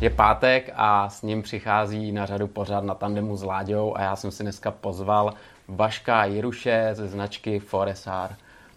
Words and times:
Je 0.00 0.10
pátek 0.10 0.70
a 0.74 1.08
s 1.08 1.22
ním 1.22 1.42
přichází 1.42 2.12
na 2.12 2.26
řadu 2.26 2.46
pořád 2.46 2.84
na 2.84 2.94
tandemu 2.94 3.36
s 3.36 3.42
Láďou 3.42 3.96
a 3.96 4.02
já 4.02 4.16
jsem 4.16 4.30
si 4.30 4.42
dneska 4.42 4.70
pozval 4.70 5.32
Vaška 5.68 6.24
Jiruše 6.24 6.90
ze 6.92 7.08
značky 7.08 7.58
Foresar. 7.58 8.34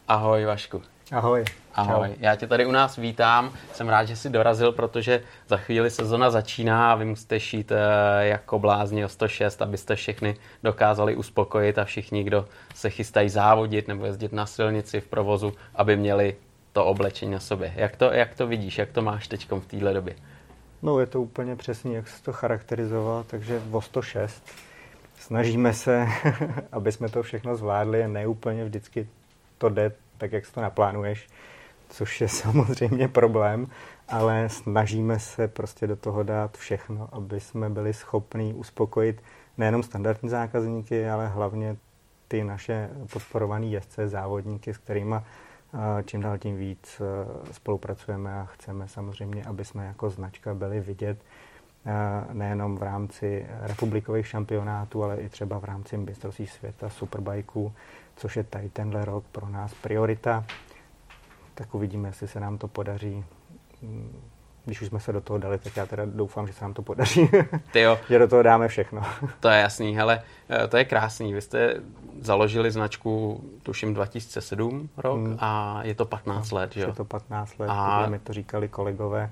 Ahoj 0.07 0.45
Vašku. 0.45 0.81
Ahoj. 1.11 1.45
Ahoj. 1.75 2.09
Čau. 2.09 2.15
Já 2.19 2.35
tě 2.35 2.47
tady 2.47 2.65
u 2.65 2.71
nás 2.71 2.95
vítám. 2.95 3.53
Jsem 3.73 3.89
rád, 3.89 4.05
že 4.05 4.15
jsi 4.15 4.29
dorazil, 4.29 4.71
protože 4.71 5.23
za 5.47 5.57
chvíli 5.57 5.89
sezona 5.89 6.29
začíná 6.29 6.91
a 6.91 6.95
vy 6.95 7.05
musíte 7.05 7.39
šít 7.39 7.71
eh, 7.71 7.77
jako 8.27 8.59
blázni 8.59 9.05
o 9.05 9.09
106, 9.09 9.61
abyste 9.61 9.95
všechny 9.95 10.35
dokázali 10.63 11.15
uspokojit 11.15 11.77
a 11.77 11.85
všichni, 11.85 12.23
kdo 12.23 12.45
se 12.75 12.89
chystají 12.89 13.29
závodit 13.29 13.87
nebo 13.87 14.05
jezdit 14.05 14.33
na 14.33 14.45
silnici 14.45 15.01
v 15.01 15.07
provozu, 15.07 15.53
aby 15.75 15.97
měli 15.97 16.35
to 16.73 16.85
oblečení 16.85 17.31
na 17.31 17.39
sobě. 17.39 17.73
Jak 17.75 17.95
to, 17.95 18.05
jak 18.13 18.35
to 18.35 18.47
vidíš, 18.47 18.77
jak 18.77 18.91
to 18.91 19.01
máš 19.01 19.27
teď 19.27 19.51
v 19.51 19.65
téhle 19.65 19.93
době? 19.93 20.15
No 20.83 20.99
je 20.99 21.05
to 21.05 21.21
úplně 21.21 21.55
přesně, 21.55 21.95
jak 21.95 22.07
jsi 22.07 22.23
to 22.23 22.33
charakterizoval, 22.33 23.23
takže 23.23 23.61
o 23.71 23.81
106. 23.81 24.43
Snažíme 25.19 25.73
se, 25.73 26.07
aby 26.71 26.91
jsme 26.91 27.09
to 27.09 27.23
všechno 27.23 27.55
zvládli 27.55 28.03
a 28.03 28.07
ne 28.07 28.27
úplně 28.27 28.65
vždycky 28.65 29.07
to 29.57 29.69
jde 29.69 29.91
tak, 30.17 30.31
jak 30.31 30.45
si 30.45 30.53
to 30.53 30.61
naplánuješ, 30.61 31.27
což 31.89 32.21
je 32.21 32.27
samozřejmě 32.43 33.07
problém, 33.07 33.67
ale 34.07 34.49
snažíme 34.49 35.19
se 35.19 35.47
prostě 35.47 35.87
do 35.87 35.95
toho 35.95 36.23
dát 36.23 36.57
všechno, 36.57 37.09
aby 37.11 37.39
jsme 37.39 37.69
byli 37.69 37.93
schopni 37.93 38.53
uspokojit 38.53 39.23
nejenom 39.57 39.83
standardní 39.83 40.29
zákazníky, 40.29 41.09
ale 41.09 41.27
hlavně 41.27 41.77
ty 42.27 42.43
naše 42.43 42.89
podporované 43.13 43.65
jezdce, 43.65 44.09
závodníky, 44.09 44.73
s 44.73 44.77
kterými 44.77 45.15
čím 46.05 46.21
dál 46.21 46.37
tím 46.37 46.57
víc 46.57 47.01
e, 47.01 47.53
spolupracujeme 47.53 48.39
a 48.39 48.45
chceme 48.45 48.87
samozřejmě, 48.87 49.43
aby 49.43 49.65
jsme 49.65 49.85
jako 49.85 50.09
značka 50.09 50.53
byli 50.53 50.79
vidět 50.79 51.17
e, 51.85 52.33
nejenom 52.33 52.77
v 52.77 52.83
rámci 52.83 53.45
republikových 53.61 54.27
šampionátů, 54.27 55.03
ale 55.03 55.17
i 55.17 55.29
třeba 55.29 55.59
v 55.59 55.63
rámci 55.63 55.97
mistrovství 55.97 56.47
světa, 56.47 56.89
superbajků, 56.89 57.73
což 58.15 58.35
je 58.35 58.43
tady 58.43 58.69
tenhle 58.69 59.05
rok 59.05 59.23
pro 59.31 59.49
nás 59.49 59.73
priorita. 59.73 60.45
Tak 61.55 61.75
uvidíme, 61.75 62.09
jestli 62.09 62.27
se 62.27 62.39
nám 62.39 62.57
to 62.57 62.67
podaří 62.67 63.25
když 64.65 64.81
už 64.81 64.87
jsme 64.87 64.99
se 64.99 65.13
do 65.13 65.21
toho 65.21 65.39
dali, 65.39 65.57
tak 65.57 65.77
já 65.77 65.85
teda 65.85 66.03
doufám, 66.05 66.47
že 66.47 66.53
se 66.53 66.65
nám 66.65 66.73
to 66.73 66.81
podaří. 66.81 67.29
Ty 67.71 67.79
jo. 67.79 67.99
že 68.09 68.19
do 68.19 68.27
toho 68.27 68.43
dáme 68.43 68.67
všechno. 68.67 69.01
to 69.39 69.49
je 69.49 69.59
jasný, 69.59 69.95
hele, 69.95 70.21
eh, 70.49 70.67
to 70.67 70.77
je 70.77 70.85
krásný. 70.85 71.33
Vy 71.33 71.41
jste 71.41 71.75
založili 72.21 72.71
značku, 72.71 73.43
tuším, 73.63 73.93
2007 73.93 74.89
rok 74.97 75.19
hmm. 75.19 75.37
a 75.39 75.79
je 75.83 75.95
to 75.95 76.05
15 76.05 76.51
no, 76.51 76.57
let, 76.57 76.73
že 76.73 76.81
jo? 76.81 76.87
Je 76.87 76.93
to 76.93 77.05
15 77.05 77.59
let, 77.59 77.67
a... 77.71 78.07
mi 78.07 78.19
to 78.19 78.33
říkali 78.33 78.67
kolegové 78.67 79.29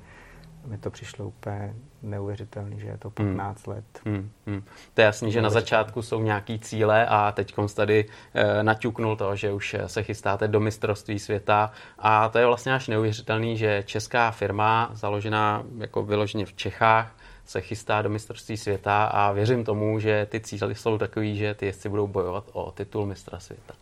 mi 0.66 0.78
to 0.78 0.90
přišlo 0.90 1.26
úplně 1.26 1.76
neuvěřitelný, 2.02 2.80
že 2.80 2.88
je 2.88 2.98
to 2.98 3.10
15 3.10 3.68
hmm. 3.68 3.76
let. 3.76 3.86
Hmm. 4.06 4.30
Hmm. 4.48 4.64
To 4.94 5.02
je 5.02 5.06
jasný, 5.06 5.32
že 5.32 5.42
na 5.42 5.50
začátku 5.50 6.02
jsou 6.02 6.22
nějaký 6.22 6.60
cíle 6.60 7.06
a 7.06 7.32
teď 7.32 7.54
tady 7.76 8.06
e, 8.34 8.64
naťuknul 8.64 9.16
to, 9.16 9.36
že 9.36 9.54
už 9.54 9.76
se 9.88 10.04
chystáte 10.04 10.48
do 10.48 10.60
mistrovství 10.60 11.20
světa 11.20 11.72
a 12.00 12.30
to 12.30 12.38
je 12.38 12.46
vlastně 12.46 12.74
až 12.74 12.88
neuvěřitelný, 12.88 13.58
že 13.58 13.84
česká 13.86 14.32
firma 14.32 14.90
založená 14.94 15.64
jako 15.78 16.04
vyloženě 16.04 16.46
v 16.46 16.54
Čechách 16.54 17.16
se 17.46 17.62
chystá 17.62 18.02
do 18.02 18.10
mistrovství 18.10 18.58
světa 18.58 19.06
a 19.06 19.32
věřím 19.32 19.64
tomu, 19.64 20.00
že 20.00 20.28
ty 20.30 20.40
cíle 20.40 20.76
jsou 20.76 20.98
takový, 20.98 21.38
že 21.38 21.54
ty 21.54 21.66
jezdci 21.66 21.90
budou 21.90 22.08
bojovat 22.08 22.44
o 22.54 22.72
titul 22.72 23.06
mistra 23.06 23.40
světa. 23.40 23.74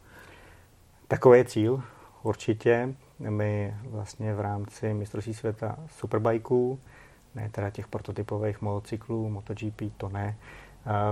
Takový 1.08 1.38
je 1.38 1.46
cíl, 1.46 1.84
určitě. 2.24 2.96
My 3.20 3.76
vlastně 3.84 4.34
v 4.34 4.40
rámci 4.40 4.94
mistrovství 4.94 5.34
světa 5.34 5.80
superbajků, 5.88 6.80
ne 7.36 7.50
teda 7.52 7.70
těch 7.70 7.88
prototypových 7.88 8.62
motocyklů, 8.62 9.30
MotoGP, 9.30 9.82
to 9.98 10.10
ne, 10.10 10.38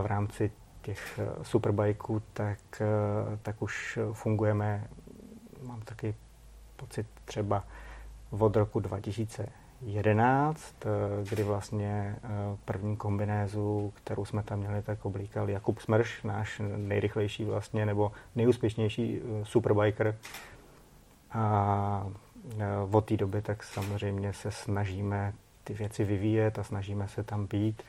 v 0.02 0.06
rámci 0.06 0.52
těch 0.88 1.20
eh, 1.20 1.44
superbajků, 1.44 2.22
tak, 2.34 2.60
eh, 2.82 3.38
tak 3.42 3.62
už 3.62 4.00
fungujeme, 4.14 4.88
mám 5.64 5.82
taky 5.82 6.16
pocit 6.76 7.08
třeba 7.26 7.64
od 8.30 8.56
roku 8.56 8.80
2011, 8.80 10.76
eh, 10.86 10.90
kdy 11.30 11.44
vlastně 11.44 12.16
první 12.66 12.98
kombinézu, 12.98 13.94
kterou 13.96 14.26
jsme 14.26 14.44
tam 14.44 14.60
měli, 14.60 14.82
tak 14.82 15.06
oblíkal 15.06 15.50
Jakub 15.50 15.80
Smrš, 15.80 16.24
náš 16.24 16.62
nejrychlejší 16.78 17.46
vlastně, 17.46 17.86
nebo 17.86 18.12
nejúspěšnější 18.36 19.22
superbiker 19.44 20.16
a 21.38 22.08
e, 22.60 22.66
od 22.92 23.06
té 23.06 23.18
doby 23.18 23.42
tak 23.42 23.64
samozřejmě 23.64 24.34
se 24.34 24.52
snažíme 24.52 25.34
ty 25.64 25.74
věci 25.74 26.04
vyvíjet 26.04 26.60
a 26.60 26.64
snažíme 26.64 27.08
se 27.08 27.24
tam 27.24 27.46
být. 27.46 27.82
E, 27.82 27.84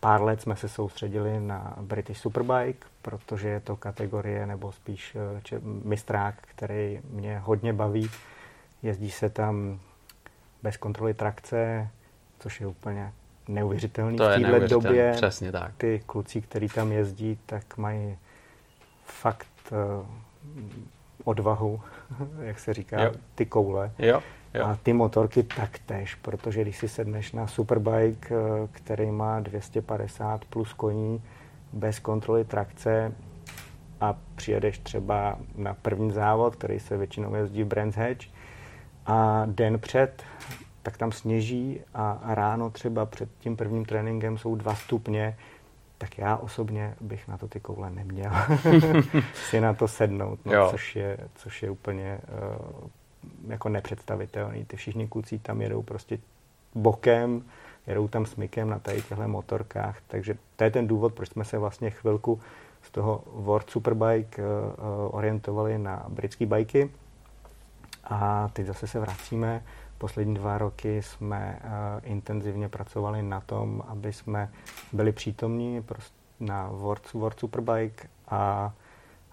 pár 0.00 0.22
let 0.22 0.42
jsme 0.42 0.56
se 0.56 0.68
soustředili 0.68 1.40
na 1.40 1.76
British 1.80 2.20
Superbike, 2.20 2.86
protože 3.02 3.48
je 3.48 3.60
to 3.60 3.76
kategorie 3.76 4.46
nebo 4.46 4.72
spíš 4.72 5.16
e, 5.16 5.40
če, 5.42 5.60
mistrák, 5.64 6.34
který 6.40 7.00
mě 7.10 7.38
hodně 7.38 7.72
baví. 7.72 8.10
Jezdí 8.82 9.10
se 9.10 9.30
tam 9.30 9.80
bez 10.62 10.76
kontroly 10.76 11.14
trakce, 11.14 11.88
což 12.38 12.60
je 12.60 12.66
úplně 12.66 13.12
neuvěřitelný 13.48 14.16
to 14.16 14.24
v 14.24 14.42
této 14.42 14.68
době. 14.68 15.12
Přesně 15.16 15.52
tak. 15.52 15.72
Ty 15.76 16.02
kluci, 16.06 16.40
kteří 16.40 16.68
tam 16.68 16.92
jezdí, 16.92 17.38
tak 17.46 17.76
mají 17.76 18.18
fakt 19.04 19.72
odvahu, 21.24 21.80
jak 22.40 22.58
se 22.58 22.74
říká, 22.74 23.02
jo. 23.02 23.12
ty 23.34 23.46
koule. 23.46 23.90
Jo. 23.98 24.22
Jo. 24.54 24.64
A 24.66 24.78
ty 24.82 24.92
motorky 24.92 25.42
taktéž, 25.42 26.14
protože 26.14 26.62
když 26.62 26.76
si 26.76 26.88
sedneš 26.88 27.32
na 27.32 27.46
superbike, 27.46 28.34
eh, 28.34 28.68
který 28.72 29.10
má 29.10 29.40
250 29.40 30.44
plus 30.44 30.72
koní, 30.72 31.22
bez 31.72 31.98
kontroly 31.98 32.44
trakce 32.44 33.12
a 34.00 34.16
přijedeš 34.34 34.78
třeba 34.78 35.38
na 35.56 35.74
první 35.74 36.12
závod, 36.12 36.56
který 36.56 36.80
se 36.80 36.96
většinou 36.96 37.34
jezdí 37.34 37.62
v 37.62 37.66
Brands 37.66 37.96
Hatch, 37.96 38.26
a 39.06 39.42
den 39.46 39.78
před, 39.78 40.22
tak 40.82 40.96
tam 40.96 41.12
sněží 41.12 41.80
a 41.94 42.20
ráno 42.34 42.70
třeba 42.70 43.06
před 43.06 43.28
tím 43.38 43.56
prvním 43.56 43.84
tréninkem 43.84 44.38
jsou 44.38 44.54
dva 44.54 44.74
stupně, 44.74 45.36
tak 46.04 46.18
já 46.18 46.36
osobně 46.36 46.94
bych 47.00 47.28
na 47.28 47.38
to 47.38 47.48
ty 47.48 47.60
koule 47.60 47.90
neměl. 47.90 48.32
Si 49.34 49.60
na 49.60 49.74
to 49.74 49.88
sednout, 49.88 50.46
no, 50.46 50.70
což, 50.70 50.96
je, 50.96 51.18
což 51.34 51.62
je 51.62 51.70
úplně 51.70 52.18
uh, 52.82 53.50
jako 53.50 53.68
nepředstavitelný. 53.68 54.64
Ty 54.64 54.76
všichni 54.76 55.08
kluci 55.08 55.38
tam 55.38 55.62
jedou 55.62 55.82
prostě 55.82 56.18
bokem, 56.74 57.42
jedou 57.86 58.08
tam 58.08 58.26
smykem 58.26 58.70
na 58.70 58.78
tady 58.78 59.02
těchto 59.02 59.28
motorkách, 59.28 59.98
takže 60.06 60.36
to 60.56 60.64
je 60.64 60.70
ten 60.70 60.86
důvod, 60.86 61.14
proč 61.14 61.28
jsme 61.28 61.44
se 61.44 61.58
vlastně 61.58 61.90
chvilku 61.90 62.40
z 62.82 62.90
toho 62.90 63.24
World 63.26 63.70
Superbike 63.70 64.42
uh, 64.42 64.48
orientovali 65.10 65.78
na 65.78 66.04
britské 66.08 66.46
bajky. 66.46 66.90
A 68.04 68.48
teď 68.52 68.66
zase 68.66 68.86
se 68.86 69.00
vracíme 69.00 69.62
Poslední 70.04 70.34
dva 70.34 70.58
roky 70.58 71.02
jsme 71.02 71.60
uh, 71.64 71.70
intenzivně 72.02 72.68
pracovali 72.68 73.22
na 73.22 73.40
tom, 73.40 73.82
aby 73.88 74.12
jsme 74.12 74.52
byli 74.92 75.12
přítomní 75.12 75.84
na 76.40 76.68
World, 76.68 77.12
World 77.12 77.38
Superbike 77.38 78.08
a, 78.28 78.72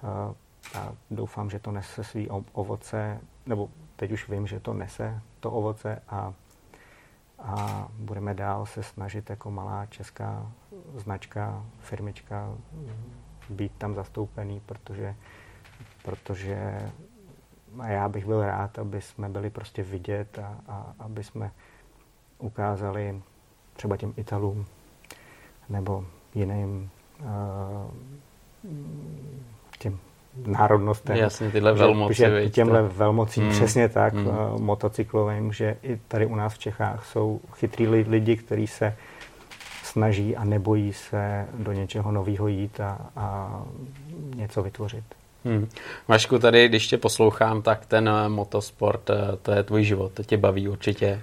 uh, 0.03 0.79
a 0.79 0.93
doufám, 1.11 1.49
že 1.49 1.59
to 1.59 1.71
nese 1.71 2.03
svý 2.03 2.29
ovoce, 2.29 3.19
nebo 3.45 3.69
teď 3.95 4.11
už 4.11 4.29
vím, 4.29 4.47
že 4.47 4.59
to 4.59 4.73
nese 4.73 5.21
to 5.39 5.51
ovoce 5.51 6.01
a, 6.09 6.33
a 7.39 7.87
budeme 7.93 8.33
dál 8.33 8.65
se 8.65 8.83
snažit 8.83 9.29
jako 9.29 9.51
malá 9.51 9.85
česká 9.85 10.51
značka, 10.95 11.65
firmička 11.79 12.55
být 13.49 13.71
tam 13.77 13.95
zastoupený, 13.95 14.61
protože, 14.65 15.15
protože 16.03 16.91
a 17.79 17.87
já 17.87 18.09
bych 18.09 18.25
byl 18.25 18.45
rád, 18.45 18.79
aby 18.79 19.01
jsme 19.01 19.29
byli 19.29 19.49
prostě 19.49 19.83
vidět 19.83 20.39
a, 20.39 20.55
a 20.67 20.93
aby 20.99 21.23
jsme 21.23 21.51
ukázali 22.39 23.21
třeba 23.73 23.97
těm 23.97 24.13
Italům 24.17 24.65
nebo 25.69 26.05
jiným 26.35 26.89
uh, 27.19 27.27
těm 29.79 29.99
národnostem. 30.45 31.17
Jasně, 31.17 31.51
tyhle 31.51 31.73
velmoci. 31.73 32.13
Že, 32.13 32.43
že 32.43 32.49
těmhle 32.49 32.81
velmocím, 32.81 33.43
mm. 33.43 33.49
přesně 33.49 33.89
tak, 33.89 34.13
mm. 34.13 34.27
uh, 34.27 34.59
motocyklovým, 34.59 35.53
že 35.53 35.77
i 35.83 35.97
tady 36.07 36.25
u 36.25 36.35
nás 36.35 36.53
v 36.53 36.57
Čechách 36.59 37.05
jsou 37.05 37.39
chytrý 37.53 37.87
lidi, 37.87 38.37
kteří 38.37 38.67
se 38.67 38.95
snaží 39.83 40.37
a 40.37 40.43
nebojí 40.43 40.93
se 40.93 41.47
do 41.57 41.71
něčeho 41.71 42.11
nového 42.11 42.47
jít 42.47 42.79
a, 42.79 42.97
a 43.15 43.61
něco 44.35 44.63
vytvořit. 44.63 45.03
Hmm. 45.45 45.69
Vašku, 46.07 46.39
tady, 46.39 46.69
když 46.69 46.87
tě 46.87 46.97
poslouchám, 46.97 47.61
tak 47.61 47.85
ten 47.85 48.09
eh, 48.09 48.29
motosport, 48.29 49.09
eh, 49.09 49.15
to 49.41 49.51
je 49.51 49.63
tvůj 49.63 49.83
život, 49.83 50.11
to 50.11 50.23
tě 50.23 50.37
baví 50.37 50.67
určitě. 50.67 51.21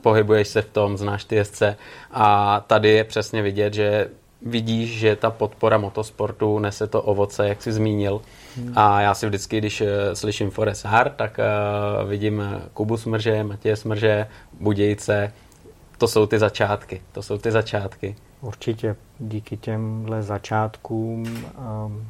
Pohybuješ 0.00 0.48
se 0.48 0.62
v 0.62 0.68
tom, 0.68 0.96
znáš 0.96 1.24
ty 1.24 1.36
jezdce 1.36 1.76
a 2.10 2.60
tady 2.60 2.88
je 2.88 3.04
přesně 3.04 3.42
vidět, 3.42 3.74
že 3.74 4.08
vidíš, 4.42 4.98
že 4.98 5.16
ta 5.16 5.30
podpora 5.30 5.78
motosportu 5.78 6.58
nese 6.58 6.86
to 6.86 7.02
ovoce, 7.02 7.48
jak 7.48 7.62
jsi 7.62 7.72
zmínil. 7.72 8.20
Hmm. 8.56 8.72
A 8.76 9.00
já 9.00 9.14
si 9.14 9.26
vždycky, 9.26 9.58
když 9.58 9.80
eh, 9.80 10.16
slyším 10.16 10.50
Forest 10.50 10.84
Hard, 10.84 11.12
tak 11.16 11.38
uh, 11.38 12.08
vidím 12.08 12.42
Kubu 12.74 12.96
Smrže, 12.96 13.44
Matěje 13.44 13.76
Smrže, 13.76 14.26
Budějce, 14.60 15.32
to 15.98 16.08
jsou 16.08 16.26
ty 16.26 16.38
začátky. 16.38 17.02
To 17.12 17.22
jsou 17.22 17.38
ty 17.38 17.50
začátky. 17.50 18.16
Určitě 18.40 18.96
díky 19.18 19.56
těmhle 19.56 20.22
začátkům 20.22 21.24
um, 21.86 22.08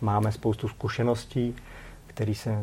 máme 0.00 0.32
spoustu 0.32 0.68
zkušeností, 0.68 1.56
které 2.06 2.34
se 2.34 2.62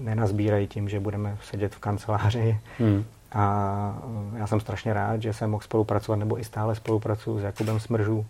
nenazbírají 0.00 0.66
tím, 0.66 0.88
že 0.88 1.00
budeme 1.00 1.38
sedět 1.50 1.74
v 1.74 1.78
kanceláři. 1.78 2.60
Hmm. 2.78 3.04
A 3.32 3.98
uh, 4.04 4.38
já 4.38 4.46
jsem 4.46 4.60
strašně 4.60 4.92
rád, 4.92 5.22
že 5.22 5.32
jsem 5.32 5.50
mohl 5.50 5.64
spolupracovat, 5.64 6.16
nebo 6.16 6.40
i 6.40 6.44
stále 6.44 6.74
spolupracuji 6.74 7.40
s 7.40 7.42
Jakubem 7.42 7.80
Smržů. 7.80 8.26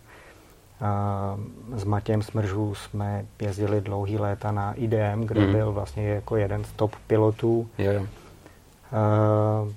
A 0.81 1.37
s 1.75 1.83
Matějem 1.83 2.21
Smržů 2.21 2.75
jsme 2.75 3.25
jezdili 3.41 3.81
dlouhý 3.81 4.17
léta 4.17 4.51
na 4.51 4.73
IDM, 4.73 5.21
kde 5.25 5.41
hmm. 5.41 5.51
byl 5.51 5.71
vlastně 5.71 6.07
jako 6.09 6.35
jeden 6.35 6.63
z 6.63 6.71
top 6.71 6.95
pilotů. 7.07 7.69
Jo, 7.77 7.91
jo. 7.91 8.01
Uh, 8.01 9.71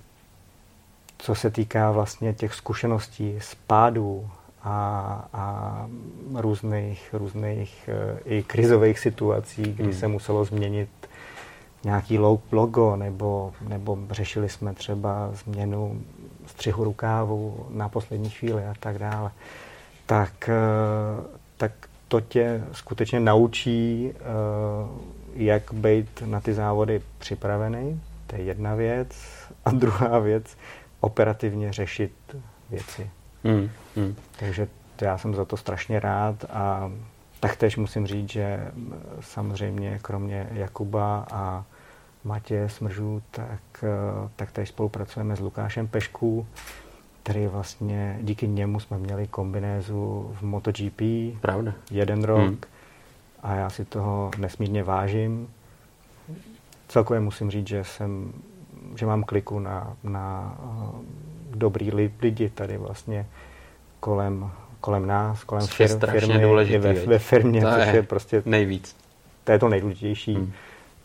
co 1.18 1.34
se 1.34 1.50
týká 1.50 1.90
vlastně 1.90 2.34
těch 2.34 2.54
zkušeností 2.54 3.34
z 3.40 3.54
pádů 3.54 4.30
a, 4.68 5.28
a 5.32 5.86
různých, 6.34 7.08
různých 7.14 7.88
e, 7.88 8.18
i 8.24 8.42
krizových 8.42 8.98
situací, 8.98 9.62
kdy 9.62 9.84
hmm. 9.84 9.92
se 9.92 10.08
muselo 10.08 10.44
změnit 10.44 10.88
nějaký 11.84 12.18
logo, 12.52 12.96
nebo, 12.96 13.52
nebo 13.68 13.98
řešili 14.10 14.48
jsme 14.48 14.74
třeba 14.74 15.30
změnu 15.32 16.00
střihu 16.46 16.84
rukávu 16.84 17.66
na 17.70 17.88
poslední 17.88 18.30
chvíli 18.30 18.64
a 18.64 18.74
tak 18.80 18.98
dále, 18.98 19.30
tak, 20.06 20.48
e, 20.48 20.54
tak 21.56 21.72
to 22.08 22.20
tě 22.20 22.64
skutečně 22.72 23.20
naučí, 23.20 24.10
e, 24.10 24.14
jak 25.34 25.72
být 25.72 26.22
na 26.26 26.40
ty 26.40 26.54
závody 26.54 27.02
připravený. 27.18 28.00
To 28.26 28.36
je 28.36 28.42
jedna 28.42 28.74
věc. 28.74 29.08
A 29.64 29.70
druhá 29.70 30.18
věc, 30.18 30.56
operativně 31.00 31.72
řešit 31.72 32.12
věci. 32.70 33.10
Hmm, 33.48 33.70
hmm. 33.96 34.14
Takže 34.38 34.68
já 35.00 35.18
jsem 35.18 35.34
za 35.34 35.44
to 35.44 35.56
strašně 35.56 36.00
rád 36.00 36.44
a 36.50 36.92
taktéž 37.40 37.76
musím 37.76 38.06
říct, 38.06 38.30
že 38.30 38.72
samozřejmě 39.20 39.98
kromě 40.02 40.48
Jakuba 40.52 41.26
a 41.32 41.64
Matěje 42.24 42.68
Smržů, 42.68 43.22
tak, 43.30 43.84
tak 44.36 44.52
tady 44.52 44.66
spolupracujeme 44.66 45.36
s 45.36 45.40
Lukášem 45.40 45.88
Pešků, 45.88 46.46
který 47.22 47.46
vlastně 47.46 48.18
díky 48.22 48.48
němu 48.48 48.80
jsme 48.80 48.98
měli 48.98 49.26
kombinézu 49.26 50.34
v 50.40 50.42
MotoGP 50.42 51.02
Pravda. 51.40 51.72
jeden 51.90 52.24
rok 52.24 52.40
hmm. 52.40 52.58
a 53.42 53.54
já 53.54 53.70
si 53.70 53.84
toho 53.84 54.30
nesmírně 54.38 54.82
vážím. 54.82 55.48
Celkově 56.88 57.20
musím 57.20 57.50
říct, 57.50 57.68
že 57.68 57.84
jsem 57.84 58.32
že 58.94 59.06
mám 59.06 59.24
kliku 59.24 59.58
na, 59.58 59.96
na 60.04 60.58
uh, 60.62 61.04
dobrý 61.54 61.90
lidi 62.22 62.50
tady 62.50 62.78
vlastně 62.78 63.26
kolem, 64.00 64.50
kolem 64.80 65.06
nás, 65.06 65.44
kolem 65.44 65.66
fir, 65.66 65.88
firmy, 66.10 66.42
důležitý, 66.42 66.78
ve, 66.78 66.92
ve 66.92 67.18
firmě, 67.18 67.60
to 67.60 67.70
což 67.70 67.86
je, 67.86 67.94
je 67.94 68.02
prostě 68.02 68.42
nejvíc. 68.46 68.96
To 69.44 69.52
je 69.52 69.58
to 69.58 69.68
nejdůležitější. 69.68 70.34
Hmm. 70.34 70.52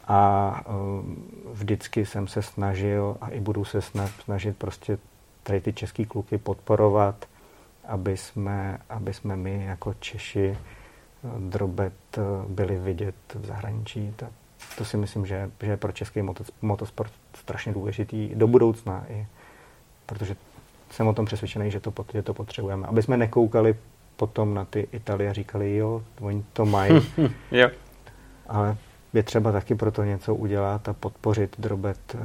A 0.08 0.62
uh, 0.68 1.06
vždycky 1.54 2.06
jsem 2.06 2.28
se 2.28 2.42
snažil 2.42 3.18
a 3.22 3.30
i 3.30 3.40
budu 3.40 3.66
se 3.66 3.82
snažit 4.24 4.58
prostě 4.58 4.98
tady 5.44 5.62
ty 5.62 5.74
český 5.74 6.06
kluky 6.06 6.38
podporovat, 6.38 7.26
aby 7.88 8.18
jsme, 8.18 8.78
aby 8.90 9.14
jsme 9.14 9.36
my 9.36 9.66
jako 9.66 9.94
Češi 10.00 10.58
drobet 11.40 11.94
byli 12.48 12.80
vidět 12.80 13.16
v 13.36 13.46
zahraničí. 13.46 14.14
Tak 14.16 14.30
to 14.78 14.86
si 14.86 14.98
myslím, 14.98 15.26
že, 15.26 15.52
že 15.62 15.72
je 15.72 15.78
pro 15.78 15.92
český 15.92 16.22
motosport 16.62 17.12
strašně 17.34 17.74
důležitý 17.74 18.36
do 18.36 18.48
budoucna, 18.48 19.06
i, 19.10 19.28
protože 20.06 20.36
jsem 20.94 21.08
o 21.08 21.14
tom 21.14 21.26
přesvědčený, 21.26 21.72
že 21.72 21.80
to, 21.80 21.94
že 22.14 22.22
to 22.22 22.34
potřebujeme. 22.34 22.88
Aby 22.88 23.04
jsme 23.04 23.18
nekoukali 23.18 23.76
potom 24.16 24.54
na 24.54 24.66
ty 24.66 24.88
Italie 24.92 25.30
a 25.30 25.34
říkali, 25.34 25.76
jo, 25.76 26.04
oni 26.22 26.44
to 26.54 26.66
mají. 26.66 26.94
jo. 27.52 27.70
Ale 28.48 28.78
je 29.14 29.24
třeba 29.24 29.52
taky 29.52 29.76
pro 29.76 29.92
to 29.92 30.04
něco 30.04 30.36
udělat 30.36 30.90
a 30.90 30.94
podpořit 30.94 31.56
drobet, 31.60 32.00
uh, 32.16 32.22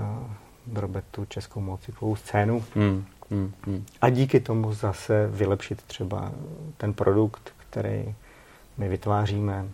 drobet 0.67 1.05
tu 1.11 1.25
českou 1.25 1.61
motocyklovou 1.61 2.17
scénu. 2.17 2.65
Hmm. 2.75 3.05
Hmm. 3.31 3.53
Hmm. 3.67 3.87
A 4.01 4.11
díky 4.11 4.41
tomu 4.41 4.73
zase 4.73 5.27
vylepšit 5.27 5.83
třeba 5.83 6.33
ten 6.77 6.93
produkt, 6.95 7.53
který 7.71 8.15
my 8.79 8.89
vytváříme, 8.89 9.65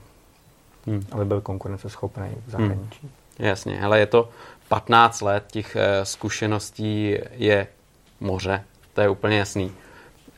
hmm. 0.86 1.06
aby 1.12 1.24
byl 1.24 1.40
konkurenceschopný 1.40 2.28
v 2.46 2.50
zahraničí. 2.50 3.00
Hmm. 3.02 3.10
Jasně, 3.38 3.80
ale 3.80 3.98
je 3.98 4.06
to 4.06 4.28
15 4.68 5.20
let 5.20 5.44
těch 5.50 5.76
eh, 5.76 6.04
zkušeností 6.04 7.16
je 7.30 7.66
moře, 8.20 8.64
to 8.94 9.00
je 9.00 9.08
úplně 9.08 9.38
jasný. 9.38 9.72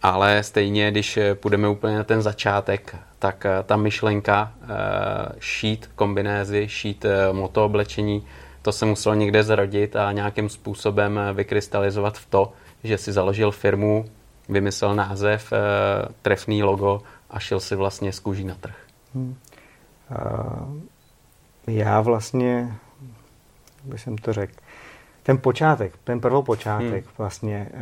Ale 0.02 0.42
stejně, 0.42 0.90
když 0.90 1.16
eh, 1.16 1.34
půjdeme 1.34 1.68
úplně 1.68 1.96
na 1.96 2.04
ten 2.04 2.22
začátek, 2.22 2.96
tak 3.18 3.46
eh, 3.46 3.62
ta 3.62 3.76
myšlenka 3.76 4.52
šít 5.38 5.90
kombinézy, 5.94 6.68
šít 6.68 7.06
motooblečení, 7.32 8.26
to 8.62 8.72
se 8.72 8.86
muselo 8.86 9.14
někde 9.14 9.42
zrodit 9.42 9.96
a 9.96 10.12
nějakým 10.12 10.48
způsobem 10.48 11.20
vykrystalizovat 11.34 12.18
v 12.18 12.26
to, 12.26 12.52
že 12.84 12.98
si 12.98 13.12
založil 13.12 13.50
firmu, 13.50 14.04
vymyslel 14.48 14.94
název, 14.94 15.52
trefný 16.22 16.62
logo 16.62 17.02
a 17.30 17.38
šel 17.38 17.60
si 17.60 17.76
vlastně 17.76 18.12
z 18.12 18.20
kůží 18.20 18.44
na 18.44 18.54
trh. 18.54 18.76
Hmm. 19.14 19.36
Já 21.66 22.00
vlastně, 22.00 22.74
bych 23.84 24.00
jsem 24.00 24.18
to 24.18 24.32
řekl, 24.32 24.54
ten 25.26 25.38
počátek, 25.38 25.92
ten 26.04 26.20
prvopočátek 26.20 27.04
hmm. 27.04 27.14
vlastně 27.18 27.68
uh, 27.74 27.80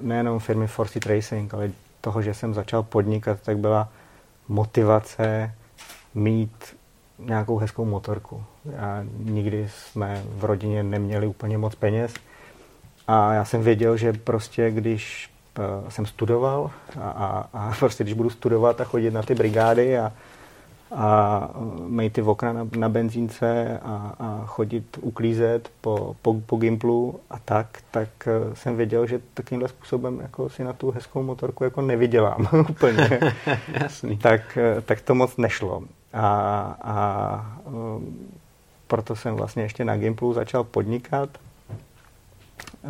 nejenom 0.00 0.38
firmy 0.38 0.66
Force 0.66 0.98
Racing, 1.06 1.54
ale 1.54 1.70
toho, 2.00 2.22
že 2.22 2.34
jsem 2.34 2.54
začal 2.54 2.82
podnikat, 2.82 3.40
tak 3.40 3.58
byla 3.58 3.88
motivace 4.48 5.54
mít 6.14 6.76
nějakou 7.18 7.58
hezkou 7.58 7.84
motorku. 7.84 8.44
Já, 8.72 9.04
nikdy 9.18 9.68
jsme 9.68 10.22
v 10.26 10.44
rodině 10.44 10.82
neměli 10.82 11.26
úplně 11.26 11.58
moc 11.58 11.74
peněz 11.74 12.14
a 13.08 13.32
já 13.32 13.44
jsem 13.44 13.62
věděl, 13.62 13.96
že 13.96 14.12
prostě 14.12 14.70
když 14.70 15.30
uh, 15.58 15.88
jsem 15.88 16.06
studoval 16.06 16.70
a, 17.00 17.10
a, 17.10 17.48
a 17.52 17.72
prostě 17.78 18.04
když 18.04 18.14
budu 18.14 18.30
studovat 18.30 18.80
a 18.80 18.84
chodit 18.84 19.10
na 19.10 19.22
ty 19.22 19.34
brigády 19.34 19.98
a, 19.98 20.12
a 20.94 21.50
mít 21.86 22.12
ty 22.12 22.22
okna 22.22 22.52
na, 22.52 22.68
na 22.78 22.88
benzínce 22.88 23.78
a, 23.82 24.14
a 24.18 24.46
chodit 24.46 24.98
uklízet 25.00 25.70
po, 25.80 26.16
po, 26.22 26.34
po 26.46 26.56
Gimplu 26.56 27.20
a 27.30 27.38
tak, 27.38 27.66
tak 27.90 28.08
eh, 28.26 28.56
jsem 28.56 28.76
věděl, 28.76 29.06
že 29.06 29.20
takovýmhle 29.34 29.68
způsobem 29.68 30.20
jako 30.20 30.48
si 30.48 30.64
na 30.64 30.72
tu 30.72 30.90
hezkou 30.90 31.22
motorku 31.22 31.64
jako 31.64 31.82
nevydělám 31.82 32.48
úplně. 32.70 33.20
Jasný. 33.82 34.18
tak, 34.18 34.58
eh, 34.58 34.80
tak 34.80 35.00
to 35.00 35.14
moc 35.14 35.36
nešlo. 35.36 35.82
A, 36.12 36.28
a 36.82 37.56
eh, 37.66 37.70
proto 38.86 39.16
jsem 39.16 39.34
vlastně 39.34 39.62
ještě 39.62 39.84
na 39.84 39.96
Gimplu 39.96 40.32
začal 40.32 40.64
podnikat. 40.64 41.28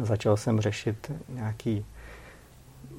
Začal 0.02 0.36
jsem 0.36 0.60
řešit 0.60 1.12
nějaký 1.28 1.84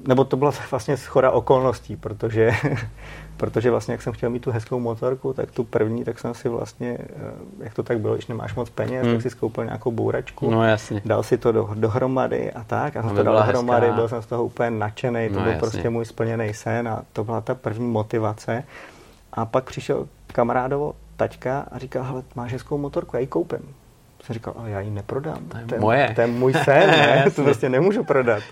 nebo 0.08 0.24
to 0.24 0.36
byla 0.36 0.52
vlastně 0.70 0.96
schoda 0.96 1.30
okolností, 1.30 1.96
protože, 1.96 2.50
protože 3.36 3.70
vlastně 3.70 3.92
jak 3.92 4.02
jsem 4.02 4.12
chtěl 4.12 4.30
mít 4.30 4.42
tu 4.42 4.50
hezkou 4.50 4.80
motorku, 4.80 5.32
tak 5.32 5.50
tu 5.50 5.64
první, 5.64 6.04
tak 6.04 6.18
jsem 6.18 6.34
si 6.34 6.48
vlastně, 6.48 6.98
eh, 7.00 7.64
jak 7.64 7.74
to 7.74 7.82
tak 7.82 8.00
bylo, 8.00 8.14
když 8.14 8.26
nemáš 8.26 8.54
moc 8.54 8.70
peněz, 8.70 9.04
hmm. 9.04 9.14
tak 9.14 9.22
si 9.22 9.30
skoupil 9.30 9.64
nějakou 9.64 9.90
bouračku, 9.90 10.50
no, 10.50 10.64
jasně. 10.64 11.02
dal 11.04 11.22
si 11.22 11.38
to 11.38 11.52
do, 11.52 11.70
dohromady 11.74 12.52
a 12.52 12.64
tak, 12.64 12.96
a 12.96 13.02
jsem 13.02 13.16
to 13.16 13.22
dal 13.22 13.36
dohromady, 13.36 13.92
byl 13.92 14.08
jsem 14.08 14.22
z 14.22 14.26
toho 14.26 14.44
úplně 14.44 14.70
nadšený, 14.70 15.28
to 15.28 15.34
no, 15.34 15.40
byl 15.40 15.52
jasně. 15.52 15.60
prostě 15.60 15.90
můj 15.90 16.04
splněný 16.04 16.54
sen 16.54 16.88
a 16.88 17.02
to 17.12 17.24
byla 17.24 17.40
ta 17.40 17.54
první 17.54 17.88
motivace. 17.88 18.64
A 19.32 19.44
pak 19.44 19.64
přišel 19.64 20.08
kamarádovo 20.26 20.94
taťka 21.16 21.66
a 21.72 21.78
říkal, 21.78 22.04
hele, 22.04 22.22
máš 22.34 22.52
hezkou 22.52 22.78
motorku, 22.78 23.16
já 23.16 23.20
ji 23.20 23.26
koupím. 23.26 23.74
Jsem 24.22 24.34
říkal, 24.34 24.54
ale 24.58 24.70
já 24.70 24.80
ji 24.80 24.90
neprodám. 24.90 25.48
To 25.48 25.58
je, 25.58 25.64
to 25.64 25.74
je 25.74 25.80
moje. 25.80 26.12
To 26.14 26.20
je 26.20 26.26
můj 26.26 26.52
sen, 26.52 26.90
ne? 26.90 27.24
to 27.36 27.42
prostě 27.42 27.68
nemůžu 27.68 28.04
prodat. 28.04 28.42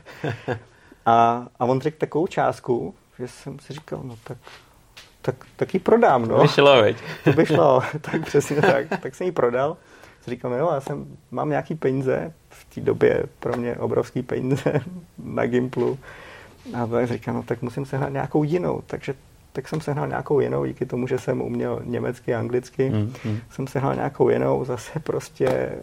A, 1.07 1.47
a 1.59 1.65
on 1.65 1.81
řekl 1.81 1.97
takovou 1.99 2.27
částku, 2.27 2.95
že 3.19 3.29
jsem 3.29 3.59
si 3.59 3.73
říkal, 3.73 4.01
no 4.05 4.17
tak, 4.25 4.39
tak, 5.23 5.35
tak 5.57 5.75
ji 5.75 5.81
prodám, 5.81 6.29
no. 6.29 6.39
Vyšlo, 6.39 6.83
veď. 6.83 6.97
To 7.25 7.33
by 7.33 7.47
šlo, 7.47 7.83
tak 8.01 8.27
přesně 8.27 8.63
tak. 8.63 8.87
Tak 9.03 9.15
jsem 9.15 9.27
ji 9.27 9.33
prodal. 9.33 9.77
Říkal, 10.27 10.51
no 10.51 10.57
jo, 10.57 10.71
já 10.75 10.81
jsem, 10.81 11.07
mám 11.31 11.51
nějaký 11.51 11.75
peníze, 11.75 12.33
v 12.49 12.75
té 12.75 12.81
době 12.81 13.23
pro 13.41 13.57
mě 13.57 13.77
obrovský 13.77 14.23
peníze 14.23 14.81
na 15.25 15.47
Gimplu. 15.47 15.99
A 16.75 16.87
tak 16.87 17.07
říkám, 17.07 17.35
no 17.35 17.43
tak 17.43 17.63
musím 17.63 17.87
sehnat 17.87 18.13
nějakou 18.13 18.45
jinou. 18.45 18.83
Takže 18.87 19.15
tak 19.55 19.69
jsem 19.69 19.81
sehnal 19.81 20.09
nějakou 20.09 20.41
jinou, 20.41 20.65
díky 20.65 20.87
tomu, 20.87 21.07
že 21.07 21.19
jsem 21.19 21.43
uměl 21.43 21.81
německy 21.85 22.35
a 22.35 22.39
anglicky, 22.39 22.91
mm, 22.91 23.13
mm. 23.25 23.39
jsem 23.51 23.67
sehnal 23.67 23.95
nějakou 23.95 24.29
jinou, 24.29 24.65
zase 24.65 25.01
prostě, 25.01 25.47
eh, 25.49 25.81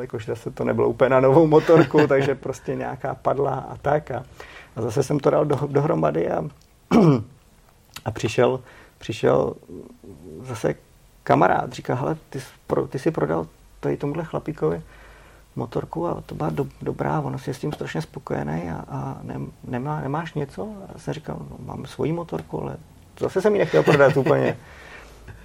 jakož 0.00 0.26
zase 0.26 0.50
to 0.50 0.64
nebylo 0.64 0.88
úplně 0.88 1.08
na 1.08 1.20
novou 1.20 1.46
motorku, 1.46 2.06
takže 2.08 2.34
prostě 2.34 2.74
nějaká 2.74 3.14
padla 3.14 3.54
a 3.54 3.76
tak. 3.76 4.10
A, 4.10 4.24
a 4.76 4.82
zase 4.82 5.02
jsem 5.02 5.20
to 5.20 5.30
dal 5.30 5.44
do, 5.44 5.56
dohromady 5.66 6.30
a, 6.30 6.42
a 8.04 8.10
přišel, 8.10 8.60
přišel 8.98 9.54
zase 10.42 10.74
kamarád, 11.22 11.72
říká, 11.72 11.94
hele, 11.94 12.16
ty, 12.30 12.40
pro, 12.66 12.86
ty 12.86 12.98
jsi 12.98 13.10
prodal 13.10 13.46
tady 13.80 13.96
tomuhle 13.96 14.24
chlapíkovi 14.24 14.82
motorku 15.56 16.08
a 16.08 16.20
to 16.26 16.34
byla 16.34 16.50
do, 16.50 16.66
dobrá, 16.82 17.20
ono 17.20 17.38
si 17.38 17.50
je 17.50 17.54
s 17.54 17.58
tím 17.58 17.72
strašně 17.72 18.02
spokojený 18.02 18.70
a, 18.70 18.84
a 18.88 19.18
ne, 19.22 19.34
nemá, 19.64 20.00
nemáš 20.00 20.34
něco? 20.34 20.62
A 20.62 20.92
já 20.92 20.98
jsem 20.98 21.14
říkal, 21.14 21.36
no, 21.50 21.56
mám 21.66 21.86
svoji 21.86 22.12
motorku, 22.12 22.62
ale 22.62 22.76
zase 23.20 23.42
jsem 23.42 23.52
ji 23.52 23.58
nechtěl 23.58 23.82
prodat 23.82 24.16
úplně. 24.16 24.56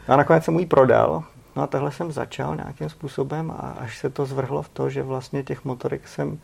A 0.08 0.16
nakonec 0.16 0.44
jsem 0.44 0.60
ji 0.60 0.66
prodal. 0.66 1.24
No 1.56 1.64
a 1.64 1.68
takhle 1.68 1.92
jsem 1.92 2.12
začal 2.12 2.56
nějakým 2.56 2.90
způsobem 2.90 3.52
a 3.52 3.76
až 3.80 3.98
se 3.98 4.10
to 4.10 4.26
zvrhlo 4.26 4.62
v 4.62 4.70
to, 4.70 4.90
že 4.90 5.04
vlastně 5.04 5.44
těch 5.44 5.66
motorek 5.66 6.08
jsem 6.08 6.40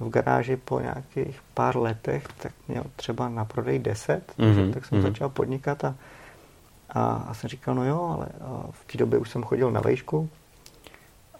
v 0.00 0.08
garáži 0.08 0.56
po 0.56 0.80
nějakých 0.80 1.40
pár 1.54 1.76
letech, 1.76 2.24
tak 2.42 2.52
měl 2.68 2.84
třeba 2.96 3.28
na 3.28 3.44
prodej 3.44 3.78
10, 3.78 4.32
mm-hmm. 4.38 4.72
tak 4.72 4.86
jsem 4.86 4.98
mm-hmm. 4.98 5.02
začal 5.02 5.28
podnikat 5.28 5.84
a, 5.84 5.94
a, 6.90 7.14
a 7.28 7.34
jsem 7.34 7.48
říkal, 7.48 7.74
no 7.74 7.86
jo, 7.86 8.02
ale 8.16 8.26
v 8.70 8.92
té 8.92 8.98
době 8.98 9.18
už 9.18 9.30
jsem 9.30 9.42
chodil 9.42 9.70
na 9.70 9.80
vejšku 9.80 10.28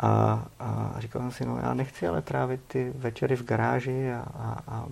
a, 0.00 0.44
a 0.60 0.94
říkal 0.98 1.22
jsem 1.22 1.30
si, 1.30 1.46
no 1.46 1.58
já 1.62 1.74
nechci 1.74 2.08
ale 2.08 2.22
trávit 2.22 2.60
ty 2.66 2.92
večery 2.96 3.36
v 3.36 3.44
garáži 3.44 4.12
a, 4.12 4.24
a, 4.38 4.58
a 4.68 4.86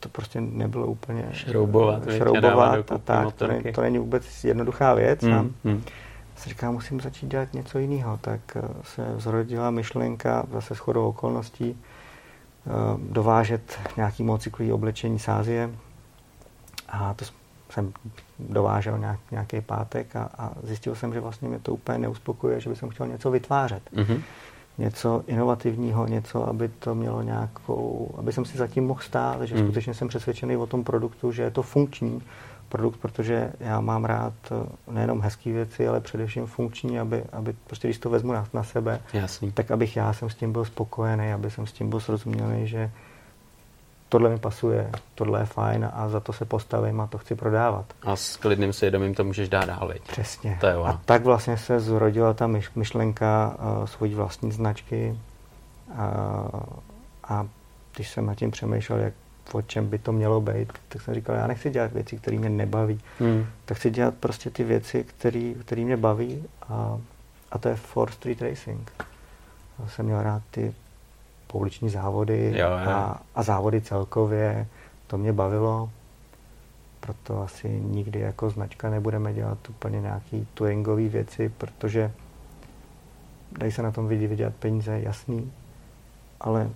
to 0.00 0.08
prostě 0.08 0.40
nebylo 0.40 0.86
úplně 0.86 1.24
šroubovat, 1.32 2.02
šroubovat 2.10 2.92
a 2.92 2.98
tak, 2.98 3.32
to, 3.32 3.46
ne, 3.46 3.62
to 3.74 3.80
není 3.80 3.98
vůbec 3.98 4.44
jednoduchá 4.44 4.94
věc. 4.94 5.22
Mm, 5.22 5.32
a 5.32 5.42
mm. 5.42 5.82
se 6.36 6.48
říká, 6.48 6.70
musím 6.70 7.00
začít 7.00 7.26
dělat 7.26 7.54
něco 7.54 7.78
jiného, 7.78 8.18
tak 8.20 8.40
eh, 8.56 8.62
se 8.82 9.14
zrodila 9.16 9.70
myšlenka 9.70 10.46
zase 10.52 10.74
s 10.74 10.78
chodou 10.78 11.08
okolností 11.08 11.78
dovážet 13.10 13.78
nějaký 13.96 14.22
motocyklový 14.22 14.72
oblečení 14.72 15.18
z 15.18 15.28
Ázie 15.28 15.70
a 16.88 17.14
to 17.14 17.24
jsem 17.70 17.92
dovážel 18.38 18.98
nějak, 18.98 19.20
nějaký 19.30 19.60
pátek 19.60 20.16
a, 20.16 20.30
a 20.38 20.52
zjistil 20.62 20.94
jsem, 20.94 21.12
že 21.14 21.20
vlastně 21.20 21.48
mě 21.48 21.58
to 21.58 21.74
úplně 21.74 21.98
neuspokojuje, 21.98 22.60
že 22.60 22.70
bych 22.70 22.84
chtěl 22.90 23.06
něco 23.06 23.30
vytvářet. 23.30 23.82
Mm-hmm. 23.92 24.20
Něco 24.78 25.22
inovativního, 25.26 26.06
něco, 26.06 26.48
aby 26.48 26.68
to 26.68 26.94
mělo 26.94 27.22
nějakou, 27.22 28.14
aby 28.18 28.32
jsem 28.32 28.44
si 28.44 28.58
zatím 28.58 28.86
mohl 28.86 29.00
stát, 29.00 29.42
že 29.42 29.54
mm. 29.54 29.62
skutečně 29.62 29.94
jsem 29.94 30.08
přesvědčený 30.08 30.56
o 30.56 30.66
tom 30.66 30.84
produktu, 30.84 31.32
že 31.32 31.42
je 31.42 31.50
to 31.50 31.62
funkční 31.62 32.22
produkt, 32.68 32.96
protože 32.96 33.52
já 33.60 33.80
mám 33.80 34.04
rád 34.04 34.32
eh, 34.50 34.92
nejenom 34.92 35.20
hezké 35.20 35.52
věci, 35.52 35.88
ale 35.88 36.00
především 36.00 36.46
funkční, 36.46 36.98
aby, 37.00 37.24
aby 37.32 37.54
prostě 37.66 37.88
když 37.88 37.98
to 37.98 38.10
vezmu 38.10 38.32
na, 38.32 38.46
na 38.52 38.64
sebe, 38.64 39.00
Jasný. 39.12 39.52
tak 39.52 39.70
abych 39.70 39.96
já 39.96 40.12
jsem 40.12 40.30
s 40.30 40.34
tím 40.34 40.52
byl 40.52 40.64
spokojený, 40.64 41.32
aby 41.32 41.50
jsem 41.50 41.66
s 41.66 41.72
tím 41.72 41.90
byl 41.90 42.00
srozuměný, 42.00 42.68
že 42.68 42.90
tohle 44.08 44.30
mi 44.30 44.38
pasuje, 44.38 44.90
tohle 45.14 45.40
je 45.40 45.46
fajn 45.46 45.90
a 45.92 46.08
za 46.08 46.20
to 46.20 46.32
se 46.32 46.44
postavím 46.44 47.00
a 47.00 47.06
to 47.06 47.18
chci 47.18 47.34
prodávat. 47.34 47.84
A 48.02 48.16
s 48.16 48.36
klidným 48.36 48.72
svědomím 48.72 49.14
to 49.14 49.24
můžeš 49.24 49.48
dát 49.48 49.64
dál, 49.64 49.88
viď? 49.92 50.02
Přesně. 50.02 50.58
To 50.60 50.66
je 50.66 50.74
a 50.74 51.00
tak 51.04 51.24
vlastně 51.24 51.56
se 51.56 51.80
zrodila 51.80 52.34
ta 52.34 52.46
myšlenka 52.74 53.56
uh, 53.58 53.86
svojí 53.86 54.14
vlastní 54.14 54.52
značky 54.52 55.18
uh, 55.88 55.96
a 57.24 57.46
když 57.94 58.10
jsem 58.10 58.26
nad 58.26 58.34
tím 58.34 58.50
přemýšlel, 58.50 58.98
jak 58.98 59.14
o 59.52 59.62
čem 59.62 59.88
by 59.88 59.98
to 59.98 60.12
mělo 60.12 60.40
být, 60.40 60.72
tak 60.88 61.02
jsem 61.02 61.14
říkal, 61.14 61.36
já 61.36 61.46
nechci 61.46 61.70
dělat 61.70 61.92
věci, 61.92 62.16
které 62.16 62.38
mě 62.38 62.48
nebaví. 62.48 63.00
Hmm. 63.18 63.46
Tak 63.64 63.76
chci 63.76 63.90
dělat 63.90 64.14
prostě 64.14 64.50
ty 64.50 64.64
věci, 64.64 65.04
které 65.60 65.84
mě 65.84 65.96
baví 65.96 66.44
a, 66.68 67.00
a 67.52 67.58
to 67.58 67.68
je 67.68 67.76
for 67.76 68.10
street 68.10 68.42
racing. 68.42 68.92
Já 69.78 69.88
jsem 69.88 70.06
měl 70.06 70.22
rád 70.22 70.42
ty 70.50 70.74
pouliční 71.46 71.88
závody 71.88 72.52
jo, 72.56 72.68
jo. 72.68 72.90
A, 72.90 73.22
a 73.34 73.42
závody 73.42 73.80
celkově. 73.80 74.66
To 75.06 75.18
mě 75.18 75.32
bavilo, 75.32 75.90
proto 77.00 77.42
asi 77.42 77.68
nikdy 77.68 78.20
jako 78.20 78.50
značka 78.50 78.90
nebudeme 78.90 79.32
dělat 79.32 79.58
úplně 79.68 80.00
nějaký 80.00 80.48
touringové 80.54 81.08
věci, 81.08 81.48
protože 81.48 82.12
dají 83.52 83.72
se 83.72 83.82
na 83.82 83.90
tom 83.90 84.06
lidi 84.06 84.26
vydělat 84.26 84.54
peníze, 84.54 85.00
jasný, 85.00 85.52
ale 86.40 86.70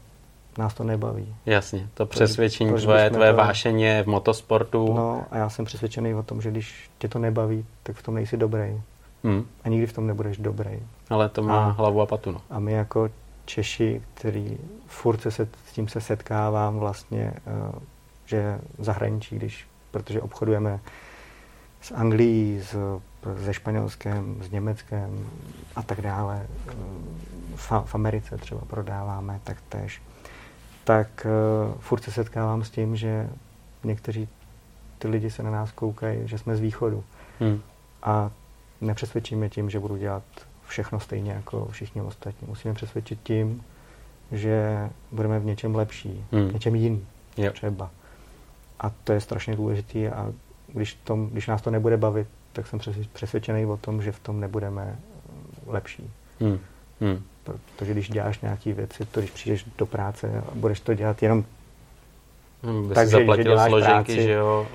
nás 0.58 0.74
to 0.74 0.84
nebaví. 0.84 1.34
Jasně, 1.46 1.88
to 1.94 2.06
přesvědčení 2.06 2.70
to, 2.70 2.78
tvoje, 2.78 3.10
tvoje 3.10 3.30
to... 3.30 3.36
vášeně 3.36 4.02
v 4.02 4.06
motosportu. 4.06 4.94
No 4.94 5.24
a 5.30 5.36
já 5.36 5.48
jsem 5.48 5.64
přesvědčený 5.64 6.14
o 6.14 6.22
tom, 6.22 6.42
že 6.42 6.50
když 6.50 6.90
tě 6.98 7.08
to 7.08 7.18
nebaví, 7.18 7.66
tak 7.82 7.96
v 7.96 8.02
tom 8.02 8.14
nejsi 8.14 8.36
dobrý. 8.36 8.80
Hmm. 9.24 9.46
A 9.64 9.68
nikdy 9.68 9.86
v 9.86 9.92
tom 9.92 10.06
nebudeš 10.06 10.36
dobrý. 10.36 10.82
Ale 11.10 11.28
to 11.28 11.42
má 11.42 11.66
a, 11.66 11.70
hlavu 11.70 12.00
a 12.00 12.06
patu. 12.06 12.32
No. 12.32 12.40
A 12.50 12.58
my 12.58 12.72
jako 12.72 13.08
Češi, 13.44 14.02
který 14.14 14.58
furt 14.86 15.20
se, 15.20 15.30
s 15.66 15.72
tím 15.72 15.88
se 15.88 16.00
setkávám 16.00 16.78
vlastně, 16.78 17.32
eh, 17.46 17.78
že 18.26 18.58
v 18.78 18.84
zahraničí, 18.84 19.36
když, 19.36 19.66
protože 19.90 20.22
obchodujeme 20.22 20.80
s 21.80 21.94
Anglií, 21.94 22.60
s, 22.60 22.76
se 23.44 23.54
Španělskem, 23.54 24.36
s 24.42 24.50
Německem 24.50 25.26
a 25.76 25.82
tak 25.82 26.00
dále, 26.00 26.46
eh, 26.68 26.72
v, 27.56 27.72
v 27.84 27.94
Americe 27.94 28.36
třeba 28.36 28.60
prodáváme 28.60 29.40
tak 29.44 29.56
tež, 29.68 30.02
tak 30.84 31.26
uh, 31.26 31.74
furt 31.80 32.02
se 32.02 32.12
setkávám 32.12 32.64
s 32.64 32.70
tím, 32.70 32.96
že 32.96 33.28
někteří 33.84 34.28
ty 34.98 35.08
lidi 35.08 35.30
se 35.30 35.42
na 35.42 35.50
nás 35.50 35.72
koukají, 35.72 36.28
že 36.28 36.38
jsme 36.38 36.56
z 36.56 36.60
východu. 36.60 37.04
Hmm. 37.40 37.60
A 38.02 38.30
nepřesvědčíme 38.80 39.48
tím, 39.48 39.70
že 39.70 39.80
budu 39.80 39.96
dělat 39.96 40.22
všechno 40.66 41.00
stejně 41.00 41.32
jako 41.32 41.68
všichni 41.70 42.02
ostatní. 42.02 42.48
Musíme 42.48 42.74
přesvědčit 42.74 43.18
tím, 43.22 43.64
že 44.32 44.88
budeme 45.12 45.38
v 45.38 45.44
něčem 45.44 45.74
lepší, 45.74 46.24
hmm. 46.32 46.52
něčem 46.52 46.74
jiný 46.74 47.06
yep. 47.36 47.54
třeba. 47.54 47.90
A 48.80 48.90
to 49.04 49.12
je 49.12 49.20
strašně 49.20 49.56
důležité 49.56 50.10
a 50.10 50.32
když, 50.66 50.94
tom, 50.94 51.28
když 51.28 51.46
nás 51.46 51.62
to 51.62 51.70
nebude 51.70 51.96
bavit, 51.96 52.28
tak 52.52 52.66
jsem 52.66 52.80
přesvědčený 53.12 53.66
o 53.66 53.76
tom, 53.76 54.02
že 54.02 54.12
v 54.12 54.20
tom 54.20 54.40
nebudeme 54.40 54.98
lepší. 55.66 56.10
Hmm. 56.40 56.58
Hmm. 57.00 57.22
Protože 57.76 57.92
když 57.92 58.10
děláš 58.10 58.40
nějaké 58.40 58.72
věci, 58.72 59.06
to 59.06 59.20
když 59.20 59.30
přijdeš 59.30 59.66
do 59.78 59.86
práce 59.86 60.42
a 60.48 60.54
budeš 60.54 60.80
to 60.80 60.94
dělat 60.94 61.22
jenom 61.22 61.44
hmm, 62.62 62.90
tak, 62.94 63.08
že, 63.08 63.26
že 63.36 63.44
děláš 63.44 63.70
složenky, 63.70 64.12
práci, 64.12 64.22
že 64.22 64.32
jo, 64.32 64.66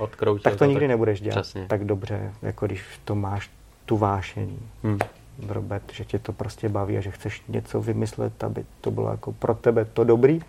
tak 0.41 0.53
to, 0.53 0.59
to 0.59 0.65
nikdy 0.65 0.85
tak, 0.85 0.89
nebudeš 0.89 1.21
dělat 1.21 1.41
přesně. 1.41 1.65
tak 1.67 1.85
dobře, 1.85 2.33
jako 2.41 2.65
když 2.65 2.83
to 3.05 3.15
máš 3.15 3.49
tu 3.85 3.97
vášení. 3.97 4.59
Hmm. 4.83 4.99
Robert, 5.47 5.83
že 5.93 6.05
tě 6.05 6.19
to 6.19 6.33
prostě 6.33 6.69
baví 6.69 6.97
a 6.97 7.01
že 7.01 7.11
chceš 7.11 7.43
něco 7.47 7.81
vymyslet, 7.81 8.43
aby 8.43 8.65
to 8.81 8.91
bylo 8.91 9.11
jako 9.11 9.31
pro 9.31 9.53
tebe 9.53 9.85
to 9.85 10.03
dobrý 10.03 10.41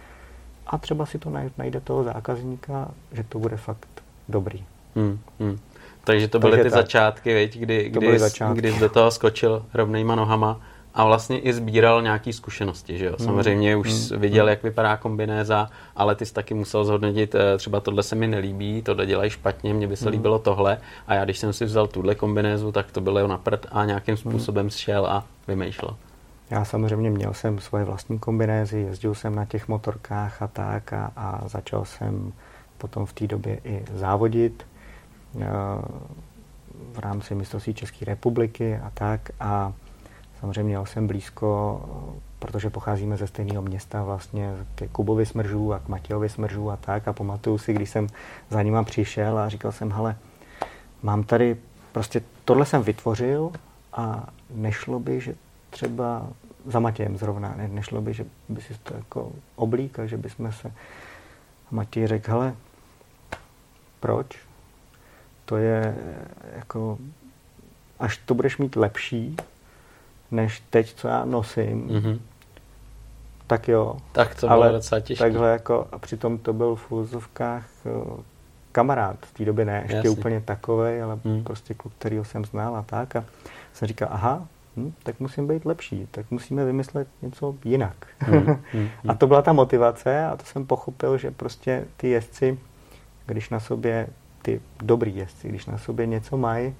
a 0.66 0.78
třeba 0.78 1.06
si 1.06 1.18
to 1.18 1.33
najde 1.59 1.80
toho 1.80 2.04
zákazníka, 2.04 2.88
že 3.12 3.25
to 3.25 3.38
bude 3.38 3.56
fakt 3.56 3.88
dobrý. 4.28 4.64
Hmm, 4.97 5.18
hmm. 5.40 5.59
Takže 6.04 6.28
to 6.28 6.38
byly 6.38 6.50
Takže 6.50 6.64
ty 6.64 6.71
tak. 6.71 6.80
začátky, 6.83 7.35
viď, 7.35 7.59
kdy, 7.59 7.88
kdy, 7.88 8.18
začátky. 8.18 8.59
kdy 8.59 8.73
jsi 8.73 8.80
do 8.80 8.88
toho 8.88 9.11
skočil 9.11 9.66
rovnýma 9.75 10.14
nohama 10.14 10.61
a 10.96 11.04
vlastně 11.04 11.38
i 11.38 11.52
sbíral 11.52 12.02
nějaké 12.02 12.32
zkušenosti, 12.32 12.98
že 12.98 13.06
jo? 13.06 13.14
Hmm. 13.18 13.26
Samozřejmě 13.26 13.76
už 13.76 14.10
hmm. 14.10 14.20
viděl, 14.20 14.48
jak 14.48 14.62
vypadá 14.62 14.96
kombinéza, 14.96 15.70
ale 15.96 16.14
ty 16.14 16.26
jsi 16.26 16.34
taky 16.34 16.54
musel 16.54 16.84
zhodnotit, 16.84 17.34
eh, 17.34 17.58
třeba 17.58 17.80
tohle 17.80 18.02
se 18.02 18.14
mi 18.14 18.26
nelíbí, 18.26 18.82
tohle 18.82 19.06
dělají 19.06 19.30
špatně, 19.30 19.74
mně 19.74 19.88
by 19.88 19.96
se 19.96 20.04
hmm. 20.04 20.12
líbilo 20.12 20.38
tohle 20.38 20.78
a 21.06 21.14
já 21.14 21.24
když 21.24 21.38
jsem 21.38 21.52
si 21.52 21.64
vzal 21.64 21.86
tuhle 21.86 22.14
kombinézu, 22.14 22.72
tak 22.72 22.92
to 22.92 23.00
bylo 23.00 23.26
na 23.26 23.38
prd 23.38 23.66
a 23.72 23.84
nějakým 23.84 24.14
hmm. 24.14 24.30
způsobem 24.30 24.70
šel 24.70 25.06
a 25.06 25.24
vymýšlel. 25.48 25.96
Já 26.50 26.64
samozřejmě 26.64 27.10
měl 27.10 27.34
jsem 27.34 27.58
svoje 27.58 27.84
vlastní 27.84 28.18
kombinézy, 28.18 28.78
jezdil 28.78 29.14
jsem 29.14 29.34
na 29.34 29.44
těch 29.44 29.68
motorkách 29.68 30.42
a 30.42 30.46
tak 30.46 30.92
a, 30.92 31.12
a 31.16 31.48
začal 31.48 31.84
jsem 31.84 32.32
potom 32.78 33.06
v 33.06 33.12
té 33.12 33.26
době 33.26 33.60
i 33.64 33.84
závodit 33.94 34.66
eh, 35.40 35.46
v 36.92 36.98
rámci 36.98 37.34
mistrovství 37.34 37.74
České 37.74 38.04
republiky 38.04 38.76
a 38.76 38.90
tak 38.94 39.30
a 39.40 39.72
Samozřejmě 40.40 40.62
měl 40.62 40.87
jsem 40.87 41.07
blízko, 41.07 41.81
protože 42.38 42.71
pocházíme 42.71 43.16
ze 43.16 43.26
stejného 43.26 43.62
města 43.62 44.02
vlastně 44.02 44.55
ke 44.75 44.88
Kubovi 44.88 45.26
Smržů 45.26 45.73
a 45.73 45.78
k 45.78 45.88
Matějovi 45.88 46.28
Smržů 46.28 46.71
a 46.71 46.76
tak. 46.76 47.09
A 47.09 47.12
pamatuju 47.12 47.59
si, 47.59 47.73
když 47.73 47.90
jsem 47.90 48.07
za 48.50 48.62
nima 48.62 48.83
přišel 48.83 49.38
a 49.38 49.49
říkal 49.49 49.73
jsem, 49.73 49.93
hele, 49.93 50.16
mám 51.02 51.25
tady, 51.25 51.57
prostě 51.93 52.23
tohle 52.45 52.66
jsem 52.66 52.83
vytvořil 52.83 53.52
a 53.93 54.26
nešlo 54.55 55.00
by, 55.00 55.21
že 55.21 55.35
třeba 55.71 56.26
za 56.66 56.81
Matějem 56.81 57.16
zrovna, 57.16 57.55
ne, 57.57 57.69
nešlo 57.69 58.00
by, 58.00 58.14
že 58.14 58.25
by 58.49 58.61
si 58.61 58.75
to 58.75 58.97
jako 58.97 59.33
oblík 59.57 59.99
a 59.99 60.07
že 60.07 60.16
bychom 60.16 60.52
se... 60.52 60.69
A 60.69 61.75
Matěj 61.75 62.07
řekl, 62.07 62.31
hele, 62.31 62.55
proč? 64.00 64.38
To 65.45 65.57
je 65.57 65.97
jako, 66.57 66.99
až 67.99 68.16
to 68.16 68.35
budeš 68.35 68.59
mít 68.59 68.76
lepší, 68.76 69.37
než 70.30 70.62
teď, 70.71 70.95
co 70.95 71.09
já 71.09 71.25
nosím, 71.25 71.88
mm-hmm. 71.88 72.18
tak 73.47 73.68
jo. 73.68 73.97
Tak 74.12 74.35
to 74.35 74.47
bylo 74.47 74.52
ale 74.52 74.73
docela 74.73 75.00
těžké. 75.00 75.25
Takhle 75.25 75.50
jako, 75.50 75.88
a 75.92 75.99
přitom 75.99 76.38
to 76.38 76.52
byl 76.52 76.75
v 76.75 76.92
úzovkách 76.92 77.64
eh, 77.87 78.23
kamarád, 78.73 79.16
v 79.23 79.33
té 79.35 79.45
době 79.45 79.64
ne, 79.64 79.80
ještě 79.83 79.97
Jasně. 79.97 80.11
úplně 80.11 80.40
takový, 80.40 81.00
ale 81.00 81.18
mm. 81.25 81.45
prostě 81.45 81.75
kluk, 81.75 81.92
kterýho 81.99 82.25
jsem 82.25 82.45
znal 82.45 82.76
a 82.76 82.83
tak. 82.83 83.16
A 83.16 83.25
jsem 83.73 83.88
říkal, 83.88 84.09
aha, 84.11 84.47
hm, 84.76 84.92
tak 85.02 85.21
musím 85.21 85.49
být 85.49 85.64
lepší, 85.64 86.09
tak 86.11 86.30
musíme 86.30 86.64
vymyslet 86.64 87.09
něco 87.23 87.54
jinak. 87.64 88.06
Mm. 88.30 88.47
Mm. 88.75 88.88
a 89.09 89.14
to 89.14 89.26
byla 89.26 89.42
ta 89.42 89.52
motivace 89.52 90.26
a 90.26 90.37
to 90.37 90.45
jsem 90.45 90.66
pochopil, 90.66 91.18
že 91.18 91.30
prostě 91.30 91.85
ty 91.97 92.09
jezdci, 92.09 92.59
když 93.26 93.50
na 93.50 93.61
sobě, 93.61 94.06
ty 94.42 94.61
dobrý 94.83 95.16
jezdci, 95.16 95.49
když 95.49 95.66
na 95.66 95.78
sobě 95.78 96.06
něco 96.06 96.37
mají, 96.37 96.75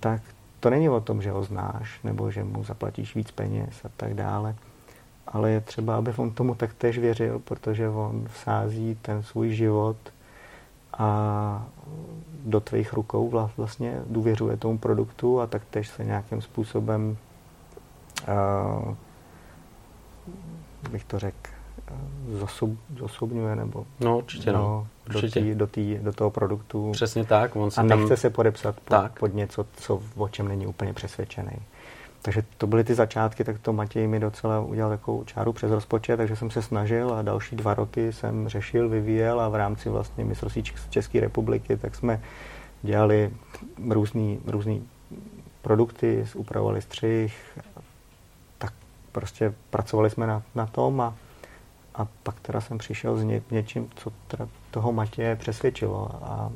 tak 0.00 0.20
to 0.60 0.70
není 0.70 0.88
o 0.88 1.00
tom, 1.00 1.22
že 1.22 1.30
ho 1.30 1.42
znáš, 1.42 2.00
nebo 2.04 2.30
že 2.30 2.44
mu 2.44 2.64
zaplatíš 2.64 3.14
víc 3.14 3.30
peněz 3.30 3.84
a 3.84 3.88
tak 3.96 4.14
dále, 4.14 4.54
ale 5.26 5.50
je 5.50 5.60
třeba, 5.60 5.96
aby 5.96 6.12
on 6.16 6.30
tomu 6.30 6.54
taktéž 6.54 6.98
věřil, 6.98 7.38
protože 7.38 7.88
on 7.88 8.26
vsází 8.32 8.98
ten 9.02 9.22
svůj 9.22 9.50
život 9.50 9.96
a 10.98 11.66
do 12.44 12.60
tvých 12.60 12.92
rukou 12.92 13.48
vlastně 13.56 14.02
důvěřuje 14.06 14.56
tomu 14.56 14.78
produktu 14.78 15.40
a 15.40 15.46
taktéž 15.46 15.88
se 15.88 16.04
nějakým 16.04 16.42
způsobem 16.42 17.16
uh, 18.28 18.94
bych 20.90 21.04
to 21.04 21.18
řekl, 21.18 21.50
zosob, 22.32 22.70
zosobňuje 22.98 23.56
nebo 23.56 23.86
no, 24.00 24.18
určitě, 24.18 24.52
no, 24.52 24.58
no. 24.58 24.86
Určitě. 25.06 25.40
Do, 25.40 25.46
tý, 25.46 25.54
do, 25.54 25.66
tý, 25.66 25.98
do 26.04 26.12
toho 26.12 26.30
produktu. 26.30 26.92
Přesně 26.92 27.24
tak. 27.24 27.56
On 27.56 27.70
a 27.76 27.82
nechce 27.82 28.08
tam... 28.08 28.16
se 28.16 28.30
podepsat 28.30 28.74
pod, 28.74 28.88
tak. 28.88 29.18
pod 29.18 29.34
něco, 29.34 29.66
co, 29.76 30.02
o 30.16 30.28
čem 30.28 30.48
není 30.48 30.66
úplně 30.66 30.92
přesvědčený. 30.92 31.52
Takže 32.22 32.42
to 32.58 32.66
byly 32.66 32.84
ty 32.84 32.94
začátky, 32.94 33.44
tak 33.44 33.58
to 33.58 33.72
Matěj 33.72 34.06
mi 34.06 34.20
docela 34.20 34.60
udělal 34.60 34.90
takovou 34.90 35.24
čáru 35.24 35.52
přes 35.52 35.70
rozpočet, 35.70 36.16
takže 36.16 36.36
jsem 36.36 36.50
se 36.50 36.62
snažil 36.62 37.14
a 37.14 37.22
další 37.22 37.56
dva 37.56 37.74
roky 37.74 38.12
jsem 38.12 38.48
řešil, 38.48 38.88
vyvíjel 38.88 39.40
a 39.40 39.48
v 39.48 39.54
rámci 39.54 39.88
vlastně 39.88 40.24
mistrovství 40.24 40.62
České 40.90 41.20
republiky 41.20 41.76
tak 41.76 41.94
jsme 41.94 42.20
dělali 42.82 43.30
různý, 43.90 44.40
různý 44.46 44.88
produkty, 45.62 46.26
upravovali 46.34 46.82
střih, 46.82 47.58
tak 48.58 48.72
prostě 49.12 49.54
pracovali 49.70 50.10
jsme 50.10 50.26
na, 50.26 50.42
na 50.54 50.66
tom 50.66 51.00
a, 51.00 51.14
a 51.98 52.06
pak 52.22 52.40
teda 52.40 52.60
jsem 52.60 52.78
přišel 52.78 53.16
s 53.16 53.22
ně, 53.22 53.42
něčím, 53.50 53.90
co 53.96 54.12
teda 54.28 54.48
toho 54.70 54.92
Matěje 54.92 55.36
přesvědčilo 55.36 56.10
a 56.22 56.50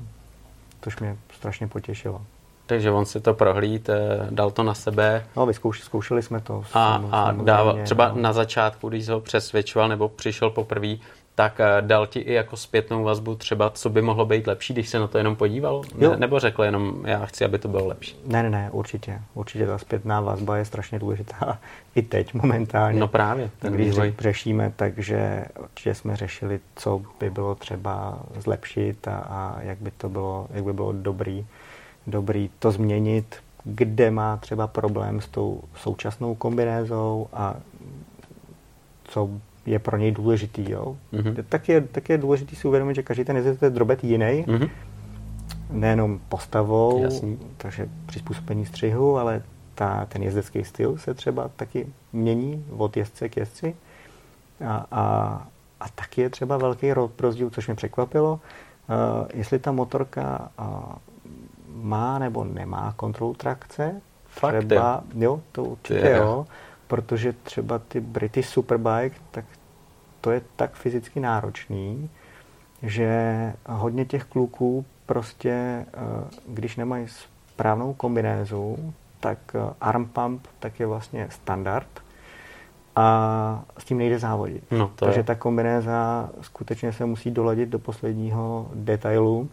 tož 0.80 0.98
mě 0.98 1.16
strašně 1.34 1.66
potěšilo. 1.68 2.22
Takže 2.66 2.90
on 2.90 3.04
si 3.06 3.20
to 3.20 3.34
prohlíd, 3.34 3.88
eh, 3.88 4.26
dal 4.30 4.50
to 4.50 4.62
na 4.62 4.74
sebe. 4.74 5.26
No, 5.36 5.46
vyzkouš, 5.46 5.80
zkoušeli 5.80 6.22
jsme 6.22 6.40
to. 6.40 6.64
A, 6.74 7.02
a 7.10 7.32
dával, 7.32 7.78
třeba 7.84 8.08
no. 8.08 8.22
na 8.22 8.32
začátku, 8.32 8.88
když 8.88 9.08
ho 9.08 9.20
přesvědčoval 9.20 9.88
nebo 9.88 10.08
přišel 10.08 10.50
poprvé, 10.50 10.96
tak 11.34 11.60
eh, 11.60 11.82
dal 11.82 12.06
ti 12.06 12.20
i 12.20 12.32
jako 12.32 12.56
zpětnou 12.56 13.04
vazbu 13.04 13.34
třeba, 13.34 13.70
co 13.70 13.90
by 13.90 14.02
mohlo 14.02 14.26
být 14.26 14.46
lepší, 14.46 14.72
když 14.72 14.88
se 14.88 14.98
na 14.98 15.06
to 15.06 15.18
jenom 15.18 15.36
podíval? 15.36 15.82
Ne, 15.98 16.16
nebo 16.16 16.38
řekl 16.38 16.62
jenom, 16.62 17.02
já 17.06 17.26
chci, 17.26 17.44
aby 17.44 17.58
to 17.58 17.68
bylo 17.68 17.86
lepší? 17.86 18.16
Ne, 18.26 18.42
ne, 18.42 18.50
ne, 18.50 18.68
určitě. 18.72 19.20
Určitě 19.34 19.66
ta 19.66 19.78
zpětná 19.78 20.20
vazba 20.20 20.56
je 20.56 20.64
strašně 20.64 20.98
důležitá 20.98 21.58
i 21.94 22.02
teď 22.02 22.34
momentálně. 22.34 23.00
No 23.00 23.08
právě. 23.08 23.50
Ten 23.58 23.72
když 23.72 23.86
vývoj. 23.86 24.14
řešíme, 24.18 24.72
takže 24.76 25.44
určitě 25.60 25.94
jsme 25.94 26.16
řešili, 26.16 26.60
co 26.76 27.02
by 27.20 27.30
bylo 27.30 27.54
třeba 27.54 28.18
zlepšit 28.38 29.08
a, 29.08 29.16
a 29.16 29.56
jak 29.60 29.78
by 29.78 29.90
to 29.90 30.08
bylo, 30.08 30.46
jak 30.50 30.64
by 30.64 30.72
bylo 30.72 30.92
dobrý 30.92 31.46
dobrý 32.06 32.50
to 32.58 32.70
změnit, 32.70 33.36
kde 33.64 34.10
má 34.10 34.36
třeba 34.36 34.66
problém 34.66 35.20
s 35.20 35.28
tou 35.28 35.62
současnou 35.76 36.34
kombinézou 36.34 37.28
a 37.32 37.54
co 39.04 39.30
je 39.66 39.78
pro 39.78 39.96
něj 39.96 40.12
důležitý. 40.12 40.70
Jo? 40.70 40.96
Mm-hmm. 41.12 41.44
Tak, 41.48 41.68
je, 41.68 41.80
tak 41.80 42.08
je 42.08 42.18
důležitý 42.18 42.56
si 42.56 42.68
uvědomit, 42.68 42.94
že 42.94 43.02
každý 43.02 43.24
ten 43.24 43.36
jezdec 43.36 43.62
je 43.62 43.70
drobet 43.70 44.04
jiný, 44.04 44.44
mm-hmm. 44.46 44.70
nejenom 45.70 46.20
postavou, 46.28 47.02
Jasný. 47.02 47.38
takže 47.56 47.88
přizpůsobení 48.06 48.66
střihu, 48.66 49.18
ale 49.18 49.42
ta, 49.74 50.06
ten 50.08 50.22
jezdecký 50.22 50.64
styl 50.64 50.98
se 50.98 51.14
třeba 51.14 51.48
taky 51.56 51.86
mění 52.12 52.64
od 52.76 52.96
jezdce 52.96 53.28
k 53.28 53.36
jezdci. 53.36 53.76
A, 54.66 54.86
a, 54.90 55.02
a 55.80 55.88
taky 55.94 56.20
je 56.20 56.30
třeba 56.30 56.56
velký 56.56 56.92
rozdíl, 57.18 57.50
což 57.50 57.66
mě 57.66 57.74
překvapilo, 57.74 58.32
uh, 58.32 59.26
jestli 59.34 59.58
ta 59.58 59.72
motorka 59.72 60.48
uh, 60.60 60.66
má 61.82 62.18
nebo 62.18 62.44
nemá 62.44 62.92
kontrolu 62.96 63.34
trakce. 63.34 64.00
Fakt, 64.26 64.64
třeba, 64.66 65.04
jo, 65.14 65.40
to 65.52 65.64
určitě 65.64 66.10
jo. 66.10 66.16
jo, 66.16 66.46
protože 66.86 67.32
třeba 67.32 67.78
ty 67.78 68.00
British 68.00 68.48
Superbike, 68.48 69.16
tak 69.30 69.44
to 70.22 70.30
je 70.30 70.40
tak 70.56 70.72
fyzicky 70.74 71.20
náročný, 71.20 72.10
že 72.82 73.52
hodně 73.66 74.04
těch 74.04 74.24
kluků 74.24 74.84
prostě, 75.06 75.50
eh, 75.50 75.86
když 76.48 76.76
nemají 76.76 77.06
správnou 77.08 77.94
kombinézu, 77.94 78.94
tak 79.20 79.38
eh, 79.54 79.74
arm 79.80 80.06
pump 80.06 80.46
tak 80.58 80.80
je 80.80 80.86
vlastně 80.86 81.28
standard 81.30 81.88
a 82.96 83.64
s 83.78 83.84
tím 83.84 83.98
nejde 83.98 84.18
závodit. 84.18 84.64
No, 84.70 84.90
to 84.94 85.04
Takže 85.04 85.20
je. 85.20 85.24
ta 85.24 85.34
kombinéza 85.34 86.30
skutečně 86.40 86.92
se 86.92 87.04
musí 87.04 87.30
doladit 87.30 87.68
do 87.68 87.78
posledního 87.78 88.70
detailu 88.74 89.48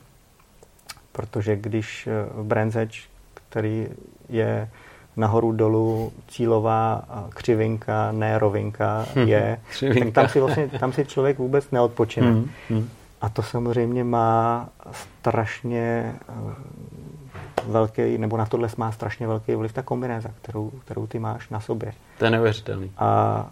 protože 1.20 1.56
když 1.56 2.08
eh, 2.08 2.44
branzeč, 2.44 3.10
který 3.34 3.88
je 4.30 4.70
nahoru 5.20 5.52
dolů 5.52 6.12
cílová 6.28 7.04
křivinka, 7.30 8.12
ne 8.12 8.40
rovinka 8.40 9.06
hmm, 9.16 9.28
je, 9.28 9.60
křivinka. 9.70 10.06
tak 10.06 10.14
tam 10.14 10.28
si, 10.30 10.40
vlastně, 10.40 10.68
tam 10.80 10.94
si 10.94 11.06
člověk 11.06 11.38
vůbec 11.38 11.72
neodpočine. 11.72 12.32
Hmm, 12.32 12.50
hmm. 12.70 12.90
A 13.22 13.30
to 13.30 13.44
samozřejmě 13.44 14.04
má 14.04 14.70
strašně 14.92 16.16
eh, 16.30 16.34
velký, 17.68 18.18
nebo 18.18 18.38
na 18.38 18.46
tohle 18.46 18.70
má 18.78 18.92
strašně 18.92 19.28
velký 19.28 19.56
vliv 19.56 19.74
ta 19.74 19.82
kombinéza, 19.82 20.30
kterou, 20.42 20.70
kterou 20.70 21.08
ty 21.08 21.20
máš 21.20 21.50
na 21.50 21.60
sobě. 21.60 21.94
To 22.18 22.26
je 22.26 22.32
neuvěřitelný. 22.32 22.92
A, 22.98 23.46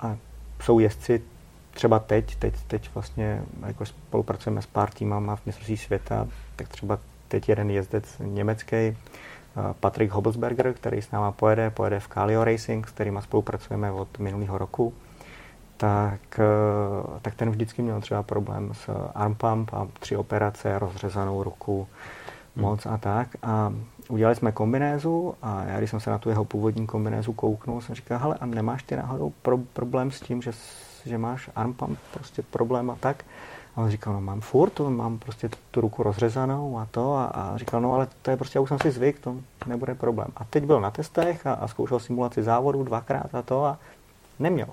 a 0.00 0.16
jsou 0.62 0.78
jezdci, 0.78 1.22
třeba 1.70 1.98
teď, 1.98 2.36
teď, 2.36 2.54
teď 2.66 2.90
vlastně 2.94 3.42
jako 3.66 3.86
spolupracujeme 3.86 4.62
s 4.62 4.66
pár 4.66 4.90
týmama 4.90 5.36
v 5.36 5.46
mistrovství 5.46 5.76
světa, 5.76 6.28
tak 6.56 6.68
třeba 6.68 6.98
teď 7.28 7.48
jeden 7.48 7.70
jezdec 7.70 8.04
německý, 8.20 8.96
eh, 9.58 9.74
Patrick 9.80 10.12
Hobelsberger, 10.12 10.72
který 10.72 11.02
s 11.02 11.10
náma 11.10 11.32
pojede, 11.32 11.70
pojede 11.70 12.00
v 12.00 12.08
Calio 12.08 12.44
Racing, 12.44 12.88
s 12.88 12.90
kterým 12.90 13.20
spolupracujeme 13.22 13.92
od 13.92 14.18
minulého 14.18 14.58
roku, 14.58 14.94
tak, 15.76 16.20
eh, 16.38 17.18
tak 17.22 17.34
ten 17.34 17.50
vždycky 17.50 17.82
měl 17.82 18.00
třeba 18.00 18.22
problém 18.22 18.70
s 18.74 19.10
arm 19.14 19.34
pump 19.34 19.70
a 19.72 19.88
tři 20.00 20.16
operace, 20.16 20.78
rozřezanou 20.78 21.42
ruku, 21.42 21.86
hmm. 22.56 22.64
moc 22.64 22.86
a 22.86 22.98
tak. 22.98 23.28
A 23.42 23.72
udělali 24.08 24.36
jsme 24.36 24.52
kombinézu 24.52 25.34
a 25.42 25.64
já, 25.64 25.78
když 25.78 25.90
jsem 25.90 26.00
se 26.00 26.10
na 26.10 26.18
tu 26.18 26.28
jeho 26.28 26.44
původní 26.44 26.86
kombinézu 26.86 27.32
kouknul, 27.32 27.80
jsem 27.80 27.94
říkal, 27.94 28.18
hele, 28.18 28.36
a 28.40 28.46
nemáš 28.46 28.82
ty 28.82 28.96
náhodou 28.96 29.32
pro, 29.42 29.58
problém 29.58 30.10
s 30.10 30.20
tím, 30.20 30.42
že 30.42 30.52
že 31.08 31.18
máš 31.18 31.50
arm 31.56 31.74
pump, 31.74 31.98
prostě 32.12 32.42
problém 32.42 32.90
a 32.90 32.96
tak. 33.00 33.24
A 33.76 33.80
on 33.80 33.90
říkal, 33.90 34.12
no 34.12 34.20
mám 34.20 34.40
furt, 34.40 34.80
mám 34.80 35.18
prostě 35.18 35.50
tu 35.70 35.80
ruku 35.80 36.02
rozřezanou 36.02 36.78
a 36.78 36.88
to. 36.90 37.14
A, 37.14 37.24
a 37.24 37.56
říkal, 37.56 37.80
no 37.80 37.94
ale 37.94 38.08
to 38.22 38.30
je 38.30 38.36
prostě, 38.36 38.58
já 38.58 38.60
už 38.60 38.68
jsem 38.68 38.78
si 38.78 38.90
zvyk, 38.90 39.18
to 39.20 39.36
nebude 39.66 39.94
problém. 39.94 40.28
A 40.36 40.44
teď 40.44 40.64
byl 40.64 40.80
na 40.80 40.90
testech 40.90 41.46
a, 41.46 41.52
a 41.52 41.68
zkoušel 41.68 41.98
simulaci 41.98 42.42
závodu 42.42 42.82
dvakrát 42.82 43.34
a 43.34 43.42
to 43.42 43.64
a 43.64 43.78
neměl 44.38 44.68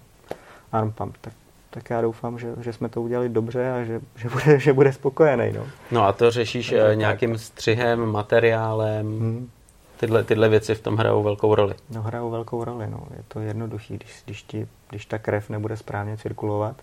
arm 0.71 0.91
pump. 0.91 1.17
Tak, 1.21 1.34
tak 1.69 1.89
já 1.89 2.01
doufám, 2.01 2.39
že, 2.39 2.53
že 2.62 2.73
jsme 2.73 2.89
to 2.89 3.01
udělali 3.01 3.29
dobře 3.29 3.71
a 3.71 3.84
že, 3.84 4.01
že, 4.15 4.29
bude, 4.29 4.60
že 4.60 4.73
bude 4.73 4.93
spokojený. 4.93 5.53
No. 5.53 5.63
no 5.91 6.03
a 6.03 6.13
to 6.13 6.31
řešíš 6.31 6.69
tak, 6.69 6.79
eh, 6.91 6.95
nějakým 6.95 7.38
střihem, 7.38 8.12
materiálem? 8.12 9.19
Hmm. 9.19 9.49
Tyhle, 9.97 10.23
tyhle 10.23 10.49
věci 10.49 10.75
v 10.75 10.81
tom 10.81 10.97
hrajou 10.97 11.23
velkou 11.23 11.55
roli. 11.55 11.75
No 11.89 12.01
hrajou 12.01 12.29
velkou 12.29 12.63
roli, 12.63 12.88
no. 12.89 13.08
Je 13.17 13.23
to 13.27 13.39
jednoduchý, 13.39 13.97
když, 13.97 14.21
když, 14.25 14.43
ti, 14.43 14.67
když 14.89 15.05
ta 15.05 15.17
krev 15.17 15.49
nebude 15.49 15.77
správně 15.77 16.17
cirkulovat, 16.17 16.75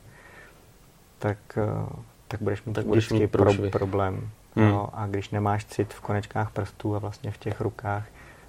tak, 1.23 1.39
eh, 1.57 1.97
tak 2.29 2.43
budeš 2.43 2.65
mít 2.65 2.73
tak 2.73 2.87
budeš 2.87 3.11
mít 3.11 3.31
pro, 3.31 3.53
problém. 3.73 4.31
Hmm. 4.57 4.69
No, 4.69 4.89
a 4.93 5.07
když 5.07 5.31
nemáš 5.31 5.65
cit 5.65 5.95
v 5.95 6.01
konečkách 6.01 6.51
prstů 6.51 6.97
a 6.97 6.99
vlastně 6.99 7.31
v 7.31 7.39
těch 7.39 7.61
rukách, 7.61 8.05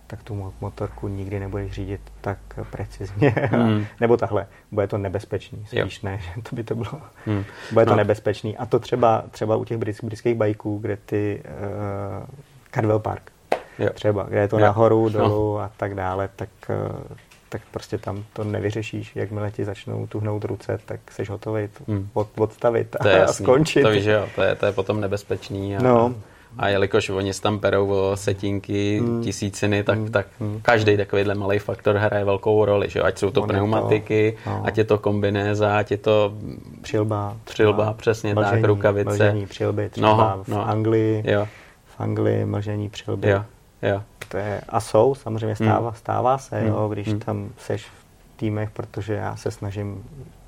tak 0.08 0.24
tu 0.24 0.54
motorku 0.62 1.08
nikdy 1.08 1.40
nebudeš 1.40 1.72
řídit 1.72 2.02
tak 2.22 2.38
precizně. 2.70 3.30
Hmm. 3.30 3.86
Nebo 4.00 4.18
tahle, 4.18 4.48
bude 4.72 4.88
to 4.88 4.98
nebezpečný, 4.98 5.66
spíš 5.66 6.04
jo. 6.04 6.10
ne, 6.10 6.20
že 6.36 6.42
to 6.42 6.56
by 6.56 6.64
to 6.64 6.76
bylo. 6.76 7.02
Hmm. 7.26 7.44
Bude 7.72 7.86
to 7.86 7.92
no. 7.92 7.98
nebezpečný. 7.98 8.58
A 8.58 8.66
to 8.66 8.80
třeba, 8.80 9.24
třeba 9.32 9.56
u 9.56 9.66
těch 9.66 9.78
britských 9.78 10.36
bajků, 10.36 10.78
kde 10.78 10.98
ty 10.98 11.44
uh, 11.46 12.28
Cadwell 12.72 13.00
Park, 13.00 13.32
jo. 13.80 13.90
třeba, 13.94 14.24
kde 14.24 14.40
je 14.40 14.48
to 14.48 14.60
jo. 14.60 14.62
nahoru, 14.62 15.04
no. 15.04 15.10
dolů 15.10 15.54
no. 15.54 15.60
a 15.60 15.72
tak 15.78 15.96
dále, 15.96 16.30
tak, 16.36 16.50
eh, 16.70 17.16
tak 17.54 17.62
prostě 17.72 17.98
tam 17.98 18.24
to 18.34 18.44
nevyřešíš. 18.44 19.16
Jakmile 19.16 19.52
ti 19.52 19.66
začnou 19.66 20.08
tuhnout 20.08 20.46
ruce, 20.46 20.80
tak 20.86 21.00
jsi 21.12 21.24
hotový 21.30 21.68
to 21.68 21.92
hmm. 21.92 22.10
od, 22.14 22.28
odstavit 22.38 22.96
a, 22.96 23.24
a 23.24 23.28
skončit. 23.28 23.84
To 23.84 23.90
víš, 23.90 24.06
jo, 24.06 24.26
to 24.36 24.42
je, 24.42 24.56
to 24.56 24.66
je 24.66 24.72
potom 24.72 25.02
nebezpečný. 25.02 25.78
A, 25.78 25.82
no. 25.82 26.16
A 26.58 26.70
jelikož 26.70 27.10
oni 27.10 27.34
tam 27.34 27.60
perou 27.60 27.88
o 27.88 28.18
setinky, 28.18 29.00
hmm. 29.00 29.24
tisíciny, 29.24 29.84
tak, 29.84 29.98
hmm. 29.98 30.12
tak 30.12 30.28
hmm. 30.40 30.60
každý 30.62 30.98
takovýhle 30.98 31.36
malý 31.36 31.60
faktor 31.60 31.96
hraje 31.96 32.26
velkou 32.26 32.66
roli. 32.66 32.90
Že? 32.90 33.02
Ať 33.02 33.18
jsou 33.18 33.32
to 33.32 33.42
On 33.42 33.50
pneumatiky, 33.50 34.38
to, 34.44 34.50
no. 34.50 34.62
ať 34.66 34.78
je 34.78 34.84
to 34.84 34.98
kombinéza, 34.98 35.78
ať 35.78 35.92
je 35.92 35.98
to 35.98 36.34
přilba, 36.82 37.38
přilba 37.44 37.94
přesně 37.94 38.34
mlžení, 38.34 38.62
tak, 38.62 38.68
rukavice. 38.70 39.10
Mlžení 39.10 39.46
přilby, 39.46 39.90
třeba 39.90 40.18
no, 40.18 40.44
no. 40.48 40.58
v 40.58 40.70
Anglii. 40.70 41.24
Jo. 41.32 41.48
V 41.86 42.02
Anglii 42.02 42.46
mlžení 42.46 42.90
přilby. 42.90 43.30
Jo. 43.30 43.44
Jo. 43.84 44.04
To 44.30 44.38
je, 44.38 44.62
a 44.70 44.80
jsou, 44.80 45.16
samozřejmě 45.16 45.56
stává, 45.56 45.90
hmm. 45.90 45.98
stává 45.98 46.38
se, 46.38 46.60
hmm. 46.60 46.68
jo, 46.68 46.90
když 46.90 47.08
hmm. 47.08 47.20
tam 47.20 47.50
seš 47.58 47.86
v 47.86 48.06
týmech, 48.38 48.72
protože 48.72 49.14
já 49.14 49.36
se 49.36 49.52
snažím 49.52 50.04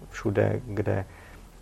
všude, 0.09 0.61
kde 0.65 1.05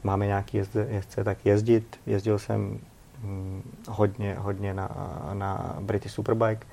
máme 0.04 0.28
nějaký 0.28 0.58
jezdce, 0.58 0.88
jezdce 0.90 1.24
tak 1.24 1.38
jezdit. 1.46 2.00
Jezdil 2.06 2.40
jsem 2.40 2.80
hm, 3.24 3.62
hodně, 3.90 4.36
hodně 4.40 4.74
na, 4.74 4.90
na 5.34 5.76
British 5.80 6.14
Superbike 6.14 6.68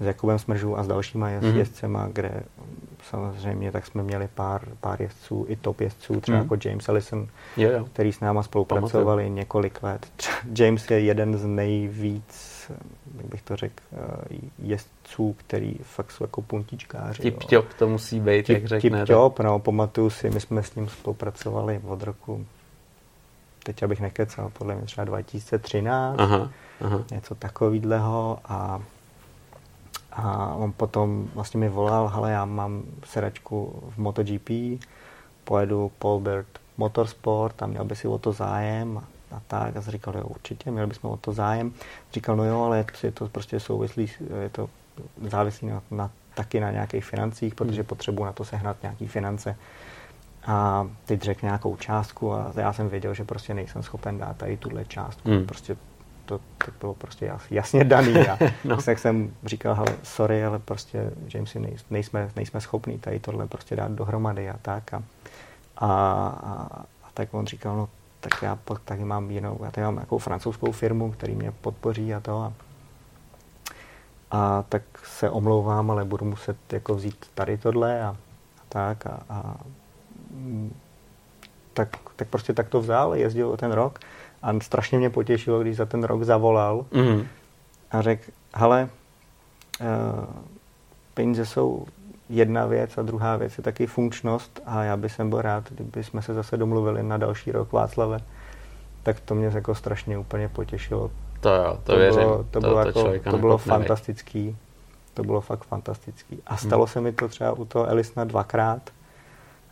s 0.00 0.04
Jakubem 0.04 0.38
Smržou 0.38 0.76
a 0.76 0.82
s 0.82 0.86
dalšíma 0.86 1.28
jezd, 1.28 1.46
hmm. 1.46 1.58
jezdcema, 1.58 2.08
kde 2.12 2.42
samozřejmě, 3.02 3.72
tak 3.72 3.86
jsme 3.86 4.02
měli 4.02 4.28
pár, 4.34 4.62
pár 4.80 5.02
jezdců, 5.02 5.46
i 5.48 5.56
top 5.56 5.80
jezdců, 5.80 6.20
třeba 6.20 6.38
mm. 6.38 6.42
jako 6.44 6.56
James 6.64 6.88
Ellison, 6.88 7.28
jo, 7.56 7.70
jo. 7.70 7.84
který 7.84 8.12
s 8.12 8.20
náma 8.20 8.42
spolupracovali 8.42 9.04
Pamatuju. 9.04 9.34
několik 9.34 9.82
let. 9.82 10.06
James 10.58 10.90
je 10.90 11.00
jeden 11.00 11.38
z 11.38 11.46
nejvíc, 11.46 12.57
jak 13.16 13.26
bych 13.26 13.42
to 13.42 13.56
řekl, 13.56 13.82
eh, 13.92 14.36
jezdců, 14.58 15.32
který 15.38 15.74
fakt 15.74 16.10
jsou 16.10 16.24
jako 16.24 16.42
puntičkáři. 16.42 17.22
Tip 17.22 17.44
top 17.44 17.74
to 17.74 17.88
musí 17.88 18.20
být, 18.20 18.46
tip, 18.46 18.54
jak 18.54 18.66
řekne. 18.66 18.98
Tip 19.00 19.06
top, 19.06 19.40
no, 19.40 19.58
pamatuju 19.58 20.10
si, 20.10 20.30
my 20.30 20.40
jsme 20.40 20.62
s 20.62 20.74
ním 20.74 20.88
spolupracovali 20.88 21.80
od 21.84 22.02
roku, 22.02 22.46
teď 23.62 23.82
abych 23.82 24.00
nekecal, 24.00 24.50
podle 24.58 24.74
mě 24.74 24.86
třeba 24.86 25.04
2013, 25.04 26.20
aha, 26.20 26.50
aha. 26.80 27.04
něco 27.10 27.34
takového 27.34 28.38
a 28.44 28.82
a 30.12 30.54
on 30.54 30.72
potom 30.72 31.28
vlastně 31.34 31.60
mi 31.60 31.68
volal, 31.68 32.08
hele, 32.08 32.30
já 32.30 32.44
mám 32.44 32.82
sedačku 33.04 33.82
v 33.94 33.98
MotoGP, 33.98 34.50
pojedu 35.44 35.92
Paulbert 35.98 36.46
Motorsport 36.76 37.62
a 37.62 37.66
měl 37.66 37.84
by 37.84 37.96
si 37.96 38.08
o 38.08 38.18
to 38.18 38.32
zájem 38.32 39.02
a 39.32 39.40
tak. 39.46 39.76
A 39.76 39.80
říkal, 39.80 40.16
jo, 40.16 40.24
určitě, 40.24 40.70
měli 40.70 40.86
bychom 40.86 41.10
o 41.10 41.16
to 41.16 41.32
zájem. 41.32 41.72
Říkal, 42.12 42.36
no 42.36 42.44
jo, 42.44 42.62
ale 42.62 42.84
je 43.02 43.12
to 43.12 43.28
prostě 43.28 43.60
souvislý, 43.60 44.08
je 44.42 44.48
to 44.48 44.70
závislý 45.28 45.68
na, 45.68 45.82
na, 45.90 46.10
taky 46.34 46.60
na 46.60 46.70
nějakých 46.70 47.04
financích, 47.04 47.54
protože 47.54 47.80
hmm. 47.80 47.86
potřebuji 47.86 48.24
na 48.24 48.32
to 48.32 48.44
sehnat 48.44 48.76
nějaký 48.82 49.06
finance. 49.06 49.56
A 50.46 50.88
teď 51.04 51.22
řekl 51.22 51.46
nějakou 51.46 51.76
částku 51.76 52.32
a 52.32 52.52
já 52.56 52.72
jsem 52.72 52.88
věděl, 52.88 53.14
že 53.14 53.24
prostě 53.24 53.54
nejsem 53.54 53.82
schopen 53.82 54.18
dát 54.18 54.36
tady 54.36 54.56
tuhle 54.56 54.84
částku. 54.84 55.30
Hmm. 55.30 55.46
Prostě 55.46 55.76
to, 56.24 56.38
to 56.38 56.70
bylo 56.80 56.94
prostě 56.94 57.32
jasně 57.50 57.84
daný. 57.84 58.16
A 58.16 58.38
no. 58.64 58.76
tak 58.76 58.98
jsem 58.98 59.34
říkal, 59.44 59.74
hele, 59.74 59.96
sorry, 60.02 60.44
ale 60.44 60.58
prostě 60.58 61.10
Jamesy 61.34 61.60
nej, 61.60 61.76
nejsme, 61.90 62.30
nejsme 62.36 62.60
schopní 62.60 62.98
tady 62.98 63.20
tohle 63.20 63.46
prostě 63.46 63.76
dát 63.76 63.92
dohromady 63.92 64.50
a 64.50 64.56
tak. 64.62 64.94
A, 64.94 65.02
a, 65.76 65.86
a, 65.86 66.68
a 67.04 67.08
tak 67.14 67.34
on 67.34 67.46
říkal, 67.46 67.76
no 67.76 67.88
tak 68.20 68.42
já 68.42 68.56
pak 68.56 68.80
taky 68.80 69.04
mám 69.04 69.30
jinou, 69.30 69.58
já 69.64 69.70
tady 69.70 69.84
mám 69.84 69.94
nějakou 69.94 70.18
francouzskou 70.18 70.72
firmu, 70.72 71.12
který 71.12 71.34
mě 71.34 71.52
podpoří 71.52 72.14
a 72.14 72.20
to. 72.20 72.38
A, 72.40 72.52
a 74.30 74.64
tak 74.68 74.82
se 75.04 75.30
omlouvám, 75.30 75.90
ale 75.90 76.04
budu 76.04 76.24
muset 76.24 76.72
jako 76.72 76.94
vzít 76.94 77.26
tady 77.34 77.58
tohle 77.58 78.02
a, 78.02 78.08
a 78.08 78.16
tak. 78.68 79.06
A, 79.06 79.20
a 79.30 79.56
tak, 81.74 81.88
tak 82.16 82.28
prostě 82.28 82.52
tak 82.52 82.68
to 82.68 82.80
vzal, 82.80 83.14
jezdil 83.14 83.56
ten 83.56 83.72
rok 83.72 83.98
a 84.42 84.60
strašně 84.60 84.98
mě 84.98 85.10
potěšilo, 85.10 85.60
když 85.60 85.76
za 85.76 85.86
ten 85.86 86.04
rok 86.04 86.22
zavolal 86.22 86.86
mm. 86.92 87.26
a 87.90 88.02
řekl, 88.02 88.30
hele, 88.54 88.88
uh, 89.80 89.86
peníze 91.14 91.46
jsou 91.46 91.86
jedna 92.28 92.66
věc 92.66 92.98
a 92.98 93.02
druhá 93.02 93.36
věc 93.36 93.58
je 93.58 93.64
taky 93.64 93.86
funkčnost 93.86 94.60
a 94.66 94.84
já 94.84 94.96
bych 94.96 95.20
byl 95.20 95.42
rád, 95.42 95.64
kdyby 95.70 96.04
jsme 96.04 96.22
se 96.22 96.34
zase 96.34 96.56
domluvili 96.56 97.02
na 97.02 97.16
další 97.16 97.52
rok 97.52 97.72
Václave, 97.72 98.18
tak 99.02 99.20
to 99.20 99.34
mě 99.34 99.46
jako 99.46 99.74
strašně 99.74 100.18
úplně 100.18 100.48
potěšilo. 100.48 101.10
To 101.40 101.48
jo, 101.48 101.78
to, 101.84 101.92
to 101.92 101.98
věřím. 101.98 102.20
Bylo, 102.20 102.36
to, 102.38 102.44
to, 102.50 102.60
bylo, 102.60 102.92
to, 102.92 103.12
jako, 103.12 103.30
to 103.30 103.38
bylo 103.38 103.58
fantastický. 103.58 104.56
To 105.14 105.22
bylo 105.22 105.40
fakt 105.40 105.64
fantastický. 105.64 106.42
A 106.46 106.56
stalo 106.56 106.84
hmm. 106.84 106.92
se 106.92 107.00
mi 107.00 107.12
to 107.12 107.28
třeba 107.28 107.52
u 107.52 107.64
toho 107.64 107.86
Elisna 107.86 108.24
dvakrát. 108.24 108.90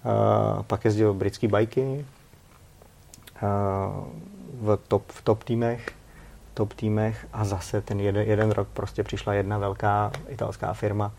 Uh, 0.04 0.62
pak 0.62 0.84
jezdil 0.84 1.14
britský 1.14 1.48
bajky. 1.48 2.04
Uh, 3.42 4.06
v 4.60 4.78
top, 4.88 5.12
v 5.12 5.22
top 5.22 5.44
týmech, 5.44 5.86
top 6.54 6.72
týmech 6.72 7.26
a 7.32 7.44
zase 7.44 7.80
ten 7.80 8.00
jeden, 8.00 8.22
jeden 8.22 8.50
rok 8.50 8.68
prostě 8.68 9.02
přišla 9.02 9.34
jedna 9.34 9.58
velká 9.58 10.12
italská 10.28 10.72
firma, 10.72 11.12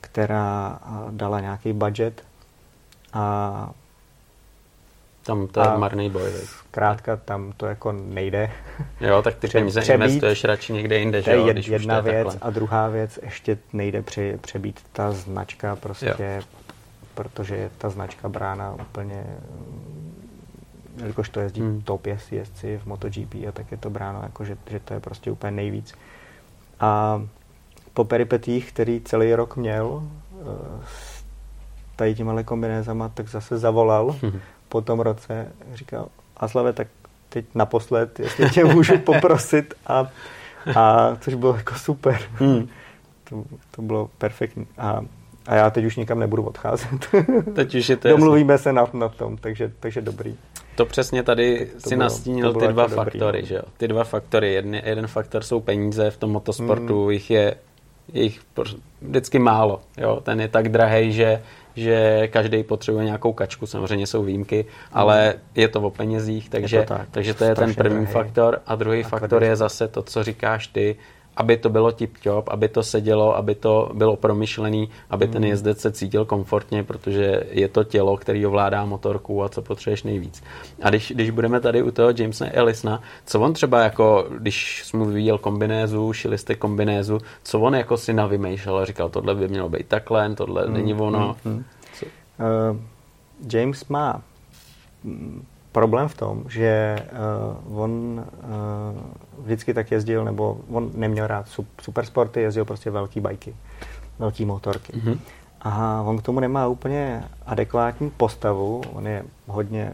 která 0.00 0.78
dala 1.10 1.40
nějaký 1.40 1.72
budget 1.72 2.24
a 3.12 3.70
tam 5.22 5.46
to 5.46 5.60
je 5.60 5.78
marný 5.78 6.10
boj. 6.10 6.30
Krátka, 6.70 7.16
tam 7.16 7.52
to 7.56 7.66
jako 7.66 7.92
nejde. 7.92 8.50
Jo, 9.00 9.22
tak 9.22 9.34
ty 9.34 9.48
peníze 9.52 9.80
přebít, 9.80 10.04
investuješ 10.04 10.44
radši 10.44 10.72
někde 10.72 10.98
jinde, 10.98 11.22
že 11.22 11.32
jo? 11.32 11.46
Je 11.46 11.70
jedna 11.72 12.00
věc 12.00 12.26
takhle. 12.26 12.48
a 12.48 12.50
druhá 12.50 12.88
věc, 12.88 13.18
ještě 13.22 13.58
nejde 13.72 14.02
při, 14.02 14.38
přebít 14.40 14.80
ta 14.92 15.12
značka 15.12 15.76
prostě, 15.76 16.34
jo. 16.36 16.42
protože 17.14 17.56
je 17.56 17.70
ta 17.78 17.90
značka 17.90 18.28
brána 18.28 18.74
úplně 18.80 19.24
jelikož 20.96 21.28
to 21.28 21.40
jezdí 21.40 21.60
hmm. 21.60 21.82
top 21.82 22.06
jezdci 22.06 22.78
v 22.78 22.86
MotoGP 22.86 23.34
a 23.48 23.52
tak 23.52 23.70
je 23.70 23.76
to 23.76 23.90
bráno, 23.90 24.22
jako 24.22 24.44
že, 24.44 24.56
že 24.70 24.80
to 24.80 24.94
je 24.94 25.00
prostě 25.00 25.30
úplně 25.30 25.50
nejvíc. 25.50 25.94
A 26.80 27.22
po 27.94 28.04
peripetích, 28.04 28.72
který 28.72 29.00
celý 29.00 29.34
rok 29.34 29.56
měl 29.56 30.02
eh, 30.02 30.44
s 30.86 31.20
tady 32.00 32.14
těma 32.14 32.42
kombinézama, 32.42 33.08
tak 33.08 33.28
zase 33.28 33.58
zavolal 33.58 34.16
po 34.68 34.80
tom 34.80 35.00
roce, 35.00 35.52
říkal, 35.74 36.08
Aslave, 36.36 36.72
tak 36.72 36.88
teď 37.28 37.44
naposled, 37.54 38.20
jestli 38.20 38.50
tě 38.50 38.64
můžu 38.64 38.98
poprosit 39.04 39.74
a, 39.86 40.06
a 40.76 41.16
což 41.20 41.34
bylo 41.34 41.56
jako 41.56 41.74
super. 41.74 42.20
Hmm. 42.34 42.68
To, 43.30 43.44
to 43.70 43.82
bylo 43.82 44.10
perfektní. 44.18 44.66
A, 44.78 45.00
a 45.46 45.54
já 45.54 45.70
teď 45.70 45.84
už 45.84 45.96
nikam 45.96 46.18
nebudu 46.18 46.42
odcházet. 46.42 46.88
Teď 47.54 47.74
už 47.74 47.88
je 47.88 47.96
to 47.96 48.08
Domluvíme 48.08 48.54
jasný. 48.54 48.62
se 48.62 48.72
na, 48.72 48.86
na 48.92 49.08
tom, 49.08 49.36
takže, 49.36 49.72
takže 49.80 50.00
dobrý. 50.00 50.36
To 50.74 50.86
přesně 50.86 51.22
tady 51.22 51.70
to 51.82 51.88
si 51.88 51.88
bylo, 51.88 52.00
nastínil 52.00 52.54
ty 52.54 52.68
dva 52.68 52.82
jako 52.82 52.94
faktory, 52.94 53.18
dobrý, 53.18 53.40
no. 53.40 53.46
že 53.46 53.54
jo? 53.54 53.62
Ty 53.76 53.88
dva 53.88 54.04
faktory. 54.04 54.52
Jedny, 54.52 54.82
jeden 54.86 55.06
faktor 55.06 55.42
jsou 55.42 55.60
peníze 55.60 56.10
v 56.10 56.16
tom 56.16 56.30
motosportu, 56.30 57.04
mm. 57.04 57.10
jich 57.10 57.30
je 57.30 57.54
jich 58.12 58.40
vždycky 59.02 59.38
málo. 59.38 59.80
Jo? 59.96 60.20
Ten 60.22 60.40
je 60.40 60.48
tak 60.48 60.68
drahý, 60.68 61.12
že, 61.12 61.42
že 61.76 62.28
každý 62.28 62.62
potřebuje 62.62 63.04
nějakou 63.04 63.32
kačku, 63.32 63.66
samozřejmě 63.66 64.06
jsou 64.06 64.22
výjimky, 64.22 64.64
ale 64.92 65.34
je 65.54 65.68
to 65.68 65.80
o 65.80 65.90
penězích, 65.90 66.48
takže, 66.48 66.76
je 66.76 66.82
to 66.82 66.94
tak. 66.94 67.08
takže 67.10 67.34
to 67.34 67.44
je 67.44 67.54
ten 67.54 67.74
první 67.74 67.98
drahý. 67.98 68.12
faktor. 68.12 68.62
A 68.66 68.74
druhý 68.74 69.04
a 69.04 69.08
faktor 69.08 69.44
je 69.44 69.56
zase 69.56 69.88
to, 69.88 70.02
co 70.02 70.24
říkáš 70.24 70.66
ty, 70.66 70.96
aby 71.40 71.56
to 71.56 71.68
bylo 71.68 71.90
tip-top, 71.90 72.42
aby 72.48 72.68
to 72.68 72.82
sedělo, 72.82 73.36
aby 73.36 73.54
to 73.54 73.90
bylo 73.94 74.16
promyšlený, 74.16 74.88
aby 75.10 75.28
ten 75.28 75.42
hmm. 75.42 75.50
jezdec 75.50 75.80
se 75.80 75.92
cítil 75.92 76.24
komfortně, 76.24 76.84
protože 76.84 77.42
je 77.50 77.68
to 77.68 77.84
tělo, 77.84 78.16
který 78.16 78.46
ovládá 78.46 78.84
motorku 78.84 79.44
a 79.44 79.48
co 79.48 79.62
potřebuješ 79.62 80.02
nejvíc. 80.02 80.42
A 80.82 80.88
když, 80.88 81.12
když 81.12 81.30
budeme 81.30 81.60
tady 81.60 81.82
u 81.82 81.90
toho 81.90 82.12
Jamesa 82.18 82.46
Ellisna, 82.52 83.02
co 83.26 83.40
on 83.40 83.52
třeba 83.52 83.80
jako, 83.80 84.26
když 84.38 84.84
jsme 84.84 85.04
vyvíjel 85.04 85.38
kombinézu, 85.38 86.12
šili 86.12 86.38
jste 86.38 86.54
kombinézu, 86.54 87.18
co 87.42 87.60
on 87.60 87.74
jako 87.74 87.96
si 87.96 88.12
navymýšlel 88.12 88.78
a 88.78 88.84
říkal, 88.84 89.08
tohle 89.08 89.34
by 89.34 89.48
mělo 89.48 89.68
být 89.68 89.86
takhle, 89.88 90.34
tohle 90.34 90.64
hmm. 90.64 90.74
není 90.74 90.94
ono. 90.94 91.36
Hmm. 91.44 91.64
Uh, 92.40 92.76
James 93.52 93.88
má 93.88 94.22
problém 95.72 96.08
v 96.08 96.14
tom, 96.14 96.44
že 96.48 96.98
uh, 97.66 97.80
on 97.80 98.24
uh, 98.24 99.44
vždycky 99.44 99.74
tak 99.74 99.90
jezdil, 99.90 100.24
nebo 100.24 100.60
on 100.70 100.90
neměl 100.94 101.26
rád 101.26 101.46
supersporty, 101.82 102.40
jezdil 102.40 102.64
prostě 102.64 102.90
velký 102.90 103.20
bajky, 103.20 103.54
velký 104.18 104.44
motorky. 104.44 104.92
Mm-hmm. 104.92 105.18
A 105.60 106.02
on 106.06 106.18
k 106.18 106.22
tomu 106.22 106.40
nemá 106.40 106.66
úplně 106.66 107.24
adekvátní 107.46 108.10
postavu, 108.10 108.82
on 108.92 109.06
je 109.06 109.24
hodně 109.46 109.92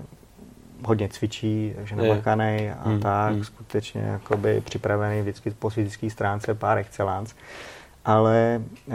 hodně 0.85 1.09
cvičí, 1.09 1.73
takže 1.77 1.97
namakaný 1.97 2.71
a 2.71 2.89
mm, 2.89 3.01
tak, 3.01 3.35
mm. 3.35 3.45
skutečně 3.45 4.01
jakoby 4.01 4.61
připravený 4.61 5.21
vždycky 5.21 5.51
po 5.51 5.71
fyzické 5.71 6.11
stránce 6.11 6.55
pár 6.55 6.79
excellence. 6.79 7.35
Ale 8.05 8.63
uh, 8.87 8.95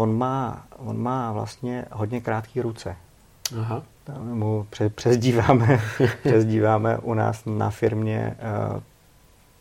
on, 0.00 0.18
má, 0.18 0.66
on 0.76 0.98
má 0.98 1.32
vlastně 1.32 1.84
hodně 1.92 2.20
krátké 2.20 2.62
ruce. 2.62 2.96
Aha 3.60 3.82
mu 4.18 4.66
přezdíváme, 4.94 5.80
přezdíváme 6.22 6.98
u 6.98 7.14
nás 7.14 7.42
na 7.46 7.70
firmě 7.70 8.36
uh, 8.74 8.80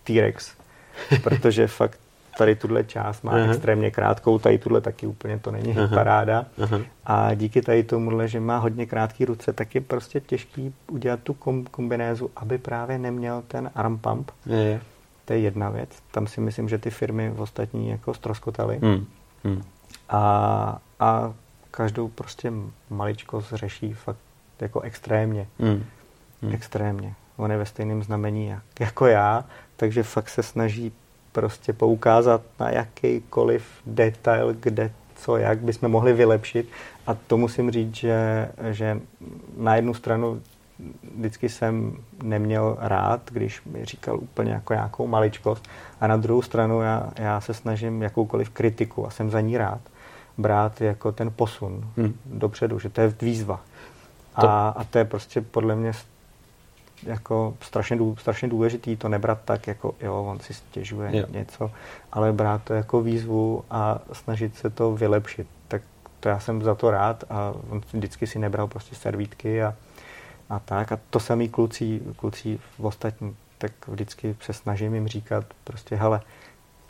T-Rex, 0.04 0.54
protože 1.24 1.68
fakt 1.68 2.00
tady 2.38 2.56
tuhle 2.56 2.84
část 2.84 3.24
má 3.24 3.32
Aha. 3.32 3.52
extrémně 3.52 3.92
krátkou, 3.92 4.40
tady 4.40 4.58
tuhle 4.58 4.82
taky 4.82 5.08
úplně 5.08 5.40
to 5.40 5.52
není 5.52 5.78
Aha. 5.78 5.96
paráda. 5.96 6.46
Aha. 6.64 6.80
A 7.06 7.34
díky 7.34 7.62
tady 7.62 7.84
tomu, 7.84 8.28
že 8.28 8.40
má 8.40 8.58
hodně 8.58 8.86
krátké 8.86 9.26
ruce, 9.26 9.54
tak 9.54 9.76
je 9.76 9.82
prostě 9.82 10.20
těžký 10.20 10.74
udělat 10.92 11.20
tu 11.20 11.34
kom- 11.34 11.66
kombinézu, 11.66 12.32
aby 12.36 12.58
právě 12.58 12.98
neměl 12.98 13.44
ten 13.48 13.72
arm 13.76 13.98
pump. 13.98 14.32
Je, 14.46 14.58
je. 14.58 14.82
To 15.26 15.34
je 15.34 15.40
jedna 15.40 15.70
věc. 15.70 15.90
Tam 16.12 16.28
si 16.28 16.42
myslím, 16.42 16.70
že 16.70 16.78
ty 16.78 16.90
firmy 16.90 17.30
v 17.30 17.42
ostatní 17.42 17.90
jako 17.90 18.14
stroskotaly. 18.14 18.80
Hmm. 18.84 19.06
Hmm. 19.44 19.64
A, 20.10 20.80
a 21.00 21.34
každou 21.72 22.08
prostě 22.08 22.52
maličkost 22.90 23.54
řeší 23.54 23.94
fakt 23.94 24.20
jako 24.62 24.82
extrémně. 24.82 25.48
Mm. 25.60 25.84
Mm. 26.42 26.54
Extrémně. 26.54 27.14
On 27.38 27.52
je 27.52 27.58
ve 27.58 27.66
stejném 27.66 28.04
znamení 28.04 28.48
jak, 28.48 28.80
jako 28.80 29.06
já, 29.06 29.46
takže 29.76 30.04
fakt 30.04 30.30
se 30.30 30.44
snaží 30.44 30.92
prostě 31.32 31.74
poukázat 31.74 32.42
na 32.60 32.70
jakýkoliv 32.70 33.66
detail, 33.86 34.54
kde 34.60 34.92
co, 35.16 35.38
jak 35.38 35.60
bychom 35.60 35.92
mohli 35.92 36.14
vylepšit. 36.14 36.70
A 37.08 37.14
to 37.14 37.38
musím 37.38 37.72
říct, 37.72 37.96
že, 37.96 38.50
že 38.72 39.00
na 39.58 39.76
jednu 39.76 39.94
stranu 39.94 40.42
vždycky 41.18 41.50
jsem 41.50 41.98
neměl 42.24 42.78
rád, 42.80 43.22
když 43.32 43.64
mi 43.64 43.86
říkal 43.86 44.18
úplně 44.18 44.52
jako 44.52 44.74
nějakou 44.74 45.08
maličkost. 45.08 45.68
A 46.02 46.08
na 46.08 46.18
druhou 46.18 46.42
stranu 46.42 46.82
já, 46.82 47.12
já 47.20 47.42
se 47.42 47.54
snažím 47.54 48.02
jakoukoliv 48.02 48.50
kritiku 48.50 49.08
a 49.08 49.10
jsem 49.10 49.30
za 49.30 49.42
ní 49.42 49.58
rád. 49.58 49.82
brát 50.38 50.82
jako 50.82 51.12
ten 51.12 51.32
posun 51.36 51.88
hmm. 51.98 52.14
dopředu, 52.26 52.80
že 52.80 52.90
to 52.90 53.02
je 53.02 53.14
výzva. 53.22 53.62
To... 54.42 54.50
A, 54.50 54.70
a 54.70 54.84
to 54.84 54.98
je 54.98 55.06
prostě 55.06 55.42
podle 55.42 55.76
mě 55.76 55.92
jako 57.04 57.54
strašně, 57.62 57.96
dů, 57.96 58.16
strašně 58.16 58.48
důležitý 58.48 58.96
to 58.96 59.10
nebrat 59.10 59.40
tak, 59.46 59.68
jako 59.68 59.96
jo, 60.02 60.24
on 60.24 60.40
si 60.40 60.54
stěžuje 60.54 61.18
jo. 61.18 61.26
něco, 61.30 61.72
ale 62.12 62.34
brát 62.34 62.64
to 62.64 62.74
jako 62.74 63.02
výzvu 63.02 63.64
a 63.70 64.00
snažit 64.14 64.56
se 64.56 64.70
to 64.70 64.92
vylepšit. 64.92 65.48
Tak 65.68 65.82
to 66.20 66.30
já 66.30 66.40
jsem 66.40 66.62
za 66.62 66.76
to 66.76 66.92
rád 66.92 67.24
a 67.30 67.54
on 67.70 67.82
vždycky 67.94 68.28
si 68.28 68.40
nebral 68.40 68.68
prostě 68.68 68.96
servítky 68.96 69.64
a, 69.64 69.76
a 70.50 70.60
tak. 70.60 70.92
A 70.92 71.00
to 71.10 71.20
samý 71.20 71.50
kluci, 71.50 72.02
kluci 72.16 72.60
v 72.78 72.86
ostatní, 72.86 73.36
tak 73.58 73.72
vždycky 73.88 74.36
se 74.42 74.54
snažím 74.54 74.94
jim 74.94 75.08
říkat 75.08 75.46
prostě, 75.64 75.96
hele, 75.96 76.22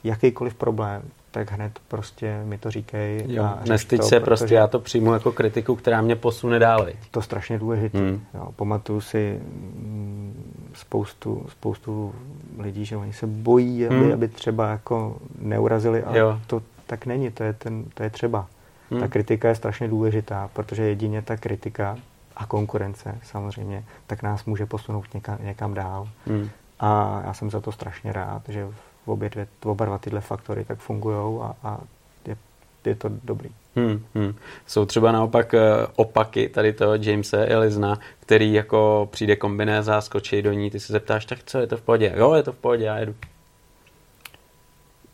jakýkoliv 0.03 0.55
problém, 0.55 1.01
tak 1.35 1.51
hned 1.51 1.79
prostě 1.87 2.41
mi 2.45 2.57
to 2.57 2.71
říkej. 2.71 3.25
Jo, 3.27 3.43
a 3.43 3.59
nestyď 3.69 4.01
to, 4.01 4.07
se, 4.07 4.19
prostě 4.19 4.55
já 4.55 4.67
to 4.67 4.79
přijmu 4.79 5.13
jako 5.13 5.31
kritiku, 5.31 5.75
která 5.75 6.01
mě 6.01 6.15
posune 6.15 6.59
dál. 6.59 6.87
To 7.11 7.21
strašně 7.21 7.59
důležité. 7.59 7.97
Hmm. 7.97 8.25
Jo, 8.33 8.51
pamatuju 8.55 9.01
si 9.01 9.39
mm, 9.41 10.53
spoustu, 10.73 11.45
spoustu 11.49 12.15
lidí, 12.59 12.85
že 12.85 12.97
oni 12.97 13.13
se 13.13 13.27
bojí, 13.27 13.87
aby, 13.87 13.95
hmm. 13.95 14.13
aby 14.13 14.27
třeba 14.27 14.69
jako 14.69 15.17
neurazili, 15.39 16.03
ale 16.03 16.19
jo. 16.19 16.39
to 16.47 16.61
tak 16.87 17.05
není, 17.05 17.31
to 17.31 17.43
je, 17.43 17.53
ten, 17.53 17.83
to 17.93 18.03
je 18.03 18.09
třeba. 18.09 18.47
Hmm. 18.91 18.99
Ta 18.99 19.07
kritika 19.07 19.47
je 19.47 19.55
strašně 19.55 19.87
důležitá, 19.87 20.49
protože 20.53 20.83
jedině 20.83 21.21
ta 21.21 21.37
kritika 21.37 21.97
a 22.35 22.45
konkurence 22.45 23.17
samozřejmě, 23.23 23.83
tak 24.07 24.23
nás 24.23 24.45
může 24.45 24.65
posunout 24.65 25.13
někam, 25.13 25.37
někam 25.43 25.73
dál. 25.73 26.09
Hmm. 26.27 26.49
A 26.79 27.21
já 27.25 27.33
jsem 27.33 27.49
za 27.49 27.61
to 27.61 27.71
strašně 27.71 28.13
rád, 28.13 28.41
že 28.47 28.67
obě 29.05 29.29
dvě, 29.29 29.47
oba 29.65 29.85
dva 29.85 29.97
tyhle 29.97 30.21
faktory 30.21 30.65
tak 30.65 30.79
fungují 30.79 31.41
a, 31.41 31.55
a 31.63 31.79
je, 32.27 32.37
je 32.85 32.95
to 32.95 33.09
dobrý. 33.23 33.49
Hmm, 33.75 34.05
hmm. 34.15 34.35
Jsou 34.67 34.85
třeba 34.85 35.11
naopak 35.11 35.53
uh, 35.53 35.59
opaky 35.95 36.49
tady 36.49 36.73
toho 36.73 36.95
Jamese 36.95 37.45
Elizna, 37.45 37.99
který 38.19 38.53
jako 38.53 39.09
přijde 39.11 39.35
kombinéza, 39.35 40.01
skočí 40.01 40.41
do 40.41 40.53
ní, 40.53 40.71
ty 40.71 40.79
se 40.79 40.93
zeptáš, 40.93 41.25
tak 41.25 41.39
co, 41.45 41.59
je 41.59 41.67
to 41.67 41.77
v 41.77 41.81
pohodě? 41.81 42.13
Jo, 42.17 42.33
je 42.33 42.43
to 42.43 42.51
v 42.51 42.57
pohodě, 42.57 42.85
já 42.85 42.97
jedu. 42.97 43.15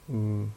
Hmm, 0.10 0.52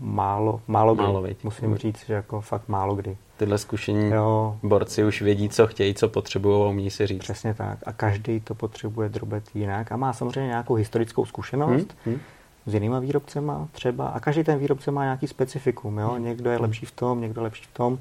málo, 0.00 0.60
málo, 0.66 0.94
málo 0.94 1.22
kdy. 1.22 1.36
Musím 1.42 1.76
říct, 1.76 2.06
že 2.06 2.14
jako 2.14 2.40
fakt 2.40 2.68
málo 2.68 2.94
kdy. 2.94 3.16
Tyhle 3.36 3.58
zkušení 3.58 4.10
jo. 4.10 4.58
borci 4.62 5.04
už 5.04 5.22
vědí, 5.22 5.48
co 5.48 5.66
chtějí, 5.66 5.94
co 5.94 6.08
potřebují 6.08 6.62
a 6.62 6.68
umí 6.68 6.90
si 6.90 7.06
říct. 7.06 7.20
Přesně 7.20 7.54
tak. 7.54 7.78
A 7.86 7.92
každý 7.92 8.40
to 8.40 8.54
potřebuje 8.54 9.08
drobet 9.08 9.44
jinak 9.54 9.92
a 9.92 9.96
má 9.96 10.12
samozřejmě 10.12 10.48
nějakou 10.48 10.74
historickou 10.74 11.24
zkušenost. 11.24 11.96
Hmm, 12.04 12.14
hmm 12.14 12.20
s 12.66 12.74
jinýma 12.74 12.98
výrobcema 12.98 13.68
třeba 13.72 14.08
a 14.08 14.20
každý 14.20 14.44
ten 14.44 14.58
výrobce 14.58 14.90
má 14.90 15.02
nějaký 15.02 15.26
specifikum, 15.26 15.98
jo? 15.98 16.16
někdo 16.16 16.50
je 16.50 16.58
lepší 16.58 16.86
v 16.86 16.92
tom, 16.92 17.20
někdo 17.20 17.42
lepší 17.42 17.64
v 17.64 17.74
tom 17.74 17.98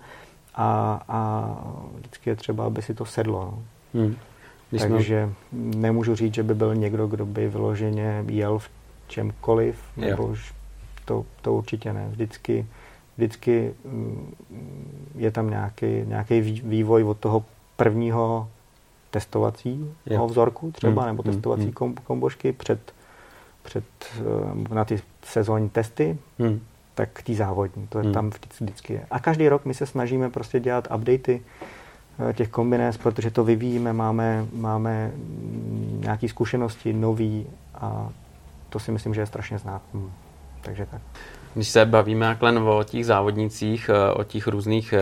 a, 0.56 1.02
a 1.08 1.50
vždycky 1.96 2.30
je 2.30 2.36
třeba, 2.36 2.66
aby 2.66 2.82
si 2.82 2.94
to 2.94 3.06
sedlo. 3.06 3.60
No. 3.94 4.02
Hmm. 4.02 4.16
Takže 4.80 5.30
jsme... 5.52 5.80
nemůžu 5.80 6.16
říct, 6.16 6.34
že 6.34 6.44
by 6.44 6.56
byl 6.56 6.76
někdo, 6.76 7.08
kdo 7.08 7.26
by 7.26 7.50
vyloženě 7.50 8.24
jel 8.28 8.60
v 8.60 8.70
čemkoliv, 9.08 9.80
nebo 9.98 10.36
to, 11.06 11.26
to 11.42 11.54
určitě 11.54 11.94
ne. 11.94 12.08
Vždycky, 12.12 12.66
vždycky 13.18 13.74
mm, 13.86 14.36
je 15.16 15.32
tam 15.32 15.50
nějaký, 15.50 15.86
nějaký 15.86 16.42
vývoj 16.42 17.04
od 17.04 17.18
toho 17.18 17.44
prvního 17.76 18.50
testovacího 19.12 20.28
vzorku 20.28 20.72
třeba, 20.72 21.02
hmm. 21.02 21.12
nebo 21.12 21.24
testovací 21.24 21.74
hmm. 21.80 21.96
kombošky 22.04 22.52
před 22.52 22.94
před, 23.64 23.84
eh, 24.70 24.74
na 24.74 24.86
ty 24.86 25.02
sezónní 25.24 25.70
testy, 25.70 26.18
hmm. 26.40 26.62
tak 26.96 27.22
ty 27.22 27.36
závodní, 27.36 27.88
to 27.88 27.98
je 27.98 28.04
hmm. 28.04 28.14
tam 28.14 28.30
vždycky, 28.30 28.64
vždycky 28.64 28.94
je. 28.94 29.06
A 29.12 29.20
každý 29.20 29.50
rok 29.50 29.66
my 29.66 29.74
se 29.74 29.86
snažíme 29.86 30.30
prostě 30.30 30.60
dělat 30.60 30.88
updaty 30.96 31.42
eh, 32.30 32.34
těch 32.34 32.50
kombinés, 32.50 32.98
protože 32.98 33.32
to 33.32 33.44
vyvíjíme, 33.44 33.94
máme, 33.94 34.46
máme 34.54 35.12
nějaké 36.00 36.30
zkušenosti 36.30 36.94
nový 36.94 37.48
a 37.76 38.10
to 38.70 38.80
si 38.80 38.92
myslím, 38.92 39.14
že 39.14 39.22
je 39.22 39.26
strašně 39.26 39.58
znát. 39.58 39.82
Hmm. 39.94 40.12
Takže 40.62 40.86
tak. 40.86 41.02
Když 41.54 41.70
se 41.70 41.86
bavíme 41.86 42.26
jaklen 42.26 42.58
o 42.58 42.84
těch 42.84 43.06
závodnicích, 43.06 43.90
eh, 43.90 44.14
o 44.14 44.24
těch 44.24 44.48
různých 44.48 44.94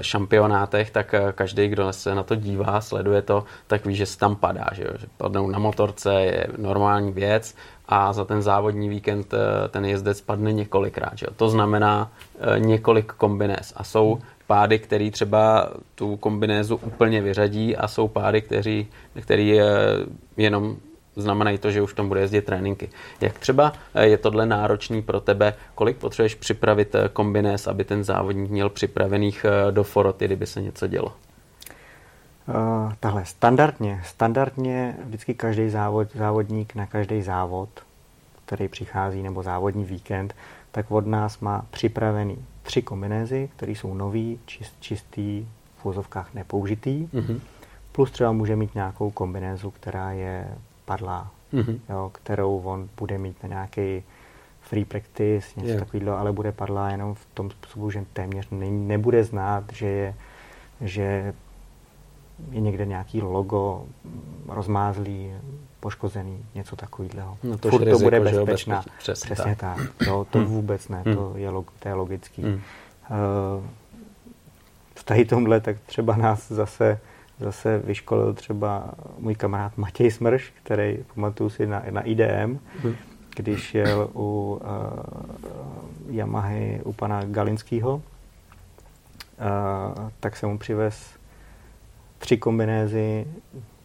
šampionátech, 0.00 0.90
tak 0.90 1.14
každý, 1.34 1.68
kdo 1.68 1.92
se 1.92 2.14
na 2.14 2.22
to 2.22 2.34
dívá, 2.34 2.80
sleduje 2.80 3.22
to, 3.22 3.44
tak 3.66 3.86
ví, 3.86 3.94
že 3.94 4.06
se 4.06 4.18
tam 4.18 4.36
padá, 4.36 4.66
že, 4.72 4.82
jo? 4.82 4.90
že 4.98 5.06
padnou 5.16 5.50
na 5.50 5.58
motorce, 5.58 6.14
je 6.14 6.46
normální 6.56 7.12
věc 7.12 7.54
a 7.90 8.12
za 8.12 8.24
ten 8.24 8.42
závodní 8.42 8.88
víkend 8.88 9.34
eh, 9.34 9.68
ten 9.68 9.84
jezdec 9.84 10.18
spadne 10.18 10.52
několikrát. 10.52 11.18
Že? 11.18 11.26
To 11.36 11.48
znamená 11.48 12.12
eh, 12.38 12.60
několik 12.60 13.12
kombinés 13.12 13.72
a 13.76 13.84
jsou 13.84 14.18
pády, 14.46 14.78
který 14.78 15.10
třeba 15.10 15.70
tu 15.94 16.16
kombinézu 16.16 16.76
úplně 16.76 17.20
vyřadí 17.20 17.76
a 17.76 17.88
jsou 17.88 18.08
pády, 18.08 18.42
který 19.20 19.60
eh, 19.60 19.64
jenom 20.36 20.76
znamenají 21.16 21.58
to, 21.58 21.70
že 21.70 21.82
už 21.82 21.94
tam 21.94 22.08
bude 22.08 22.20
jezdit 22.20 22.44
tréninky. 22.44 22.88
Jak 23.20 23.38
třeba 23.38 23.72
je 24.00 24.18
tohle 24.18 24.46
náročný 24.46 25.02
pro 25.02 25.20
tebe? 25.20 25.54
Kolik 25.74 25.96
potřebuješ 25.96 26.34
připravit 26.34 26.96
kombinéz, 27.12 27.66
aby 27.66 27.84
ten 27.84 28.04
závodník 28.04 28.50
měl 28.50 28.68
připravených 28.68 29.46
do 29.70 29.84
foroty, 29.84 30.24
kdyby 30.24 30.46
se 30.46 30.62
něco 30.62 30.86
dělo? 30.86 31.12
Uh, 32.48 32.92
tahle, 33.00 33.24
standardně, 33.24 34.00
standardně 34.04 34.96
vždycky 35.04 35.34
každý 35.34 35.68
závod, 35.68 36.08
závodník 36.14 36.74
na 36.74 36.86
každý 36.86 37.22
závod, 37.22 37.68
který 38.44 38.68
přichází, 38.68 39.22
nebo 39.22 39.42
závodní 39.42 39.84
víkend, 39.84 40.34
tak 40.70 40.90
od 40.90 41.06
nás 41.06 41.40
má 41.40 41.66
připravený 41.70 42.44
tři 42.62 42.82
kombinézy, 42.82 43.50
které 43.56 43.72
jsou 43.72 43.94
nový, 43.94 44.40
čist, 44.46 44.74
čistý, 44.80 45.46
v 45.76 45.86
úzovkách 45.86 46.34
nepoužitý, 46.34 47.08
mm-hmm. 47.14 47.40
plus 47.92 48.10
třeba 48.10 48.32
může 48.32 48.56
mít 48.56 48.74
nějakou 48.74 49.10
kombinézu, 49.10 49.70
která 49.70 50.12
je 50.12 50.48
padlá, 50.90 51.30
mm-hmm. 51.52 51.78
jo, 51.88 52.10
kterou 52.14 52.60
on 52.60 52.88
bude 52.98 53.18
mít 53.18 53.42
na 53.42 53.48
nějaký 53.48 54.02
free 54.60 54.84
practice, 54.84 55.46
něco 55.56 55.68
yeah. 55.68 55.78
takového, 55.78 56.18
ale 56.18 56.32
bude 56.32 56.52
padlá 56.52 56.90
jenom 56.90 57.14
v 57.14 57.26
tom 57.34 57.50
způsobu, 57.50 57.90
že 57.90 58.04
téměř 58.12 58.46
ne, 58.50 58.70
nebude 58.70 59.24
znát, 59.24 59.64
že 59.72 59.86
je, 59.86 60.14
že 60.80 61.34
je 62.50 62.60
někde 62.60 62.86
nějaký 62.86 63.22
logo 63.22 63.84
rozmázlý, 64.48 65.32
poškozený, 65.80 66.44
něco 66.54 66.76
takového. 66.76 67.38
No 67.42 67.58
to 67.58 67.70
Furt 67.70 67.90
to 67.90 67.98
bude 67.98 68.20
bezpečná. 68.20 68.84
Přesně, 68.98 69.34
Přesně 69.34 69.56
tak. 69.56 69.78
tak. 69.78 70.06
To, 70.08 70.26
to 70.30 70.38
hmm. 70.38 70.46
vůbec 70.46 70.88
ne, 70.88 71.02
to, 71.04 71.32
je, 71.36 71.50
to 71.78 71.88
je 71.88 71.94
logický. 71.94 72.42
Hmm. 72.42 72.54
Uh, 72.54 72.60
v 74.94 75.04
tady 75.04 75.24
tomhle 75.24 75.60
tak 75.60 75.80
třeba 75.80 76.16
nás 76.16 76.48
zase 76.48 76.98
zase 77.40 77.78
vyškolil 77.78 78.34
třeba 78.34 78.90
můj 79.18 79.34
kamarád 79.34 79.78
Matěj 79.78 80.10
Smrš, 80.10 80.52
který 80.62 80.98
pamatuju 81.14 81.50
si 81.50 81.66
na, 81.66 81.82
na 81.90 82.00
IDM, 82.00 82.58
hmm. 82.82 82.94
když 83.36 83.74
jel 83.74 84.10
u 84.14 84.60
uh, 84.62 86.14
Yamahy 86.14 86.80
u 86.84 86.92
pana 86.92 87.24
Galinského, 87.24 87.94
uh, 87.94 88.02
tak 90.20 90.36
jsem 90.36 90.48
mu 90.48 90.58
přivez 90.58 91.20
tři 92.18 92.36
kombinézy, 92.36 93.26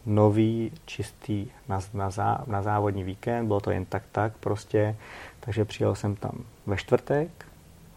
nový, 0.06 0.72
čistý 0.84 1.46
na, 1.68 1.80
na, 1.94 2.10
zá, 2.10 2.44
na 2.46 2.62
závodní 2.62 3.04
víkend, 3.04 3.46
bylo 3.46 3.60
to 3.60 3.70
jen 3.70 3.84
tak 3.84 4.02
tak 4.12 4.32
prostě, 4.40 4.96
takže 5.40 5.64
přijel 5.64 5.94
jsem 5.94 6.16
tam 6.16 6.32
ve 6.66 6.76
čtvrtek, 6.76 7.46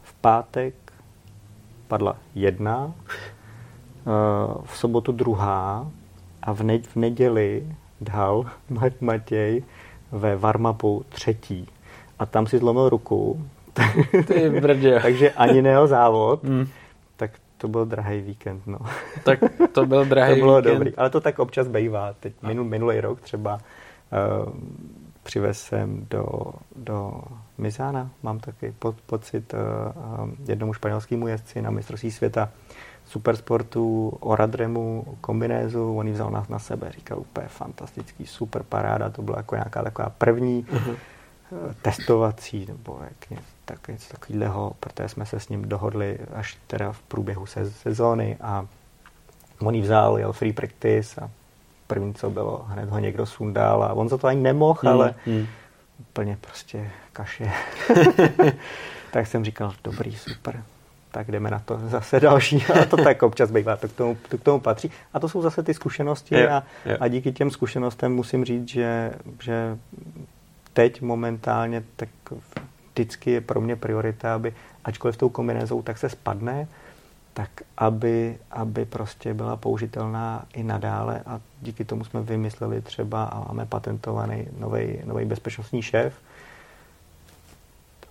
v 0.03 0.13
pátek 0.13 0.73
padla 1.87 2.17
jedna, 2.35 2.93
eh, 2.93 3.38
v 4.63 4.77
sobotu 4.77 5.11
druhá 5.11 5.87
a 6.41 6.53
v, 6.53 6.63
ne, 6.63 6.79
v 6.79 6.95
neděli 6.95 7.67
dal 8.01 8.45
Matěj 9.01 9.63
ve 10.11 10.35
Varmapu 10.35 11.05
třetí. 11.09 11.67
A 12.19 12.25
tam 12.25 12.47
si 12.47 12.57
zlomil 12.57 12.89
ruku. 12.89 13.45
Ty 14.27 14.49
brdě. 14.49 14.99
takže 15.01 15.31
ani 15.31 15.61
neho 15.61 15.87
závod. 15.87 16.43
Hmm 16.43 16.67
to 17.59 17.67
byl 17.67 17.85
drahý 17.85 18.21
víkend, 18.21 18.67
no. 18.67 18.79
Tak 19.23 19.39
to 19.71 19.85
byl 19.85 20.05
drahý 20.05 20.33
To 20.33 20.39
bylo 20.39 20.57
víkend. 20.57 20.73
dobrý, 20.73 20.95
ale 20.95 21.09
to 21.09 21.21
tak 21.21 21.39
občas 21.39 21.67
bývá. 21.67 22.13
Teď 22.19 22.33
minul, 22.41 22.65
minulý 22.65 22.99
rok 22.99 23.21
třeba 23.21 23.53
uh, 23.55 24.53
přivez 25.23 25.61
jsem 25.61 26.07
do, 26.09 26.25
do 26.75 27.21
Mizána, 27.57 28.09
mám 28.23 28.39
taky 28.39 28.73
po, 28.79 28.95
pocit, 29.05 29.53
uh, 29.53 30.29
jednomu 30.47 30.73
španělskému 30.73 31.27
jezdci 31.27 31.61
na 31.61 31.69
mistrovství 31.69 32.11
světa 32.11 32.49
supersportu, 33.09 34.09
Oradremu, 34.19 35.17
kombinézu, 35.21 35.97
on 35.97 36.07
ji 36.07 36.13
vzal 36.13 36.31
na, 36.31 36.45
na 36.49 36.59
sebe, 36.59 36.91
říkal 36.91 37.19
úplně 37.19 37.47
fantastický, 37.47 38.25
super 38.25 38.63
paráda, 38.63 39.09
to 39.09 39.21
byla 39.21 39.37
jako 39.37 39.55
nějaká 39.55 39.83
taková 39.83 40.09
první 40.09 40.63
uh-huh. 40.63 40.95
testovací, 41.81 42.65
nebo 42.65 42.99
jak 43.03 43.29
něco 43.29 43.59
tak 43.69 43.87
něco 43.87 44.09
takového, 44.11 44.73
protože 44.79 45.09
jsme 45.09 45.25
se 45.25 45.39
s 45.39 45.49
ním 45.49 45.69
dohodli 45.69 46.19
až 46.33 46.57
teda 46.67 46.91
v 46.91 47.01
průběhu 47.01 47.45
se, 47.45 47.71
sezóny 47.71 48.37
a 48.41 48.65
on 49.59 49.75
ji 49.75 49.81
vzal, 49.81 50.19
jel 50.19 50.33
free 50.33 50.53
practice 50.53 51.21
a 51.21 51.29
první, 51.87 52.13
co 52.13 52.29
bylo, 52.29 52.65
hned 52.67 52.89
ho 52.89 52.99
někdo 52.99 53.25
sundal 53.25 53.83
a 53.83 53.93
on 53.93 54.09
za 54.09 54.17
to 54.17 54.27
ani 54.27 54.41
nemohl, 54.41 54.79
hmm, 54.81 54.91
ale 54.91 55.15
hmm. 55.25 55.47
úplně 55.99 56.37
prostě 56.41 56.91
kaše. 57.13 57.51
tak 59.11 59.27
jsem 59.27 59.45
říkal, 59.45 59.73
dobrý, 59.83 60.15
super. 60.15 60.63
Tak 61.11 61.31
jdeme 61.31 61.51
na 61.51 61.59
to 61.59 61.79
zase 61.83 62.19
další. 62.19 62.65
A 62.81 62.85
to 62.85 62.97
tak 62.97 63.23
občas 63.23 63.51
bývá, 63.51 63.75
to 63.75 63.87
k 63.87 63.93
tomu, 63.93 64.17
to 64.29 64.37
k 64.37 64.43
tomu 64.43 64.59
patří. 64.59 64.91
A 65.13 65.19
to 65.19 65.29
jsou 65.29 65.41
zase 65.41 65.63
ty 65.63 65.73
zkušenosti 65.73 66.35
Jo, 66.35 66.49
a, 66.49 66.63
jo. 66.85 66.97
a 66.99 67.07
díky 67.07 67.31
těm 67.31 67.51
zkušenostem 67.51 68.15
musím 68.15 68.45
říct, 68.45 68.67
že, 68.67 69.13
že 69.41 69.77
teď 70.73 71.01
momentálně 71.01 71.83
tak 71.95 72.09
vždycky 72.91 73.31
je 73.31 73.41
pro 73.41 73.61
mě 73.61 73.75
priorita, 73.75 74.35
aby 74.35 74.53
ačkoliv 74.83 75.17
tou 75.17 75.29
kombinézou 75.29 75.81
tak 75.81 75.97
se 75.97 76.09
spadne, 76.09 76.67
tak 77.33 77.49
aby, 77.77 78.37
aby 78.51 78.85
prostě 78.85 79.33
byla 79.33 79.55
použitelná 79.55 80.45
i 80.53 80.63
nadále 80.63 81.21
a 81.25 81.41
díky 81.61 81.85
tomu 81.85 82.03
jsme 82.03 82.21
vymysleli 82.21 82.81
třeba 82.81 83.23
a 83.23 83.47
máme 83.47 83.65
patentovaný 83.65 84.47
nový 85.05 85.25
bezpečnostní 85.25 85.81
šéf. 85.81 86.13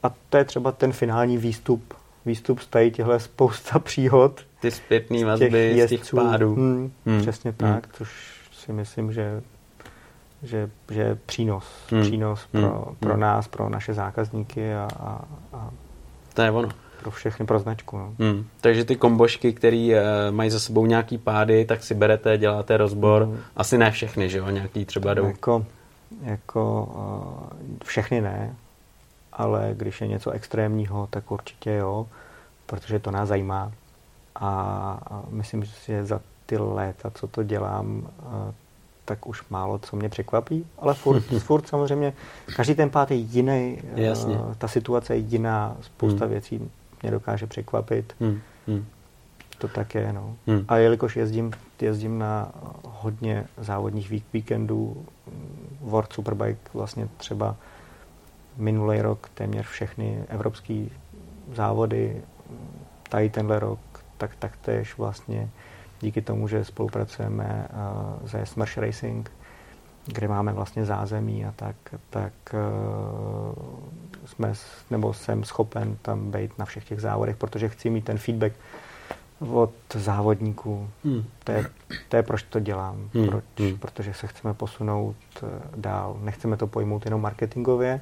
A 0.03 0.13
to 0.31 0.37
je 0.37 0.45
třeba 0.45 0.73
ten 0.73 0.93
finální 0.93 1.39
výstup, 1.39 1.95
výstup 2.29 2.61
z 2.61 2.67
tady 2.67 2.91
těchto 2.91 3.19
spousta 3.21 3.79
příhod, 3.91 4.41
Ty 4.61 4.71
zpětný 4.71 5.19
těch 5.19 5.27
vazby 5.27 5.49
z 5.49 5.51
těch 5.51 5.77
jezdců. 5.93 6.17
pádů. 6.17 6.55
Hmm, 6.55 6.93
Hmm, 7.07 7.21
Přesně 7.21 7.55
hmm. 7.63 7.73
tak, 7.75 7.89
což 7.93 8.11
si 8.53 8.73
myslím, 8.73 9.13
že 9.13 9.43
že, 10.43 10.71
že 10.91 11.01
je 11.01 11.19
přínos, 11.27 11.65
Hmm, 11.91 12.03
přínos 12.03 12.47
hmm, 12.53 12.63
pro, 12.63 12.87
pro 13.01 13.13
hmm. 13.13 13.21
nás, 13.21 13.49
pro 13.49 13.69
naše 13.69 13.95
zákazníky 13.95 14.75
a, 14.75 14.89
a, 15.01 15.25
a 15.53 15.71
To 16.35 16.43
je 16.43 16.51
ono. 16.51 16.69
pro 17.01 17.11
všechny, 17.11 17.47
pro 17.47 17.59
značku. 17.59 17.99
No. 17.99 18.13
Hmm. 18.19 18.45
Takže 18.61 18.85
ty 18.85 18.97
kombošky, 18.97 19.53
které 19.53 19.89
uh, 19.91 20.35
mají 20.37 20.51
za 20.51 20.59
sebou 20.61 20.87
nějaký 20.87 21.19
pády, 21.19 21.65
tak 21.65 21.83
si 21.85 21.95
berete, 21.95 22.39
děláte 22.39 22.77
rozbor. 22.77 23.23
Hmm. 23.23 23.39
Asi 23.57 23.79
ne 23.79 23.91
všechny, 23.91 24.29
že 24.31 24.39
jo? 24.39 24.51
Nějaký 24.51 24.85
třeba 24.85 25.15
jdou. 25.15 25.27
Jako, 25.27 25.67
jako 26.23 26.89
uh, 26.95 27.77
všechny 27.85 28.21
ne, 28.21 28.55
ale 29.39 29.71
když 29.77 30.01
je 30.01 30.07
něco 30.07 30.31
extrémního, 30.31 31.07
tak 31.11 31.31
určitě 31.31 31.73
jo, 31.75 32.07
protože 32.67 32.99
to 32.99 33.11
nás 33.11 33.29
zajímá. 33.29 33.73
A, 34.37 35.01
myslím, 35.31 35.65
že 35.65 36.05
za 36.07 36.21
ty 36.47 36.57
léta, 36.59 37.11
co 37.11 37.27
to 37.27 37.43
dělám, 37.43 38.09
tak 39.05 39.27
už 39.27 39.45
málo 39.51 39.79
co 39.79 39.97
mě 39.97 40.09
překvapí, 40.09 40.67
ale 40.79 40.95
furt, 40.95 41.23
furt 41.39 41.69
samozřejmě, 41.69 42.13
každý 42.57 42.75
ten 42.75 42.91
pád 42.91 43.11
je 43.11 43.17
jiný, 43.17 43.79
Jasně. 43.95 44.39
ta 44.59 44.69
situace 44.69 45.15
je 45.15 45.19
jiná, 45.19 45.77
spousta 45.81 46.25
Hmm. 46.25 46.33
věcí 46.33 46.71
mě 47.03 47.11
dokáže 47.11 47.47
překvapit. 47.47 48.15
Hmm. 48.21 48.41
Hmm. 48.67 48.87
To 49.59 49.69
tak 49.69 49.95
je, 49.95 50.13
no. 50.13 50.37
Hmm. 50.47 50.65
A 50.69 50.77
jelikož 50.77 51.17
jezdím, 51.17 51.53
jezdím 51.81 52.19
na 52.19 52.53
hodně 52.85 53.45
závodních 53.59 54.11
vík, 54.11 54.25
víkendů, 54.33 55.05
World 55.81 56.13
Superbike 56.13 56.71
vlastně 56.75 57.09
třeba 57.17 57.57
minulý 58.59 59.01
rok 59.01 59.29
téměř 59.35 59.67
všechny 59.67 60.25
evropské 60.29 60.85
závody, 61.55 62.23
tady 63.09 63.31
tenhle 63.31 63.59
rok, 63.59 63.79
tak 64.19 64.37
taktéž 64.37 64.99
vlastně 64.99 65.49
díky 66.01 66.23
tomu, 66.23 66.49
že 66.49 66.65
spolupracujeme 66.65 67.69
uh, 68.21 68.29
se 68.29 68.47
Smash 68.47 68.79
Racing, 68.79 69.31
kde 70.07 70.29
máme 70.29 70.53
vlastně 70.53 70.85
zázemí 70.85 71.45
a 71.45 71.53
tak, 71.57 71.77
tak 72.11 72.33
uh, 72.53 73.65
jsme, 74.27 74.53
nebo 74.91 75.13
jsem 75.13 75.45
schopen 75.45 75.97
tam 76.03 76.31
být 76.31 76.59
na 76.59 76.65
všech 76.65 76.85
těch 76.85 77.01
závodech, 77.01 77.37
protože 77.37 77.69
chci 77.69 77.91
mít 77.91 78.05
ten 78.05 78.19
feedback 78.19 78.53
od 79.41 79.73
závodníků. 79.95 80.89
Hmm. 81.05 81.25
To 81.45 81.53
je, 81.53 81.71
to 82.09 82.17
je 82.17 82.23
proč 82.23 82.43
to 82.43 82.61
dělám. 82.61 83.11
Hmm, 83.15 83.27
Proč? 83.27 83.45
hmm. 83.59 83.79
Protože 83.79 84.15
se 84.15 84.27
chceme 84.27 84.55
posunout 84.55 85.17
eh, 85.43 85.47
dál. 85.77 86.17
Nechceme 86.21 86.57
to 86.57 86.67
pojmout 86.67 87.05
jenom 87.05 87.21
marketingově, 87.21 88.01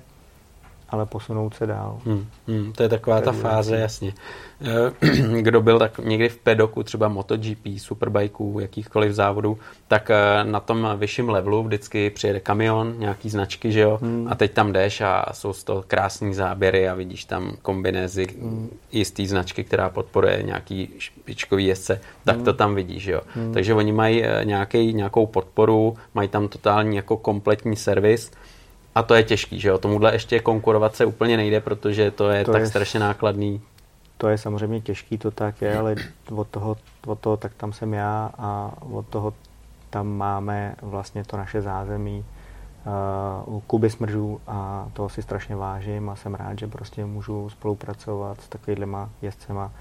ale 0.90 1.07
posunout 1.07 1.55
se 1.55 1.66
dál. 1.66 1.99
Hmm, 2.05 2.27
hmm, 2.49 2.72
to 2.72 2.83
je 2.83 2.88
taková 2.88 3.20
ta 3.20 3.33
fáze, 3.33 3.77
jasně. 3.77 4.12
Eh, 4.61 5.07
Kdo 5.42 5.61
byl 5.62 5.79
tak 5.79 5.99
někdy 5.99 6.29
v 6.29 6.38
pedoku, 6.38 6.83
třeba 6.83 7.09
MotoGP, 7.09 7.66
Superbikeů, 7.79 8.61
jakýchkoliv 8.61 9.12
závodů, 9.12 9.59
tak 9.88 10.11
eh, 10.11 10.44
na 10.44 10.61
tom 10.61 10.88
vyšším 10.96 11.29
levelu 11.29 11.62
vždycky 11.62 12.11
přijede 12.11 12.40
kamion, 12.40 12.94
nějaký 12.99 13.31
značky, 13.31 13.72
že 13.72 13.81
jo, 13.81 13.99
Hmm. 14.03 14.29
a 14.31 14.35
teď 14.35 14.53
tam 14.53 14.72
jdeš 14.72 15.01
a 15.01 15.25
jsou 15.33 15.53
z 15.53 15.64
toho 15.64 15.85
krásný 15.87 16.35
záběry 16.35 16.88
a 16.88 16.94
vidíš 16.94 17.25
tam 17.25 17.53
kombinézy 17.62 18.27
Hmm. 18.40 18.70
jistý 18.92 19.27
značky, 19.27 19.64
která 19.64 19.88
podporuje 19.90 20.42
nějaký 20.42 20.88
špičkový 20.99 21.66
jezdce, 21.66 22.01
tak 22.25 22.37
Hmm. 22.37 22.44
to 22.44 22.53
tam 22.53 22.75
vidíš, 22.75 23.03
že 23.03 23.12
jo. 23.12 23.20
Hmm. 23.35 23.55
Takže 23.55 23.75
oni 23.75 23.92
mají 23.92 24.25
eh, 24.25 24.44
nějaký, 24.44 24.94
nějakou 24.94 25.27
podporu, 25.27 25.96
mají 26.14 26.29
tam 26.29 26.49
totální 26.49 26.96
jako 26.96 27.16
kompletní 27.16 27.77
servis, 27.77 28.31
a 28.96 29.02
to 29.02 29.14
je 29.14 29.22
těžký, 29.22 29.61
že 29.61 29.68
jo? 29.68 29.78
Tomuhle 29.78 30.14
ještě 30.14 30.40
konkurovat 30.40 30.96
se 30.96 31.04
úplně 31.04 31.37
nejde, 31.37 31.61
protože 31.61 32.11
to 32.11 32.28
je 32.28 32.44
To 32.44 32.52
tak 32.52 32.61
je- 32.61 32.66
strašně 32.68 33.00
nákladný. 33.00 33.61
To 34.18 34.28
je 34.28 34.38
samozřejmě 34.38 34.80
těžký, 34.80 35.18
to 35.18 35.30
tak 35.30 35.62
je, 35.62 35.78
ale 35.78 35.94
od 36.37 36.48
toho, 36.48 36.76
od 37.06 37.18
toho 37.18 37.37
tak 37.37 37.54
tam 37.54 37.72
jsem 37.72 37.94
já 37.94 38.30
a 38.38 38.72
od 38.90 39.06
toho 39.06 39.35
tam 39.90 40.06
máme 40.09 40.74
vlastně 40.82 41.24
to 41.24 41.37
naše 41.37 41.62
zázemí 41.62 42.24
uh, 43.46 43.54
u 43.56 43.61
Kuby 43.61 43.90
Smržů 43.90 44.40
a 44.46 44.88
toho 44.92 45.09
si 45.09 45.22
strašně 45.22 45.56
vážím 45.56 46.11
a 46.11 46.16
jsem 46.16 46.35
rád, 46.35 46.59
že 46.59 46.66
prostě 46.66 47.04
můžu 47.04 47.50
spolupracovat 47.50 48.40
s 48.40 48.48
takovýhlema 48.48 49.11
jezdcema 49.22 49.72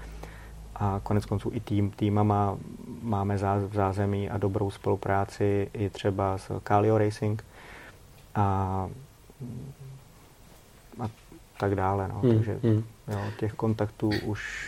a 0.74 1.00
konec 1.02 1.26
konců 1.26 1.50
i 1.54 1.60
tým, 1.60 1.90
týmama 1.90 2.56
máme 3.02 3.36
v 3.36 3.70
zázemí 3.74 4.30
a 4.30 4.38
dobrou 4.38 4.70
spolupráci 4.70 5.70
i 5.72 5.90
třeba 5.90 6.38
s 6.38 6.60
Calio 6.68 6.98
Racing 6.98 7.44
a, 8.34 8.88
a 11.00 11.10
tak 11.58 11.74
dále. 11.74 12.08
No. 12.08 12.20
Hmm, 12.20 12.34
Takže 12.34 12.58
hmm. 12.62 12.84
jo, 13.08 13.20
těch 13.38 13.52
kontaktů 13.52 14.10
už 14.24 14.66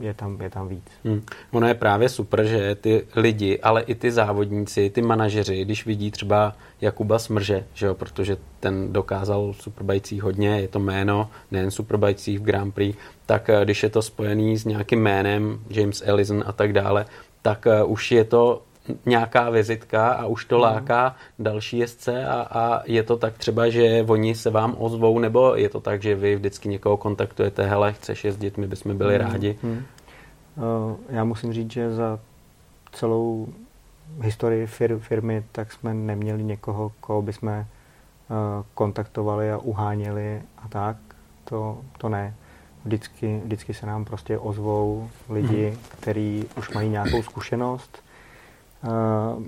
je 0.00 0.14
tam, 0.14 0.40
je 0.40 0.50
tam 0.50 0.68
víc. 0.68 0.84
Hmm. 1.04 1.22
Ono 1.50 1.66
je 1.66 1.74
právě 1.74 2.08
super, 2.08 2.46
že 2.46 2.74
ty 2.74 3.06
lidi, 3.16 3.60
ale 3.60 3.82
i 3.82 3.94
ty 3.94 4.12
závodníci, 4.12 4.90
ty 4.90 5.02
manažeři, 5.02 5.64
když 5.64 5.86
vidí 5.86 6.10
třeba 6.10 6.56
Jakuba 6.80 7.18
Smrže, 7.18 7.64
že 7.74 7.86
jo, 7.86 7.94
protože 7.94 8.36
ten 8.60 8.92
dokázal 8.92 9.52
v 9.52 9.62
Superbajcích 9.62 10.22
hodně, 10.22 10.60
je 10.60 10.68
to 10.68 10.78
jméno, 10.78 11.30
nejen 11.50 11.70
Superbajcích 11.70 12.38
v 12.38 12.42
Grand 12.42 12.74
Prix, 12.74 12.98
tak 13.26 13.50
eh, 13.50 13.64
když 13.64 13.82
je 13.82 13.90
to 13.90 14.02
spojený 14.02 14.58
s 14.58 14.64
nějakým 14.64 15.02
jménem, 15.02 15.60
James 15.70 16.02
Ellison 16.06 16.44
a 16.46 16.52
tak 16.52 16.72
dále, 16.72 17.06
tak 17.42 17.66
eh, 17.66 17.84
už 17.84 18.12
je 18.12 18.24
to 18.24 18.62
nějaká 19.06 19.50
vizitka 19.50 20.08
a 20.08 20.26
už 20.26 20.44
to 20.44 20.58
láká 20.58 21.16
další 21.38 21.78
jezdce 21.78 22.26
a, 22.26 22.40
a 22.50 22.82
je 22.86 23.02
to 23.02 23.16
tak 23.16 23.38
třeba, 23.38 23.68
že 23.68 24.04
oni 24.08 24.34
se 24.34 24.50
vám 24.50 24.74
ozvou, 24.78 25.18
nebo 25.18 25.54
je 25.54 25.68
to 25.68 25.80
tak, 25.80 26.02
že 26.02 26.14
vy 26.14 26.36
vždycky 26.36 26.68
někoho 26.68 26.96
kontaktujete, 26.96 27.66
hele, 27.66 27.92
chceš 27.92 28.24
jezdit, 28.24 28.56
my 28.58 28.66
bychom 28.66 28.98
byli 28.98 29.18
rádi. 29.18 29.58
Hmm. 29.62 29.84
Uh, 30.56 30.96
já 31.10 31.24
musím 31.24 31.52
říct, 31.52 31.70
že 31.72 31.94
za 31.94 32.18
celou 32.92 33.48
historii 34.20 34.66
fir, 34.66 34.98
firmy 34.98 35.44
tak 35.52 35.72
jsme 35.72 35.94
neměli 35.94 36.42
někoho, 36.42 36.92
koho 37.00 37.22
bychom 37.22 37.48
uh, 37.48 37.64
kontaktovali 38.74 39.52
a 39.52 39.58
uháněli 39.58 40.42
a 40.64 40.68
tak. 40.68 40.96
To, 41.44 41.78
to 41.98 42.08
ne. 42.08 42.34
Vždycky, 42.84 43.40
vždycky 43.44 43.74
se 43.74 43.86
nám 43.86 44.04
prostě 44.04 44.38
ozvou 44.38 45.08
lidi, 45.30 45.66
Mhm. 45.70 45.78
kteří 46.00 46.44
už 46.58 46.70
mají 46.70 46.88
nějakou 46.90 47.22
zkušenost. 47.22 48.02
Uh, 48.84 49.42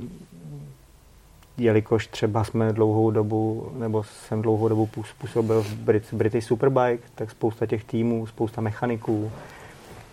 jelikož 1.59 2.07
třeba 2.07 2.45
jsme 2.45 2.73
dlouhou 2.73 3.11
dobu, 3.11 3.73
nebo 3.79 4.03
jsem 4.03 4.43
dlouhou 4.43 4.69
dobu 4.69 4.87
půs- 4.87 5.15
působil 5.19 5.63
v 5.63 5.73
Brit, 5.75 6.15
British 6.15 6.47
Superbike, 6.47 7.03
tak 7.15 7.31
spousta 7.31 7.67
těch 7.67 7.85
týmů, 7.85 8.27
spousta 8.27 8.61
mechaniků, 8.61 9.31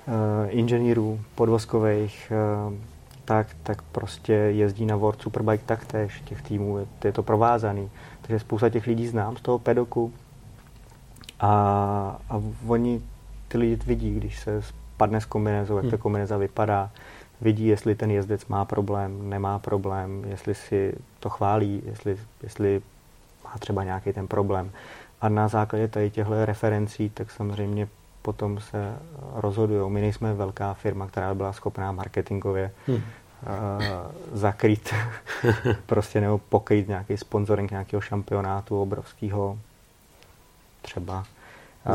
eh, 0.07 0.49
inženýrů 0.49 1.19
podvozkových, 1.35 2.31
eh, 2.31 2.73
tak, 3.25 3.47
tak 3.63 3.81
prostě 3.81 4.33
jezdí 4.33 4.85
na 4.85 4.95
World 4.95 5.21
Superbike 5.21 5.63
taktéž 5.65 6.21
těch 6.25 6.41
týmů, 6.41 6.77
je, 6.77 6.85
je 7.03 7.11
to 7.11 7.23
provázaný. 7.23 7.89
Takže 8.21 8.39
spousta 8.39 8.69
těch 8.69 8.87
lidí 8.87 9.07
znám 9.07 9.37
z 9.37 9.41
toho 9.41 9.59
pedoku 9.59 10.13
a, 11.39 11.49
a 12.29 12.41
oni 12.67 13.01
ty 13.47 13.57
lidi 13.57 13.75
vidí, 13.85 14.15
když 14.15 14.39
se 14.39 14.61
spadne 14.61 15.21
s 15.21 15.25
kombinézou, 15.25 15.75
jak 15.75 15.85
ta 15.85 15.89
Hmm. 15.89 15.97
kombinéza 15.97 16.37
vypadá, 16.37 16.89
vidí, 17.41 17.67
jestli 17.67 17.95
ten 17.95 18.11
jezdec 18.11 18.45
má 18.45 18.65
problém, 18.65 19.29
nemá 19.29 19.59
problém, 19.59 20.23
jestli 20.27 20.55
si 20.55 20.93
to 21.19 21.29
chválí, 21.29 21.81
jestli, 21.85 22.17
jestli 22.43 22.81
má 23.43 23.53
třeba 23.59 23.83
nějaký 23.83 24.13
ten 24.13 24.27
problém. 24.27 24.71
A 25.21 25.29
na 25.29 25.47
základě 25.47 25.87
tady 25.87 26.09
těchto 26.09 26.45
referencí, 26.45 27.09
tak 27.09 27.31
samozřejmě 27.31 27.87
potom 28.21 28.59
se 28.59 28.95
rozhodují. 29.35 29.91
My 29.91 30.01
nejsme 30.01 30.33
velká 30.33 30.73
firma, 30.73 31.07
která 31.07 31.33
by 31.33 31.37
byla 31.37 31.53
schopná 31.53 31.91
marketingově 31.91 32.71
Hmm. 32.87 32.95
uh, 32.95 33.01
zakrýt 34.33 34.93
prostě 35.85 36.21
nebo 36.21 36.37
pokrýt 36.37 36.87
nějaký 36.87 37.17
sponsoring 37.17 37.71
nějakého 37.71 38.01
šampionátu 38.01 38.81
obrovského 38.81 39.59
třeba. 40.81 41.25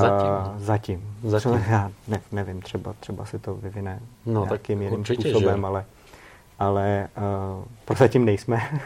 Zatím. 0.00 0.28
Uh, 0.28 0.58
zatím. 0.58 1.14
Zatím. 1.24 1.52
Já 1.70 1.90
ne, 2.08 2.20
nevím, 2.32 2.62
třeba, 2.62 2.92
třeba 2.92 3.24
se 3.24 3.38
to 3.38 3.54
vyvine 3.54 4.00
No, 4.26 4.46
tak 4.46 4.68
jiným 4.68 4.92
určitě, 4.92 5.30
způsobem, 5.30 5.60
že? 5.60 5.66
ale, 5.66 5.84
ale 6.58 7.08
uh, 7.16 7.64
prozatím 7.84 8.24
nejsme. 8.24 8.60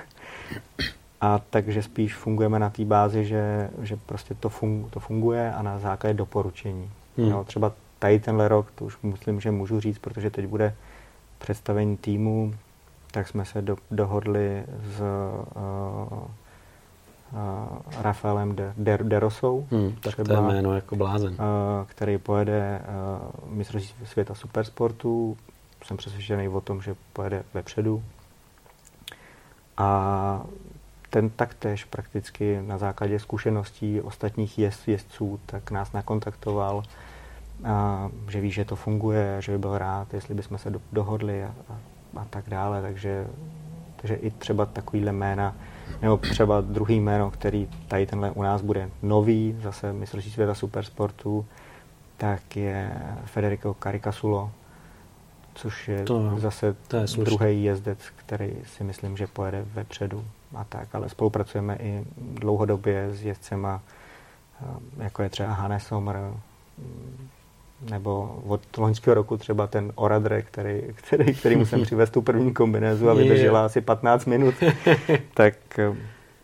A 1.20 1.40
takže 1.50 1.82
spíš 1.82 2.14
fungujeme 2.14 2.58
na 2.58 2.70
té 2.70 2.84
bázi, 2.84 3.24
že, 3.24 3.70
že 3.82 3.96
prostě 4.06 4.34
to, 4.34 4.48
fun, 4.48 4.86
to 4.90 5.00
funguje 5.00 5.54
a 5.54 5.62
na 5.62 5.78
základě 5.78 6.14
doporučení. 6.14 6.90
Hmm. 7.18 7.30
Jo, 7.30 7.44
třeba 7.44 7.72
tady 7.98 8.20
tenhle 8.20 8.48
rok, 8.48 8.66
to 8.74 8.84
už 8.84 8.98
myslím, 9.02 9.40
že 9.40 9.50
můžu 9.50 9.80
říct, 9.80 9.98
protože 9.98 10.30
teď 10.30 10.46
bude 10.46 10.74
představení 11.38 11.96
týmu, 11.96 12.54
tak 13.10 13.28
jsme 13.28 13.44
se 13.44 13.62
do, 13.62 13.76
dohodli 13.90 14.64
s 14.96 15.00
uh, 15.00 16.18
Rafaelem 18.00 18.56
de, 18.56 18.72
de, 18.76 18.98
de 19.02 19.20
Rosou. 19.20 19.66
Hmm, 19.70 19.92
tak 20.00 20.12
třeba, 20.12 20.24
to 20.24 20.32
je 20.32 20.52
jméno 20.52 20.74
jako 20.74 20.96
blázen. 20.96 21.32
Uh, 21.32 21.38
který 21.86 22.18
pojede 22.18 22.80
uh, 23.44 23.54
mistrovství 23.54 24.06
světa 24.06 24.34
supersportu. 24.34 25.36
Jsem 25.84 25.96
přesvědčený 25.96 26.48
o 26.48 26.60
tom, 26.60 26.82
že 26.82 26.94
pojede 27.12 27.42
vepředu. 27.54 28.02
A 29.76 30.42
ten 31.10 31.30
taktéž 31.30 31.84
prakticky 31.84 32.62
na 32.66 32.78
základě 32.78 33.18
zkušeností 33.18 34.00
ostatních 34.00 34.58
jezd, 34.58 34.88
jezdců 34.88 35.40
tak 35.46 35.70
nás 35.70 35.92
nakontaktoval, 35.92 36.82
a, 37.64 38.08
že 38.28 38.40
ví, 38.40 38.50
že 38.50 38.64
to 38.64 38.76
funguje, 38.76 39.36
že 39.40 39.52
by 39.52 39.58
byl 39.58 39.78
rád, 39.78 40.14
jestli 40.14 40.34
bychom 40.34 40.58
se 40.58 40.70
do, 40.70 40.80
dohodli 40.92 41.44
a, 41.44 41.54
a, 41.68 41.76
a 42.20 42.24
tak 42.30 42.44
dále. 42.48 42.82
Takže, 42.82 43.26
takže 43.96 44.14
i 44.14 44.30
třeba 44.30 44.66
takovýhle 44.66 45.12
jména, 45.12 45.54
nebo 46.02 46.16
třeba 46.16 46.60
druhý 46.60 47.00
jméno, 47.00 47.30
který 47.30 47.68
tady 47.88 48.06
tenhle 48.06 48.30
u 48.30 48.42
nás 48.42 48.62
bude 48.62 48.90
nový, 49.02 49.56
zase 49.62 49.92
mistrovství 49.92 50.32
světa 50.32 50.54
supersportu, 50.54 51.46
tak 52.16 52.56
je 52.56 52.92
Federico 53.24 53.76
Caricasulo, 53.82 54.50
což 55.54 55.88
je 55.88 56.04
to, 56.04 56.38
zase 56.38 56.76
to 56.88 56.96
je 56.96 57.04
druhý 57.24 57.64
jezdec, 57.64 57.98
který 58.16 58.52
si 58.64 58.84
myslím, 58.84 59.16
že 59.16 59.26
pojede 59.26 59.64
vepředu 59.72 60.24
a 60.54 60.64
tak, 60.64 60.94
ale 60.94 61.08
spolupracujeme 61.08 61.76
i 61.76 62.04
dlouhodobě 62.16 63.10
s 63.14 63.24
jezdcema, 63.24 63.80
eh, 64.62 65.04
jako 65.04 65.22
je 65.22 65.28
třeba 65.28 65.52
Hannes 65.52 65.86
Sommer, 65.86 66.16
mm, 66.78 67.28
nebo 67.90 68.42
od 68.46 68.76
loňského 68.78 69.14
roku 69.14 69.36
třeba 69.36 69.66
ten 69.66 69.92
Oradre, 69.94 70.42
který, 70.42 70.82
který, 70.94 71.34
který 71.34 71.56
musím 71.56 71.82
přivést 71.82 72.10
tu 72.10 72.22
první 72.22 72.54
kombinézu 72.54 73.10
a 73.10 73.14
vydržela 73.14 73.64
asi 73.64 73.80
15 73.80 74.24
minut, 74.24 74.54
tak 75.34 75.54
eh, 75.78 75.96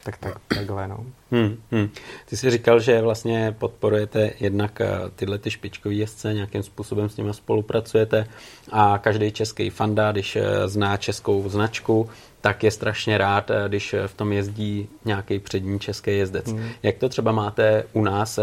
tak, 0.04 0.16
tak 0.16 0.38
takhle, 0.48 0.88
no. 0.88 1.04
Hmm, 1.30 1.56
hmm. 1.70 1.88
Ty 2.26 2.36
jsi 2.36 2.50
říkal, 2.50 2.80
že 2.80 3.02
vlastně 3.02 3.54
podporujete 3.58 4.30
jednak 4.40 4.80
eh, 4.80 4.88
tyhle 5.16 5.38
ty 5.38 5.50
špičkový 5.50 5.98
jezdce, 5.98 6.34
nějakým 6.34 6.62
způsobem 6.62 7.08
s 7.08 7.16
nimi 7.16 7.34
spolupracujete 7.34 8.26
a 8.72 8.98
každý 8.98 9.32
český 9.32 9.70
fanda, 9.70 10.12
když 10.12 10.36
eh, 10.36 10.68
zná 10.68 10.96
českou 10.96 11.48
značku, 11.48 12.10
tak 12.40 12.62
je 12.64 12.70
strašně 12.70 13.18
rád, 13.18 13.50
eh, 13.50 13.68
když 13.68 13.94
v 14.06 14.14
tom 14.14 14.32
jezdí 14.32 14.88
nějaký 15.04 15.38
přední 15.38 15.80
český 15.80 16.18
jezdec. 16.18 16.46
Hmm. 16.46 16.68
Jak 16.82 16.96
to 16.96 17.08
třeba 17.08 17.32
máte 17.32 17.84
u 17.92 18.04
nás, 18.04 18.38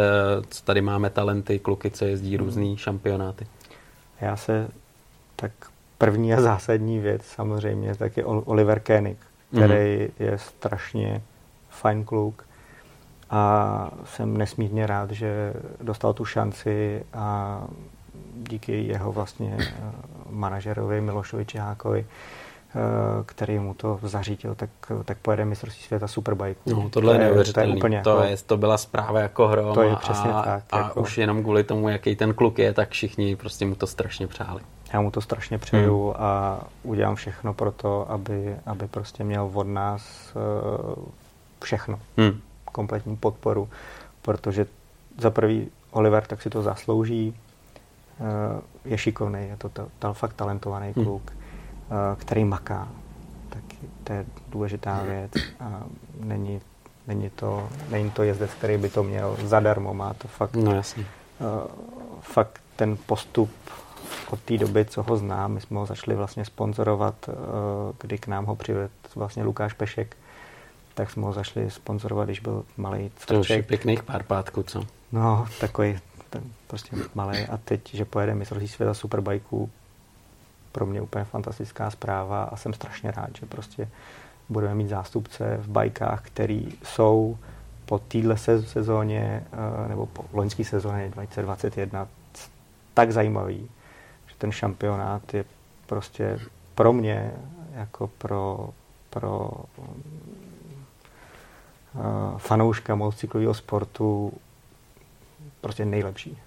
co 0.50 0.64
tady 0.64 0.82
máme 0.82 1.10
talenty, 1.10 1.60
kluky, 1.60 1.92
co 1.92 2.06
jezdí 2.06 2.38
hmm. 2.38 2.46
různý 2.46 2.78
šampionáty? 2.78 3.48
Já 4.22 4.36
se 4.36 4.68
tak 5.36 5.52
první 5.98 6.34
a 6.34 6.42
zásadní 6.42 7.00
věc 7.00 7.22
samozřejmě, 7.26 7.96
tak 7.96 8.18
je 8.18 8.26
Oliver 8.26 8.80
Koenig, 8.80 9.18
který 9.52 9.98
hmm. 9.98 10.10
je 10.20 10.38
strašně 10.38 11.22
fajn 11.80 12.04
kluk 12.04 12.46
a 13.30 13.92
jsem 14.06 14.38
nesmírně 14.38 14.88
rád, 14.88 15.12
že 15.12 15.54
dostal 15.82 16.14
tu 16.14 16.26
šanci 16.26 17.06
a 17.14 17.62
díky 18.36 18.84
jeho 18.84 19.12
vlastně 19.12 19.58
eh, 19.60 19.92
manažerovi 20.30 21.02
Milošovi 21.02 21.46
Čihákovi, 21.46 22.06
eh, 22.06 22.74
který 23.26 23.60
mu 23.60 23.74
to 23.74 24.00
zařítil, 24.04 24.56
tak, 24.56 24.70
tak 25.06 25.18
pojede 25.18 25.46
mistrovství 25.46 25.84
světa 25.84 26.08
Superbike. 26.08 26.60
No, 26.66 26.90
tohle 26.90 27.16
to 27.16 27.22
je 27.22 27.26
neuvěřitelné. 27.26 27.68
To, 27.68 27.74
je 27.74 27.78
úplně 27.78 28.02
to, 28.02 28.10
jako, 28.10 28.24
je, 28.24 28.38
to 28.38 28.58
byla 28.58 28.78
zpráva 28.78 29.20
jako 29.20 29.48
hrom 29.48 29.74
to 29.74 29.82
je 29.82 29.96
přesně 29.96 30.32
a, 30.32 30.42
tak, 30.42 30.64
a 30.72 30.78
jako, 30.78 31.02
už 31.02 31.18
jenom 31.18 31.44
kvůli 31.44 31.64
tomu, 31.64 31.90
jaký 31.90 32.16
ten 32.16 32.34
kluk 32.34 32.60
je, 32.60 32.74
tak 32.74 32.90
všichni 32.90 33.36
prostě 33.36 33.66
mu 33.66 33.76
to 33.76 33.88
strašně 33.88 34.28
přáli. 34.28 34.62
Já 34.94 35.02
mu 35.02 35.12
to 35.12 35.22
strašně 35.22 35.58
přeju 35.58 36.06
hmm. 36.06 36.16
a 36.26 36.60
udělám 36.84 37.16
všechno 37.16 37.54
pro 37.54 37.72
to, 37.72 38.12
aby, 38.12 38.56
aby 38.66 38.88
prostě 38.88 39.24
měl 39.24 39.52
od 39.54 39.68
nás 39.68 40.34
uh, 40.98 41.04
všechno. 41.64 42.00
Hmm. 42.18 42.42
Kompletní 42.66 43.18
podporu, 43.18 43.70
protože 44.22 44.66
za 45.18 45.30
prvý 45.30 45.68
Oliver 45.92 46.26
tak 46.26 46.42
si 46.42 46.50
to 46.50 46.62
zaslouží, 46.62 47.36
eh, 48.20 48.62
je 48.86 48.98
šikovný, 48.98 49.48
je 49.48 49.58
to, 49.58 49.70
to, 49.70 49.88
to 50.00 50.14
fakt 50.14 50.34
talentovaný 50.34 50.94
hmm. 50.96 51.06
kluk, 51.06 51.32
eh, 51.32 52.16
který 52.18 52.46
maká. 52.46 52.88
Tak 53.50 53.64
to 54.04 54.14
je 54.14 54.26
důležitá 54.50 55.04
věc 55.04 55.32
a 55.60 55.84
není, 56.20 56.62
není, 57.08 57.30
to, 57.30 57.70
není 57.90 58.12
to 58.12 58.24
jezdec, 58.24 58.52
který 58.54 58.78
by 58.78 58.90
to 58.90 59.04
měl 59.04 59.38
zadarmo, 59.44 59.94
má 59.94 60.14
to 60.14 60.28
fakt, 60.28 60.56
no, 60.56 60.76
jasně. 60.76 61.06
Uh, 61.40 61.72
fakt 62.22 62.62
ten 62.76 62.98
postup 63.06 63.50
od 64.32 64.40
té 64.40 64.58
doby, 64.58 64.86
co 64.86 65.04
ho 65.04 65.18
znám, 65.18 65.52
my 65.52 65.62
jsme 65.62 65.80
ho 65.80 65.86
začali 65.86 66.18
vlastně 66.18 66.46
sponzorovat, 66.46 67.30
kdy 68.02 68.18
k 68.18 68.28
nám 68.28 68.46
ho 68.46 68.56
přivedl 68.56 68.90
vlastně 69.16 69.44
Lukáš 69.44 69.74
Pešek, 69.74 70.18
tak 71.00 71.12
jsme 71.12 71.24
ho 71.24 71.34
zašli 71.34 71.72
sponzorovat, 71.72 72.28
když 72.28 72.40
byl 72.40 72.66
malý 72.78 73.12
cvrček. 73.16 73.28
To 73.28 73.40
už 73.40 73.50
je 73.50 73.64
pěkných 73.64 74.04
pár 74.04 74.24
pátků, 74.24 74.64
co? 74.64 74.86
No, 75.12 75.48
takový 75.60 76.00
ten 76.30 76.44
prostě 76.68 76.96
malý 77.16 77.38
a 77.38 77.58
teď, 77.58 77.94
že 77.94 78.06
pojede 78.06 78.36
mistrovství 78.36 78.68
světa 78.68 78.94
superbajků, 78.94 79.70
pro 80.72 80.86
mě 80.86 81.02
úplně 81.02 81.26
fantastická 81.26 81.92
zpráva 81.92 82.44
a 82.44 82.56
jsem 82.56 82.74
strašně 82.74 83.12
rád, 83.12 83.30
že 83.40 83.46
prostě 83.46 83.90
budeme 84.50 84.76
mít 84.76 84.90
zástupce 84.90 85.58
v 85.62 85.68
bajkách, 85.68 86.22
který 86.22 86.68
jsou 86.84 87.38
po 87.86 88.00
téhle 88.00 88.38
sezóně 88.38 89.44
eh, 89.54 89.90
nebo 89.90 90.06
po 90.06 90.26
loňské 90.34 90.64
sezóně 90.66 91.10
2021 91.10 92.08
tak 92.94 93.12
zajímavý, 93.12 93.70
že 94.28 94.36
ten 94.38 94.52
šampionát 94.52 95.34
je 95.34 95.46
prostě 95.86 96.40
pro 96.76 96.94
mě 96.94 97.32
jako 97.74 98.08
pro, 98.08 98.70
pro 99.10 99.52
fanouška 102.38 102.96
motocyklového 102.96 103.54
sportu 103.54 104.34
prostě 105.62 105.86
nejlepší. 105.86 106.38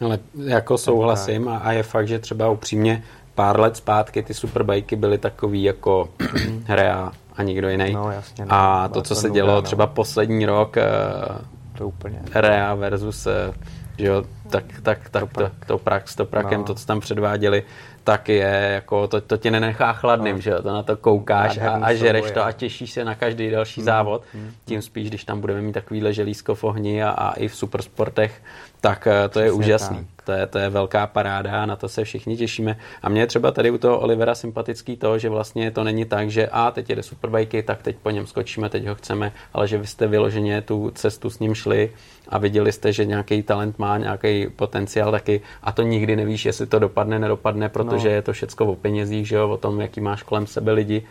Ale 0.00 0.18
jako 0.44 0.78
souhlasím 0.78 1.48
a, 1.48 1.58
a 1.58 1.72
je 1.72 1.82
fakt, 1.82 2.08
že 2.08 2.18
třeba 2.18 2.50
upřímně 2.50 3.02
pár 3.34 3.60
let 3.60 3.76
zpátky 3.76 4.22
ty 4.22 4.34
superbajky 4.34 4.96
byly 4.96 5.18
takový 5.18 5.62
jako 5.62 6.08
hra 6.64 7.12
a 7.36 7.42
nikdo 7.42 7.68
jiný. 7.68 7.92
No, 7.92 8.10
jasně, 8.10 8.44
no, 8.44 8.52
a 8.52 8.88
to, 8.88 9.02
co 9.02 9.14
se 9.14 9.30
dělo 9.30 9.54
no. 9.54 9.62
třeba 9.62 9.86
poslední 9.86 10.46
rok, 10.46 10.76
eh, 10.76 10.84
to 11.78 11.88
úplně. 11.88 12.22
Rea 12.34 12.74
versus 12.74 13.26
eh, 13.26 13.52
že 13.98 14.06
jo, 14.06 14.24
tak, 14.50 14.64
tak, 14.82 15.08
tak 15.10 15.32
to, 15.32 15.50
to, 15.66 15.78
prax, 15.78 16.14
to 16.14 16.24
prakem, 16.24 16.60
no. 16.60 16.64
to, 16.64 16.74
co 16.74 16.86
tam 16.86 17.00
předváděli, 17.00 17.62
tak 18.04 18.28
je 18.28 18.70
jako, 18.74 19.06
to, 19.08 19.20
to 19.20 19.36
tě 19.36 19.50
nenechá 19.50 19.92
chladným, 19.92 20.36
no. 20.36 20.40
že 20.40 20.50
jo, 20.50 20.62
to 20.62 20.72
na 20.72 20.82
to 20.82 20.96
koukáš 20.96 21.58
a, 21.58 21.70
a 21.70 21.94
žereš 21.94 22.30
to 22.30 22.44
a 22.44 22.52
těšíš 22.52 22.92
se 22.92 23.04
na 23.04 23.14
každý 23.14 23.50
další 23.50 23.80
mm. 23.80 23.84
závod, 23.84 24.22
mm. 24.34 24.52
tím 24.64 24.82
spíš, 24.82 25.08
když 25.08 25.24
tam 25.24 25.40
budeme 25.40 25.62
mít 25.62 25.72
takovýhle 25.72 26.12
želízko 26.12 26.54
v 26.54 26.64
ohni 26.64 27.02
a, 27.02 27.10
a 27.10 27.32
i 27.32 27.48
v 27.48 27.56
supersportech, 27.56 28.42
tak 28.86 29.06
eh, 29.06 29.22
to 29.22 29.28
Přesně 29.28 29.44
je 29.44 29.52
úžasný. 29.52 29.96
Tak. 29.96 30.06
To 30.26 30.32
je, 30.32 30.46
to 30.46 30.58
je 30.58 30.68
velká 30.70 31.06
paráda 31.06 31.62
a 31.62 31.66
na 31.66 31.76
to 31.76 31.88
se 31.88 32.04
všichni 32.04 32.36
těšíme. 32.36 32.76
A 33.02 33.08
mě 33.08 33.20
je 33.20 33.26
třeba 33.26 33.50
tady 33.50 33.70
u 33.70 33.78
toho 33.78 33.98
Olivera 33.98 34.34
sympatický 34.34 34.96
to, 34.96 35.18
že 35.18 35.28
vlastně 35.28 35.70
to 35.70 35.84
není 35.84 36.04
tak, 36.04 36.30
že 36.30 36.48
a 36.52 36.70
teď 36.70 36.90
jede 36.90 37.02
superbajky, 37.02 37.62
tak 37.62 37.82
teď 37.82 37.96
po 38.02 38.10
něm 38.10 38.26
skočíme, 38.26 38.68
teď 38.68 38.86
ho 38.86 38.94
chceme, 38.94 39.32
ale 39.54 39.68
že 39.68 39.78
vy 39.78 39.86
jste 39.86 40.06
vyloženě 40.06 40.62
tu 40.62 40.90
cestu 40.94 41.30
s 41.30 41.38
ním 41.38 41.54
šli 41.54 41.90
a 42.28 42.38
viděli 42.38 42.72
jste, 42.72 42.92
že 42.92 43.04
nějaký 43.04 43.42
talent 43.42 43.78
má 43.78 43.98
nějaký 43.98 44.46
potenciál 44.56 45.10
taky 45.10 45.40
a 45.62 45.72
to 45.72 45.82
nikdy 45.82 46.16
nevíš, 46.16 46.44
jestli 46.44 46.66
to 46.66 46.78
dopadne, 46.78 47.18
nedopadne, 47.18 47.68
protože 47.68 48.08
no. 48.08 48.14
je 48.14 48.22
to 48.22 48.32
všecko 48.32 48.66
o 48.66 48.76
penězích, 48.76 49.28
že 49.28 49.36
jo, 49.36 49.48
o 49.48 49.56
tom, 49.56 49.80
jaký 49.80 50.00
máš 50.00 50.22
kolem 50.22 50.46
sebe 50.46 50.72
lidi 50.72 51.02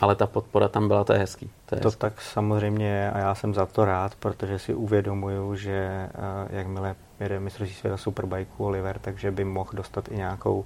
ale 0.00 0.16
ta 0.16 0.26
podpora 0.26 0.68
tam 0.68 0.88
byla, 0.88 1.04
to 1.04 1.12
je 1.12 1.18
hezký. 1.18 1.50
To, 1.66 1.74
je 1.74 1.80
to 1.80 1.88
hezký. 1.88 2.00
tak 2.00 2.20
samozřejmě 2.20 2.86
je 2.86 3.10
a 3.10 3.18
já 3.18 3.34
jsem 3.34 3.54
za 3.54 3.66
to 3.66 3.84
rád, 3.84 4.14
protože 4.14 4.58
si 4.58 4.74
uvědomuju, 4.74 5.56
že 5.56 6.08
uh, 6.14 6.56
jakmile 6.56 6.94
jede 7.20 7.40
mistrovství 7.40 7.76
světa 7.76 7.96
Superbike 7.96 8.50
Oliver, 8.58 8.98
takže 8.98 9.30
by 9.30 9.44
mohl 9.44 9.70
dostat 9.72 10.08
i 10.08 10.16
nějakou 10.16 10.64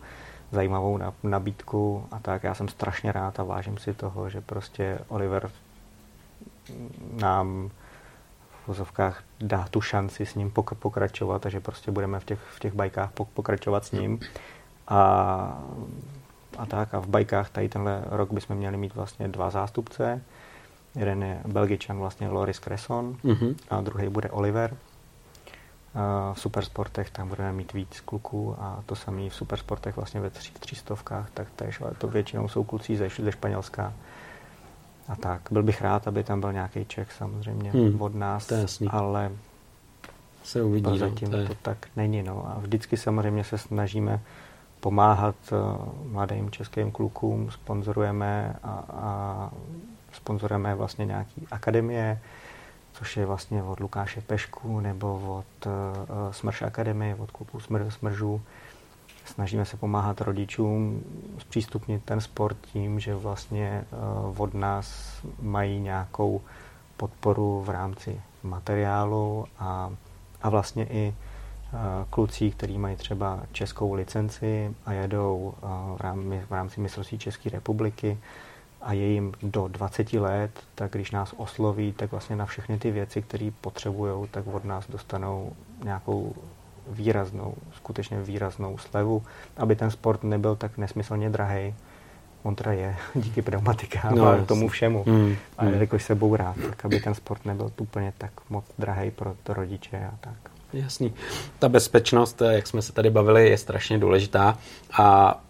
zajímavou 0.53 0.99
nabídku 1.23 2.07
a 2.11 2.19
tak. 2.19 2.45
Já 2.45 2.55
jsem 2.55 2.69
strašně 2.69 3.13
rád 3.13 3.41
a 3.41 3.45
vážím 3.45 3.79
si 3.79 3.95
toho, 3.95 4.31
že 4.31 4.41
prostě 4.41 4.99
Oliver 5.09 5.51
nám 7.21 7.71
v 8.65 8.69
vozovkách 8.69 9.23
dá 9.41 9.69
tu 9.71 9.81
šanci 9.81 10.27
s 10.27 10.35
ním 10.35 10.53
pokračovat 10.79 11.47
a 11.47 11.49
že 11.49 11.61
prostě 11.61 11.91
budeme 11.91 12.21
v 12.21 12.25
těch, 12.25 12.41
v 12.41 12.61
těch 12.61 12.75
bajkách 12.75 13.11
pokračovat 13.35 13.85
s 13.85 13.93
ním. 13.93 14.21
A 14.89 15.63
a 16.61 16.67
tak. 16.67 16.95
A 16.95 16.99
v 16.99 17.07
bajkách 17.07 17.51
tady 17.51 17.69
tenhle 17.69 18.03
rok 18.07 18.33
bychom 18.33 18.57
měli 18.57 18.77
mít 18.77 18.95
vlastně 18.95 19.29
dva 19.29 19.51
zástupce. 19.51 20.23
Jeden 20.95 21.23
je 21.23 21.41
Belgičan, 21.47 21.99
vlastně 21.99 22.29
Loris 22.29 22.61
Cresson, 22.61 23.17
mm-hmm. 23.25 23.55
a 23.71 23.81
druhý 23.81 24.09
bude 24.09 24.31
Oliver. 24.31 24.77
V 26.33 26.41
supersportech 26.41 27.11
tam 27.11 27.29
budeme 27.29 27.53
mít 27.53 27.73
víc 27.73 28.01
kluků 28.01 28.57
a 28.59 28.83
to 28.87 28.97
samé 28.97 29.29
v 29.29 29.35
supersportech 29.35 29.97
vlastně 29.97 30.21
ve 30.21 30.31
tří, 30.31 30.53
třístovkách, 30.53 31.31
tak 31.35 31.47
tež, 31.57 31.81
ale 31.81 31.91
to 31.99 32.09
většinou 32.09 32.49
jsou 32.49 32.65
kluci 32.65 32.97
ze, 32.97 33.09
ze 33.09 33.33
Španělska. 33.33 33.93
A 35.09 35.17
tak, 35.17 35.41
byl 35.51 35.63
bych 35.63 35.83
rád, 35.83 36.09
aby 36.09 36.25
tam 36.25 36.41
byl 36.41 36.53
nějaký 36.53 36.85
Čech 36.85 37.13
samozřejmě 37.13 37.71
hmm, 37.71 38.03
od 38.03 38.15
nás, 38.15 38.53
ale 38.89 39.31
se 40.45 40.63
uvidí. 40.63 40.99
Zatím 40.99 41.31
no, 41.31 41.37
to, 41.37 41.43
je... 41.43 41.49
to 41.49 41.55
tak 41.63 41.79
není. 41.97 42.23
No. 42.23 42.47
A 42.49 42.59
vždycky 42.59 42.97
samozřejmě 42.97 43.45
se 43.45 43.59
snažíme 43.59 44.21
pomáhat 44.81 45.35
uh, 45.53 45.59
mladým 46.13 46.51
českým 46.51 46.91
klukům, 46.91 47.51
sponzorujeme 47.51 48.57
a, 48.63 48.85
a 48.93 49.51
sponzorujeme 50.13 50.75
vlastně 50.75 51.07
nějaký 51.07 51.47
akademie, 51.51 52.21
což 52.93 53.17
je 53.17 53.27
vlastně 53.27 53.63
od 53.63 53.81
Lukáše 53.81 54.21
Pešku 54.21 54.81
nebo 54.81 55.21
od 55.39 55.67
uh, 55.67 55.73
Smrš 56.31 56.63
Akademie, 56.63 57.15
od 57.15 57.31
kluků 57.31 57.61
Smr, 57.61 57.91
Smržů. 57.91 58.41
Snažíme 59.25 59.65
se 59.65 59.77
pomáhat 59.77 60.21
rodičům 60.21 61.03
zpřístupnit 61.39 62.05
ten 62.05 62.21
sport 62.21 62.57
tím, 62.73 63.01
že 63.01 63.15
vlastně 63.15 63.85
uh, 64.29 64.43
od 64.43 64.55
nás 64.55 65.21
mají 65.43 65.81
nějakou 65.81 66.41
podporu 66.97 67.63
v 67.67 67.71
rámci 67.71 68.21
materiálu 68.43 69.47
a, 69.59 69.91
a 70.43 70.51
vlastně 70.51 70.85
i 70.85 71.15
kluci, 72.11 72.51
kteří 72.51 72.79
mají 72.79 72.97
třeba 72.97 73.41
českou 73.53 73.95
licenci 73.95 74.75
a 74.87 74.93
jedou 74.93 75.55
v 76.49 76.51
rámci 76.51 76.81
mistrovství 76.81 77.19
České 77.19 77.51
republiky 77.51 78.19
a 78.83 78.93
je 78.93 79.07
jim 79.07 79.33
do 79.43 79.69
20 79.69 80.13
let, 80.13 80.51
tak 80.75 80.93
když 80.93 81.11
nás 81.11 81.35
osloví, 81.37 81.93
tak 81.93 82.11
vlastně 82.11 82.37
na 82.37 82.47
všechny 82.47 82.79
ty 82.79 82.91
věci, 82.91 83.23
které 83.23 83.51
potřebují, 83.61 84.29
tak 84.31 84.47
od 84.47 84.65
nás 84.65 84.91
dostanou 84.91 85.53
nějakou 85.85 86.35
výraznou, 86.89 87.55
skutečně 87.73 88.23
výraznou 88.23 88.79
slevu, 88.79 89.23
aby 89.57 89.77
ten 89.77 89.91
sport 89.91 90.23
nebyl 90.25 90.57
tak 90.57 90.79
nesmyslně 90.79 91.31
drahý. 91.31 91.75
On 92.43 92.55
teda 92.55 92.73
je 92.73 92.97
díky 93.15 93.43
pneumatikám 93.43 94.15
no, 94.15 94.27
a 94.27 94.45
tomu 94.45 94.69
všemu. 94.69 95.05
Mm, 95.07 95.37
a 95.59 95.65
mm. 95.65 95.73
jelikož 95.73 96.03
se 96.03 96.15
bourá, 96.15 96.55
tak 96.69 96.85
aby 96.85 97.01
ten 97.01 97.15
sport 97.15 97.45
nebyl 97.45 97.73
úplně 97.81 98.13
tak 98.19 98.33
moc 98.51 98.65
drahý 98.79 99.11
pro 99.11 99.35
to 99.43 99.55
rodiče 99.55 99.99
a 99.99 100.15
tak. 100.21 100.50
Jasný. 100.73 101.15
Ta 101.59 101.69
bezpečnost, 101.69 102.43
jak 102.51 102.67
jsme 102.67 102.83
se 102.83 102.93
tady 102.93 103.11
bavili, 103.11 103.49
je 103.49 103.59
strašně 103.59 103.99
důležitá 103.99 104.59
a 104.93 105.41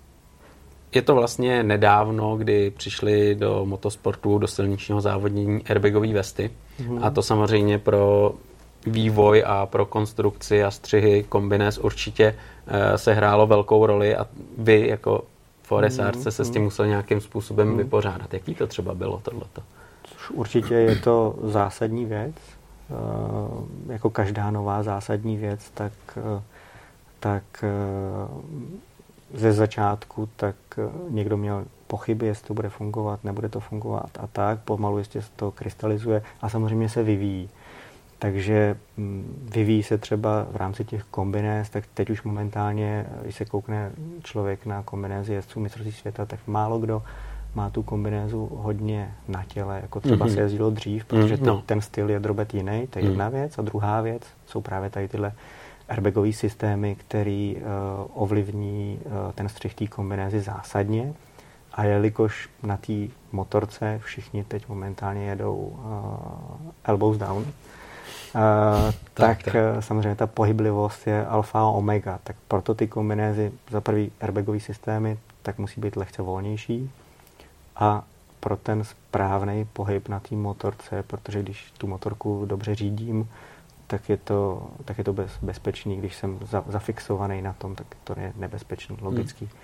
je 0.94 1.02
to 1.02 1.14
vlastně 1.14 1.62
nedávno, 1.62 2.36
kdy 2.36 2.70
přišli 2.70 3.34
do 3.34 3.62
motosportu, 3.64 4.38
do 4.38 4.46
silničního 4.46 5.00
závodnění 5.00 5.62
airbagové 5.66 6.12
vesty. 6.12 6.50
Mm. 6.88 7.04
A 7.04 7.10
to 7.10 7.22
samozřejmě 7.22 7.78
pro 7.78 8.34
vývoj 8.86 9.44
a 9.46 9.66
pro 9.66 9.86
konstrukci 9.86 10.64
a 10.64 10.70
střihy 10.70 11.24
kombinés 11.28 11.78
určitě 11.78 12.36
uh, 12.66 12.96
se 12.96 13.14
hrálo 13.14 13.46
velkou 13.46 13.86
roli 13.86 14.16
a 14.16 14.26
vy 14.58 14.88
jako 14.88 15.24
foresárce 15.62 16.28
mm. 16.28 16.32
se 16.32 16.44
s 16.44 16.50
tím 16.50 16.60
mhm. 16.60 16.64
musel 16.64 16.86
nějakým 16.86 17.20
způsobem 17.20 17.68
mm. 17.68 17.76
vypořádat. 17.76 18.34
Jaký 18.34 18.54
to 18.54 18.66
třeba 18.66 18.94
bylo 18.94 19.20
tohleto? 19.22 19.62
Určitě 20.32 20.74
je 20.74 20.96
to 20.96 21.34
zásadní 21.42 22.04
věc. 22.04 22.34
Uh, 22.90 23.92
jako 23.92 24.10
každá 24.10 24.50
nová 24.50 24.82
zásadní 24.82 25.36
věc, 25.36 25.70
tak, 25.70 25.92
uh, 26.16 26.42
tak 27.20 27.64
ze 29.34 29.52
začátku, 29.52 30.28
tak 30.36 30.56
eh, 30.78 30.82
někdo 31.10 31.36
měl 31.36 31.64
pochyby, 31.86 32.26
jestli 32.26 32.46
to 32.46 32.54
bude 32.54 32.68
fungovat, 32.68 33.24
nebude 33.24 33.48
to 33.48 33.60
fungovat 33.60 34.10
a 34.20 34.26
tak. 34.26 34.60
Pomalu 34.60 34.98
ještě 34.98 35.20
to 35.36 35.50
krystalizuje 35.50 36.22
a 36.42 36.48
samozřejmě 36.48 36.88
se 36.88 37.02
vyvíjí. 37.02 37.48
Takže 38.18 38.76
mm, 38.96 39.48
vyvíjí 39.54 39.82
se 39.82 39.98
třeba 39.98 40.46
v 40.50 40.56
rámci 40.56 40.84
těch 40.84 41.04
kombinéz, 41.04 41.70
tak 41.70 41.84
teď 41.94 42.10
už 42.10 42.22
momentálně, 42.22 43.06
když 43.22 43.36
se 43.36 43.44
koukne 43.44 43.90
člověk 44.22 44.66
na 44.66 44.82
kombinézy 44.82 45.32
jezdců 45.32 45.60
mistrovství 45.60 45.92
světa, 45.92 46.26
tak 46.26 46.40
málo 46.46 46.78
kdo 46.78 47.02
má 47.54 47.70
tu 47.70 47.82
kombinézu 47.82 48.50
hodně 48.52 49.14
na 49.28 49.44
těle, 49.44 49.78
jako 49.82 50.00
třeba 50.00 50.26
mm-hmm. 50.26 50.34
se 50.34 50.40
jezdilo 50.40 50.70
dřív, 50.70 51.04
protože 51.04 51.36
mm, 51.36 51.46
no. 51.46 51.62
ten 51.66 51.80
styl 51.80 52.10
je 52.10 52.20
drobet 52.20 52.54
jiný, 52.54 52.86
to 52.86 52.98
je 52.98 53.04
mm. 53.04 53.10
jedna 53.10 53.28
věc. 53.28 53.58
A 53.58 53.62
druhá 53.62 54.00
věc 54.00 54.22
jsou 54.46 54.60
právě 54.60 54.90
tady 54.90 55.08
tyhle 55.08 55.32
airbagové 55.88 56.32
systémy, 56.32 56.94
který 56.94 57.56
uh, 57.56 57.62
ovlivní 58.22 58.98
uh, 59.04 59.12
ten 59.32 59.48
střih 59.48 59.74
té 59.74 59.86
kombinézy 59.86 60.40
zásadně. 60.40 61.12
A 61.72 61.84
jelikož 61.84 62.48
na 62.62 62.76
té 62.76 62.92
motorce 63.32 64.00
všichni 64.04 64.44
teď 64.44 64.68
momentálně 64.68 65.24
jedou 65.24 65.54
uh, 65.54 66.70
elbows 66.84 67.18
down, 67.18 67.42
uh, 67.42 67.44
tak, 69.14 69.42
tak, 69.42 69.44
tak. 69.44 69.54
samozřejmě 69.80 70.14
ta 70.14 70.26
pohyblivost 70.26 71.06
je 71.06 71.26
alfa 71.26 71.60
a 71.60 71.64
omega. 71.64 72.18
Tak 72.24 72.36
proto 72.48 72.74
ty 72.74 72.88
kombinézy, 72.88 73.52
za 73.70 73.80
prvý 73.80 74.12
airbagové 74.20 74.60
systémy, 74.60 75.18
tak 75.42 75.58
musí 75.58 75.80
být 75.80 75.96
lehce 75.96 76.22
volnější 76.22 76.90
a 77.80 78.04
pro 78.40 78.56
ten 78.56 78.84
správný 78.84 79.64
pohyb 79.72 80.08
na 80.08 80.20
té 80.20 80.34
motorce, 80.34 81.02
protože 81.02 81.42
když 81.42 81.72
tu 81.78 81.86
motorku 81.86 82.44
dobře 82.46 82.74
řídím, 82.74 83.28
tak 83.86 84.08
je 84.08 84.16
to, 84.16 84.68
tak 84.84 84.98
je 84.98 85.04
to 85.04 85.12
bez, 85.12 85.32
bezpečný. 85.42 85.96
Když 85.96 86.16
jsem 86.16 86.38
za, 86.50 86.64
zafixovaný 86.68 87.42
na 87.42 87.52
tom, 87.52 87.74
tak 87.74 87.86
to 88.04 88.20
je 88.20 88.32
nebezpečný, 88.36 88.96
hmm. 88.96 89.06
logický. 89.06 89.44
Hmm. 89.44 89.54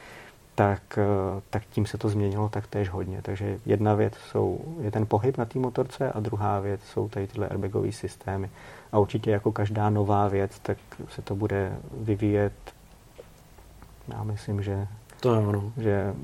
Tak, 0.54 0.98
eh, 0.98 1.42
tak 1.50 1.62
tím 1.70 1.86
se 1.86 1.98
to 1.98 2.08
změnilo 2.08 2.48
tak 2.48 2.66
též 2.66 2.88
hodně. 2.88 3.22
Takže 3.22 3.58
jedna 3.66 3.94
věc 3.94 4.14
jsou, 4.30 4.60
je 4.80 4.90
ten 4.90 5.06
pohyb 5.06 5.38
na 5.38 5.44
té 5.44 5.58
motorce 5.58 6.12
a 6.12 6.20
druhá 6.20 6.60
věc 6.60 6.80
jsou 6.84 7.08
tady 7.08 7.26
tyhle 7.26 7.48
airbagové 7.48 7.92
systémy. 7.92 8.50
A 8.92 8.98
určitě 8.98 9.30
jako 9.30 9.52
každá 9.52 9.90
nová 9.90 10.28
věc, 10.28 10.58
tak 10.58 10.78
se 11.08 11.22
to 11.22 11.34
bude 11.34 11.76
vyvíjet 12.00 12.52
já 14.08 14.22
myslím, 14.22 14.62
že 14.62 14.86
to 15.26 15.34
je 15.34 15.46
ono. 15.46 15.72
Že 15.76 16.14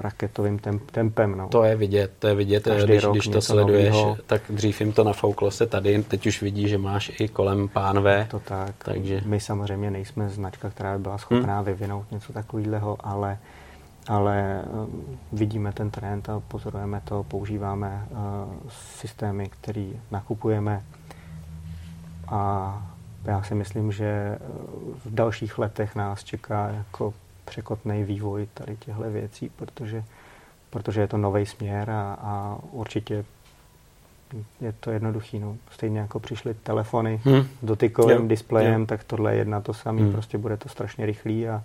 raketovým 0.00 0.58
temp, 0.58 0.90
tempem. 0.90 1.36
No. 1.36 1.48
To 1.48 1.64
je 1.64 1.76
vidět, 1.76 2.12
to 2.18 2.28
je 2.28 2.34
vidět, 2.34 2.64
Každý 2.64 2.92
když, 2.92 3.04
když 3.04 3.28
to 3.28 3.40
sleduješ, 3.40 3.94
novýho. 3.94 4.16
tak 4.26 4.42
dřív 4.50 4.80
jim 4.80 4.92
to 4.92 5.04
nafouklo 5.04 5.50
se 5.50 5.66
tady, 5.66 6.02
teď 6.02 6.26
už 6.26 6.42
vidí, 6.42 6.68
že 6.68 6.78
máš 6.78 7.12
i 7.20 7.28
kolem 7.28 7.68
pánve. 7.68 8.26
To 8.30 8.40
tak. 8.40 8.74
Takže... 8.78 9.20
My 9.24 9.40
samozřejmě 9.40 9.90
nejsme 9.90 10.28
značka, 10.28 10.70
která 10.70 10.96
by 10.96 11.02
byla 11.02 11.18
schopná 11.18 11.56
hmm. 11.56 11.64
vyvinout 11.64 12.12
něco 12.12 12.32
takového, 12.32 12.96
ale 13.00 13.38
ale 14.08 14.62
um, 14.70 15.18
vidíme 15.32 15.72
ten 15.72 15.90
trend 15.90 16.28
a 16.28 16.40
pozorujeme 16.48 17.02
to, 17.04 17.22
používáme 17.22 18.06
uh, 18.10 18.18
systémy, 18.70 19.48
které 19.48 19.88
nakupujeme 20.10 20.82
a 22.28 22.82
já 23.24 23.42
si 23.42 23.54
myslím, 23.54 23.92
že 23.92 24.38
uh, 24.38 24.94
v 25.04 25.14
dalších 25.14 25.58
letech 25.58 25.94
nás 25.94 26.24
čeká 26.24 26.68
jako 26.68 27.14
překotný 27.46 28.04
vývoj 28.04 28.48
tady 28.54 28.76
těchto 28.76 29.02
věcí, 29.02 29.50
protože, 29.56 30.04
protože 30.70 31.00
je 31.00 31.06
to 31.06 31.16
nový 31.16 31.46
směr 31.46 31.90
a, 31.90 32.18
a 32.20 32.58
určitě 32.72 33.24
je 34.60 34.72
to 34.80 34.90
jednoduchý. 34.90 35.38
No. 35.38 35.56
Stejně 35.70 35.98
jako 35.98 36.20
přišly 36.20 36.54
telefony 36.54 37.20
hmm. 37.24 37.42
s 37.62 37.64
dotykovým 37.64 38.16
jo. 38.18 38.28
displejem, 38.28 38.80
jo. 38.80 38.86
tak 38.86 39.04
tohle 39.04 39.32
je 39.32 39.38
jedna 39.38 39.60
to 39.60 39.74
samé. 39.74 40.00
Hmm. 40.00 40.12
Prostě 40.12 40.38
bude 40.38 40.56
to 40.56 40.68
strašně 40.68 41.06
rychlý 41.06 41.48
a, 41.48 41.62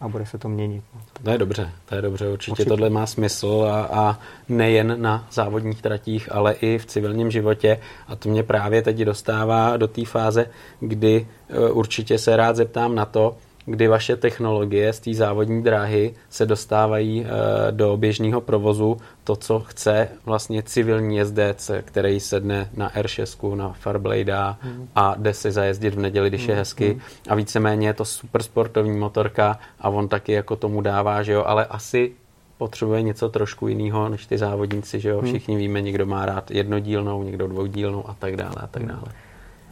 a 0.00 0.08
bude 0.08 0.26
se 0.26 0.38
to 0.38 0.48
měnit. 0.48 0.84
No. 0.94 1.00
To 1.22 1.30
je 1.30 1.38
dobře, 1.38 1.70
to 1.88 1.94
je 1.94 2.02
dobře. 2.02 2.28
Určitě, 2.28 2.52
určitě. 2.52 2.68
tohle 2.68 2.90
má 2.90 3.06
smysl 3.06 3.68
a, 3.70 3.84
a 3.84 4.18
nejen 4.48 5.02
na 5.02 5.26
závodních 5.32 5.82
tratích, 5.82 6.32
ale 6.32 6.52
i 6.52 6.78
v 6.78 6.86
civilním 6.86 7.30
životě. 7.30 7.78
A 8.08 8.16
to 8.16 8.28
mě 8.28 8.42
právě 8.42 8.82
teď 8.82 8.96
dostává 8.96 9.76
do 9.76 9.88
té 9.88 10.04
fáze, 10.04 10.46
kdy 10.80 11.26
uh, 11.70 11.78
určitě 11.78 12.18
se 12.18 12.36
rád 12.36 12.56
zeptám 12.56 12.94
na 12.94 13.04
to, 13.04 13.36
kdy 13.66 13.88
vaše 13.88 14.16
technologie 14.16 14.92
z 14.92 15.00
té 15.00 15.14
závodní 15.14 15.62
dráhy 15.62 16.14
se 16.30 16.46
dostávají 16.46 17.24
e, 17.24 17.26
do 17.72 17.96
běžného 17.96 18.40
provozu, 18.40 18.96
to, 19.24 19.36
co 19.36 19.60
chce 19.60 20.08
vlastně 20.24 20.62
civilní 20.62 21.16
jezdec, 21.16 21.70
který 21.82 22.20
sedne 22.20 22.70
na 22.76 22.90
R6, 22.90 23.56
na 23.56 23.68
Farblade 23.68 24.34
hmm. 24.60 24.88
a 24.94 25.14
jde 25.18 25.34
si 25.34 25.52
zajezdit 25.52 25.94
v 25.94 25.98
neděli, 25.98 26.28
když 26.28 26.42
je 26.42 26.54
hmm. 26.54 26.58
hezky 26.58 26.90
hmm. 26.90 27.00
a 27.28 27.34
víceméně 27.34 27.86
je 27.86 27.94
to 27.94 28.04
super 28.04 28.42
sportovní 28.42 28.98
motorka 28.98 29.58
a 29.80 29.88
on 29.88 30.08
taky 30.08 30.32
jako 30.32 30.56
tomu 30.56 30.80
dává, 30.80 31.22
že 31.22 31.32
jo, 31.32 31.44
ale 31.46 31.64
asi 31.66 32.12
potřebuje 32.58 33.02
něco 33.02 33.28
trošku 33.28 33.68
jiného 33.68 34.08
než 34.08 34.26
ty 34.26 34.38
závodníci, 34.38 35.00
že 35.00 35.08
jo, 35.08 35.22
všichni 35.22 35.56
víme, 35.56 35.80
někdo 35.80 36.06
má 36.06 36.26
rád 36.26 36.50
jednodílnou, 36.50 37.22
někdo 37.22 37.46
dvoudílnou 37.48 38.08
a 38.08 38.14
tak 38.18 38.36
dále 38.36 38.54
a 38.56 38.66
tak 38.66 38.86
dále. 38.86 39.04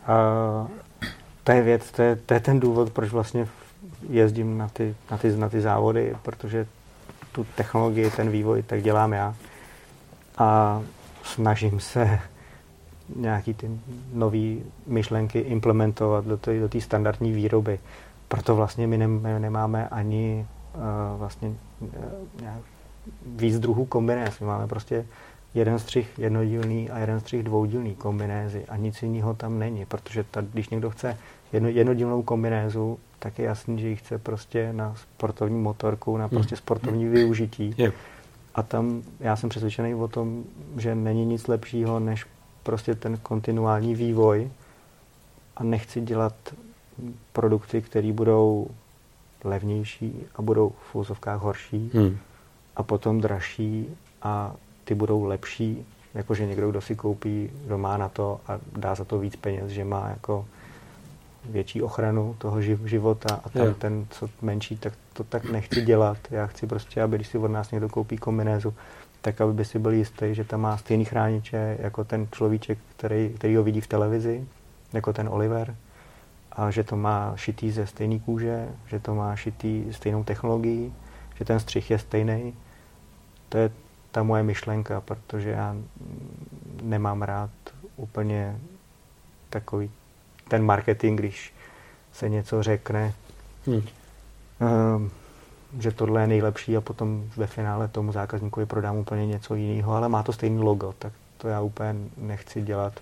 Uh, 0.09 0.69
to 1.45 1.53
je 1.53 1.63
věc, 1.63 1.91
to 1.91 2.03
je, 2.03 2.17
to 2.17 2.35
je 2.35 2.41
ten 2.41 2.61
důvod, 2.61 2.91
proč 2.91 3.11
vlastně 3.11 3.47
jezdím 4.09 4.59
na 4.59 4.69
ty, 4.69 4.95
na 5.11 5.19
ty, 5.19 5.37
na 5.37 5.49
ty 5.49 5.61
závody, 5.61 6.17
protože 6.23 6.67
tu 7.33 7.47
technologii, 7.55 8.11
ten 8.11 8.31
vývoj, 8.31 8.63
tak 8.63 8.83
dělám 8.83 9.13
já. 9.13 9.35
A 10.39 10.83
snažím 11.23 11.81
se 11.81 12.21
nějaký 13.17 13.55
ty 13.55 13.71
nové 14.13 14.55
myšlenky 14.87 15.39
implementovat 15.39 16.25
do 16.25 16.37
té 16.37 16.61
do 16.61 16.81
standardní 16.81 17.33
výroby. 17.33 17.79
Proto 18.29 18.57
vlastně 18.57 18.87
my 18.87 18.99
nemáme 19.39 19.89
ani 19.89 20.47
uh, 20.75 21.19
vlastně 21.19 21.49
uh, 21.49 21.89
nějak 22.41 22.63
víc 23.27 23.59
druhů 23.59 23.85
kombinéz. 23.85 24.41
My 24.41 24.47
máme 24.47 24.67
prostě 24.67 25.07
jeden 25.55 25.79
střih 25.79 26.19
jednodílný 26.19 26.91
a 26.91 26.99
jeden 26.99 27.21
střih 27.21 27.43
dvoudílný 27.43 27.95
kombinézy 27.95 28.65
a 28.69 28.77
nic 28.77 29.03
jiného 29.03 29.35
tam 29.35 29.59
není, 29.59 29.87
protože 29.87 30.25
ta, 30.31 30.41
když 30.41 30.69
někdo 30.69 30.91
chce 30.91 31.17
jedno, 31.53 31.69
jednodílnou 31.69 32.23
kombinézu, 32.23 32.99
tak 33.19 33.39
je 33.39 33.45
jasný, 33.45 33.81
že 33.81 33.89
ji 33.89 33.97
chce 33.97 34.19
prostě 34.19 34.73
na 34.73 34.95
sportovní 34.95 35.61
motorku, 35.61 36.17
na 36.17 36.29
prostě 36.29 36.55
hmm. 36.55 36.59
sportovní 36.59 37.09
využití. 37.09 37.75
Je. 37.79 37.93
A 38.55 38.63
tam 38.63 39.03
já 39.21 39.37
jsem 39.37 39.49
přesvědčený 39.51 39.95
o 39.95 40.09
tom, 40.09 40.45
že 40.77 40.95
není 40.95 41.27
nic 41.27 41.47
lepšího, 41.47 42.01
než 42.01 42.27
prostě 42.63 42.95
ten 42.95 43.17
kontinuální 43.17 43.95
vývoj 43.95 44.51
a 45.57 45.65
nechci 45.65 46.01
dělat 46.01 46.35
produkty, 47.33 47.83
které 47.83 48.13
budou 48.13 48.69
levnější 49.45 50.27
a 50.37 50.43
budou 50.43 50.73
v 50.91 50.95
úzovkách 50.95 51.41
horší 51.41 51.91
hmm. 51.95 52.19
a 52.77 52.83
potom 52.83 53.21
dražší 53.21 53.87
a 54.23 54.55
ty 54.85 54.95
budou 54.95 55.25
lepší, 55.25 55.87
jakože 56.15 56.47
někdo, 56.47 56.71
kdo 56.71 56.81
si 56.81 56.97
koupí 56.97 57.51
doma 57.69 57.97
na 57.97 58.09
to 58.09 58.41
a 58.47 58.59
dá 58.77 58.95
za 58.95 59.05
to 59.05 59.19
víc 59.19 59.37
peněz, 59.37 59.71
že 59.71 59.85
má 59.85 60.09
jako 60.09 60.47
větší 61.45 61.83
ochranu 61.83 62.35
toho 62.39 62.63
života 62.63 63.41
a 63.45 63.49
ten, 63.49 63.75
ten, 63.75 64.07
co 64.11 64.29
menší, 64.43 64.77
tak 64.77 64.93
to 65.13 65.25
tak 65.25 65.45
nechci 65.45 65.83
dělat. 65.83 66.19
Já 66.31 66.47
chci 66.47 66.67
prostě, 66.67 67.03
aby 67.03 67.17
když 67.17 67.29
si 67.29 67.39
od 67.39 67.49
nás 67.49 67.71
někdo 67.71 67.89
koupí 67.89 68.17
kombinézu, 68.17 68.75
tak 69.21 69.41
aby 69.41 69.53
by 69.53 69.65
si 69.65 69.79
byl 69.79 69.93
jistý, 69.93 70.35
že 70.35 70.45
tam 70.45 70.61
má 70.61 70.77
stejný 70.77 71.05
chrániče 71.05 71.77
jako 71.81 72.05
ten 72.05 72.29
človíček, 72.33 72.79
který, 72.97 73.29
který 73.29 73.57
ho 73.57 73.63
vidí 73.63 73.81
v 73.81 73.87
televizi, 73.87 74.47
jako 74.93 75.13
ten 75.13 75.29
Oliver, 75.29 75.77
a 76.53 76.71
že 76.71 76.85
to 76.85 76.97
má 76.97 77.33
šitý 77.37 77.71
ze 77.71 77.87
stejné 77.87 78.19
kůže, 78.19 78.69
že 78.87 79.01
to 79.01 79.15
má 79.15 79.37
šitý 79.37 79.85
stejnou 79.91 80.25
technologií, 80.25 80.95
že 81.37 81.45
ten 81.45 81.61
střih 81.61 81.91
je 81.91 81.99
stejný. 81.99 82.55
To 83.49 83.59
je 83.59 83.71
ta 84.11 84.23
moje 84.23 84.43
myšlenka, 84.43 85.01
protože 85.01 85.51
já 85.51 85.77
nemám 86.83 87.23
rád 87.23 87.51
úplně 87.97 88.59
takový 89.51 89.91
ten 90.51 90.65
marketing, 90.65 91.19
když 91.19 91.53
se 92.13 92.29
něco 92.29 92.63
řekne, 92.63 93.15
hmm. 93.67 93.83
um, 94.97 95.11
že 95.79 95.93
tohle 95.93 96.21
je 96.21 96.27
nejlepší 96.27 96.77
a 96.77 96.81
potom 96.81 97.25
ve 97.37 97.47
finále 97.47 97.89
tomu 97.89 98.13
zákazníkovi 98.13 98.67
prodám 98.67 98.97
úplně 98.97 99.27
něco 99.27 99.55
jiného, 99.55 99.93
ale 99.93 100.09
má 100.09 100.23
to 100.23 100.33
stejný 100.33 100.59
logo, 100.59 100.95
tak 100.99 101.13
to 101.39 101.49
já 101.49 101.61
úplně 101.61 101.95
nechci 102.17 102.63
dělat, 102.63 102.93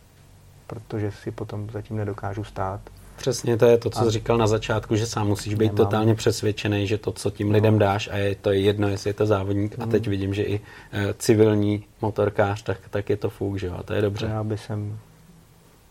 protože 0.66 1.12
si 1.12 1.30
potom 1.30 1.70
zatím 1.70 1.96
nedokážu 1.96 2.44
stát. 2.44 2.80
Přesně 3.16 3.56
to 3.56 3.66
je 3.66 3.78
to, 3.78 3.90
co 3.90 4.04
jsi 4.04 4.10
říkal 4.10 4.38
na 4.38 4.46
začátku, 4.46 4.96
že 4.96 5.06
sám 5.06 5.26
musíš 5.26 5.54
být 5.54 5.72
nemám. 5.72 5.76
totálně 5.76 6.14
přesvědčený, 6.14 6.86
že 6.86 6.98
to, 6.98 7.12
co 7.12 7.30
tím 7.30 7.50
lidem 7.50 7.78
dáš, 7.78 8.08
a 8.12 8.16
je 8.16 8.34
to 8.34 8.52
jedno, 8.52 8.88
jestli 8.88 9.10
je 9.10 9.14
to 9.14 9.26
závodník, 9.26 9.78
hmm. 9.78 9.88
a 9.88 9.90
teď 9.90 10.08
vidím, 10.08 10.34
že 10.34 10.42
i 10.42 10.60
e, 10.92 11.14
civilní 11.18 11.84
motorkář, 12.02 12.62
tak, 12.62 12.78
tak 12.90 13.10
je 13.10 13.16
to 13.16 13.30
fuk, 13.30 13.58
že 13.58 13.66
jo, 13.66 13.74
a 13.78 13.82
to 13.82 13.92
je 13.92 14.02
dobře. 14.02 14.26
Já 14.26 14.44
bych 14.44 14.60
jsem 14.60 14.98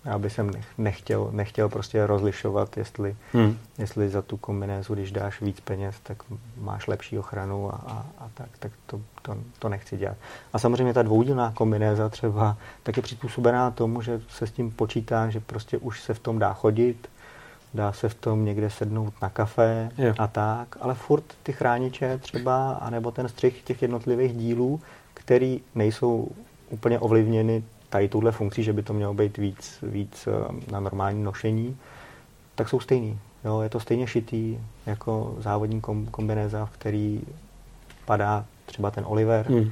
já 0.08 0.18
bych 0.20 0.34
jsem 0.34 0.52
nechtěl, 0.78 1.30
nechtěl 1.32 1.70
prostě 1.70 2.08
rozlišovat, 2.08 2.78
jestli, 2.78 3.16
hmm. 3.34 3.58
jestli 3.78 4.10
za 4.10 4.22
tu 4.22 4.38
kombinézu, 4.38 4.94
když 4.94 5.12
dáš 5.12 5.42
víc 5.42 5.60
peněz, 5.60 5.96
tak 6.04 6.24
máš 6.58 6.88
lepší 6.88 7.20
ochranu 7.20 7.74
a, 7.74 7.82
a, 7.88 8.06
a 8.20 8.30
tak, 8.34 8.50
tak 8.60 8.72
to, 8.86 9.02
to, 9.22 9.38
to 9.60 9.70
nechci 9.70 9.98
dělat. 9.98 10.18
A 10.54 10.60
samozřejmě 10.60 10.94
ta 10.94 11.02
dvoudílná 11.02 11.52
kombinéza 11.52 12.10
třeba 12.10 12.58
tak 12.84 12.98
je 12.98 13.04
přizpůsobená 13.04 13.72
tomu, 13.72 14.02
že 14.02 14.22
se 14.30 14.48
s 14.48 14.52
tím 14.52 14.72
počítá, 14.72 15.30
že 15.30 15.40
prostě 15.40 15.78
už 15.78 16.02
se 16.02 16.14
v 16.14 16.20
tom 16.20 16.40
dá 16.40 16.54
chodit, 16.54 17.10
dá 17.74 17.94
se 17.94 18.10
v 18.10 18.14
tom 18.14 18.46
někde 18.46 18.70
sednout 18.70 19.14
na 19.22 19.30
kafe 19.30 19.90
jo. 19.98 20.14
a 20.18 20.28
tak, 20.28 20.78
ale 20.82 20.94
furt 20.94 21.24
ty 21.44 21.54
chrániče 21.54 22.18
třeba, 22.18 22.72
anebo 22.72 23.12
ten 23.12 23.30
střih 23.30 23.62
těch 23.62 23.82
jednotlivých 23.82 24.38
dílů, 24.38 24.82
který 25.14 25.62
nejsou 25.76 26.32
úplně 26.70 27.00
ovlivněny 27.00 27.64
tady 27.90 28.10
tuhle 28.10 28.32
funkcí, 28.32 28.64
že 28.64 28.74
by 28.74 28.84
to 28.84 28.94
mělo 28.94 29.14
být 29.14 29.38
víc, 29.38 29.84
víc 29.84 30.28
eh, 30.28 30.72
na 30.72 30.80
normální 30.80 31.24
nošení, 31.24 31.78
tak 32.56 32.70
jsou 32.70 32.80
stejný. 32.80 33.20
Jo, 33.46 33.62
je 33.62 33.70
to 33.70 33.80
stejně 33.80 34.08
šitý 34.08 34.58
jako 34.86 35.36
závodní 35.40 35.82
kombinéza, 36.12 36.66
v 36.66 36.70
který 36.70 37.22
padá 38.06 38.46
třeba 38.66 38.92
ten 38.92 39.04
Oliver 39.08 39.46
hmm. 39.50 39.72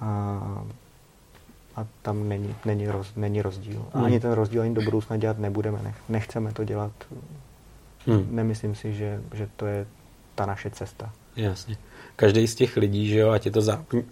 a, 0.00 0.08
a 1.76 1.86
tam 2.02 2.28
není, 2.28 2.54
není, 2.64 2.88
roz, 2.88 3.12
není 3.16 3.42
rozdíl. 3.42 3.84
A 3.92 3.98
hmm. 3.98 4.06
ani 4.06 4.20
ten 4.20 4.32
rozdíl 4.32 4.62
ani 4.62 4.74
do 4.74 4.82
budoucna 4.82 5.16
dělat 5.16 5.38
nebudeme. 5.38 5.82
Nech, 5.82 5.96
nechceme 6.08 6.52
to 6.52 6.64
dělat. 6.64 6.92
Hmm. 8.06 8.28
Nemyslím 8.30 8.74
si, 8.74 8.94
že, 8.94 9.22
že 9.32 9.48
to 9.56 9.66
je 9.66 9.86
ta 10.34 10.46
naše 10.46 10.70
cesta. 10.70 11.12
Jasně 11.36 11.76
každý 12.22 12.46
z 12.46 12.54
těch 12.54 12.76
lidí, 12.76 13.08
že 13.08 13.18
jo, 13.18 13.30
ať 13.30 13.46
je 13.46 13.52
to 13.52 13.60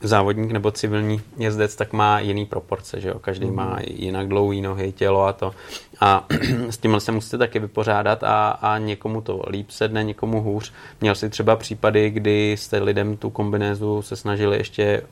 závodník 0.03 0.51
nebo 0.51 0.71
civilní 0.71 1.21
jezdec, 1.37 1.77
tak 1.77 1.93
má 1.93 2.21
jiný 2.21 2.47
proporce, 2.47 3.01
že 3.01 3.09
jo, 3.09 3.19
každý 3.19 3.47
mm. 3.47 3.55
má 3.55 3.79
jinak 3.87 4.29
dlouhý 4.29 4.61
nohy, 4.61 4.93
tělo 4.93 5.25
a 5.25 5.33
to. 5.33 5.55
A 6.01 6.27
s 6.71 6.79
tím 6.79 7.01
se 7.01 7.13
musíte 7.13 7.39
taky 7.39 7.59
vypořádat 7.59 8.25
a, 8.25 8.51
a 8.51 8.79
někomu 8.79 9.21
to 9.21 9.43
líp 9.51 9.71
sedne, 9.71 10.05
někomu 10.05 10.43
hůř. 10.43 10.73
Měl 11.01 11.15
si 11.15 11.31
třeba 11.31 11.57
případy, 11.57 12.11
kdy 12.11 12.53
jste 12.53 12.79
lidem 12.79 13.17
tu 13.17 13.31
kombinézu 13.31 14.03
se 14.03 14.17
snažili 14.17 14.57
ještě 14.57 15.03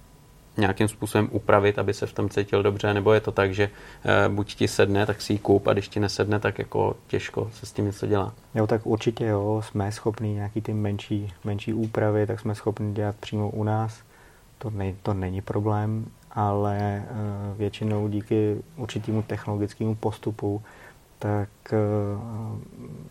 nějakým 0.59 0.89
způsobem 0.89 1.29
upravit, 1.33 1.79
aby 1.79 1.95
se 1.95 2.07
v 2.07 2.13
tom 2.13 2.29
cítil 2.29 2.63
dobře, 2.63 2.95
nebo 2.95 3.13
je 3.13 3.21
to 3.21 3.33
tak, 3.33 3.55
že 3.55 3.71
e, 4.05 4.29
buď 4.29 4.55
ti 4.55 4.69
sedne, 4.69 5.07
tak 5.07 5.21
si 5.21 5.33
ji 5.33 5.39
koup 5.39 5.67
a 5.67 5.73
když 5.73 5.89
ti 5.89 6.01
nesedne, 6.01 6.39
tak 6.41 6.59
jako 6.59 6.97
těžko 7.07 7.51
se 7.55 7.67
s 7.67 7.73
tím 7.73 7.85
něco 7.85 8.07
dělá. 8.07 8.33
Jo, 8.55 8.67
tak 8.67 8.87
určitě 8.87 9.27
jo, 9.27 9.63
jsme 9.65 9.93
schopni 9.93 10.35
nějaký 10.35 10.61
ty 10.61 10.75
menší, 10.75 11.33
menší 11.45 11.73
úpravy, 11.73 12.27
tak 12.27 12.41
jsme 12.41 12.55
schopni 12.55 12.93
dělat 12.93 13.17
přímo 13.17 13.51
u 13.51 13.65
nás. 13.65 14.03
To, 14.59 14.71
ne, 14.71 14.95
to 15.03 15.15
není 15.15 15.41
problém, 15.41 16.07
ale 16.31 16.79
e, 16.79 17.05
většinou 17.59 18.09
díky 18.09 18.57
určitému 18.77 19.23
technologickému 19.23 19.95
postupu 19.95 20.63
tak 21.19 21.49
eh, 21.73 21.77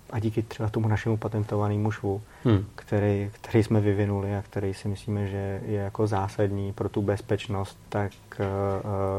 a 0.10 0.20
díky 0.20 0.43
třeba 0.43 0.70
tomu 0.70 0.88
našemu 0.88 1.18
patentovanému 1.18 1.91
švu, 1.91 2.22
hmm. 2.43 2.66
který, 2.76 3.32
který 3.34 3.64
jsme 3.64 3.82
vyvinuli 3.82 4.36
a 4.36 4.41
který 4.41 4.74
si 4.74 4.88
myslíme, 4.88 5.28
že 5.28 5.62
je 5.66 5.80
jako 5.80 6.08
zásadní 6.08 6.74
pro 6.74 6.89
tu 6.89 7.01
bezpečnost, 7.01 7.80
tak 7.89 8.12
eh, 8.39 8.45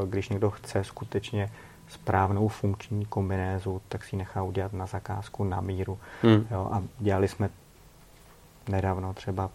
když 0.06 0.28
někdo 0.28 0.50
chce 0.50 0.84
skutečně 0.84 1.50
správnou 1.88 2.48
funkční 2.48 3.06
kombinézu, 3.06 3.80
tak 3.88 4.04
si 4.04 4.16
nechá 4.16 4.42
udělat 4.42 4.72
na 4.72 4.86
zakázku 4.86 5.44
na 5.44 5.60
míru. 5.60 5.98
Hmm. 6.22 6.46
Jo, 6.50 6.68
a 6.72 6.82
dělali 6.98 7.28
jsme 7.28 7.50
nedávno 8.68 9.14
třeba 9.14 9.50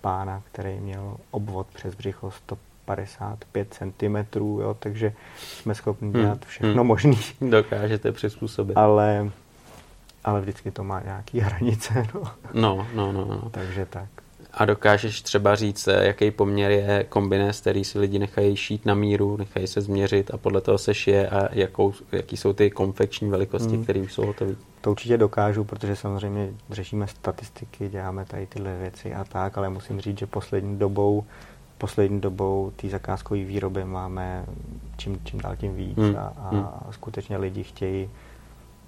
pána, 0.00 0.42
který 0.52 0.80
měl 0.80 1.16
obvod 1.30 1.66
přes 1.66 1.94
břicho 1.94 2.30
100 2.30 2.58
55 2.86 3.74
cm, 3.74 4.16
jo, 4.38 4.76
takže 4.78 5.12
jsme 5.36 5.74
schopni 5.74 6.10
hmm. 6.10 6.22
dělat 6.22 6.44
všechno 6.44 6.82
hmm. 6.82 6.86
možné. 6.86 7.16
Dokážete 7.40 8.12
přizpůsobit. 8.12 8.76
Ale, 8.76 9.30
ale 10.24 10.40
vždycky 10.40 10.70
to 10.70 10.84
má 10.84 11.00
nějaký 11.00 11.40
hranice. 11.46 12.06
No. 12.14 12.22
No, 12.54 12.86
no, 12.94 13.12
no, 13.12 13.24
no. 13.24 13.50
Takže 13.50 13.86
tak. 13.90 14.08
A 14.58 14.64
dokážeš 14.64 15.22
třeba 15.22 15.54
říct, 15.54 15.88
jaký 16.00 16.30
poměr 16.30 16.70
je 16.70 17.06
kombinés, 17.08 17.60
který 17.60 17.84
si 17.84 17.98
lidi 17.98 18.18
nechají 18.18 18.56
šít 18.56 18.86
na 18.86 18.94
míru, 18.94 19.36
nechají 19.36 19.66
se 19.66 19.80
změřit 19.80 20.30
a 20.30 20.36
podle 20.36 20.60
toho 20.60 20.78
se 20.78 20.94
šije 20.94 21.28
a 21.28 21.48
jakou, 21.52 21.92
jaký 22.12 22.36
jsou 22.36 22.52
ty 22.52 22.70
konfekční 22.70 23.30
velikosti, 23.30 23.74
hmm. 23.74 23.84
které 23.84 24.00
už 24.00 24.12
jsou 24.12 24.26
hotové? 24.26 24.54
To 24.80 24.90
určitě 24.90 25.18
dokážu, 25.18 25.64
protože 25.64 25.96
samozřejmě 25.96 26.50
řešíme 26.70 27.06
statistiky, 27.06 27.88
děláme 27.88 28.24
tady 28.24 28.46
tyhle 28.46 28.76
věci 28.76 29.14
a 29.14 29.24
tak, 29.24 29.58
ale 29.58 29.68
musím 29.68 30.00
říct, 30.00 30.18
že 30.18 30.26
poslední 30.26 30.78
dobou 30.78 31.24
poslední 31.78 32.20
dobou 32.20 32.72
té 32.76 32.88
zakázkové 32.88 33.44
výroby 33.44 33.84
máme 33.84 34.44
čím, 34.96 35.20
čím 35.24 35.40
dál 35.40 35.56
tím 35.56 35.74
víc 35.74 35.98
hmm. 35.98 36.16
a, 36.16 36.32
a 36.38 36.48
hmm. 36.50 36.66
skutečně 36.90 37.36
lidi 37.36 37.62
chtějí 37.62 38.10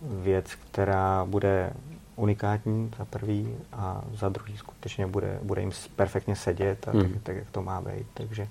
věc, 0.03 0.55
která 0.55 1.25
bude 1.25 1.73
unikátní 2.17 2.91
za 2.99 3.05
prvý 3.05 3.57
a 3.73 4.03
za 4.15 4.29
druhý 4.29 4.57
skutečně 4.57 5.07
bude, 5.07 5.39
bude 5.43 5.61
jim 5.61 5.71
perfektně 5.97 6.37
sedět 6.37 6.89
a 6.89 6.91
hmm. 6.91 7.03
tak, 7.03 7.11
tak, 7.23 7.37
jak 7.37 7.51
to 7.51 7.63
má 7.63 7.81
být. 7.81 8.07
Takže 8.15 8.49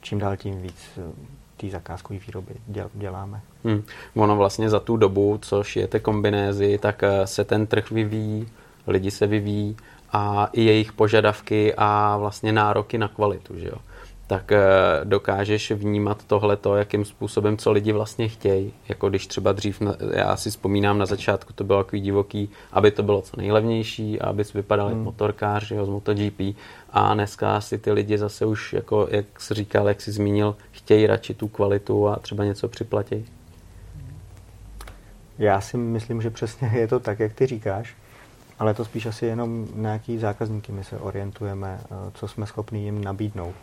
čím 0.00 0.18
dál 0.18 0.36
tím 0.36 0.62
víc 0.62 0.88
eh, 0.98 1.12
té 1.56 1.70
zakázkové 1.70 2.18
výroby 2.26 2.54
děl, 2.66 2.90
děláme. 2.94 3.40
Hmm. 3.64 3.82
Ono 4.16 4.36
vlastně 4.36 4.70
za 4.70 4.80
tu 4.80 4.96
dobu, 4.96 5.38
co 5.42 5.64
šijete 5.64 5.98
kombinézy, 5.98 6.78
tak 6.78 7.02
eh, 7.02 7.26
se 7.26 7.44
ten 7.44 7.66
trh 7.66 7.90
vyvíjí, 7.90 8.48
lidi 8.86 9.10
se 9.10 9.26
vyvíjí 9.26 9.76
a 10.12 10.48
i 10.52 10.62
jejich 10.62 10.92
požadavky 10.92 11.74
a 11.76 12.16
vlastně 12.16 12.52
nároky 12.52 12.98
na 12.98 13.08
kvalitu, 13.08 13.58
že 13.58 13.68
jo? 13.68 13.78
tak 14.28 14.52
eh, 14.52 14.60
dokážeš 15.04 15.70
vnímat 15.70 16.24
tohleto, 16.24 16.76
jakým 16.76 17.04
způsobem, 17.04 17.56
co 17.56 17.72
lidi 17.72 17.92
vlastně 17.92 18.28
chtějí. 18.28 18.72
Jako 18.88 19.08
když 19.08 19.26
třeba 19.26 19.52
dřív, 19.52 19.82
já 20.12 20.36
si 20.36 20.50
vzpomínám 20.50 20.98
na 20.98 21.06
začátku, 21.06 21.52
to 21.52 21.64
bylo 21.64 21.84
takový 21.84 22.02
divoký, 22.02 22.50
aby 22.72 22.90
to 22.90 23.02
bylo 23.02 23.22
co 23.22 23.36
nejlevnější, 23.36 24.20
aby 24.20 24.44
si 24.44 24.58
vypadal 24.58 24.88
hmm. 24.88 25.02
motorkář 25.02 25.70
jo, 25.70 25.86
z 25.86 25.88
MotoGP. 25.88 26.40
A 26.90 27.14
dneska 27.14 27.60
si 27.60 27.78
ty 27.78 27.92
lidi 27.92 28.18
zase 28.18 28.46
už, 28.46 28.72
jako, 28.72 29.08
jak 29.10 29.40
jsi 29.40 29.54
říkal, 29.54 29.88
jak 29.88 30.00
jsi 30.00 30.12
zmínil, 30.12 30.56
chtějí 30.70 31.06
radši 31.06 31.34
tu 31.34 31.48
kvalitu 31.48 32.08
a 32.08 32.16
třeba 32.16 32.44
něco 32.44 32.68
připlatí. 32.68 33.26
Já 35.38 35.60
si 35.60 35.76
myslím, 35.76 36.22
že 36.22 36.30
přesně 36.30 36.70
je 36.74 36.88
to 36.88 37.00
tak, 37.00 37.20
jak 37.20 37.32
ty 37.32 37.46
říkáš. 37.46 37.96
Ale 38.58 38.74
to 38.74 38.84
spíš 38.84 39.06
asi 39.06 39.26
jenom 39.26 39.66
na 39.74 39.92
jaký 39.92 40.18
zákazníky 40.18 40.72
my 40.72 40.84
se 40.84 40.98
orientujeme, 40.98 41.80
eh, 41.84 42.10
co 42.14 42.28
jsme 42.28 42.46
schopni 42.46 42.80
jim 42.80 43.04
nabídnout. 43.04 43.56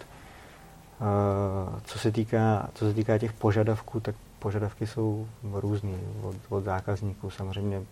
Eh, 1.02 1.82
co 1.84 2.00
se 2.00 2.12
týká, 2.12 2.70
co 2.74 2.86
se 2.86 2.94
týká 2.94 3.18
těch 3.18 3.34
požadavků, 3.34 4.00
tak 4.00 4.16
požadavky 4.40 4.88
jsou 4.88 5.28
různý 5.54 5.98
od, 6.24 6.36
od 6.50 6.64
zákazníků. 6.64 7.30
Samozřejmě 7.30 7.84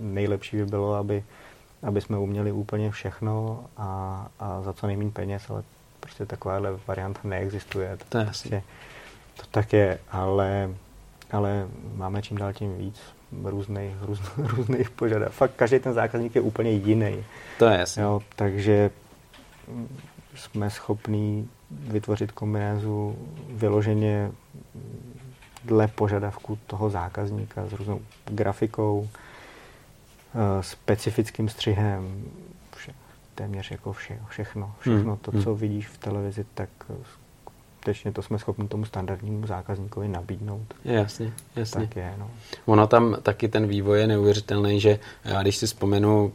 nejlepší 0.00 0.56
by 0.56 0.66
bylo, 0.66 0.94
aby, 0.94 1.24
aby 1.82 2.00
jsme 2.00 2.18
uměli 2.18 2.52
úplně 2.52 2.90
všechno 2.90 3.64
a, 3.76 4.26
a 4.40 4.62
za 4.62 4.72
co 4.72 4.86
nejméně 4.86 5.10
peněz, 5.10 5.50
ale 5.50 5.62
prostě 6.00 6.26
takováhle 6.26 6.78
varianta 6.86 7.20
neexistuje. 7.24 7.98
To, 8.08 8.18
je 8.18 8.24
prostě, 8.24 8.62
to 9.36 9.42
tak 9.50 9.72
je, 9.72 9.98
ale, 10.10 10.70
ale 11.32 11.68
máme 11.94 12.22
čím 12.22 12.36
dál 12.38 12.52
tím 12.52 12.78
víc 12.78 13.00
různých, 13.44 13.94
různých, 14.02 14.36
různých 14.36 14.90
požadavků. 14.90 15.34
Fakt 15.34 15.52
každý 15.56 15.78
ten 15.78 15.92
zákazník 15.92 16.34
je 16.34 16.40
úplně 16.40 16.70
jiný. 16.70 17.24
To 17.58 17.64
je 17.66 17.78
jasné. 17.78 18.04
takže 18.36 18.90
jsme 20.34 20.70
schopní 20.70 21.48
vytvořit 21.70 22.32
kombinézu 22.32 23.16
vyloženě 23.50 24.30
dle 25.64 25.88
požadavku 25.88 26.58
toho 26.66 26.90
zákazníka 26.90 27.66
s 27.66 27.72
různou 27.72 28.00
grafikou, 28.24 29.08
eh, 29.08 30.62
specifickým 30.62 31.48
střihem, 31.48 32.24
vše, 32.76 32.94
téměř 33.34 33.70
jako 33.70 33.92
vše, 33.92 34.18
všechno. 34.28 34.74
Všechno 34.80 35.12
hmm. 35.12 35.16
to, 35.16 35.42
co 35.42 35.54
vidíš 35.54 35.88
v 35.88 35.98
televizi, 35.98 36.44
tak 36.54 36.68
skutečně 37.88 38.12
to 38.12 38.22
jsme 38.22 38.38
schopni 38.38 38.68
tomu 38.68 38.84
standardnímu 38.84 39.46
zákazníkovi 39.46 40.08
nabídnout. 40.08 40.74
Jasně, 40.84 41.32
jasně. 41.56 41.86
Tak 41.86 41.96
je, 41.96 42.14
no. 42.18 42.30
Ono 42.66 42.86
tam 42.86 43.16
taky 43.22 43.48
ten 43.48 43.66
vývoj 43.66 44.00
je 44.00 44.06
neuvěřitelný, 44.06 44.80
že 44.80 44.98
já 45.24 45.42
když 45.42 45.56
si 45.56 45.66
vzpomenu 45.66 46.32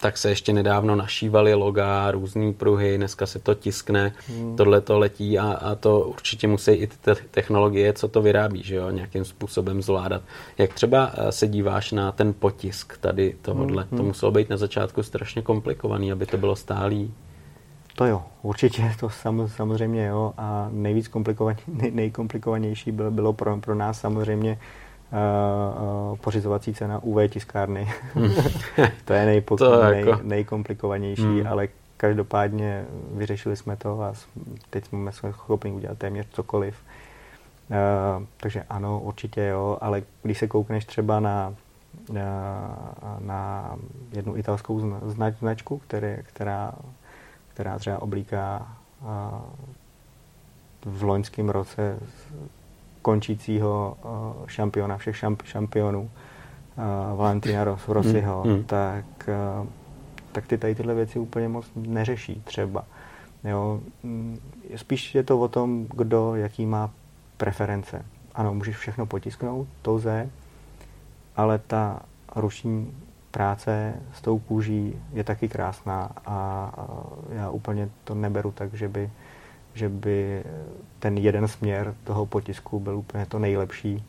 tak 0.00 0.18
se 0.18 0.28
ještě 0.28 0.52
nedávno 0.52 0.96
našívaly 0.96 1.54
loga, 1.54 2.10
různé 2.10 2.52
pruhy, 2.52 2.96
dneska 2.96 3.26
se 3.26 3.38
to 3.38 3.54
tiskne, 3.54 4.12
hmm. 4.28 4.56
tohle 4.56 4.80
to 4.80 4.98
letí 4.98 5.38
a, 5.38 5.52
a 5.52 5.74
to 5.74 6.00
určitě 6.00 6.48
musí 6.48 6.70
i 6.70 6.86
ty 6.86 6.96
technologie, 7.30 7.92
co 7.92 8.08
to 8.08 8.22
vyrábí, 8.22 8.62
že 8.62 8.74
jo, 8.74 8.90
nějakým 8.90 9.24
způsobem 9.24 9.82
zvládat. 9.82 10.22
Jak 10.58 10.74
třeba 10.74 11.12
eh, 11.14 11.32
se 11.32 11.48
díváš 11.48 11.92
na 11.92 12.12
ten 12.12 12.34
potisk 12.34 12.98
tady 12.98 13.36
tohodle? 13.42 13.86
Hmm. 13.90 13.98
To 13.98 14.04
muselo 14.04 14.32
být 14.32 14.50
na 14.50 14.56
začátku 14.56 15.02
strašně 15.02 15.42
komplikovaný, 15.42 16.12
aby 16.12 16.26
to 16.26 16.36
bylo 16.36 16.56
stálý. 16.56 17.14
To 17.94 18.06
jo, 18.06 18.22
určitě 18.42 18.92
to 19.00 19.10
sam, 19.10 19.48
samozřejmě 19.48 20.06
jo 20.06 20.34
a 20.36 20.68
nejvíc 20.70 21.08
komplikovaně, 21.08 21.58
nej, 21.68 21.90
nejkomplikovanější 21.90 22.92
bylo, 22.92 23.10
bylo 23.10 23.32
pro, 23.32 23.56
pro 23.56 23.74
nás 23.74 24.00
samozřejmě 24.00 24.58
uh, 26.10 26.16
pořizovací 26.16 26.74
cena 26.74 27.02
UV 27.02 27.30
tiskárny. 27.30 27.88
Hmm. 28.14 28.32
to 29.04 29.12
je 29.12 29.26
nejpok- 29.26 29.58
to 29.58 29.82
nej, 29.82 30.06
jako... 30.06 30.20
nejkomplikovanější, 30.22 31.22
hmm. 31.22 31.46
ale 31.46 31.68
každopádně 31.96 32.84
vyřešili 33.12 33.56
jsme 33.56 33.76
to 33.76 34.02
a 34.02 34.12
teď 34.70 34.84
jsme 34.86 35.12
schopni 35.12 35.72
udělat 35.72 35.98
téměř 35.98 36.26
cokoliv. 36.30 36.76
Uh, 37.70 38.24
takže 38.36 38.62
ano, 38.68 39.00
určitě 39.00 39.42
jo, 39.44 39.78
ale 39.80 40.02
když 40.22 40.38
se 40.38 40.46
koukneš 40.46 40.84
třeba 40.84 41.20
na, 41.20 41.54
na, 42.12 42.68
na 43.18 43.70
jednu 44.12 44.36
italskou 44.36 44.80
znač, 45.06 45.34
značku, 45.38 45.78
který, 45.78 46.16
která, 46.22 46.72
která 47.54 47.78
třeba 47.78 48.02
oblíká 48.02 48.76
v 50.84 51.02
loňském 51.02 51.48
roce 51.48 51.98
končícího 53.02 53.96
šampiona 54.46 54.96
všech 54.96 55.16
šamp, 55.16 55.42
šampionů, 55.42 56.10
Valentina 57.16 57.64
Rossiho, 57.88 58.44
mm, 58.44 58.52
mm. 58.52 58.64
tak, 58.64 59.04
tak 60.32 60.46
ty 60.46 60.58
tady 60.58 60.74
tyhle 60.74 60.94
věci 60.94 61.18
úplně 61.18 61.48
moc 61.48 61.66
neřeší 61.76 62.42
třeba. 62.44 62.84
Jo, 63.44 63.80
mm, 64.02 64.40
spíš 64.76 65.14
je 65.14 65.22
to 65.22 65.40
o 65.40 65.48
tom, 65.48 65.86
kdo 65.94 66.34
jaký 66.34 66.66
má 66.66 66.90
preference. 67.36 68.04
Ano, 68.34 68.54
můžeš 68.54 68.76
všechno 68.76 69.06
potisknout, 69.06 69.68
to 69.82 69.92
lze, 69.92 70.30
ale 71.36 71.58
ta 71.58 72.00
ruční 72.36 72.94
práce 73.32 73.94
s 74.14 74.20
tou 74.20 74.38
kůží 74.38 74.94
je 75.12 75.24
taky 75.24 75.48
krásná 75.48 76.10
a 76.26 76.70
já 77.32 77.50
úplně 77.50 77.88
to 78.04 78.14
neberu 78.14 78.52
tak, 78.52 78.74
že 78.74 78.88
by 78.88 79.10
že 79.74 79.88
by 79.88 80.44
ten 80.98 81.18
jeden 81.18 81.48
směr 81.48 81.94
toho 82.04 82.26
potisku 82.26 82.80
byl 82.80 82.96
úplně 82.96 83.26
to 83.26 83.38
nejlepší, 83.38 84.04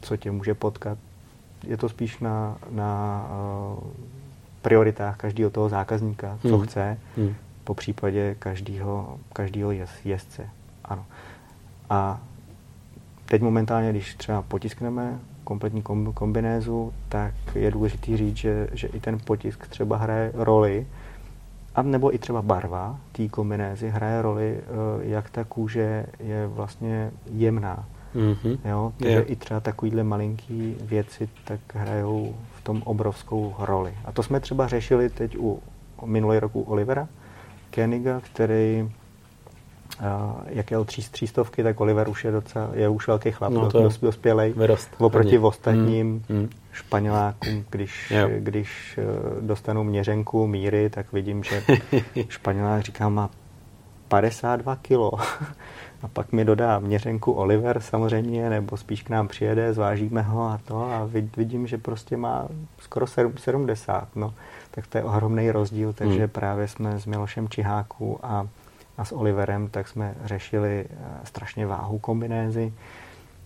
co 0.00 0.16
tě 0.16 0.30
může 0.30 0.54
potkat. 0.54 0.98
Je 1.66 1.76
to 1.76 1.88
spíš 1.88 2.18
na, 2.18 2.56
na 2.70 3.22
uh, 3.78 3.84
prioritách 4.62 5.16
každého 5.16 5.50
toho 5.50 5.68
zákazníka, 5.68 6.38
co 6.42 6.56
hmm. 6.56 6.66
chce, 6.66 6.98
hmm. 7.16 7.34
po 7.64 7.74
případě 7.74 8.34
každého, 8.38 9.18
každého 9.32 9.72
jezdce. 10.04 10.48
Ano. 10.84 11.06
A 11.90 12.20
teď 13.24 13.42
momentálně, 13.42 13.90
když 13.90 14.14
třeba 14.14 14.42
potiskneme 14.42 15.18
kompletní 15.50 15.82
kombinézu, 16.14 16.92
tak 17.08 17.34
je 17.54 17.70
důležité 17.70 18.16
říct, 18.16 18.36
že, 18.36 18.68
že 18.72 18.86
i 18.86 19.00
ten 19.00 19.18
potisk 19.24 19.66
třeba 19.66 19.96
hraje 19.96 20.32
roli 20.34 20.86
a 21.74 21.82
nebo 21.82 22.14
i 22.14 22.18
třeba 22.18 22.42
barva 22.42 22.98
té 23.12 23.28
kombinézy 23.28 23.88
hraje 23.88 24.22
roli, 24.22 24.58
eh, 24.58 24.62
jak 25.00 25.30
ta 25.30 25.44
kůže 25.44 26.06
je 26.20 26.46
vlastně 26.46 27.10
jemná. 27.32 27.84
Mm-hmm. 28.14 28.58
Jo? 28.64 28.92
Takže 28.96 29.16
yeah. 29.16 29.30
i 29.30 29.36
třeba 29.36 29.60
takovýhle 29.60 30.04
malinký 30.04 30.76
věci 30.80 31.28
tak 31.44 31.60
hrajou 31.74 32.34
v 32.58 32.64
tom 32.64 32.82
obrovskou 32.84 33.54
roli. 33.58 33.94
A 34.04 34.12
to 34.12 34.22
jsme 34.22 34.40
třeba 34.40 34.68
řešili 34.68 35.10
teď 35.10 35.36
u 35.38 35.62
minulý 36.04 36.38
rok 36.38 36.56
u 36.56 36.62
Olivera 36.62 37.08
Keniga, 37.70 38.20
který 38.20 38.90
jak 40.46 40.70
jel 40.70 40.84
tří, 40.84 41.02
třístovky, 41.10 41.62
tak 41.62 41.80
Oliver 41.80 42.08
už 42.08 42.24
je 42.24 42.30
docela, 42.30 42.70
je 42.72 42.88
už 42.88 43.08
velký 43.08 43.30
chlap, 43.30 43.52
no 43.52 43.70
to 43.70 43.88
dospělej, 44.02 44.52
vyrost, 44.52 44.88
oproti 44.98 45.36
hodně. 45.36 45.48
ostatním 45.48 46.24
mm, 46.28 46.36
mm. 46.36 46.50
Španělákům, 46.72 47.64
když, 47.70 48.12
když 48.38 48.98
eh, 48.98 49.04
dostanu 49.40 49.84
měřenku 49.84 50.46
míry, 50.46 50.90
tak 50.90 51.12
vidím, 51.12 51.42
že 51.42 51.62
Španělák 52.28 52.82
říká, 52.82 53.08
má 53.08 53.30
52 54.08 54.76
kilo. 54.76 55.10
A 56.02 56.08
pak 56.08 56.32
mi 56.32 56.44
dodá 56.44 56.78
měřenku 56.78 57.32
Oliver 57.32 57.80
samozřejmě, 57.80 58.50
nebo 58.50 58.76
spíš 58.76 59.02
k 59.02 59.10
nám 59.10 59.28
přijede, 59.28 59.74
zvážíme 59.74 60.22
ho 60.22 60.42
a 60.42 60.60
to 60.64 60.82
a 60.82 61.08
vidím, 61.36 61.66
že 61.66 61.78
prostě 61.78 62.16
má 62.16 62.48
skoro 62.78 63.06
70. 63.36 64.08
No, 64.16 64.34
tak 64.70 64.86
to 64.86 64.98
je 64.98 65.04
ohromný 65.04 65.50
rozdíl, 65.50 65.92
takže 65.92 66.22
mm. 66.22 66.28
právě 66.28 66.68
jsme 66.68 67.00
s 67.00 67.06
Milošem 67.06 67.48
Čiháku 67.48 68.18
a 68.22 68.46
a 68.98 69.04
s 69.04 69.12
Oliverem, 69.12 69.68
tak 69.68 69.88
jsme 69.88 70.14
řešili 70.24 70.86
eh, 70.90 70.96
strašně 71.24 71.66
váhu 71.66 71.98
kombinézy 71.98 72.72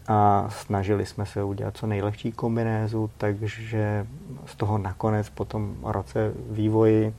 a 0.08 0.46
snažili 0.48 1.06
jsme 1.06 1.26
se 1.26 1.44
udělat 1.44 1.76
co 1.76 1.86
nejlehčí 1.86 2.32
kombinézu, 2.32 3.10
takže 3.18 4.06
z 4.46 4.56
toho 4.56 4.78
nakonec 4.78 5.28
po 5.28 5.44
tom 5.44 5.76
roce 5.82 6.32
vývoji, 6.50 7.14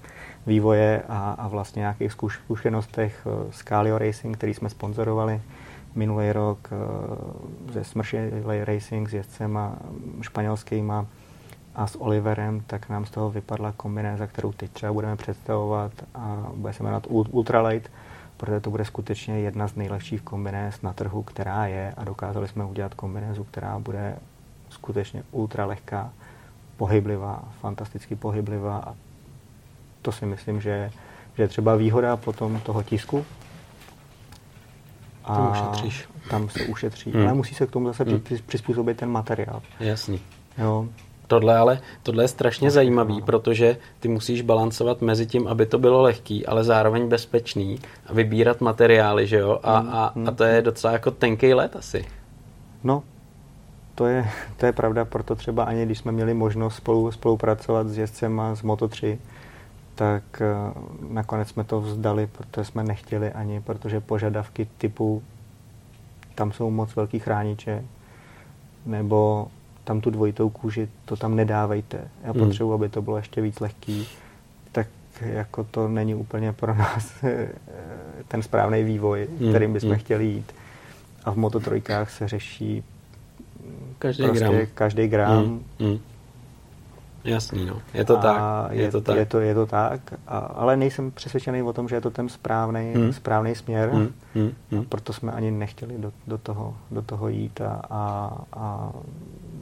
vývoje 0.47 1.03
a, 1.09 1.31
a 1.31 1.47
vlastně 1.47 1.79
nějakých 1.79 2.11
zkušenostech 2.11 3.27
eh, 3.27 3.51
Calio 3.51 3.97
Racing, 3.97 4.37
který 4.37 4.53
jsme 4.53 4.69
sponzorovali 4.69 5.41
minulý 5.95 6.31
rok 6.31 6.69
eh, 6.71 7.73
ze 7.73 7.83
Smrši 7.83 8.17
Racing 8.63 9.09
s 9.09 9.13
jezdcema 9.13 9.75
španělskýma 10.21 11.05
a 11.75 11.87
s 11.87 12.01
Oliverem, 12.01 12.61
tak 12.67 12.89
nám 12.89 13.05
z 13.05 13.09
toho 13.09 13.31
vypadla 13.31 13.73
kombinéza, 13.77 14.27
kterou 14.27 14.51
teď 14.51 14.71
třeba 14.71 14.93
budeme 14.93 15.15
představovat 15.15 15.91
a 16.15 16.47
bude 16.55 16.73
se 16.73 16.83
jmenovat 16.83 17.07
Ultralight 17.09 17.91
protože 18.37 18.59
to 18.59 18.69
bude 18.69 18.85
skutečně 18.85 19.39
jedna 19.39 19.67
z 19.67 19.75
nejlepších 19.75 20.21
kombinéz 20.21 20.81
na 20.81 20.93
trhu, 20.93 21.23
která 21.23 21.65
je 21.65 21.93
a 21.97 22.03
dokázali 22.03 22.47
jsme 22.47 22.65
udělat 22.65 22.93
kombinézu, 22.93 23.43
která 23.43 23.79
bude 23.79 24.17
skutečně 24.69 25.23
ultra 25.31 25.65
lehká, 25.65 26.13
pohyblivá, 26.77 27.43
fantasticky 27.61 28.15
pohyblivá 28.15 28.77
a 28.77 28.95
to 30.01 30.11
si 30.11 30.25
myslím, 30.25 30.61
že, 30.61 30.91
že 31.35 31.43
je 31.43 31.47
třeba 31.47 31.75
výhoda 31.75 32.17
potom 32.17 32.59
toho 32.59 32.83
tisku. 32.83 33.25
A 35.23 35.49
ušetříš. 35.49 36.07
tam 36.29 36.49
se 36.49 36.65
ušetří. 36.65 37.11
Hmm. 37.11 37.21
Ale 37.21 37.33
musí 37.33 37.55
se 37.55 37.67
k 37.67 37.71
tomu 37.71 37.87
zase 37.87 38.03
hmm. 38.03 38.21
přizpůsobit 38.45 38.97
ten 38.97 39.09
materiál. 39.09 39.61
Jasný. 39.79 40.21
Jo, 40.57 40.87
Tohle 41.27 41.57
ale 41.57 41.79
tohle 42.03 42.23
je 42.23 42.27
strašně 42.27 42.71
zajímavý, 42.71 43.21
protože 43.21 43.77
ty 43.99 44.07
musíš 44.07 44.41
balancovat 44.41 45.01
mezi 45.01 45.25
tím, 45.25 45.47
aby 45.47 45.65
to 45.65 45.79
bylo 45.79 46.01
lehký, 46.01 46.45
ale 46.45 46.63
zároveň 46.63 47.07
bezpečný 47.07 47.79
a 48.05 48.13
vybírat 48.13 48.61
materiály, 48.61 49.27
že 49.27 49.37
jo? 49.37 49.59
A, 49.63 49.77
a, 49.77 50.13
a 50.27 50.31
to 50.31 50.43
je 50.43 50.61
docela 50.61 50.93
jako 50.93 51.11
tenký 51.11 51.53
let 51.53 51.75
asi. 51.75 52.05
No, 52.83 53.03
to 53.95 54.05
je, 54.05 54.29
to 54.57 54.65
je 54.65 54.71
pravda, 54.71 55.05
proto 55.05 55.35
třeba 55.35 55.63
ani 55.63 55.85
když 55.85 55.97
jsme 55.97 56.11
měli 56.11 56.33
možnost 56.33 56.75
spolu, 56.75 57.11
spolupracovat 57.11 57.87
s 57.87 57.97
jezdcem 57.97 58.41
z 58.53 58.63
Moto3, 58.63 59.17
tak 59.95 60.23
uh, 60.41 61.13
nakonec 61.13 61.47
jsme 61.49 61.63
to 61.63 61.81
vzdali, 61.81 62.27
protože 62.27 62.65
jsme 62.65 62.83
nechtěli 62.83 63.31
ani, 63.31 63.61
protože 63.61 63.99
požadavky 63.99 64.67
typu 64.77 65.23
tam 66.35 66.51
jsou 66.51 66.69
moc 66.69 66.95
velký 66.95 67.19
chrániče, 67.19 67.83
nebo 68.85 69.47
tam 69.85 70.01
tu 70.01 70.09
dvojitou 70.09 70.49
kůži, 70.49 70.89
to 71.05 71.15
tam 71.15 71.35
nedávejte. 71.35 71.97
Já 72.23 72.31
hmm. 72.31 72.39
potřebuji, 72.39 72.73
aby 72.73 72.89
to 72.89 73.01
bylo 73.01 73.17
ještě 73.17 73.41
víc 73.41 73.59
lehký. 73.59 74.07
Tak 74.71 74.87
jako 75.21 75.63
to 75.63 75.87
není 75.87 76.15
úplně 76.15 76.53
pro 76.53 76.75
nás 76.75 77.23
eh, 77.23 77.47
ten 78.27 78.41
správný 78.41 78.83
vývoj, 78.83 79.27
hmm. 79.39 79.49
kterým 79.49 79.73
bychom 79.73 79.89
hmm. 79.89 79.99
chtěli 79.99 80.25
jít. 80.25 80.53
A 81.25 81.31
v 81.31 81.35
mototrojkách 81.35 82.11
se 82.11 82.27
řeší 82.27 82.83
každý 83.99 84.23
prostě 84.23 84.39
gram. 84.39 84.55
Každý 84.73 85.07
gram. 85.07 85.59
Jasný, 87.25 87.65
no. 87.65 87.81
Je 87.93 88.05
to 88.05 88.19
a 88.19 88.21
tak. 88.21 88.71
Je, 88.71 88.81
je, 88.81 88.91
to 88.91 89.01
tak. 89.01 89.17
Je 89.17 89.25
to, 89.25 89.39
je 89.39 89.53
to 89.55 89.65
tak, 89.65 90.01
a, 90.27 90.37
ale 90.37 90.77
nejsem 90.77 91.11
přesvědčený 91.11 91.63
o 91.63 91.73
tom, 91.73 91.87
že 91.87 91.95
je 91.95 92.01
to 92.01 92.11
ten 92.11 92.29
správný, 92.29 92.93
hmm. 92.95 93.13
správný 93.13 93.55
směr. 93.55 93.89
Hmm. 93.89 94.11
Hmm. 94.71 94.85
proto 94.85 95.13
jsme 95.13 95.31
ani 95.31 95.51
nechtěli 95.51 95.97
do, 95.97 96.11
do, 96.27 96.37
toho, 96.37 96.77
do 96.91 97.01
toho 97.01 97.27
jít 97.27 97.61
a, 97.61 97.81
a, 97.89 98.31
a 98.53 98.91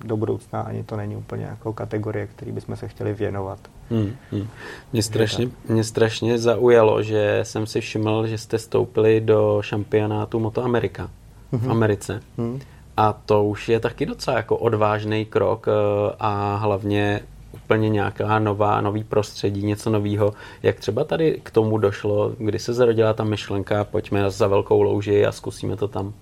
do 0.06 0.18
budoucna 0.18 0.62
ani 0.62 0.84
to 0.84 0.98
není 0.98 1.16
úplně 1.16 1.46
jako 1.46 1.74
kategorie, 1.74 2.28
který 2.28 2.52
bychom 2.52 2.76
se 2.76 2.88
chtěli 2.88 3.14
věnovat. 3.14 3.60
Hmm, 3.90 4.16
hmm. 4.32 4.48
Mě, 4.94 5.04
strašně, 5.04 5.50
mě 5.70 5.84
strašně 5.84 6.38
zaujalo, 6.38 7.04
že 7.04 7.40
jsem 7.44 7.68
si 7.68 7.82
všiml, 7.82 8.28
že 8.28 8.38
jste 8.38 8.60
stoupili 8.60 9.22
do 9.22 9.62
šampionátu 9.62 10.40
Moto 10.40 10.64
Amerika 10.64 11.10
v 11.52 11.62
mhm. 11.62 11.72
Americe. 11.72 12.22
Hmm. 12.38 12.60
A 12.98 13.14
to 13.14 13.44
už 13.44 13.70
je 13.70 13.80
taky 13.80 14.06
docela 14.06 14.38
jako 14.38 14.58
odvážný 14.58 15.26
krok 15.26 15.68
eh, 15.68 15.72
a 16.20 16.56
hlavně 16.56 17.22
úplně 17.54 17.90
nějaká 17.90 18.40
nová, 18.40 18.82
nový 18.82 19.04
prostředí, 19.04 19.66
něco 19.66 19.90
nového. 19.90 20.34
Jak 20.64 20.80
třeba 20.80 21.04
tady 21.04 21.40
k 21.44 21.52
tomu 21.52 21.78
došlo, 21.78 22.32
kdy 22.38 22.60
se 22.60 22.74
zarodila 22.74 23.14
ta 23.14 23.24
myšlenka, 23.24 23.84
pojďme 23.84 24.32
za 24.32 24.48
velkou 24.48 24.82
louži 24.82 25.26
a 25.26 25.32
zkusíme 25.32 25.76
to 25.76 25.88
tam? 25.88 26.14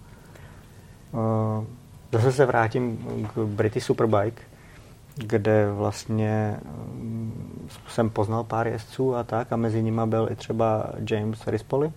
Uh, 1.13 1.65
zase 2.11 2.31
se 2.31 2.45
vrátím 2.45 2.97
k 3.33 3.39
British 3.39 3.85
Superbike, 3.85 4.41
kde 5.15 5.71
vlastně 5.71 6.59
mm, 6.93 7.69
jsem 7.87 8.09
poznal 8.09 8.43
pár 8.43 8.67
jezdců 8.67 9.15
a 9.15 9.23
tak 9.23 9.51
a 9.51 9.55
mezi 9.55 9.83
nimi 9.83 10.01
byl 10.05 10.27
i 10.31 10.35
třeba 10.35 10.85
James 11.09 11.47
Rispoli, 11.47 11.91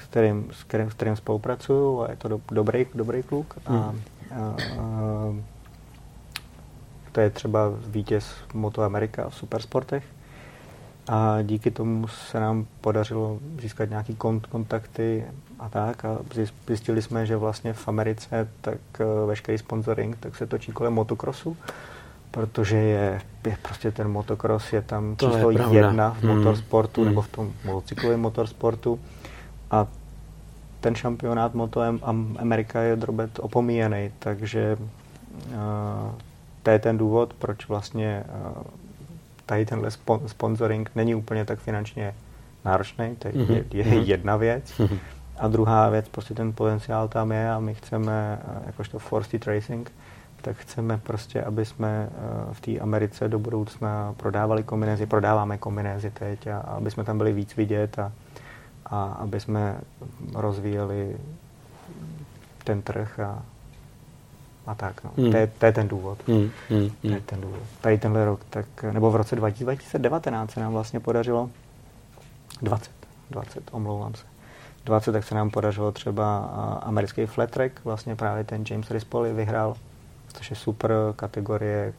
s 0.00 0.04
kterým, 0.04 0.50
s 0.52 0.64
kterým, 0.64 0.90
s 0.90 0.94
kterým 0.94 1.16
spolupracuju 1.16 2.02
a 2.02 2.10
je 2.10 2.16
to 2.16 2.28
do, 2.28 2.40
dobrý, 2.50 2.86
dobrý 2.94 3.22
kluk. 3.22 3.58
A, 3.66 3.72
hmm. 3.72 4.00
a, 4.30 4.56
a, 4.80 5.34
to 7.12 7.20
je 7.20 7.30
třeba 7.30 7.60
vítěz 7.86 8.34
Moto 8.54 8.82
Amerika 8.82 9.28
v 9.28 9.34
supersportech. 9.34 10.04
A 11.08 11.42
díky 11.42 11.70
tomu 11.70 12.08
se 12.08 12.40
nám 12.40 12.66
podařilo 12.80 13.38
získat 13.60 13.90
nějaký 13.90 14.14
kont- 14.14 14.48
kontakty 14.48 15.24
a 15.58 15.68
tak. 15.68 16.04
A 16.04 16.18
zjistili 16.66 17.02
jsme, 17.02 17.26
že 17.26 17.36
vlastně 17.36 17.72
v 17.72 17.88
Americe 17.88 18.48
tak 18.60 18.78
eh, 19.00 19.26
veškerý 19.26 19.58
sponsoring 19.58 20.16
tak 20.20 20.36
se 20.36 20.46
točí 20.46 20.72
kolem 20.72 20.92
motocrossu, 20.92 21.56
protože 22.30 22.76
je, 22.76 23.20
je 23.46 23.56
prostě 23.62 23.90
ten 23.90 24.08
motocross 24.08 24.72
je 24.72 24.82
tam 24.82 25.16
to 25.16 25.30
číslo 25.30 25.50
je 25.50 25.58
jedna 25.72 26.10
v 26.10 26.22
hmm. 26.22 26.36
motorsportu 26.36 27.00
hmm. 27.00 27.10
nebo 27.10 27.22
v 27.22 27.28
tom 27.28 27.52
motocyklovém 27.64 28.20
motorsportu. 28.20 29.00
A 29.70 29.86
ten 30.80 30.94
šampionát 30.94 31.54
Moto 31.54 31.80
Amerika 32.38 32.80
je 32.80 32.96
drobet 32.96 33.38
opomíjený, 33.38 34.10
takže 34.18 34.76
uh, 35.46 35.54
to 36.62 36.70
je 36.70 36.78
ten 36.78 36.98
důvod, 36.98 37.34
proč 37.34 37.68
vlastně 37.68 38.24
uh, 38.56 38.62
tady 39.48 39.66
tenhle 39.66 39.90
sponsoring 40.26 40.90
není 40.94 41.14
úplně 41.14 41.44
tak 41.44 41.58
finančně 41.58 42.14
náročný, 42.64 43.16
to 43.16 43.28
je, 43.28 43.34
mm-hmm. 43.34 43.64
je, 43.72 43.88
je 43.88 44.02
jedna 44.02 44.36
věc. 44.36 44.64
Mm-hmm. 44.78 44.98
A 45.38 45.48
druhá 45.48 45.88
věc, 45.88 46.08
prostě 46.08 46.34
ten 46.34 46.52
potenciál 46.52 47.08
tam 47.08 47.32
je 47.32 47.50
a 47.50 47.58
my 47.58 47.74
chceme, 47.74 48.38
uh, 48.44 48.66
jakožto 48.66 48.98
Forced 48.98 49.46
Racing, 49.46 49.92
tak 50.42 50.56
chceme 50.56 50.98
prostě, 50.98 51.42
aby 51.42 51.64
jsme 51.64 52.08
uh, 52.10 52.52
v 52.54 52.60
té 52.60 52.78
Americe 52.78 53.28
do 53.28 53.38
budoucna 53.38 54.14
prodávali 54.16 54.62
kombinézy, 54.62 55.06
prodáváme 55.06 55.58
kombinézy 55.58 56.10
teď 56.10 56.46
a, 56.46 56.58
a 56.58 56.60
aby 56.60 56.90
jsme 56.90 57.04
tam 57.04 57.18
byli 57.18 57.32
víc 57.32 57.56
vidět 57.56 57.98
a, 57.98 58.12
a 58.86 59.04
aby 59.04 59.40
jsme 59.40 59.80
rozvíjeli 60.34 61.16
ten 62.64 62.82
trh 62.82 63.20
a, 63.20 63.42
a 64.68 64.74
tak. 64.74 65.04
No. 65.04 65.10
Hmm. 65.16 65.30
To, 65.30 65.36
je, 65.36 65.46
to 65.46 65.66
je 65.66 65.72
ten 65.72 65.88
důvod. 65.88 66.18
Hmm. 66.28 66.50
Hmm. 66.70 66.90
To 67.02 67.08
je 67.08 67.20
ten 67.20 67.40
důvod. 67.40 67.60
Tady 67.80 67.98
tenhle 67.98 68.24
rok, 68.24 68.40
tak, 68.50 68.66
nebo 68.92 69.10
v 69.10 69.16
roce 69.16 69.36
2019 69.36 70.50
se 70.50 70.60
nám 70.60 70.72
vlastně 70.72 71.00
podařilo 71.00 71.50
20, 72.62 72.90
20, 73.30 73.62
omlouvám 73.72 74.14
se. 74.14 74.24
20, 74.84 75.12
tak 75.12 75.24
se 75.24 75.34
nám 75.34 75.50
podařilo 75.50 75.92
třeba 75.92 76.38
americký 76.82 77.26
flat 77.26 77.50
track, 77.50 77.84
vlastně 77.84 78.16
právě 78.16 78.44
ten 78.44 78.64
James 78.70 78.90
Rispoli 78.90 79.32
vyhrál, 79.32 79.76
což 80.32 80.50
je 80.50 80.56
super 80.56 80.92
kategorie, 81.16 81.92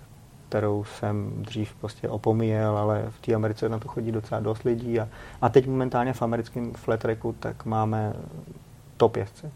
kterou 0.50 0.84
jsem 0.84 1.32
dřív 1.38 1.76
prostě 1.76 2.10
opomíjel, 2.10 2.78
ale 2.78 3.06
v 3.10 3.22
té 3.22 3.34
Americe 3.34 3.70
na 3.70 3.80
to 3.80 3.88
chodí 3.88 4.12
docela 4.12 4.42
dost 4.42 4.64
lidí 4.64 5.00
a, 5.00 5.08
a 5.42 5.50
teď 5.50 5.68
momentálně 5.68 6.14
v 6.14 6.22
americkém 6.22 6.74
flat 6.74 7.00
tracku 7.00 7.36
tak 7.40 7.66
máme 7.66 8.14
top 8.98 9.16
jezdce 9.16 9.52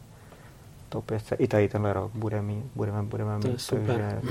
top 0.93 1.05
5 1.05 1.23
i 1.37 1.47
tady 1.47 1.69
tenhle 1.69 1.93
rok 1.93 2.11
bude 2.15 2.41
mít, 2.41 2.65
budeme, 2.75 3.03
budeme 3.03 3.39
to 3.39 3.47
mít, 3.47 3.69
takže 3.69 4.21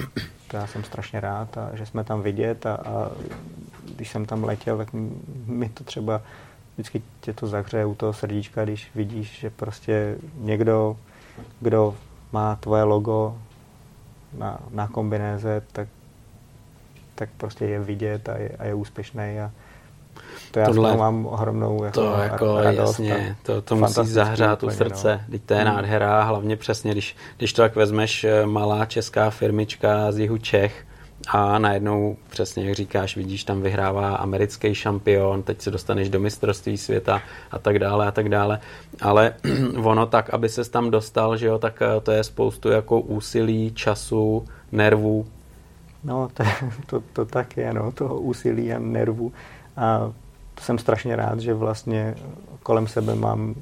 to 0.48 0.56
já 0.56 0.66
jsem 0.66 0.84
strašně 0.84 1.20
rád 1.20 1.58
a 1.58 1.70
že 1.72 1.86
jsme 1.86 2.04
tam 2.04 2.22
vidět 2.22 2.66
a, 2.66 2.74
a 2.74 3.10
když 3.96 4.10
jsem 4.10 4.26
tam 4.26 4.44
letěl, 4.44 4.78
tak 4.78 4.88
mi 5.46 5.68
to 5.68 5.84
třeba 5.84 6.22
vždycky 6.74 7.02
tě 7.20 7.32
to 7.32 7.46
zahřeje 7.46 7.86
u 7.86 7.94
toho 7.94 8.12
srdíčka, 8.12 8.64
když 8.64 8.90
vidíš, 8.94 9.40
že 9.40 9.50
prostě 9.50 10.16
někdo, 10.36 10.96
kdo 11.60 11.94
má 12.32 12.56
tvoje 12.56 12.82
logo 12.82 13.38
na, 14.38 14.58
na 14.70 14.88
kombinéze, 14.88 15.62
tak, 15.72 15.88
tak 17.14 17.28
prostě 17.36 17.64
je 17.64 17.80
vidět 17.80 18.28
a 18.28 18.36
je, 18.36 18.48
a 18.58 18.64
je 18.64 18.74
úspěšný 18.74 19.40
a, 19.40 19.50
to 20.50 20.58
já 20.60 20.66
Tohle, 20.66 20.96
mám 20.96 21.26
ohromnou 21.26 21.84
jako 21.84 22.00
to 22.00 22.16
jako 22.22 22.60
radost. 22.60 23.00
Jasně, 23.00 23.36
to, 23.42 23.62
to 23.62 23.76
musí 23.76 24.06
zahřát 24.06 24.62
u 24.62 24.70
srdce. 24.70 25.20
No. 25.22 25.32
Teď 25.32 25.42
to 25.42 25.54
je 25.54 25.60
hmm. 25.60 25.68
nádhera, 25.74 26.22
hlavně 26.22 26.56
přesně, 26.56 26.92
když, 26.92 27.16
když 27.36 27.52
to 27.52 27.62
tak 27.62 27.76
vezmeš 27.76 28.24
eh, 28.24 28.46
malá 28.46 28.84
česká 28.84 29.30
firmička 29.30 30.12
z 30.12 30.18
jihu 30.18 30.38
Čech, 30.38 30.84
a 31.28 31.58
najednou, 31.58 32.16
přesně 32.30 32.64
jak 32.64 32.74
říkáš, 32.74 33.16
vidíš, 33.16 33.44
tam 33.44 33.62
vyhrává 33.62 34.14
americký 34.16 34.74
šampion, 34.74 35.42
teď 35.42 35.60
se 35.62 35.70
dostaneš 35.70 36.08
do 36.08 36.20
mistrovství 36.20 36.78
světa 36.78 37.22
a 37.50 37.58
tak 37.58 37.78
dále 37.78 38.06
a 38.06 38.10
tak 38.10 38.28
dále. 38.28 38.60
Ale 39.00 39.34
ono 39.82 40.06
tak, 40.06 40.30
aby 40.30 40.48
ses 40.48 40.68
tam 40.68 40.90
dostal, 40.90 41.36
že 41.36 41.46
jo, 41.46 41.58
tak 41.58 41.82
eh, 41.82 42.00
to 42.00 42.12
je 42.12 42.24
spoustu 42.24 42.68
jako 42.68 43.00
úsilí, 43.00 43.72
času, 43.74 44.44
nervů. 44.72 45.26
No, 46.04 46.28
to, 46.34 46.44
to, 46.86 47.02
to 47.12 47.24
tak 47.24 47.56
je, 47.56 47.72
no, 47.72 47.92
toho 47.92 48.20
úsilí 48.20 48.72
a 48.72 48.78
nervů. 48.78 49.32
A 49.76 50.12
jsem 50.60 50.78
strašně 50.78 51.16
rád, 51.16 51.40
že 51.40 51.54
vlastně 51.54 52.14
kolem 52.62 52.86
sebe 52.86 53.14
mám 53.14 53.54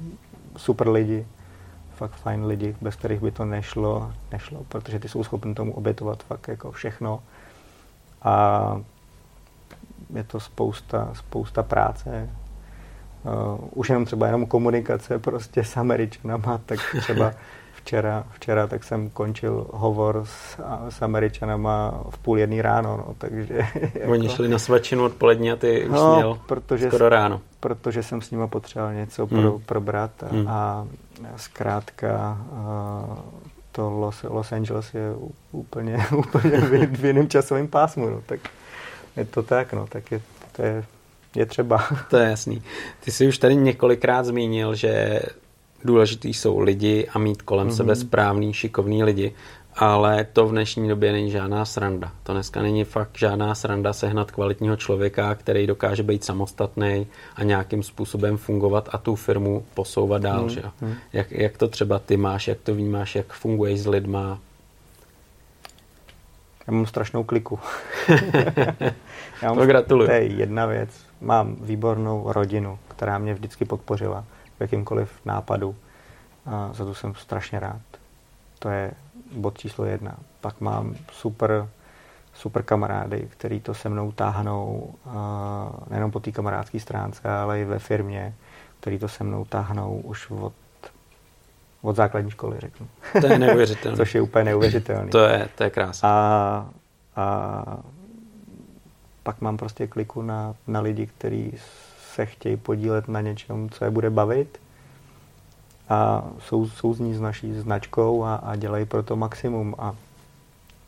super 0.57 0.89
lidi, 0.89 1.27
fakt 1.95 2.11
fajn 2.11 2.45
lidi, 2.45 2.75
bez 2.81 2.95
kterých 2.95 3.21
by 3.21 3.31
to 3.31 3.45
nešlo, 3.45 4.11
nešlo, 4.31 4.63
protože 4.67 4.99
ty 4.99 5.09
jsou 5.09 5.23
schopni 5.23 5.53
tomu 5.53 5.73
obětovat 5.73 6.23
fakt 6.23 6.47
jako 6.47 6.71
všechno. 6.71 7.23
A 8.21 8.81
je 10.15 10.23
to 10.23 10.39
spousta, 10.39 11.09
spousta 11.13 11.63
práce. 11.63 12.29
Uh, 13.23 13.69
už 13.73 13.89
jenom 13.89 14.05
třeba 14.05 14.25
jenom 14.25 14.45
komunikace 14.45 15.19
prostě 15.19 15.63
s 15.63 15.77
Američanama, 15.77 16.57
tak 16.65 16.79
třeba 16.99 17.33
včera, 17.83 18.23
včera 18.33 18.67
tak 18.67 18.83
jsem 18.83 19.09
končil 19.09 19.67
hovor 19.73 20.23
s, 20.25 20.59
s 20.89 21.01
Američanama 21.01 22.03
v 22.09 22.17
půl 22.17 22.39
jedný 22.39 22.61
ráno, 22.61 22.97
no, 22.97 23.15
takže... 23.17 23.47
Jako, 23.93 24.11
Oni 24.11 24.29
šli 24.29 24.47
na 24.47 24.59
svačinu 24.59 25.03
odpolední 25.03 25.51
a 25.51 25.55
ty 25.55 25.85
už 25.85 25.91
no, 25.91 26.15
měl 26.15 26.39
protože 26.45 26.87
skoro 26.87 27.09
ráno. 27.09 27.41
Protože 27.59 28.03
jsem 28.03 28.21
s 28.21 28.31
nimi 28.31 28.47
potřeboval 28.47 28.93
něco 28.93 29.25
hmm. 29.25 29.41
pro, 29.41 29.59
probrat 29.59 30.23
a, 30.23 30.27
hmm. 30.31 30.47
a 30.47 30.85
zkrátka 31.35 32.37
a, 32.53 33.05
to 33.71 33.89
Los, 33.89 34.23
Los 34.23 34.51
Angeles 34.51 34.93
je 34.93 35.13
úplně, 35.51 35.97
úplně 36.17 36.57
v, 36.57 36.97
v 36.97 37.05
jiném 37.05 37.29
časovém 37.29 37.67
pásmu, 37.67 38.09
no, 38.09 38.21
tak 38.25 38.39
je 39.17 39.25
to 39.25 39.43
tak, 39.43 39.73
no, 39.73 39.87
tak 39.87 40.11
je, 40.11 40.21
to 40.51 40.61
je, 40.61 40.83
je 41.35 41.45
třeba. 41.45 41.83
To 42.09 42.17
je 42.17 42.29
jasný. 42.29 42.63
Ty 43.03 43.11
jsi 43.11 43.27
už 43.27 43.37
tady 43.37 43.55
několikrát 43.55 44.25
zmínil, 44.25 44.75
že 44.75 45.21
důležitý 45.85 46.33
jsou 46.33 46.59
lidi 46.59 47.07
a 47.13 47.19
mít 47.19 47.41
kolem 47.41 47.67
mm-hmm. 47.67 47.75
sebe 47.75 47.95
správný, 47.95 48.53
šikovný 48.53 49.03
lidi, 49.03 49.33
ale 49.75 50.27
to 50.33 50.47
v 50.47 50.51
dnešní 50.51 50.89
době 50.89 51.11
není 51.11 51.31
žádná 51.31 51.65
sranda. 51.65 52.11
To 52.23 52.33
dneska 52.33 52.61
není 52.61 52.83
fakt 52.83 53.17
žádná 53.17 53.55
sranda 53.55 53.93
sehnat 53.93 54.31
kvalitního 54.31 54.75
člověka, 54.75 55.35
který 55.35 55.67
dokáže 55.67 56.03
být 56.03 56.23
samostatný 56.23 57.07
a 57.35 57.43
nějakým 57.43 57.83
způsobem 57.83 58.37
fungovat 58.37 58.89
a 58.91 58.97
tu 58.97 59.15
firmu 59.15 59.65
posouvat 59.73 60.21
dál. 60.21 60.47
Mm-hmm. 60.47 60.49
Že? 60.49 60.63
Jak, 61.13 61.31
jak 61.31 61.57
to 61.57 61.67
třeba 61.67 61.99
ty 61.99 62.17
máš, 62.17 62.47
jak 62.47 62.57
to 62.63 62.75
vnímáš, 62.75 63.15
jak 63.15 63.33
funguješ 63.33 63.79
s 63.79 63.87
lidma? 63.87 64.39
Já 66.67 66.73
mám 66.73 66.85
strašnou 66.85 67.23
kliku. 67.23 67.59
Já 69.41 69.47
mám, 69.47 69.57
to 69.57 69.65
gratuluju. 69.65 70.07
To 70.07 70.13
je 70.13 70.23
jedna 70.23 70.65
věc. 70.65 70.89
Mám 71.21 71.55
výbornou 71.61 72.23
rodinu, 72.31 72.79
která 72.87 73.17
mě 73.17 73.33
vždycky 73.33 73.65
podpořila 73.65 74.25
v 74.61 74.63
jakýmkoliv 74.63 75.11
nápadu. 75.25 75.75
A 76.45 76.69
za 76.73 76.85
to 76.85 76.95
jsem 76.95 77.15
strašně 77.15 77.59
rád. 77.59 77.81
To 78.59 78.69
je 78.69 78.91
bod 79.31 79.57
číslo 79.57 79.85
jedna. 79.85 80.17
Pak 80.41 80.61
mám 80.61 80.95
super, 81.11 81.67
super 82.33 82.63
kamarády, 82.63 83.27
který 83.31 83.59
to 83.59 83.73
se 83.73 83.89
mnou 83.89 84.11
táhnou 84.11 84.93
nejenom 85.89 86.11
po 86.11 86.19
té 86.19 86.31
kamarádské 86.31 86.79
stránce, 86.79 87.29
ale 87.29 87.61
i 87.61 87.65
ve 87.65 87.79
firmě, 87.79 88.33
který 88.79 88.99
to 88.99 89.07
se 89.07 89.23
mnou 89.23 89.45
táhnou 89.45 89.97
už 89.99 90.29
od 90.29 90.53
od 91.81 91.95
základní 91.95 92.31
školy, 92.31 92.59
řeknu. 92.59 92.87
To 93.21 93.27
je 93.27 93.39
neuvěřitelné. 93.39 93.97
Což 94.01 94.15
je 94.15 94.21
úplně 94.21 94.45
neuvěřitelné. 94.45 95.11
To 95.11 95.19
je, 95.19 95.49
to 95.55 95.63
je 95.63 95.69
krásné. 95.69 96.09
A, 96.09 96.69
a 97.15 97.77
pak 99.23 99.41
mám 99.41 99.57
prostě 99.57 99.87
kliku 99.87 100.21
na, 100.21 100.55
na 100.67 100.81
lidi, 100.81 101.05
kteří 101.05 101.53
se 102.13 102.25
chtějí 102.25 102.57
podílet 102.57 103.07
na 103.07 103.21
něčem, 103.21 103.69
co 103.69 103.85
je 103.85 103.91
bude 103.91 104.09
bavit 104.09 104.59
a 105.89 106.23
jsou, 106.39 106.69
souzní 106.69 107.13
s 107.13 107.21
naší 107.21 107.53
značkou 107.53 108.23
a, 108.23 108.35
a 108.35 108.55
dělají 108.55 108.85
pro 108.85 109.03
to 109.03 109.15
maximum 109.15 109.75
a 109.77 109.95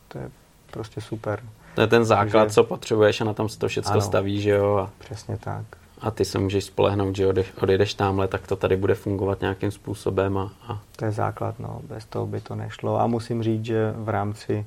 to 0.08 0.18
je, 0.18 0.30
prostě 0.72 1.02
super. 1.02 1.44
To 1.76 1.82
je 1.82 1.88
ten 1.88 2.06
základ, 2.06 2.42
Takže... 2.42 2.54
co 2.54 2.64
potřebuješ 2.64 3.22
a 3.22 3.26
na 3.26 3.34
tom 3.34 3.50
se 3.50 3.60
to 3.60 3.68
všechno 3.68 4.02
staví, 4.02 4.42
že 4.42 4.50
jo? 4.50 4.76
A... 4.76 4.90
Přesně 5.00 5.38
tak. 5.38 5.66
A 6.02 6.12
ty 6.12 6.26
se 6.26 6.40
můžeš 6.40 6.64
spolehnout, 6.64 7.16
že 7.16 7.34
odejdeš 7.62 7.94
tamhle, 7.94 8.28
tak 8.28 8.48
to 8.48 8.56
tady 8.56 8.78
bude 8.78 8.96
fungovat 8.96 9.42
nějakým 9.42 9.72
způsobem. 9.72 10.38
A, 10.38 10.52
a... 10.68 10.80
To 10.96 11.06
je 11.06 11.12
základ, 11.12 11.60
no. 11.60 11.82
Bez 11.84 12.06
toho 12.06 12.28
by 12.28 12.42
to 12.42 12.56
nešlo. 12.56 13.00
A 13.00 13.08
musím 13.08 13.44
říct, 13.44 13.66
že 13.66 13.94
v 13.98 14.10
rámci 14.10 14.66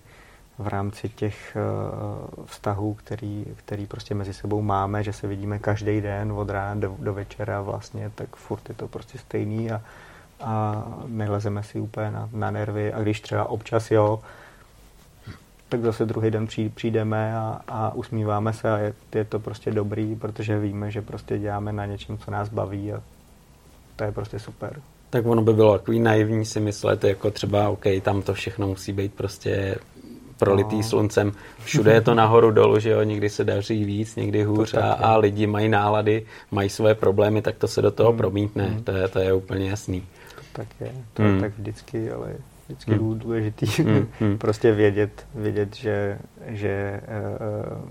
v 0.59 0.69
rámci 0.69 1.09
těch 1.09 1.57
uh, 1.57 2.45
vztahů, 2.45 2.95
který, 2.95 3.45
který 3.57 3.87
prostě 3.87 4.15
mezi 4.15 4.35
sebou 4.35 4.63
máme, 4.63 5.03
že 5.03 5.13
se 5.13 5.27
vidíme 5.27 5.59
každý 5.59 6.01
den 6.01 6.33
od 6.33 6.51
rána 6.51 6.81
do, 6.81 6.97
do 6.99 7.15
večera 7.15 7.61
vlastně, 7.61 8.11
tak 8.15 8.37
furt 8.37 8.69
je 8.69 8.75
to 8.75 8.89
prostě 8.89 9.19
stejný 9.19 9.71
a, 9.71 9.83
a 10.41 10.85
nelezeme 11.07 11.63
si 11.63 11.81
úplně 11.81 12.11
na, 12.11 12.29
na 12.33 12.51
nervy 12.51 12.93
a 12.93 13.03
když 13.03 13.21
třeba 13.21 13.49
občas 13.49 13.91
jo, 13.91 14.21
tak 15.69 15.83
zase 15.83 16.07
druhý 16.07 16.31
den 16.31 16.47
přijdeme 16.75 17.37
a, 17.37 17.61
a 17.69 17.95
usmíváme 17.95 18.53
se 18.53 18.73
a 18.73 18.79
je, 18.79 18.95
je 19.15 19.25
to 19.25 19.39
prostě 19.39 19.71
dobrý, 19.71 20.15
protože 20.15 20.59
víme, 20.59 20.91
že 20.91 21.03
prostě 21.03 21.39
děláme 21.39 21.73
na 21.73 21.87
něčem, 21.87 22.19
co 22.19 22.31
nás 22.31 22.49
baví 22.49 22.93
a 22.93 23.03
to 23.97 24.05
je 24.05 24.13
prostě 24.13 24.39
super. 24.39 24.81
Tak 25.11 25.27
ono 25.27 25.43
by 25.43 25.53
bylo 25.53 25.79
takový 25.79 26.01
naivní 26.01 26.45
si 26.45 26.61
myslet, 26.61 27.05
jako 27.05 27.31
třeba, 27.31 27.69
OK, 27.69 27.85
tam 28.03 28.23
to 28.23 28.35
všechno 28.35 28.69
musí 28.69 28.93
být 28.93 29.15
prostě 29.15 29.77
prolitý 30.39 30.77
no. 30.77 30.83
sluncem. 30.83 31.33
Všude 31.65 31.93
je 31.93 32.01
to 32.01 32.15
nahoru 32.15 32.51
dolů, 32.51 32.79
že 32.79 32.91
jo, 32.91 33.03
někdy 33.03 33.29
se 33.29 33.45
daří 33.45 33.85
víc, 33.85 34.17
někdy 34.17 34.43
hůř 34.43 34.75
a, 34.75 34.93
a 34.93 35.17
lidi 35.17 35.47
mají 35.47 35.69
nálady, 35.69 36.27
mají 36.51 36.69
svoje 36.69 36.95
problémy, 36.95 37.43
tak 37.43 37.57
to 37.57 37.69
se 37.69 37.83
do 37.83 37.91
toho 37.91 38.13
mm. 38.13 38.19
promítne, 38.19 38.69
mm. 38.69 38.85
to, 38.85 38.93
je, 38.93 39.09
to 39.09 39.19
je 39.19 39.33
úplně 39.33 39.71
jasný. 39.71 40.01
To 40.01 40.43
tak 40.53 40.67
je, 40.81 40.93
to 41.15 41.23
mm. 41.23 41.35
je 41.35 41.41
tak 41.41 41.59
vždycky, 41.59 42.11
ale 42.11 42.35
vždycky 42.69 42.91
mm. 42.91 43.19
důležitý 43.19 43.67
mm. 43.83 44.39
prostě 44.39 44.73
vědět, 44.73 45.27
vědět, 45.35 45.77
že, 45.77 46.19
že 46.47 47.01
uh, 47.73 47.89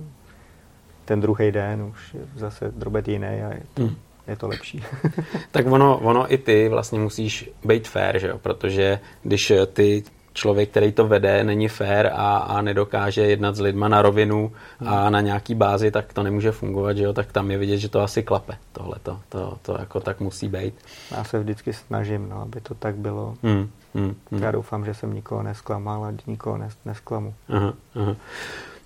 ten 1.06 1.22
druhý 1.22 1.52
den 1.52 1.82
už 1.82 2.14
je 2.14 2.22
zase 2.36 2.72
drobet 2.76 3.08
jiný 3.08 3.28
a 3.28 3.54
je 3.54 3.64
to, 3.74 3.82
mm. 3.82 3.96
je 4.28 4.36
to 4.36 4.48
lepší. 4.48 4.84
tak 5.52 5.66
ono, 5.68 5.98
ono 5.98 6.34
i 6.34 6.38
ty 6.38 6.70
vlastně 6.70 7.00
musíš 7.00 7.50
být 7.66 7.88
fair, 7.88 8.20
že 8.20 8.28
jo? 8.28 8.38
protože 8.38 9.00
když 9.24 9.54
ty 9.74 10.04
člověk, 10.36 10.70
který 10.70 10.92
to 10.92 11.08
vede, 11.08 11.44
není 11.44 11.68
fair 11.68 12.08
a, 12.08 12.38
a 12.38 12.62
nedokáže 12.62 13.22
jednat 13.22 13.56
s 13.56 13.60
lidma 13.60 13.88
na 13.88 14.02
rovinu 14.02 14.52
a 14.86 15.04
hmm. 15.04 15.14
na 15.14 15.22
nějaký 15.22 15.56
bázi, 15.56 15.92
tak 15.92 16.14
to 16.14 16.24
nemůže 16.24 16.52
fungovat, 16.52 16.98
že 16.98 17.04
jo? 17.04 17.14
tak 17.14 17.32
tam 17.32 17.52
je 17.52 17.58
vidět, 17.58 17.78
že 17.78 17.90
to 17.90 18.02
asi 18.02 18.24
klape. 18.24 18.58
Tohle 18.72 18.96
to, 19.04 19.20
to, 19.30 19.58
to 19.62 19.78
jako 19.80 20.00
tak 20.00 20.20
musí 20.20 20.48
být. 20.48 20.74
Já 21.12 21.24
se 21.24 21.40
vždycky 21.40 21.74
snažím, 21.74 22.30
no, 22.30 22.42
aby 22.42 22.62
to 22.62 22.74
tak 22.76 22.96
bylo. 22.96 23.36
Hmm, 23.44 23.70
hmm, 23.94 24.16
hmm. 24.32 24.44
Já 24.44 24.52
doufám, 24.52 24.86
že 24.86 24.94
jsem 24.94 25.14
nikoho 25.14 25.44
nesklamal 25.44 26.04
a 26.06 26.14
nikoho 26.28 26.58
nes, 26.58 26.74
nesklamu. 26.86 27.34
Aha, 27.50 27.74
aha. 27.96 28.16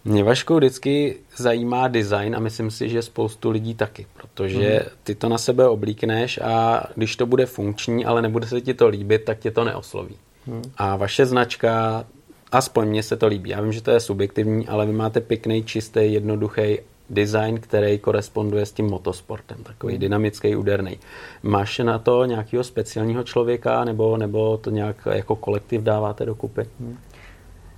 Mě 0.05 0.23
Vašku 0.23 0.55
vždycky 0.55 1.17
zajímá 1.37 1.87
design 1.87 2.35
a 2.35 2.39
myslím 2.39 2.71
si, 2.71 2.89
že 2.89 3.01
spoustu 3.01 3.49
lidí 3.49 3.75
taky, 3.75 4.05
protože 4.13 4.69
hmm. 4.69 4.89
ty 5.03 5.15
to 5.15 5.29
na 5.29 5.37
sebe 5.37 5.67
oblíkneš 5.67 6.37
a 6.37 6.83
když 6.95 7.15
to 7.15 7.25
bude 7.25 7.45
funkční, 7.45 8.05
ale 8.05 8.21
nebude 8.21 8.47
se 8.47 8.61
ti 8.61 8.73
to 8.73 8.87
líbit, 8.87 9.25
tak 9.25 9.39
tě 9.39 9.51
to 9.51 9.63
neosloví. 9.63 10.15
Hmm. 10.49 10.61
A 10.77 10.95
vaše 10.95 11.25
značka, 11.25 12.05
aspoň 12.51 12.87
mně 12.87 13.03
se 13.03 13.17
to 13.17 13.27
líbí, 13.27 13.49
já 13.49 13.61
vím, 13.61 13.73
že 13.73 13.81
to 13.81 13.91
je 13.91 13.99
subjektivní, 13.99 14.67
ale 14.67 14.85
vy 14.85 14.93
máte 14.93 15.21
pěkný, 15.21 15.63
čistý, 15.63 16.13
jednoduchý 16.13 16.77
design, 17.09 17.59
který 17.59 17.99
koresponduje 17.99 18.65
s 18.65 18.71
tím 18.71 18.85
motosportem, 18.85 19.57
takový 19.63 19.93
hmm. 19.93 20.01
dynamický, 20.01 20.55
úderný. 20.55 20.99
Máš 21.43 21.79
na 21.79 21.99
to 21.99 22.25
nějakého 22.25 22.63
speciálního 22.63 23.23
člověka, 23.23 23.83
nebo, 23.83 24.17
nebo 24.17 24.57
to 24.57 24.69
nějak 24.69 25.07
jako 25.11 25.35
kolektiv 25.35 25.81
dáváte 25.81 26.25
dokupy? 26.25 26.65
Hmm. 26.79 26.97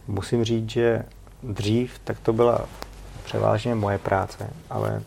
Musím 0.07 0.43
říct, 0.43 0.69
že 0.69 1.03
dřív 1.43 1.99
tak 2.03 2.19
to 2.19 2.33
byla 2.33 2.65
převážně 3.23 3.75
moje 3.75 3.97
práce, 3.97 4.49
ale 4.69 5.01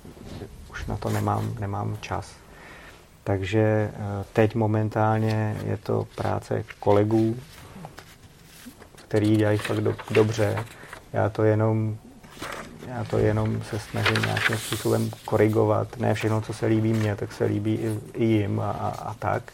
už 0.71 0.87
na 0.87 0.97
to 0.97 1.09
nemám, 1.09 1.55
nemám 1.61 1.99
čas. 2.01 2.35
Takže 3.25 3.61
eh, 3.61 3.91
teď 4.33 4.55
momentálně 4.55 5.57
je 5.67 5.77
to 5.77 6.07
práce 6.17 6.65
kolegů, 6.81 7.37
který 9.09 9.37
dělají 9.37 9.59
fakt 9.59 9.81
do, 9.81 9.95
dobře. 10.11 10.65
Já 11.13 11.29
to 11.29 11.43
jenom 11.43 11.97
já 12.89 13.05
to 13.05 13.19
jenom 13.19 13.63
se 13.63 13.79
snažím 13.79 14.23
nějakým 14.23 14.57
způsobem 14.57 15.11
korigovat. 15.25 15.97
Ne 15.97 16.15
všechno, 16.15 16.41
co 16.41 16.53
se 16.53 16.67
líbí 16.67 16.93
mně, 16.93 17.17
tak 17.17 17.33
se 17.33 17.45
líbí 17.45 17.75
i, 17.75 18.01
i 18.15 18.25
jim 18.25 18.61
a, 18.61 18.71
a, 18.71 18.89
a 18.89 19.15
tak. 19.15 19.53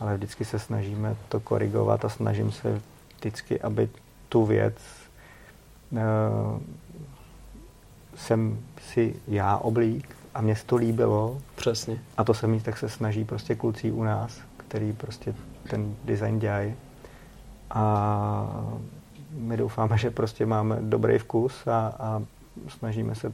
Ale 0.00 0.16
vždycky 0.16 0.44
se 0.44 0.58
snažíme 0.58 1.16
to 1.28 1.40
korigovat 1.40 2.04
a 2.04 2.08
snažím 2.08 2.52
se 2.52 2.80
vždycky, 3.16 3.60
aby 3.60 3.88
tu 4.28 4.46
věc 4.46 4.74
uh, 5.90 5.98
jsem 8.16 8.58
si 8.92 9.14
já 9.28 9.56
oblík 9.56 10.16
a 10.34 10.40
mě 10.40 10.54
to 10.66 10.76
líbilo. 10.76 11.38
Přesně. 11.54 11.98
A 12.16 12.24
to 12.24 12.34
se 12.34 12.46
mi 12.46 12.60
tak 12.60 12.78
se 12.78 12.88
snaží 12.88 13.24
prostě 13.24 13.54
kluci 13.54 13.90
u 13.90 14.02
nás, 14.02 14.40
který 14.56 14.92
prostě 14.92 15.34
ten 15.70 15.96
design 16.04 16.38
dělají. 16.38 16.74
A 17.70 18.64
my 19.32 19.56
doufáme, 19.56 19.98
že 19.98 20.10
prostě 20.10 20.46
máme 20.46 20.78
dobrý 20.80 21.18
vkus 21.18 21.66
a, 21.66 21.94
a 21.98 22.22
snažíme 22.68 23.14
se 23.14 23.32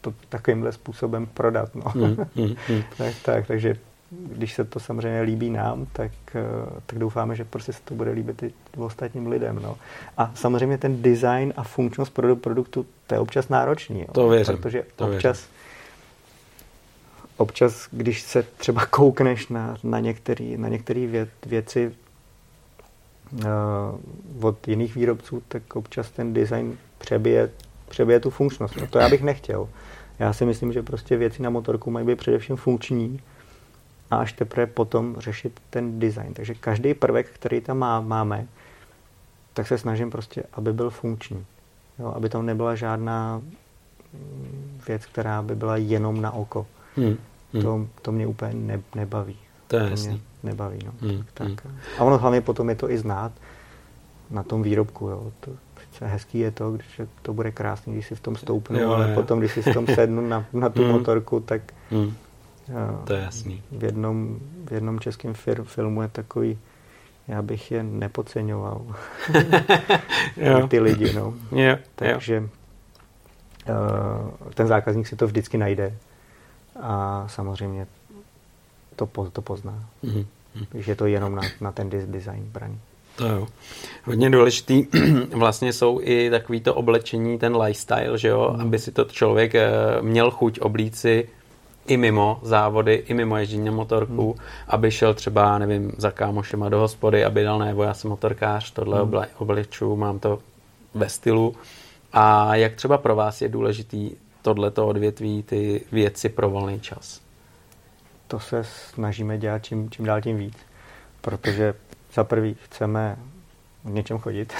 to 0.00 0.14
takovýmhle 0.28 0.72
způsobem 0.72 1.26
prodat. 1.26 1.74
No. 1.74 1.92
Mm, 1.94 2.16
mm, 2.36 2.54
mm. 2.68 2.82
tak, 2.98 3.14
tak, 3.24 3.46
takže 3.46 3.76
když 4.10 4.54
se 4.54 4.64
to 4.64 4.80
samozřejmě 4.80 5.20
líbí 5.20 5.50
nám, 5.50 5.86
tak, 5.92 6.12
eh, 6.34 6.42
tak 6.86 6.98
doufáme, 6.98 7.36
že 7.36 7.44
prostě 7.44 7.72
se 7.72 7.80
to 7.84 7.94
bude 7.94 8.10
líbit 8.10 8.42
i 8.42 8.52
ostatním 8.76 9.26
lidem. 9.26 9.60
No. 9.62 9.76
A 10.16 10.30
samozřejmě 10.34 10.78
ten 10.78 11.02
design 11.02 11.52
a 11.56 11.62
funkčnost 11.62 12.14
produktu, 12.40 12.86
to 13.06 13.14
je 13.14 13.20
občas 13.20 13.48
náročný. 13.48 14.00
Jo, 14.00 14.06
to 14.12 14.28
věřím. 14.28 14.56
Protože 14.56 14.84
to 14.96 15.04
občas 15.04 15.38
věřím 15.38 15.58
občas, 17.38 17.88
když 17.90 18.22
se 18.22 18.42
třeba 18.42 18.86
koukneš 18.86 19.48
na, 19.48 19.76
na 19.82 20.00
některé 20.00 20.54
na 20.56 20.68
některý 20.68 21.06
věc, 21.06 21.28
věci 21.46 21.92
od 24.42 24.68
jiných 24.68 24.94
výrobců, 24.94 25.42
tak 25.48 25.76
občas 25.76 26.10
ten 26.10 26.34
design 26.34 26.78
přebije, 26.98 27.50
přebije 27.88 28.20
tu 28.20 28.30
funkčnost. 28.30 28.76
No 28.76 28.86
to 28.86 28.98
já 28.98 29.08
bych 29.08 29.22
nechtěl. 29.22 29.68
Já 30.18 30.32
si 30.32 30.44
myslím, 30.44 30.72
že 30.72 30.82
prostě 30.82 31.16
věci 31.16 31.42
na 31.42 31.50
motorku 31.50 31.90
mají 31.90 32.06
být 32.06 32.18
především 32.18 32.56
funkční 32.56 33.20
a 34.10 34.16
až 34.16 34.32
teprve 34.32 34.66
potom 34.66 35.16
řešit 35.18 35.60
ten 35.70 36.00
design. 36.00 36.34
Takže 36.34 36.54
každý 36.54 36.94
prvek, 36.94 37.30
který 37.30 37.60
tam 37.60 37.78
má, 37.78 38.00
máme, 38.00 38.46
tak 39.52 39.66
se 39.66 39.78
snažím 39.78 40.10
prostě, 40.10 40.42
aby 40.52 40.72
byl 40.72 40.90
funkční. 40.90 41.46
Jo, 41.98 42.12
aby 42.16 42.28
tam 42.28 42.46
nebyla 42.46 42.74
žádná 42.74 43.42
věc, 44.88 45.06
která 45.06 45.42
by 45.42 45.54
byla 45.54 45.76
jenom 45.76 46.20
na 46.20 46.30
oko. 46.30 46.66
Hmm. 46.96 47.16
Hmm. 47.52 47.62
To, 47.62 47.86
to 48.02 48.12
mě 48.12 48.26
úplně 48.26 48.54
ne, 48.54 48.80
nebaví. 48.94 49.36
To 49.68 49.76
je 49.76 49.90
to 49.90 49.96
mě 49.96 50.20
nebaví. 50.42 50.78
No. 50.84 50.92
Hmm. 51.00 51.24
Tak, 51.34 51.48
tak. 51.48 51.64
Hmm. 51.64 51.78
A 51.98 52.04
ono 52.04 52.18
hlavně 52.18 52.40
potom 52.40 52.68
je 52.68 52.74
to 52.74 52.90
i 52.90 52.98
znát 52.98 53.32
na 54.30 54.42
tom 54.42 54.62
výrobku. 54.62 55.08
Jo. 55.08 55.32
To, 55.40 55.50
hezký 56.00 56.38
je 56.38 56.50
to, 56.50 56.72
když 56.72 57.00
to 57.22 57.32
bude 57.32 57.50
krásný, 57.50 57.92
když 57.92 58.06
si 58.06 58.14
v 58.14 58.20
tom 58.20 58.36
stoupnu, 58.36 58.78
jo, 58.78 58.90
ale 58.90 59.08
jo. 59.08 59.14
potom, 59.14 59.38
když 59.38 59.52
si 59.52 59.62
v 59.62 59.74
tom 59.74 59.86
sednu 59.94 60.28
na, 60.28 60.44
na 60.52 60.68
tu 60.68 60.82
hmm. 60.82 60.92
motorku, 60.92 61.40
tak 61.40 61.62
hmm. 61.90 62.14
Jo, 62.68 63.02
to 63.04 63.12
je 63.12 63.22
jasný. 63.22 63.62
V 63.72 63.84
jednom, 63.84 64.38
v 64.64 64.72
jednom 64.72 65.00
českém 65.00 65.34
fir, 65.34 65.62
filmu 65.62 66.02
je 66.02 66.08
takový, 66.08 66.58
já 67.28 67.42
bych 67.42 67.70
je 67.70 67.82
nepodceňoval. 67.82 68.82
Ty 70.68 70.80
lidi, 70.80 71.12
no. 71.12 71.34
Jo, 71.52 71.76
Takže 71.94 72.34
jo. 72.34 72.42
Uh, 73.68 74.50
ten 74.54 74.66
zákazník 74.66 75.06
si 75.06 75.16
to 75.16 75.26
vždycky 75.26 75.58
najde 75.58 75.94
a 76.80 77.24
samozřejmě 77.28 77.86
to, 78.98 79.30
to 79.32 79.42
pozná. 79.42 79.84
Mm-hmm. 80.04 80.26
Takže 80.68 80.92
je 80.92 80.96
to 80.96 81.06
jenom 81.06 81.34
na, 81.34 81.42
na 81.60 81.72
ten 81.72 81.90
design 81.90 82.48
braní. 82.52 82.80
To 83.16 83.26
jo. 83.26 83.46
Hodně 84.04 84.30
důležitý 84.30 84.86
vlastně 85.34 85.72
jsou 85.72 86.00
i 86.02 86.30
takový 86.30 86.60
to 86.60 86.74
oblečení, 86.74 87.38
ten 87.38 87.56
lifestyle, 87.56 88.18
že 88.18 88.28
jo, 88.28 88.52
mm. 88.54 88.60
aby 88.60 88.78
si 88.78 88.92
to 88.92 89.04
člověk 89.04 89.54
eh, 89.54 89.70
měl 90.00 90.30
chuť 90.30 90.60
oblíci 90.60 91.28
i 91.86 91.96
mimo 91.96 92.40
závody, 92.42 92.94
i 92.94 93.14
mimo 93.14 93.36
ježdění 93.36 93.64
na 93.64 93.72
motorku, 93.72 94.34
mm. 94.38 94.44
aby 94.68 94.90
šel 94.90 95.14
třeba, 95.14 95.58
nevím, 95.58 95.92
za 95.98 96.10
kámošema 96.10 96.68
do 96.68 96.78
hospody, 96.78 97.24
aby 97.24 97.44
dal, 97.44 97.58
nebo 97.58 97.82
já 97.82 97.94
jsem 97.94 98.10
motorkář, 98.10 98.70
tohle 98.70 99.04
mm. 99.04 99.14
obleču, 99.38 99.96
mám 99.96 100.18
to 100.18 100.38
ve 100.94 101.08
stylu. 101.08 101.54
A 102.12 102.56
jak 102.56 102.74
třeba 102.74 102.98
pro 102.98 103.16
vás 103.16 103.42
je 103.42 103.48
důležitý 103.48 104.10
tohleto 104.42 104.86
odvětví 104.86 105.42
ty 105.42 105.80
věci 105.92 106.28
pro 106.28 106.50
volný 106.50 106.80
čas? 106.80 107.27
To 108.28 108.40
se 108.40 108.64
snažíme 108.64 109.38
dělat 109.38 109.64
čím, 109.64 109.90
čím 109.90 110.04
dál 110.04 110.20
tím 110.20 110.36
víc, 110.36 110.56
protože 111.20 111.74
za 112.14 112.24
prvý 112.24 112.56
chceme 112.64 113.16
v 113.84 113.90
něčem 113.90 114.18
chodit. 114.18 114.52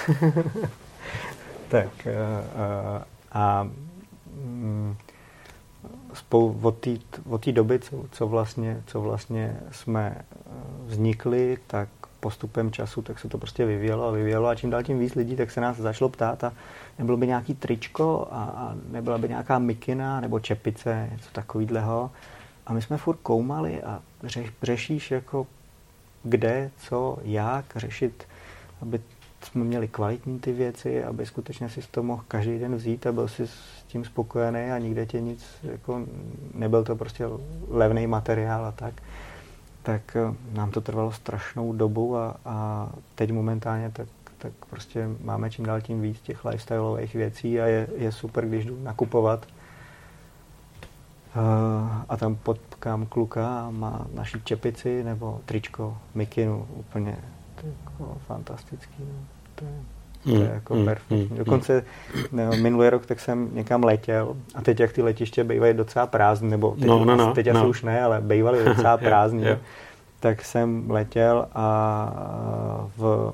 tak 1.68 2.06
a, 2.06 2.62
a, 2.62 3.04
a 3.32 3.68
mm, 4.34 4.96
spou, 6.14 6.60
od 7.28 7.44
té 7.44 7.52
doby, 7.52 7.78
co, 7.78 8.04
co, 8.12 8.26
vlastně, 8.26 8.82
co 8.86 9.00
vlastně 9.00 9.56
jsme 9.70 10.24
vznikli, 10.86 11.58
tak 11.66 11.88
postupem 12.20 12.70
času 12.70 13.02
tak 13.02 13.18
se 13.18 13.28
to 13.28 13.38
prostě 13.38 13.66
vyvíjelo 13.66 14.08
a 14.08 14.10
vyvíjelo 14.10 14.48
a 14.48 14.54
čím 14.54 14.70
dál 14.70 14.82
tím 14.82 14.98
víc 14.98 15.14
lidí, 15.14 15.36
tak 15.36 15.50
se 15.50 15.60
nás 15.60 15.76
začalo 15.76 16.08
ptát 16.08 16.44
a 16.44 16.52
nebylo 16.98 17.16
by 17.16 17.26
nějaký 17.26 17.54
tričko 17.54 18.28
a, 18.30 18.44
a 18.44 18.74
nebyla 18.90 19.18
by 19.18 19.28
nějaká 19.28 19.58
mikina 19.58 20.20
nebo 20.20 20.40
čepice, 20.40 21.08
něco 21.12 21.28
takového. 21.32 22.10
A 22.68 22.72
my 22.72 22.82
jsme 22.82 22.96
furt 22.96 23.18
koumali 23.22 23.82
a 23.82 24.02
řeš, 24.24 24.52
řešíš 24.62 25.10
jako 25.10 25.46
kde, 26.22 26.70
co, 26.76 27.18
jak 27.22 27.64
řešit, 27.76 28.26
aby 28.82 29.00
jsme 29.42 29.64
měli 29.64 29.88
kvalitní 29.88 30.38
ty 30.38 30.52
věci, 30.52 31.04
aby 31.04 31.26
skutečně 31.26 31.68
si 31.68 31.80
to 31.90 32.02
mohl 32.02 32.24
každý 32.28 32.58
den 32.58 32.76
vzít 32.76 33.06
a 33.06 33.12
byl 33.12 33.28
si 33.28 33.46
s 33.46 33.82
tím 33.86 34.04
spokojený 34.04 34.70
a 34.70 34.78
nikde 34.78 35.06
tě 35.06 35.20
nic, 35.20 35.46
jako 35.62 36.06
nebyl 36.54 36.84
to 36.84 36.96
prostě 36.96 37.24
levný 37.68 38.06
materiál 38.06 38.64
a 38.64 38.72
tak. 38.72 38.94
Tak 39.82 40.16
eh, 40.16 40.34
nám 40.52 40.70
to 40.70 40.80
trvalo 40.80 41.12
strašnou 41.12 41.72
dobu 41.72 42.16
a, 42.16 42.36
a 42.44 42.88
teď 43.14 43.32
momentálně 43.32 43.90
tak, 43.90 44.08
tak 44.38 44.52
prostě 44.70 45.08
máme 45.20 45.50
čím 45.50 45.66
dál 45.66 45.80
tím 45.80 46.00
víc 46.00 46.20
těch 46.20 46.44
lifestyleových 46.44 47.14
věcí 47.14 47.60
a 47.60 47.66
je, 47.66 47.88
je 47.96 48.12
super, 48.12 48.46
když 48.46 48.64
jdu 48.64 48.82
nakupovat 48.82 49.46
a 52.08 52.16
tam 52.16 52.36
potkám 52.36 53.06
kluka 53.06 53.60
a 53.60 53.70
má 53.70 54.06
naší 54.14 54.40
čepici 54.44 55.04
nebo 55.04 55.40
tričko, 55.44 55.96
mikinu, 56.14 56.66
úplně 56.74 57.16
jako 57.64 58.16
fantastický. 58.26 58.94
No. 59.00 59.14
To 59.54 59.64
je, 59.64 59.70
to 60.24 60.30
je 60.30 60.36
hmm, 60.36 60.54
jako 60.54 60.74
mm, 60.74 60.84
perfektní. 60.84 61.28
Mm, 61.30 61.36
Dokonce 61.36 61.84
no, 62.32 62.50
minulý 62.62 62.88
rok 62.88 63.06
tak 63.06 63.20
jsem 63.20 63.54
někam 63.54 63.84
letěl 63.84 64.36
a 64.54 64.62
teď 64.62 64.80
jak 64.80 64.92
ty 64.92 65.02
letiště 65.02 65.44
bývají 65.44 65.74
docela 65.74 66.06
prázdné, 66.06 66.50
nebo 66.50 66.70
teď, 66.70 66.84
no, 66.84 67.04
no, 67.04 67.16
no, 67.16 67.34
teď 67.34 67.46
no. 67.50 67.60
asi 67.60 67.68
už 67.68 67.82
ne, 67.82 68.02
ale 68.02 68.20
bývaly 68.20 68.64
docela 68.64 68.96
prázdné, 69.08 69.58
tak 70.20 70.44
jsem 70.44 70.90
letěl 70.90 71.46
a 71.54 72.12
v 72.96 73.32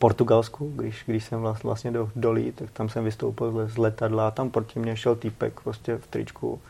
Portugalsku, 0.00 0.72
když, 0.76 1.02
když 1.06 1.24
jsem 1.24 1.40
vlastně 1.62 1.90
do, 1.90 2.10
dolí, 2.16 2.52
tak 2.52 2.70
tam 2.70 2.88
jsem 2.88 3.04
vystoupil 3.04 3.68
z 3.68 3.76
letadla 3.76 4.28
a 4.28 4.30
tam 4.30 4.50
proti 4.50 4.78
mě 4.78 4.96
šel 4.96 5.16
týpek 5.16 5.60
prostě 5.60 5.96
v 5.96 6.06
tričku 6.06 6.60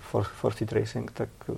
for, 0.00 0.24
for 0.24 0.52
Seat 0.52 0.72
Racing, 0.72 1.10
tak 1.10 1.28
to 1.46 1.56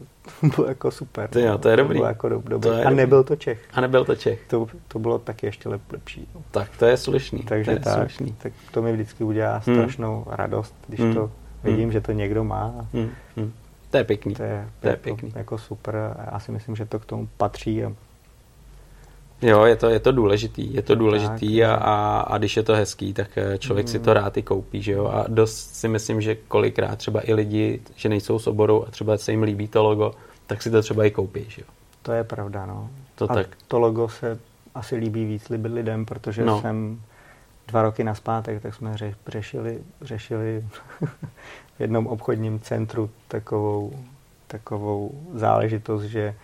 bylo 0.56 0.68
jako 0.68 0.90
super. 0.90 1.30
To, 1.30 1.38
jo, 1.38 1.58
to 1.58 1.68
je 1.68 1.76
dobrý. 1.76 1.94
To 1.94 1.98
bylo 1.98 2.08
jako 2.08 2.28
do, 2.28 2.42
dobrý. 2.44 2.70
To 2.70 2.76
je 2.76 2.84
a 2.84 2.90
nebyl 2.90 3.24
to 3.24 3.36
Čech. 3.36 3.68
A 3.72 3.80
nebyl 3.80 4.04
to 4.04 4.16
Čech. 4.16 4.40
To, 4.46 4.66
to 4.88 4.98
bylo 4.98 5.18
taky 5.18 5.46
ještě 5.46 5.68
lep, 5.68 5.92
lepší. 5.92 6.28
No. 6.34 6.42
Tak 6.50 6.76
to 6.78 6.86
je 6.86 6.96
slušný. 6.96 7.38
Takže 7.42 7.64
to 7.64 7.70
je 7.70 7.80
tak, 7.80 7.98
slušný. 7.98 8.34
tak 8.38 8.52
to 8.70 8.82
mi 8.82 8.92
vždycky 8.92 9.24
udělá 9.24 9.62
hmm. 9.66 9.76
strašnou 9.76 10.26
radost, 10.30 10.74
když 10.88 11.00
hmm. 11.00 11.14
to 11.14 11.30
vidím, 11.62 11.82
hmm. 11.82 11.92
že 11.92 12.00
to 12.00 12.12
někdo 12.12 12.44
má. 12.44 12.86
Hmm. 12.92 13.10
Hmm. 13.36 13.52
To 13.90 13.96
je 13.96 14.04
pěkný. 14.04 14.34
To 14.34 14.42
je, 14.42 14.68
to 14.80 14.86
je 14.86 14.90
jako, 14.90 15.02
pěkný. 15.02 15.32
jako 15.36 15.58
super. 15.58 16.16
Já 16.32 16.40
si 16.40 16.52
myslím, 16.52 16.76
že 16.76 16.86
to 16.86 16.98
k 16.98 17.04
tomu 17.04 17.28
patří 17.36 17.84
a 17.84 17.92
Jo, 19.44 19.64
je 19.64 19.76
to, 19.76 19.88
je 19.88 20.00
to 20.00 20.12
důležitý, 20.12 20.74
je 20.74 20.82
to 20.82 20.94
důležitý 20.94 21.60
tak, 21.60 21.70
a, 21.70 21.74
a, 21.74 22.20
a 22.20 22.38
když 22.38 22.56
je 22.56 22.62
to 22.62 22.74
hezký, 22.74 23.12
tak 23.12 23.38
eh, 23.38 23.58
člověk 23.58 23.86
mm. 23.86 23.92
si 23.92 23.98
to 23.98 24.10
hmm. 24.10 24.20
rád 24.22 24.36
i 24.36 24.42
koupí, 24.42 24.82
že 24.82 24.92
jo, 24.92 25.06
a 25.06 25.24
dost 25.28 25.74
si 25.74 25.88
myslím, 25.88 26.20
že 26.20 26.34
kolikrát 26.34 26.96
třeba 26.96 27.20
i 27.28 27.34
lidi, 27.34 27.80
že 27.96 28.08
nejsou 28.08 28.38
s 28.38 28.46
oboru 28.46 28.88
a 28.88 28.90
třeba 28.90 29.18
se 29.18 29.30
jim 29.30 29.42
líbí 29.42 29.68
to 29.68 29.82
logo, 29.82 30.14
tak 30.46 30.62
si 30.62 30.70
to 30.70 30.82
třeba 30.82 31.04
i 31.04 31.10
koupí, 31.10 31.44
že 31.48 31.62
jo. 31.62 31.68
To 32.02 32.12
je 32.12 32.24
pravda, 32.24 32.66
no. 32.66 32.90
To 33.14 33.30
a 33.30 33.34
tak. 33.34 33.46
to 33.68 33.78
logo 33.78 34.08
se 34.08 34.38
asi 34.74 34.96
líbí 34.96 35.24
víc 35.24 35.48
lidem, 35.48 36.06
protože 36.06 36.44
no. 36.44 36.60
jsem 36.60 37.00
dva 37.66 37.82
roky 37.82 38.04
naspátek, 38.04 38.62
tak 38.62 38.74
jsme 38.74 38.96
ře, 38.96 39.14
řešili, 39.28 39.80
řešili 40.02 40.64
v 41.76 41.80
jednom 41.80 42.06
obchodním 42.06 42.60
centru 42.60 43.10
takovou, 43.28 43.92
takovou 44.46 45.10
záležitost, 45.34 46.02
že 46.02 46.34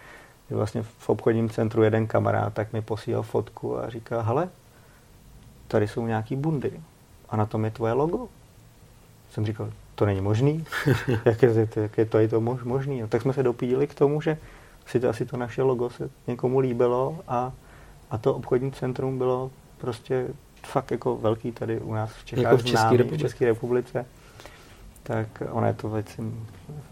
vlastně 0.54 0.82
v 0.82 1.08
obchodním 1.08 1.50
centru 1.50 1.82
jeden 1.82 2.06
kamarád 2.06 2.54
tak 2.54 2.72
mi 2.72 2.82
posílal 2.82 3.22
fotku 3.22 3.78
a 3.78 3.90
říká, 3.90 4.20
hele, 4.20 4.48
tady 5.68 5.88
jsou 5.88 6.06
nějaký 6.06 6.36
bundy 6.36 6.80
a 7.28 7.36
na 7.36 7.46
tom 7.46 7.64
je 7.64 7.70
tvoje 7.70 7.92
logo. 7.92 8.28
Jsem 9.30 9.46
říkal, 9.46 9.72
to 9.94 10.06
není 10.06 10.20
možný, 10.20 10.64
jak 11.24 11.42
je, 11.42 11.68
jak 11.76 11.98
je 11.98 12.04
to, 12.04 12.18
je 12.18 12.28
to 12.28 12.40
mož, 12.40 12.62
možný. 12.62 13.00
No, 13.00 13.08
tak 13.08 13.22
jsme 13.22 13.32
se 13.32 13.42
dopídili 13.42 13.86
k 13.86 13.94
tomu, 13.94 14.20
že 14.20 14.38
si 14.86 15.00
to, 15.00 15.08
asi 15.08 15.26
to 15.26 15.36
naše 15.36 15.62
logo 15.62 15.90
se 15.90 16.10
někomu 16.26 16.58
líbilo 16.58 17.18
a, 17.28 17.52
a 18.10 18.18
to 18.18 18.34
obchodní 18.34 18.72
centrum 18.72 19.18
bylo 19.18 19.50
prostě 19.78 20.26
fakt 20.66 20.90
jako 20.90 21.16
velký 21.16 21.52
tady 21.52 21.80
u 21.80 21.94
nás 21.94 22.12
v 22.12 22.24
Čechách, 22.24 22.42
jako 22.42 22.56
v 22.56 22.62
České, 22.62 22.78
známý, 22.78 22.96
republice. 22.96 23.24
v 23.24 23.28
České 23.28 23.44
republice. 23.44 24.06
Tak 25.02 25.42
ono 25.50 25.66
je 25.66 25.72
to 25.72 25.88
věci 25.88 26.22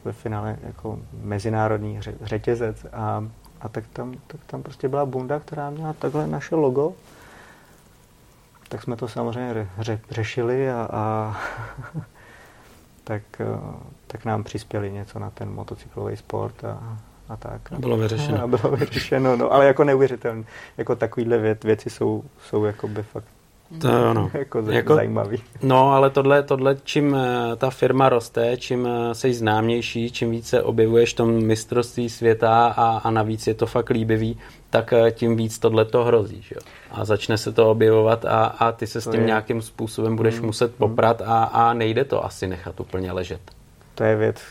ve 0.05 0.13
finále 0.13 0.57
jako 0.63 0.99
mezinárodní 1.23 2.01
řetězec 2.23 2.87
a 2.93 3.29
a 3.61 3.69
tak 3.69 3.85
tam, 3.93 4.15
tak 4.27 4.41
tam 4.47 4.63
prostě 4.63 4.89
byla 4.89 5.07
bunda, 5.07 5.41
která 5.41 5.71
měla 5.71 5.93
takhle 5.93 6.27
naše 6.27 6.55
logo. 6.55 6.93
Tak 8.69 8.83
jsme 8.83 8.97
to 8.97 9.09
samozřejmě 9.09 9.55
ře, 9.55 9.69
ře, 9.79 10.01
řešili 10.11 10.71
a, 10.71 10.89
a 10.93 11.37
tak, 13.05 13.23
eh, 13.41 13.47
tak 14.07 14.25
nám 14.25 14.45
přispěli 14.45 14.93
něco 14.93 15.19
na 15.19 15.31
ten 15.31 15.51
motocyklový 15.51 16.17
sport 16.17 16.65
a, 16.65 16.99
a 17.29 17.37
tak. 17.37 17.73
A 17.73 17.79
bylo 17.79 17.97
vyřešeno. 17.97 18.43
A 18.43 18.47
bylo 18.47 18.77
vyřešeno, 18.77 19.37
no, 19.37 19.53
ale 19.53 19.67
jako 19.67 19.85
neuvěřitelné. 19.85 20.45
Jako 20.77 20.97
takovýhle 20.97 21.39
věc, 21.39 21.65
věci 21.65 21.91
jsou, 21.91 22.25
jsou 22.49 22.65
jako 22.65 22.89
by 22.89 23.03
fakt 23.03 23.38
to 23.81 23.89
je 23.89 23.99
ono. 23.99 24.31
jako, 24.39 24.59
jako 24.71 24.95
zajímavý. 24.95 25.43
No, 25.63 25.93
ale 25.93 26.11
tohle, 26.11 26.43
tohle, 26.43 26.77
čím 26.85 27.15
eh, 27.15 27.57
ta 27.57 27.71
firma 27.71 28.09
roste, 28.09 28.57
čím 28.57 28.87
eh, 28.87 29.15
jsi 29.15 29.35
známější, 29.35 30.11
čím 30.11 30.31
více 30.31 30.63
objevuješ 30.63 31.15
tom 31.15 31.45
mistrovství 31.45 32.09
světa 32.09 32.67
a, 32.67 32.99
a 32.99 33.11
navíc 33.11 33.47
je 33.47 33.55
to 33.55 33.67
fakt 33.67 33.91
líbivý, 33.91 34.39
tak 34.71 34.93
eh, 34.93 35.11
tím 35.11 35.37
víc 35.37 35.59
tohle 35.59 35.85
to 35.85 36.05
hrozí. 36.05 36.43
Že? 36.43 36.55
A 36.91 37.05
začne 37.05 37.39
se 37.39 37.53
to 37.53 37.71
objevovat 37.71 38.25
a, 38.25 38.45
a 38.45 38.73
ty 38.73 38.87
se 38.87 39.01
to 39.01 39.11
s 39.11 39.13
tím 39.13 39.21
je... 39.21 39.27
nějakým 39.27 39.63
způsobem 39.63 40.17
budeš 40.17 40.37
hmm. 40.37 40.47
muset 40.47 40.71
hmm. 40.71 40.79
poprat 40.79 41.23
a, 41.23 41.45
a 41.45 41.73
nejde 41.73 42.05
to 42.05 42.25
asi 42.25 42.47
nechat 42.47 42.81
úplně 42.81 43.13
ležet. 43.13 43.41
To 43.95 44.05
je 44.05 44.17
věc, 44.17 44.43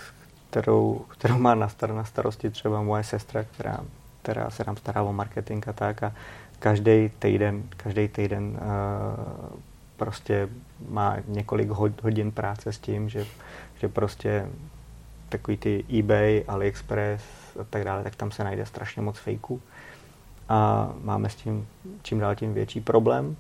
kterou, 0.50 1.02
kterou 1.08 1.38
má 1.38 1.56
na, 1.56 1.70
star, 1.70 1.94
na 1.94 2.04
starosti 2.04 2.50
třeba 2.50 2.82
moje 2.82 3.04
sestra, 3.04 3.44
která, 3.44 3.80
která 4.22 4.50
se 4.50 4.64
nám 4.68 4.78
stará 4.78 5.04
o 5.04 5.14
marketing 5.14 5.68
a 5.68 5.74
tak. 5.74 6.04
A 6.04 6.14
každý 6.60 7.10
týden, 7.20 7.64
každý 7.78 8.08
týden 8.08 8.44
uh, 8.48 9.60
prostě 9.98 10.50
má 10.90 11.18
několik 11.28 11.70
hodin 12.04 12.32
práce 12.32 12.74
s 12.74 12.80
tím, 12.80 13.10
že, 13.10 13.26
že 13.80 13.88
prostě 13.88 14.48
takový 15.30 15.58
ty 15.58 15.86
eBay, 16.00 16.44
AliExpress 16.48 17.24
a 17.62 17.64
tak 17.70 17.84
dále, 17.84 18.04
tak 18.04 18.16
tam 18.16 18.32
se 18.32 18.44
najde 18.44 18.66
strašně 18.66 19.02
moc 19.02 19.18
fejků. 19.18 19.62
A 20.50 20.92
máme 21.04 21.30
s 21.30 21.36
tím 21.36 21.68
čím 22.02 22.20
dál 22.20 22.36
tím 22.36 22.54
větší 22.54 22.82
problém. 22.82 23.36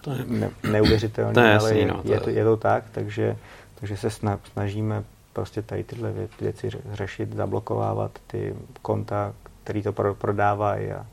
To 0.00 0.12
je 0.12 0.24
ne, 0.26 0.50
neuvěřitelný, 0.70 1.34
to 1.34 1.40
je 1.40 1.50
jasný, 1.50 1.70
ale 1.70 1.78
je, 1.78 1.86
no, 1.86 2.02
to 2.02 2.12
je, 2.12 2.20
to, 2.20 2.30
je 2.30 2.44
to 2.44 2.56
tak, 2.56 2.84
takže, 2.92 3.36
takže 3.74 3.96
se 3.96 4.10
snažíme 4.52 5.04
prostě 5.32 5.62
tady 5.62 5.84
tyhle 5.84 6.12
věci 6.40 6.70
řešit, 6.92 7.32
zablokovávat 7.32 8.18
ty 8.26 8.54
konta, 8.82 9.32
který 9.64 9.82
to 9.82 9.92
prodávají 9.92 10.92
a, 10.92 11.06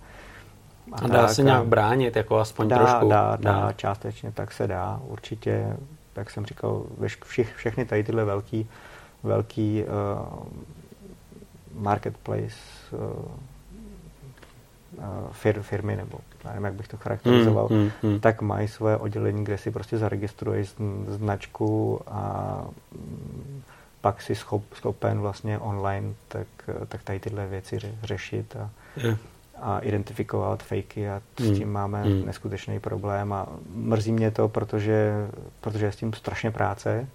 a, 0.91 0.95
a 1.01 1.07
dá 1.07 1.21
tak, 1.21 1.29
se 1.29 1.43
nějak 1.43 1.65
bránit, 1.65 2.15
jako 2.15 2.39
aspoň 2.39 2.67
dá, 2.67 2.77
trošku? 2.77 3.09
Dá, 3.09 3.35
dá, 3.35 3.51
dá, 3.51 3.71
částečně 3.71 4.31
tak 4.31 4.51
se 4.51 4.67
dá. 4.67 4.99
Určitě, 5.07 5.77
jak 6.15 6.29
jsem 6.29 6.45
říkal, 6.45 6.83
všich, 7.25 7.55
všechny 7.55 7.85
tady 7.85 8.03
tyhle 8.03 8.25
velký, 8.25 8.69
velký 9.23 9.83
uh, 9.83 9.89
marketplace 11.73 12.55
uh, 12.91 13.25
fir, 15.31 15.61
firmy, 15.61 15.95
nebo 15.95 16.19
nevím, 16.45 16.63
jak 16.63 16.73
bych 16.73 16.87
to 16.87 16.97
charakterizoval, 16.97 17.67
mm, 17.71 17.77
mm, 17.77 17.91
mm. 18.03 18.19
tak 18.19 18.41
mají 18.41 18.67
svoje 18.67 18.97
oddělení, 18.97 19.43
kde 19.43 19.57
si 19.57 19.71
prostě 19.71 19.97
zaregistruješ 19.97 20.75
značku 21.07 22.01
a 22.07 22.61
mm, 22.91 23.61
pak 24.01 24.21
si 24.21 24.35
schop, 24.35 24.63
schopen 24.73 25.19
vlastně 25.19 25.59
online 25.59 26.13
tak, 26.27 26.47
tak 26.87 27.03
tady 27.03 27.19
tyhle 27.19 27.47
věci 27.47 27.79
ře, 27.79 27.91
řešit 28.03 28.55
a, 28.55 28.69
yeah 28.97 29.17
a 29.61 29.79
identifikovat 29.79 30.63
fakey 30.63 31.09
a 31.09 31.21
s 31.39 31.43
hmm. 31.43 31.55
tím 31.55 31.71
máme 31.71 32.03
hmm. 32.03 32.25
neskutečný 32.25 32.79
problém 32.79 33.33
a 33.33 33.47
mrzí 33.75 34.11
mě 34.11 34.31
to, 34.31 34.49
protože, 34.49 35.27
protože 35.61 35.85
je 35.85 35.91
s 35.91 35.95
tím 35.95 36.13
strašně 36.13 36.51
práce, 36.51 37.07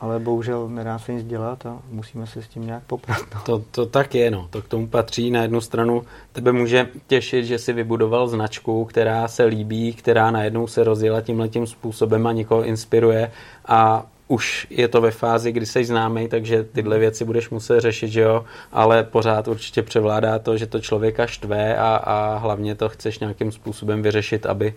ale 0.00 0.18
bohužel 0.18 0.68
nedá 0.68 0.98
se 0.98 1.12
nic 1.12 1.26
dělat 1.26 1.66
a 1.66 1.78
musíme 1.90 2.26
se 2.26 2.42
s 2.42 2.48
tím 2.48 2.66
nějak 2.66 2.82
poprat. 2.82 3.22
No. 3.34 3.40
To, 3.42 3.64
to 3.70 3.86
tak 3.86 4.14
je, 4.14 4.30
no. 4.30 4.48
To 4.50 4.62
k 4.62 4.68
tomu 4.68 4.86
patří. 4.86 5.30
Na 5.30 5.42
jednu 5.42 5.60
stranu 5.60 6.02
tebe 6.32 6.52
může 6.52 6.88
těšit, 7.06 7.44
že 7.44 7.58
si 7.58 7.72
vybudoval 7.72 8.28
značku, 8.28 8.84
která 8.84 9.28
se 9.28 9.44
líbí, 9.44 9.92
která 9.92 10.30
najednou 10.30 10.66
se 10.66 10.84
rozjela 10.84 11.20
tímhletím 11.20 11.66
způsobem 11.66 12.26
a 12.26 12.32
někoho 12.32 12.64
inspiruje 12.64 13.32
a 13.66 14.06
už 14.28 14.66
je 14.70 14.88
to 14.88 15.00
ve 15.00 15.10
fázi, 15.10 15.52
kdy 15.52 15.66
jsi 15.66 15.84
známý, 15.84 16.28
takže 16.28 16.64
tyhle 16.64 16.96
hmm. 16.96 17.00
věci 17.00 17.24
budeš 17.24 17.50
muset 17.50 17.80
řešit, 17.80 18.08
že 18.08 18.20
jo, 18.20 18.44
ale 18.72 19.04
pořád 19.04 19.48
určitě 19.48 19.82
převládá 19.82 20.38
to, 20.38 20.56
že 20.56 20.66
to 20.66 20.80
člověka 20.80 21.26
štve 21.26 21.76
a, 21.76 21.96
a 21.96 22.38
hlavně 22.38 22.74
to 22.74 22.88
chceš 22.88 23.18
nějakým 23.18 23.52
způsobem 23.52 24.02
vyřešit, 24.02 24.46
aby, 24.46 24.74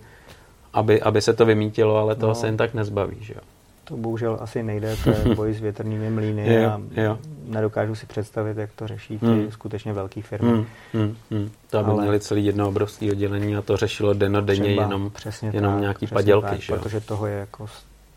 aby, 0.72 1.02
aby 1.02 1.22
se 1.22 1.32
to 1.32 1.46
vymítilo, 1.46 1.96
ale 1.96 2.14
toho 2.14 2.30
no. 2.30 2.34
se 2.34 2.46
jen 2.46 2.56
tak 2.56 2.74
nezbaví, 2.74 3.16
že 3.20 3.34
jo. 3.34 3.40
To 3.84 3.96
bohužel 3.96 4.38
asi 4.40 4.62
nejde, 4.62 4.96
to 5.04 5.10
je 5.10 5.34
boj 5.34 5.54
s 5.54 5.60
větrnými 5.60 6.10
mlýny 6.10 6.54
Jo, 6.54 6.70
a 6.70 6.80
jo. 7.00 7.18
nedokážu 7.46 7.94
si 7.94 8.06
představit, 8.06 8.56
jak 8.56 8.70
to 8.72 8.86
řeší 8.86 9.18
ty 9.18 9.26
Hmm. 9.26 9.50
skutečně 9.50 9.92
velké 9.92 10.22
firmy. 10.22 10.50
Hmm, 10.50 10.66
hmm, 10.92 11.16
hmm. 11.30 11.50
To 11.70 11.78
aby 11.78 11.90
Ale- 11.90 12.02
měli 12.02 12.20
celý 12.20 12.46
jedno 12.46 12.68
obrovské 12.68 13.10
oddělení 13.10 13.56
a 13.56 13.62
to 13.62 13.76
řešilo 13.76 14.14
denodenně 14.14 14.70
jenom, 14.70 15.10
přesně 15.10 15.50
jenom 15.54 15.72
tak, 15.72 15.80
nějaký 15.80 16.06
padělky, 16.06 16.48
tak, 16.48 16.60
že 16.60 16.72
jo? 16.72 16.78
protože 16.78 17.00
toho 17.00 17.26
je 17.26 17.34
jako 17.34 17.66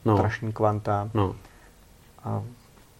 No. 0.06 0.18
strašný 0.18 0.54
kvanta 0.54 1.10
No, 1.14 1.36
a 2.24 2.42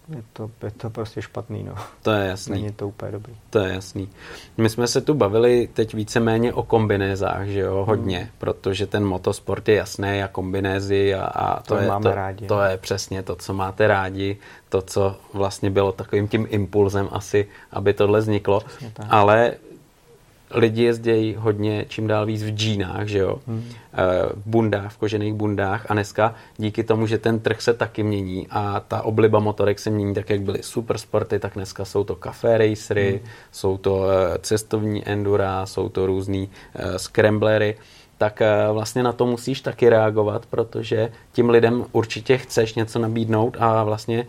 je 0.08 0.22
to, 0.32 0.50
je 0.64 0.70
to 0.70 0.90
prostě 0.90 1.22
špatný, 1.22 1.62
no. 1.62 1.74
to 2.02 2.10
je 2.10 2.26
jasný. 2.28 2.52
Není 2.62 2.72
to 2.72 2.88
úplně 2.88 3.12
dobrý. 3.12 3.34
To 3.50 3.58
je 3.58 3.74
jasný. 3.74 4.08
My 4.56 4.68
jsme 4.68 4.86
se 4.86 5.00
tu 5.00 5.14
bavili 5.14 5.68
teď 5.74 5.94
víceméně 5.94 6.52
o 6.52 6.62
kombinézách, 6.62 7.46
že 7.46 7.60
jo, 7.60 7.84
hodně, 7.88 8.18
Hmm. 8.18 8.28
protože 8.38 8.86
ten 8.86 9.04
motosport 9.04 9.68
je 9.68 9.74
jasný 9.74 10.22
a 10.22 10.28
kombinézy 10.28 11.14
a, 11.14 11.24
a 11.24 11.62
to, 11.62 11.74
To 11.74 11.80
je, 11.80 11.88
máme 11.88 12.02
to, 12.02 12.14
rádi. 12.14 12.46
to 12.46 12.60
je 12.60 12.76
přesně 12.76 13.22
to, 13.22 13.36
co 13.36 13.54
máte 13.54 13.86
rádi, 13.86 14.36
to, 14.68 14.82
co 14.82 15.16
vlastně 15.32 15.70
bylo 15.70 15.92
takovým 15.92 16.28
tím 16.28 16.46
impulzem 16.50 17.08
asi, 17.12 17.48
aby 17.70 17.94
tohle 17.94 18.20
vzniklo. 18.20 18.60
Ale 19.10 19.52
lidi 20.50 20.82
jezdějí 20.82 21.34
hodně 21.38 21.84
čím 21.88 22.06
dál 22.06 22.26
víc 22.26 22.42
v 22.42 22.50
džínách, 22.50 23.06
že 23.06 23.18
jo, 23.18 23.38
Hmm. 23.46 23.64
Eh, 23.92 24.28
v 24.34 24.46
bundách, 24.46 24.92
v 24.92 24.96
kožených 24.98 25.34
bundách 25.34 25.86
a 25.88 25.94
dneska 25.94 26.34
díky 26.56 26.84
tomu, 26.84 27.06
že 27.06 27.18
ten 27.18 27.40
trh 27.40 27.60
se 27.62 27.74
taky 27.74 28.02
mění 28.02 28.46
a 28.50 28.80
ta 28.88 29.02
obliba 29.02 29.38
motorek 29.38 29.78
se 29.78 29.90
mění 29.90 30.14
tak, 30.14 30.30
jak 30.30 30.40
byly 30.40 30.62
supersporty, 30.62 31.38
tak 31.38 31.54
dneska 31.54 31.84
jsou 31.84 32.04
to 32.04 32.14
café 32.14 32.58
racery, 32.58 33.10
Hmm. 33.10 33.30
jsou 33.52 33.78
to 33.78 34.06
eh, 34.10 34.38
cestovní 34.38 35.08
endura, 35.08 35.66
jsou 35.66 35.88
to 35.88 36.06
různý 36.06 36.50
eh, 36.74 36.98
scramblery, 36.98 37.76
tak 38.18 38.42
vlastně 38.72 39.02
na 39.02 39.12
to 39.12 39.26
musíš 39.26 39.60
taky 39.60 39.88
reagovat, 39.88 40.46
protože 40.46 41.12
tím 41.32 41.50
lidem 41.50 41.84
určitě 41.92 42.38
chceš 42.38 42.74
něco 42.74 42.98
nabídnout 42.98 43.56
a 43.60 43.84
vlastně 43.84 44.26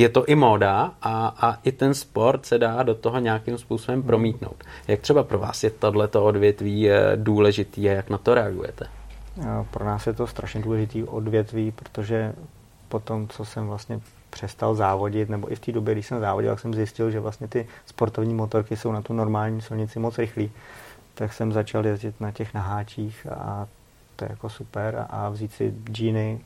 je 0.00 0.08
to 0.08 0.24
i 0.24 0.34
móda 0.34 0.92
a, 1.02 1.34
a 1.40 1.58
i 1.62 1.72
ten 1.72 1.94
sport 1.94 2.46
se 2.46 2.58
dá 2.58 2.82
do 2.82 2.94
toho 2.94 3.18
nějakým 3.18 3.58
způsobem 3.58 4.02
promítnout. 4.02 4.64
Jak 4.88 5.00
třeba 5.00 5.22
pro 5.22 5.38
vás 5.38 5.64
je 5.64 5.70
tohleto 5.70 6.24
odvětví 6.24 6.90
eh, 6.90 7.12
důležitý 7.16 7.88
a 7.88 7.92
jak 7.92 8.10
na 8.10 8.18
to 8.18 8.34
reagujete? 8.34 8.86
A 9.48 9.64
Pro 9.70 9.84
nás 9.84 10.06
je 10.06 10.12
to 10.12 10.26
strašně 10.26 10.62
důležitý 10.62 11.04
odvětví, 11.04 11.70
protože 11.70 12.32
po 12.88 12.98
tom, 13.00 13.28
co 13.28 13.44
jsem 13.44 13.66
vlastně 13.66 14.00
přestal 14.30 14.74
závodit, 14.74 15.28
nebo 15.28 15.52
i 15.52 15.54
v 15.54 15.60
té 15.60 15.72
době, 15.72 15.94
když 15.94 16.06
jsem 16.06 16.20
závodil, 16.20 16.50
tak 16.50 16.60
jsem 16.60 16.74
zjistil, 16.74 17.10
že 17.10 17.20
vlastně 17.20 17.48
ty 17.48 17.66
sportovní 17.86 18.34
motorky 18.34 18.76
jsou 18.76 18.92
na 18.92 19.02
tu 19.02 19.12
normální 19.12 19.60
silnici 19.60 19.98
moc 19.98 20.18
rychlý. 20.18 20.50
Tak 21.14 21.32
jsem 21.32 21.52
začal 21.52 21.86
jezdit 21.86 22.20
na 22.20 22.30
těch 22.30 22.54
naháčích 22.54 23.26
a 23.26 23.66
to 24.16 24.24
je 24.24 24.30
jako 24.30 24.48
super 24.48 25.06
a 25.10 25.28
vzít 25.28 25.52
si 25.52 25.74
džíny 25.90 26.40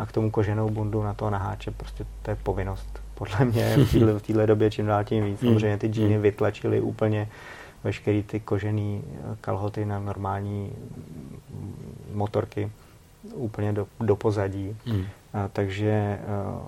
a 0.00 0.06
k 0.06 0.12
tomu 0.12 0.30
koženou 0.30 0.68
bundu 0.70 1.02
na 1.02 1.14
toho 1.14 1.30
naháče, 1.30 1.70
prostě 1.70 2.06
to 2.22 2.30
je 2.30 2.36
povinnost. 2.42 3.00
Podle 3.14 3.44
mě 3.44 3.76
v 3.76 3.92
téhle, 3.92 4.18
v 4.18 4.22
téhle 4.22 4.46
době 4.46 4.70
čím 4.70 4.86
dál 4.86 5.04
tím 5.04 5.24
víc. 5.24 5.40
Hmm. 5.42 5.50
Samozřejmě 5.50 5.78
ty 5.78 5.88
džíny 5.88 6.12
Hmm. 6.14 6.22
vytlačily 6.22 6.80
úplně 6.80 7.28
veškerý 7.84 8.22
ty 8.22 8.40
kožený 8.40 9.02
eh, 9.06 9.36
kalhoty 9.40 9.84
na 9.84 9.98
normální 9.98 10.72
mm, 11.50 11.74
motorky 12.14 12.70
úplně 13.34 13.72
do, 13.72 13.86
do 14.00 14.16
pozadí. 14.16 14.76
Hmm. 14.86 15.04
A, 15.32 15.48
takže 15.48 16.18
uh, 16.54 16.60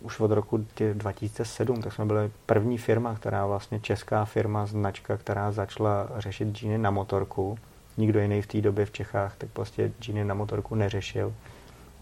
už 0.00 0.20
od 0.20 0.30
roku 0.30 0.58
tě- 0.74 0.94
2007, 0.94 1.82
tak 1.82 1.92
jsme 1.92 2.04
byli 2.04 2.30
první 2.46 2.78
firma, 2.78 3.14
která 3.14 3.46
vlastně 3.46 3.80
česká 3.80 4.24
firma, 4.24 4.66
značka, 4.66 5.16
která 5.16 5.52
začala 5.52 6.08
řešit 6.18 6.48
džíny 6.48 6.78
na 6.78 6.90
motorku. 6.90 7.58
Nikdo 7.96 8.20
jiný 8.20 8.42
v 8.42 8.46
té 8.46 8.60
době 8.60 8.86
v 8.86 8.90
Čechách 8.90 9.34
tak 9.38 9.48
prostě 9.52 9.92
džíny 10.00 10.24
na 10.24 10.34
motorku 10.34 10.74
neřešil. 10.74 11.34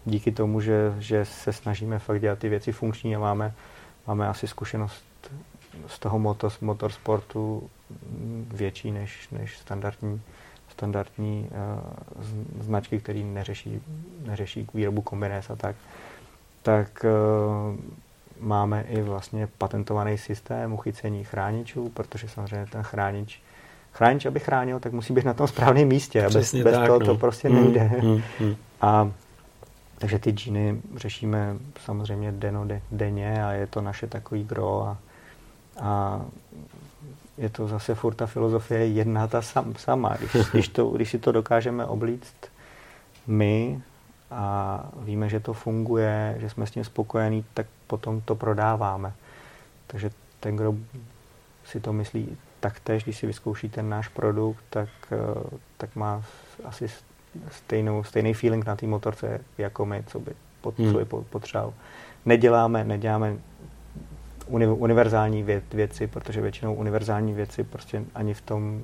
Díky 0.07 0.31
tomu, 0.31 0.61
že, 0.61 0.93
že 0.99 1.25
se 1.25 1.53
snažíme 1.53 1.99
fakt 1.99 2.21
dělat 2.21 2.39
ty 2.39 2.49
věci 2.49 2.71
funkční 2.71 3.15
a 3.15 3.19
máme, 3.19 3.53
máme 4.07 4.27
asi 4.27 4.47
zkušenost 4.47 5.03
z 5.87 5.99
toho 5.99 6.19
motos, 6.19 6.59
motorsportu 6.59 7.69
mm, 7.89 8.51
větší 8.53 8.91
než, 8.91 9.29
než 9.31 9.57
standardní, 9.57 10.21
standardní 10.69 11.49
uh, 12.17 12.23
značky, 12.63 12.99
které 12.99 13.19
neřeší, 13.19 13.81
neřeší 14.25 14.67
výrobu 14.73 15.01
kombinéz 15.01 15.49
a 15.49 15.55
tak, 15.55 15.75
tak 16.61 17.05
uh, 17.05 17.75
máme 18.39 18.81
i 18.89 19.01
vlastně 19.01 19.47
patentovaný 19.57 20.17
systém 20.17 20.73
uchycení 20.73 21.23
chráničů, 21.23 21.89
protože 21.89 22.29
samozřejmě 22.29 22.65
ten 22.65 22.83
chránič, 22.83 23.41
chránič, 23.93 24.25
aby 24.25 24.39
chránil, 24.39 24.79
tak 24.79 24.93
musí 24.93 25.13
být 25.13 25.25
na 25.25 25.33
tom 25.33 25.47
správném 25.47 25.87
místě 25.87 26.19
a 26.21 26.23
bez, 26.23 26.33
Přesně 26.33 26.63
bez 26.63 26.75
tak, 26.75 26.87
toho 26.87 26.99
no. 26.99 27.05
to 27.05 27.15
prostě 27.15 27.49
Hmm, 27.49 27.63
nejde. 27.63 27.81
hmm, 27.81 28.21
hmm. 28.39 28.55
A 28.81 29.11
takže 29.97 30.19
ty 30.19 30.31
džíny 30.31 30.81
řešíme 30.95 31.55
samozřejmě 31.85 32.31
deno, 32.31 32.65
de, 32.65 32.81
denně 32.91 33.45
a 33.45 33.51
je 33.51 33.67
to 33.67 33.81
naše 33.81 34.07
takový 34.07 34.43
gro 34.43 34.83
a, 34.83 34.97
a 35.79 36.21
je 37.37 37.49
to 37.49 37.67
zase 37.67 37.95
furt 37.95 38.13
ta 38.13 38.25
filozofie 38.25 38.87
jedna 38.87 39.27
ta 39.27 39.41
sam, 39.41 39.75
sama. 39.75 40.17
Když, 40.17 40.47
když, 40.51 40.67
to, 40.67 40.89
když 40.89 41.09
si 41.09 41.19
to 41.19 41.31
dokážeme 41.31 41.85
oblíct 41.85 42.35
my 43.27 43.81
a 44.31 44.83
víme, 44.99 45.29
že 45.29 45.39
to 45.39 45.53
funguje, 45.53 46.35
že 46.39 46.49
jsme 46.49 46.67
s 46.67 46.71
tím 46.71 46.83
spokojení, 46.83 47.45
tak 47.53 47.65
potom 47.87 48.21
to 48.21 48.35
prodáváme. 48.35 49.13
Takže 49.87 50.09
ten, 50.39 50.55
kdo 50.55 50.75
si 51.65 51.79
to 51.79 51.93
myslí 51.93 52.37
taktéž, 52.59 53.03
když 53.03 53.17
si 53.17 53.27
vyzkouší 53.27 53.69
ten 53.69 53.89
náš 53.89 54.07
produkt, 54.07 54.63
tak, 54.69 54.89
eh, 55.11 55.57
tak 55.77 55.95
má 55.95 56.23
asi 56.63 56.87
stejnou, 57.51 58.03
stejný 58.03 58.33
feeling 58.33 58.65
na 58.65 58.75
té 58.75 58.87
motorce 58.87 59.39
jako 59.57 59.85
my, 59.85 60.03
co 60.07 60.19
by, 60.19 60.31
pot, 60.61 60.79
Hmm. 60.79 60.91
co 60.91 60.97
by 60.97 61.05
po- 61.05 61.21
potřeboval. 61.21 61.73
Neděláme, 62.25 62.83
neděláme 62.83 63.35
uni, 64.47 64.67
univerzální 64.67 65.43
věc, 65.43 65.63
věci, 65.73 66.07
protože 66.07 66.41
většinou 66.41 66.73
univerzální 66.73 67.33
věci 67.33 67.63
prostě 67.63 68.03
ani 68.15 68.33
v 68.33 68.41
tom 68.41 68.81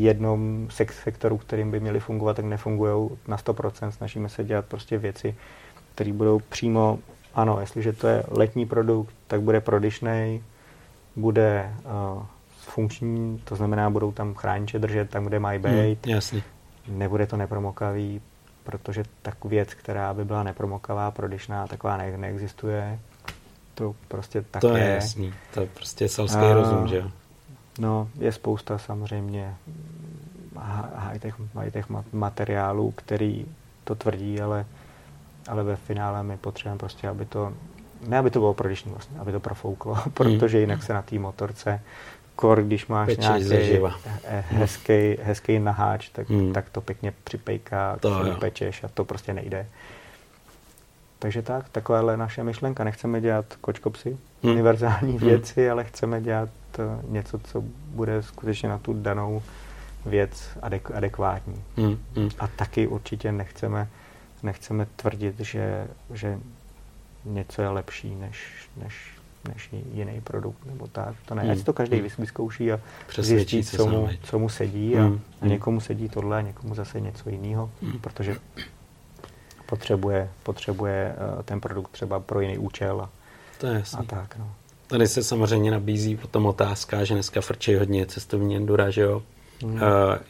jednom 0.00 0.66
sek- 0.70 0.92
sektoru, 1.02 1.38
kterým 1.38 1.70
by 1.70 1.80
měly 1.80 2.00
fungovat, 2.00 2.36
tak 2.36 2.44
nefungují 2.44 3.10
na 3.28 3.36
100%. 3.36 3.90
Snažíme 3.90 4.28
se 4.28 4.44
dělat 4.44 4.64
prostě 4.64 4.98
věci, 4.98 5.34
které 5.94 6.12
budou 6.12 6.38
přímo, 6.48 6.98
ano, 7.34 7.60
jestliže 7.60 7.92
to 7.92 8.06
je 8.08 8.22
letní 8.28 8.66
produkt, 8.66 9.14
tak 9.26 9.40
bude 9.40 9.60
prodyšnej, 9.60 10.42
bude 11.16 11.72
uh, 12.16 12.22
funkční, 12.60 13.40
to 13.44 13.56
znamená, 13.56 13.90
budou 13.90 14.12
tam 14.12 14.34
chrániče 14.34 14.78
držet 14.78 15.10
tam, 15.10 15.24
kde 15.24 15.38
mají 15.38 15.58
být, 15.58 16.06
Hmm, 16.06 16.14
jasně. 16.14 16.42
Nebude 16.88 17.26
to 17.26 17.36
nepromokavý, 17.36 18.20
protože 18.64 19.02
tak 19.22 19.44
věc, 19.44 19.74
která 19.74 20.14
by 20.14 20.24
byla 20.24 20.42
nepromokavá, 20.42 21.10
prodyšná, 21.10 21.66
taková 21.66 21.96
ne- 21.96 22.16
neexistuje. 22.16 22.98
To 23.74 23.94
prostě 24.08 24.44
tak 24.50 24.60
to 24.60 24.76
je, 24.76 24.84
je. 24.84 24.94
jasný. 24.94 25.34
To 25.54 25.60
je 25.60 25.66
prostě 25.66 26.08
selský 26.08 26.38
A- 26.38 26.54
rozum, 26.54 26.88
že 26.88 26.96
jo? 26.96 27.10
No, 27.78 28.08
je 28.18 28.32
spousta 28.32 28.78
samozřejmě 28.78 29.54
high-tech, 30.96 31.34
high-tech 31.54 31.90
ma- 31.90 32.04
materiálů, 32.12 32.90
který 32.90 33.46
to 33.84 33.94
tvrdí, 33.94 34.40
ale, 34.40 34.66
ale 35.48 35.62
ve 35.64 35.76
finále 35.76 36.22
my 36.22 36.36
potřebujeme 36.36 36.78
prostě, 36.78 37.08
aby 37.08 37.24
to, 37.24 37.52
ne 38.08 38.18
aby 38.18 38.30
to 38.30 38.38
bylo 38.38 38.54
prodyšný 38.54 38.92
vlastně, 38.92 39.18
aby 39.18 39.32
to 39.32 39.40
profouklo, 39.40 39.98
protože 40.14 40.60
jinak 40.60 40.82
se 40.82 40.92
na 40.94 41.02
té 41.02 41.18
motorce 41.18 41.80
kor, 42.36 42.62
když 42.62 42.86
máš 42.86 43.06
Pečeš 43.06 43.24
nějaký 43.24 43.44
zaživa. 43.44 43.94
he- 44.28 44.44
hezký, 44.48 45.16
hezký 45.22 45.58
naháč, 45.58 46.08
tak, 46.08 46.28
Hmm. 46.30 46.52
tak 46.52 46.70
to 46.70 46.80
pěkně 46.80 47.12
připejká, 47.24 47.96
To 48.00 48.36
pečeš 48.40 48.84
a 48.84 48.88
to 48.88 49.04
prostě 49.04 49.32
nejde. 49.32 49.66
Takže 51.18 51.42
tak, 51.42 51.68
takováhle 51.68 52.16
naše 52.16 52.44
myšlenka. 52.44 52.84
Nechceme 52.84 53.20
dělat 53.20 53.44
kočkopsy, 53.60 54.08
Hmm. 54.10 54.18
hmm. 54.42 54.52
univerzální 54.52 55.18
Hmm. 55.18 55.28
věci, 55.28 55.70
ale 55.70 55.84
chceme 55.84 56.20
dělat 56.20 56.48
eh, 56.78 56.82
něco, 57.08 57.38
co 57.38 57.62
bude 57.88 58.22
skutečně 58.22 58.68
na 58.68 58.78
tu 58.78 58.92
danou 59.02 59.42
věc 60.06 60.50
adek- 60.62 60.94
adekvátní. 60.96 61.62
Hmm, 61.76 61.98
hmm. 62.16 62.28
A 62.38 62.46
taky 62.46 62.86
určitě 62.86 63.32
nechceme, 63.32 63.88
nechceme 64.42 64.86
tvrdit, 64.96 65.40
že, 65.40 65.86
že 66.14 66.38
něco 67.24 67.62
je 67.62 67.68
lepší 67.68 68.14
než, 68.14 68.68
než, 68.76 69.12
než 69.54 69.70
jiný 69.92 70.20
produkt 70.20 70.66
nebo 70.66 70.86
tak. 70.86 71.14
To 71.26 71.34
ne. 71.34 71.42
Hmm. 71.42 71.50
Ať 71.50 71.64
to 71.64 71.72
každý 71.72 71.96
Hmm. 71.96 72.08
vyzkouší 72.18 72.72
a 72.72 72.80
Přesvědčí 73.06 73.56
zjistí, 73.56 73.70
se 73.70 73.76
co 73.76 73.86
mu, 73.86 74.08
co 74.22 74.38
mu 74.38 74.48
sedí 74.48 74.96
a, 74.96 75.00
Hmm. 75.02 75.20
a 75.40 75.46
někomu 75.46 75.80
sedí 75.80 76.08
tohle 76.08 76.38
a 76.38 76.40
někomu 76.40 76.74
zase 76.74 77.00
něco 77.00 77.30
jiného, 77.30 77.70
Hmm. 77.82 77.98
protože 77.98 78.36
potřebuje, 79.66 80.30
potřebuje 80.42 81.14
eh, 81.38 81.42
ten 81.42 81.60
produkt 81.60 81.90
třeba 81.90 82.20
pro 82.20 82.40
jiný 82.40 82.58
účel 82.58 83.00
a, 83.00 83.10
To 83.60 83.66
je 83.66 83.82
a 83.98 84.02
tak. 84.02 84.36
No. 84.38 84.50
Tady 84.86 85.08
se 85.08 85.22
samozřejmě 85.22 85.70
nabízí 85.70 86.16
potom 86.16 86.46
otázka, 86.46 87.04
že 87.04 87.14
dneska 87.14 87.40
frčí 87.40 87.74
hodně 87.74 88.06
cestovní 88.06 88.56
endura, 88.56 88.90
že 88.90 89.00
jo? 89.00 89.22
Hmm. 89.62 89.74
Uh, 89.74 89.80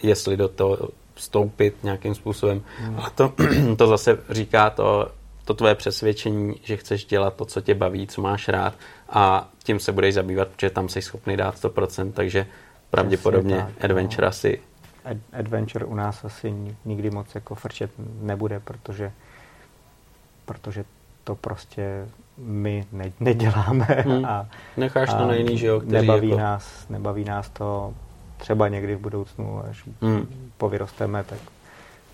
jestli 0.03 0.37
do 0.37 0.49
toho 0.49 0.79
vstoupit 1.15 1.75
nějakým 1.83 2.15
způsobem. 2.15 2.63
Hmm. 2.79 2.99
A 3.01 3.11
to, 3.11 3.33
to 3.77 3.87
zase 3.87 4.19
říká 4.31 4.71
to, 4.71 5.11
to 5.47 5.55
tvoje 5.55 5.75
přesvědčení, 5.75 6.55
že 6.63 6.77
chceš 6.77 7.05
dělat 7.05 7.35
to, 7.35 7.45
co 7.45 7.61
tě 7.61 7.75
baví, 7.75 8.07
co 8.07 8.23
máš 8.23 8.49
rád 8.49 8.75
a 9.09 9.49
tím 9.63 9.81
se 9.81 9.93
budeš 9.93 10.15
zabývat, 10.15 10.49
protože 10.49 10.71
tam 10.71 10.89
jsi 10.89 11.03
schopný 11.03 11.37
dát 11.37 11.55
100%, 11.55 12.13
takže 12.13 12.47
pravděpodobně 12.91 13.57
tak, 13.57 13.69
no. 13.69 13.85
adventure 13.85 14.27
asi 14.27 14.61
Ad- 15.05 15.39
Adventure 15.39 15.85
u 15.85 15.95
nás 15.95 16.25
asi 16.25 16.51
ni- 16.51 16.77
nikdy 16.85 17.11
moc 17.11 17.35
jako 17.35 17.55
frčet 17.55 17.91
nebude, 18.21 18.61
protože 18.61 19.13
protože 20.45 20.85
to 21.25 21.35
prostě 21.35 22.09
my 22.39 22.87
ne, 22.93 23.13
neděláme 23.21 23.85
hmm. 23.85 24.25
a, 24.29 24.49
Necháš 24.77 25.09
to 25.09 25.17
a 25.17 25.27
na 25.27 25.35
jiný, 25.35 25.59
že 25.59 25.67
jo, 25.67 25.83
nebaví, 25.85 26.29
jako... 26.29 26.41
nás, 26.41 26.89
nebaví 26.89 27.25
nás 27.25 27.49
to 27.49 27.95
třeba 28.37 28.69
někdy 28.69 28.95
v 28.95 29.01
budoucnu, 29.01 29.63
až 29.71 29.85
hmm. 30.01 30.51
povyrosteme, 30.59 31.25
tak 31.25 31.39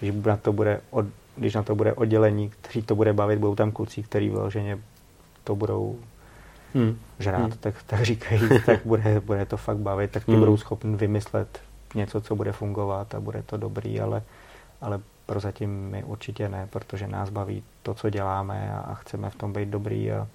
když 0.00 0.14
na 0.24 0.36
to 0.36 0.52
bude, 0.52 0.80
od, 0.90 1.06
když 1.36 1.54
na 1.54 1.62
to 1.62 1.74
bude 1.74 1.92
oddělení, 1.92 2.50
kteří 2.50 2.82
to 2.82 2.94
bude 2.94 3.12
bavit, 3.12 3.38
budou 3.38 3.54
tam 3.54 3.72
kluci, 3.72 4.02
který 4.02 4.28
vyloženě 4.28 4.78
to 5.44 5.56
budou 5.56 5.98
hmm. 6.74 6.98
žrát, 7.18 7.38
hmm. 7.38 7.50
tak, 7.60 7.82
tak 7.82 8.02
říkají, 8.02 8.40
tak 8.66 8.80
bude, 8.84 9.20
bude 9.20 9.46
to 9.46 9.56
fakt 9.56 9.76
bavit, 9.76 10.10
tak 10.10 10.24
ti 10.24 10.32
hmm. 10.32 10.40
budou 10.40 10.56
schopni 10.56 10.96
vymyslet 10.96 11.60
něco, 11.94 12.20
co 12.20 12.36
bude 12.36 12.52
fungovat 12.52 13.14
a 13.14 13.20
bude 13.20 13.42
to 13.42 13.56
dobrý, 13.56 14.00
ale, 14.00 14.22
ale 14.80 15.00
prozatím 15.26 15.70
my 15.90 16.04
určitě 16.04 16.48
ne, 16.48 16.68
protože 16.70 17.06
nás 17.06 17.30
baví 17.30 17.62
to, 17.82 17.94
co 17.94 18.10
děláme 18.10 18.72
a, 18.74 18.78
a 18.78 18.94
chceme 18.94 19.30
v 19.30 19.34
tom 19.34 19.52
být 19.52 19.68
dobrý 19.68 20.12
a, 20.12 20.28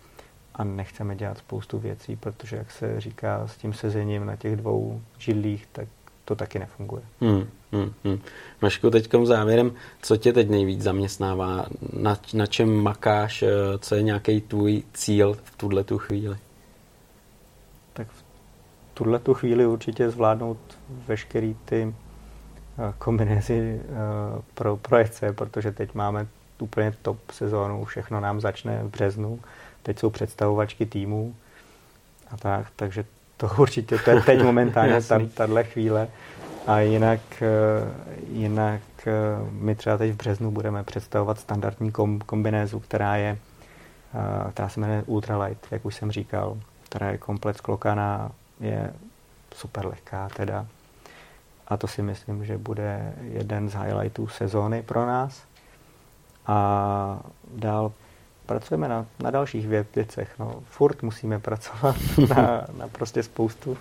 a 0.55 0.63
nechceme 0.63 1.15
dělat 1.15 1.37
spoustu 1.37 1.79
věcí, 1.79 2.15
protože 2.15 2.55
jak 2.55 2.71
se 2.71 3.01
říká 3.01 3.47
s 3.47 3.57
tím 3.57 3.73
sezením 3.73 4.25
na 4.25 4.35
těch 4.35 4.55
dvou 4.55 5.01
židlích, 5.17 5.67
tak 5.71 5.87
to 6.27 6.35
taky 6.35 6.59
nefunguje. 6.59 7.03
Hmm, 7.21 7.47
hmm, 7.71 7.93
hmm. 8.03 8.19
Mašku, 8.61 8.89
teďkom 8.89 9.25
závěrem, 9.25 9.71
co 10.01 10.17
tě 10.17 10.33
teď 10.33 10.49
nejvíc 10.49 10.81
zaměstnává? 10.81 11.65
Na, 11.93 12.17
na 12.33 12.45
čem 12.45 12.83
makáš? 12.83 13.43
Eh, 13.43 13.49
co 13.79 13.95
je 13.95 14.03
nějaký 14.03 14.41
tvůj 14.41 14.83
cíl 14.93 15.37
v 15.43 15.57
tuhle 15.57 15.83
tu 15.83 15.97
chvíli? 15.97 16.37
Tak 17.93 18.07
v 18.07 18.23
tuhle 18.93 19.19
tu 19.19 19.33
chvíli 19.33 19.65
určitě 19.65 20.09
zvládnout 20.09 20.57
veškerý 21.07 21.55
ty 21.65 21.93
eh, 21.93 22.93
kombinézy 22.97 23.81
eh, 23.81 23.85
pro 24.53 24.77
projekce, 24.77 25.33
protože 25.33 25.71
teď 25.71 25.93
máme 25.93 26.27
úplně 26.59 26.93
top 27.01 27.31
sezónu, 27.31 27.85
všechno 27.85 28.19
nám 28.19 28.41
začne 28.41 28.83
v 28.83 28.89
březnu, 28.89 29.39
teď 29.83 29.99
jsou 29.99 30.09
představovačky 30.09 30.85
týmů 30.85 31.35
a 32.31 32.37
tak, 32.37 32.67
takže 32.75 33.05
to 33.37 33.49
určitě, 33.57 33.97
to 33.97 34.09
je 34.09 34.21
teď 34.21 34.43
momentálně 34.43 35.01
tahle 35.33 35.63
chvíle. 35.63 36.07
A 36.67 36.79
jinak, 36.79 37.19
eh, 37.41 37.47
jinak 38.31 38.81
eh, 39.07 39.11
my 39.51 39.75
třeba 39.75 39.97
teď 39.97 40.11
v 40.11 40.15
březnu 40.15 40.51
budeme 40.51 40.83
představovat 40.83 41.39
standardní 41.39 41.91
kom, 41.91 42.19
kombinézu, 42.19 42.79
která 42.79 43.15
je, 43.15 43.37
eh, 44.13 44.51
která 44.51 44.69
se 44.69 44.79
jmenuje 44.79 45.03
Ultralight, 45.05 45.71
jak 45.71 45.85
už 45.85 45.95
jsem 45.95 46.11
říkal, 46.11 46.57
která 46.83 47.09
je 47.09 47.17
komplet 47.17 47.57
sklokaná, 47.57 48.31
je 48.59 48.93
super 49.55 49.85
lehká 49.85 50.29
teda. 50.35 50.65
A 51.67 51.77
to 51.77 51.87
si 51.87 52.01
myslím, 52.01 52.45
že 52.45 52.57
bude 52.57 53.13
jeden 53.21 53.69
z 53.69 53.73
highlightů 53.73 54.27
sezóny 54.27 54.83
pro 54.83 55.05
nás. 55.05 55.43
A 56.47 57.19
dál 57.55 57.91
pracujeme 58.47 58.87
na, 58.87 59.05
na 59.23 59.31
dalších 59.31 59.67
věcech. 59.67 60.29
No. 60.39 60.63
Furt 60.69 61.03
musíme 61.03 61.39
pracovat 61.39 61.95
na, 62.29 62.65
na 62.77 62.87
prostě 62.91 63.23
spoustu. 63.23 63.77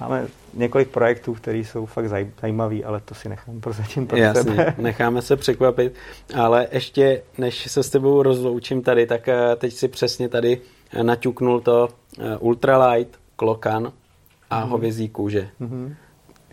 Máme 0.00 0.26
několik 0.54 0.88
projektů, 0.88 1.34
které 1.34 1.58
jsou 1.58 1.86
fakt 1.86 2.08
zaj, 2.08 2.30
zajímavý, 2.40 2.84
ale 2.84 3.00
to 3.00 3.14
si 3.14 3.28
nechám 3.28 3.60
prozatím 3.60 4.06
pro 4.06 4.18
Jasně, 4.18 4.42
sebe. 4.42 4.74
necháme 4.82 5.22
se 5.22 5.36
překvapit. 5.36 5.94
Ale 6.34 6.68
ještě, 6.72 7.22
než 7.38 7.70
se 7.70 7.82
s 7.82 7.90
tebou 7.90 8.22
rozloučím 8.22 8.82
tady, 8.82 9.06
tak 9.06 9.28
eh, 9.28 9.56
teď 9.56 9.72
si 9.72 9.88
přesně 9.88 10.28
tady 10.28 10.60
eh, 10.92 11.04
naťuknul 11.04 11.60
to 11.60 11.88
eh, 12.18 12.36
ultralight, 12.36 13.18
klokan 13.36 13.92
a 14.50 14.60
mm-hmm. 14.64 14.68
hovězí 14.68 15.08
kůže. 15.08 15.48
Mm-hmm. 15.60 15.94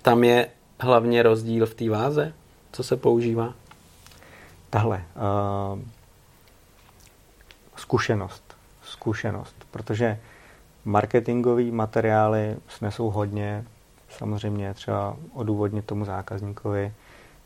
Tam 0.01 0.23
je 0.23 0.47
hlavně 0.79 1.23
rozdíl 1.23 1.65
v 1.65 1.73
té 1.73 1.89
váze? 1.89 2.33
Co 2.71 2.83
se 2.83 2.97
používá? 2.97 3.53
Tahle. 4.69 5.03
Uh 5.15 5.79
zkušenost. 7.81 8.43
Zkušenost, 8.83 9.55
protože 9.71 10.19
marketingové 10.85 11.63
materiály 11.63 12.57
snesou 12.67 13.09
hodně, 13.09 13.65
samozřejmě 14.09 14.73
třeba 14.73 15.17
odůvodnit 15.33 15.85
tomu 15.85 16.05
zákazníkovi 16.05 16.93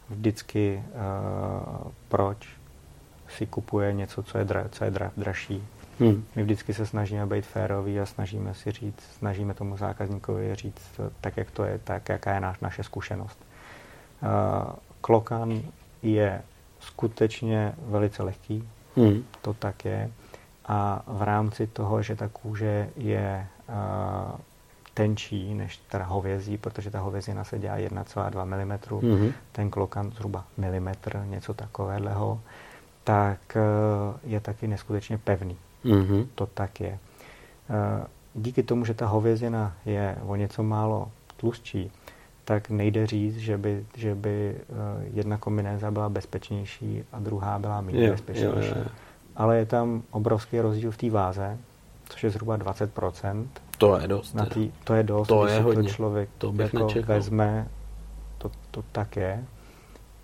vždycky 0.09 0.83
uh, 0.85 1.91
proč 2.09 2.47
si 3.27 3.45
kupuje 3.45 3.93
něco, 3.93 4.23
co 4.23 4.37
je, 4.37 4.45
dra, 4.45 4.65
co 4.71 4.83
je 4.85 4.91
dra, 4.91 5.11
dražší. 5.17 5.63
Hmm. 5.99 6.23
My 6.35 6.43
vždycky 6.43 6.73
se 6.73 6.85
snažíme 6.85 7.25
být 7.25 7.45
féroví 7.45 7.99
a 7.99 8.05
snažíme 8.05 8.53
si 8.53 8.71
říct, 8.71 9.03
snažíme 9.17 9.53
tomu 9.53 9.77
zákazníkovi 9.77 10.55
říct 10.55 10.99
tak, 11.21 11.37
jak 11.37 11.51
to 11.51 11.63
je, 11.63 11.79
tak, 11.83 12.09
jaká 12.09 12.33
je 12.33 12.39
naš, 12.39 12.59
naše 12.59 12.83
zkušenost. 12.83 13.39
Uh, 14.21 14.73
klokan 15.01 15.61
je 16.03 16.41
skutečně 16.79 17.73
velice 17.77 18.23
lehký, 18.23 18.69
hmm. 18.95 19.23
to 19.41 19.53
tak 19.53 19.85
je 19.85 20.11
a 20.67 21.03
v 21.07 21.21
rámci 21.21 21.67
toho, 21.67 22.01
že 22.01 22.15
ta 22.15 22.27
kůže 22.27 22.89
je 22.97 23.47
uh, 23.69 24.39
tenčí 24.93 25.53
než 25.53 25.77
ta 25.77 26.03
hovězí, 26.03 26.57
protože 26.57 26.91
ta 26.91 26.99
hovězina 26.99 27.43
se 27.43 27.59
dělá 27.59 27.77
1,2 27.77 28.45
mm, 28.45 28.71
mm-hmm. 28.71 29.33
ten 29.51 29.69
klokan 29.69 30.11
zhruba 30.11 30.45
milimetr, 30.57 31.23
něco 31.25 31.53
takového, 31.53 32.41
tak 33.03 33.39
uh, 33.55 34.31
je 34.31 34.39
taky 34.39 34.67
neskutečně 34.67 35.17
pevný. 35.17 35.57
Mm-hmm. 35.85 36.27
To 36.35 36.45
tak 36.45 36.81
je. 36.81 36.99
Uh, 37.69 38.05
díky 38.33 38.63
tomu, 38.63 38.85
že 38.85 38.93
ta 38.93 39.07
hovězina 39.07 39.73
je 39.85 40.17
o 40.25 40.35
něco 40.35 40.63
málo 40.63 41.11
tlustší, 41.37 41.91
tak 42.45 42.69
nejde 42.69 43.07
říct, 43.07 43.37
že 43.37 43.57
by, 43.57 43.85
že 43.95 44.15
by 44.15 44.55
uh, 44.69 44.77
jedna 45.13 45.37
kombinéza 45.37 45.91
byla 45.91 46.09
bezpečnější 46.09 47.03
a 47.11 47.19
druhá 47.19 47.59
byla 47.59 47.81
méně 47.81 48.11
bezpečnější. 48.11 48.69
Jo, 48.69 48.75
jo, 48.75 48.83
jo 48.85 49.04
ale 49.35 49.57
je 49.57 49.65
tam 49.65 50.03
obrovský 50.11 50.59
rozdíl 50.59 50.91
v 50.91 50.97
té 50.97 51.09
váze, 51.09 51.57
což 52.09 52.23
je 52.23 52.29
zhruba 52.29 52.57
20%. 52.57 53.47
To 53.77 53.97
je 53.97 54.07
dost. 54.07 54.33
Na 54.33 54.45
tý, 54.45 54.71
to 54.83 54.93
je 54.93 55.03
dost, 55.03 55.27
to 55.27 55.47
je 55.47 55.61
hodně. 55.61 55.83
to 55.83 55.95
člověk 55.95 56.29
to 56.37 56.53
jako 56.57 56.87
vezme, 57.05 57.67
to, 58.37 58.51
to 58.71 58.83
tak 58.91 59.15
je. 59.15 59.43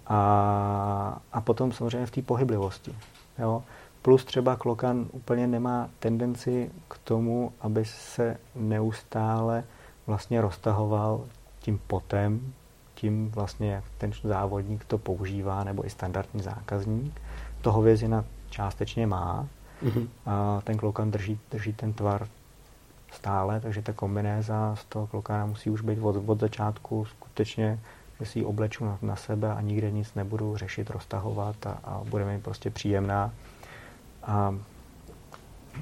A, 0.07 1.21
a 1.33 1.41
potom 1.41 1.71
samozřejmě 1.71 2.05
v 2.05 2.11
té 2.11 2.21
pohyblivosti. 2.21 2.95
Jo? 3.39 3.63
Plus 4.01 4.25
třeba 4.25 4.55
klokan 4.55 5.05
úplně 5.11 5.47
nemá 5.47 5.89
tendenci 5.99 6.71
k 6.87 6.97
tomu, 6.97 7.53
aby 7.61 7.85
se 7.85 8.37
neustále 8.55 9.63
vlastně 10.07 10.41
roztahoval 10.41 11.21
tím 11.59 11.79
potem, 11.87 12.53
tím 12.95 13.31
vlastně, 13.31 13.71
jak 13.71 13.83
ten 13.97 14.11
závodník 14.23 14.85
to 14.85 14.97
používá, 14.97 15.63
nebo 15.63 15.85
i 15.85 15.89
standardní 15.89 16.41
zákazník. 16.41 17.21
To 17.61 17.71
hovězina 17.71 18.25
částečně 18.51 19.07
má. 19.07 19.47
Mm-hmm. 19.83 20.07
A 20.25 20.61
ten 20.63 20.77
klokan 20.77 21.11
drží, 21.11 21.39
drží 21.51 21.73
ten 21.73 21.93
tvar 21.93 22.27
stále, 23.11 23.59
takže 23.59 23.81
ta 23.81 23.93
kombinéza 23.93 24.75
z 24.75 24.85
toho 24.85 25.07
klokana 25.07 25.45
musí 25.45 25.69
už 25.69 25.81
být 25.81 25.99
od, 25.99 26.15
od 26.25 26.39
začátku 26.39 27.05
skutečně, 27.05 27.79
že 28.19 28.25
si 28.25 28.39
ji 28.39 28.45
obleču 28.45 28.85
na, 28.85 28.97
na 29.01 29.15
sebe 29.15 29.51
a 29.53 29.61
nikde 29.61 29.91
nic 29.91 30.13
nebudu 30.15 30.57
řešit, 30.57 30.89
roztahovat 30.89 31.67
a, 31.67 31.77
a 31.83 32.01
bude 32.09 32.25
mi 32.25 32.39
prostě 32.39 32.69
příjemná. 32.69 33.31
A, 34.23 34.55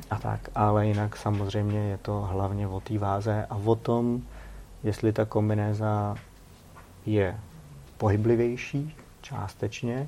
a 0.10 0.20
tak, 0.20 0.50
ale 0.56 0.88
jinak 0.88 1.18
samozřejmě 1.18 1.80
je 1.80 1.98
to 1.98 2.22
hlavně 2.32 2.68
o 2.68 2.80
té 2.80 2.98
váze 2.98 3.46
a 3.50 3.56
o 3.56 3.76
tom, 3.76 4.22
jestli 4.84 5.14
ta 5.14 5.26
kombinéza 5.26 6.16
je 7.06 7.40
pohyblivější 7.98 8.96
částečně, 9.22 10.08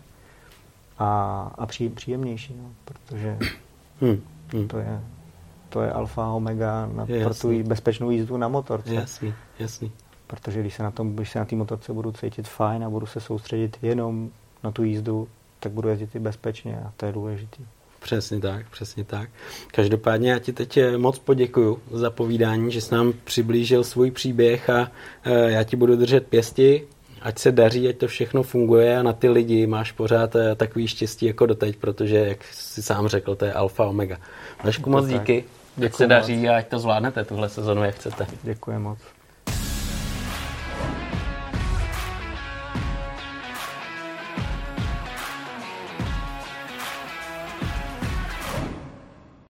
a, 1.00 1.42
a 1.58 1.66
pří, 1.66 1.90
příjemnější, 1.90 2.56
no, 2.58 2.72
protože 2.86 3.38
hmm, 4.02 4.22
hmm. 4.54 4.68
to 4.68 4.78
je 4.78 5.02
to 5.72 5.82
je 5.82 5.92
alfa 5.92 6.28
omega 6.28 6.90
na, 6.94 7.06
pro 7.06 7.34
tu 7.34 7.64
bezpečnou 7.64 8.12
jízdu 8.12 8.38
na 8.38 8.48
motorce. 8.48 8.94
Jasný, 8.94 9.34
jasný. 9.60 9.92
Protože 10.28 10.60
když 10.60 10.76
se 10.76 10.84
na 10.84 10.92
tom, 10.92 11.16
když 11.16 11.32
se 11.32 11.40
na 11.40 11.46
té 11.46 11.56
motorce 11.56 11.94
budu 11.94 12.12
cítit 12.12 12.48
fajn 12.48 12.84
a 12.84 12.90
budu 12.90 13.06
se 13.06 13.20
soustředit 13.20 13.78
jenom 13.82 14.30
na 14.64 14.72
tu 14.72 14.84
jízdu, 14.84 15.28
tak 15.60 15.72
budu 15.72 15.90
jezdit 15.90 16.16
i 16.16 16.20
bezpečně 16.20 16.80
a 16.86 16.92
to 16.98 17.06
je 17.06 17.12
důležitý. 17.12 17.66
Přesně 18.00 18.40
tak, 18.40 18.70
přesně 18.70 19.04
tak. 19.04 19.30
Každopádně 19.68 20.32
já 20.32 20.40
ti 20.40 20.54
teď 20.54 20.78
eh, 20.78 20.98
moc 20.98 21.20
poděkuju 21.20 21.80
za 21.92 22.10
povídání, 22.10 22.72
že 22.72 22.82
jsi 22.82 22.96
nám 22.96 23.14
přiblížil 23.24 23.84
svůj 23.84 24.12
příběh 24.12 24.70
a 24.70 24.92
eh, 25.24 25.52
já 25.52 25.64
ti 25.64 25.76
budu 25.76 25.96
držet 25.96 26.28
pěsti, 26.28 26.88
ať 27.22 27.40
se 27.40 27.52
daří, 27.52 27.90
ať 27.90 27.98
to 27.98 28.08
všechno 28.08 28.44
funguje 28.44 28.98
a 28.98 29.04
na 29.04 29.14
ty 29.14 29.30
lidi 29.30 29.68
máš 29.68 29.92
pořád 29.92 30.36
eh, 30.36 30.56
takový 30.56 30.88
štěstí 30.88 31.26
jako 31.26 31.46
doteď, 31.46 31.76
protože, 31.76 32.18
jak 32.18 32.44
jsi 32.44 32.84
sám 32.84 33.08
řekl, 33.08 33.36
to 33.36 33.46
je 33.46 33.54
alfa 33.54 33.86
omega. 33.86 34.18
Vašku 34.64 34.90
moc 34.90 35.08
díky, 35.08 35.44
ať 35.86 35.94
se 35.94 36.08
daří 36.08 36.50
a 36.50 36.58
ať 36.58 36.68
to 36.68 36.80
zvládnete 36.80 37.26
tuhle 37.26 37.50
sezonu, 37.50 37.84
jak 37.84 37.96
chcete. 37.96 38.28
Děkuji 38.44 38.80
moc. 38.80 39.00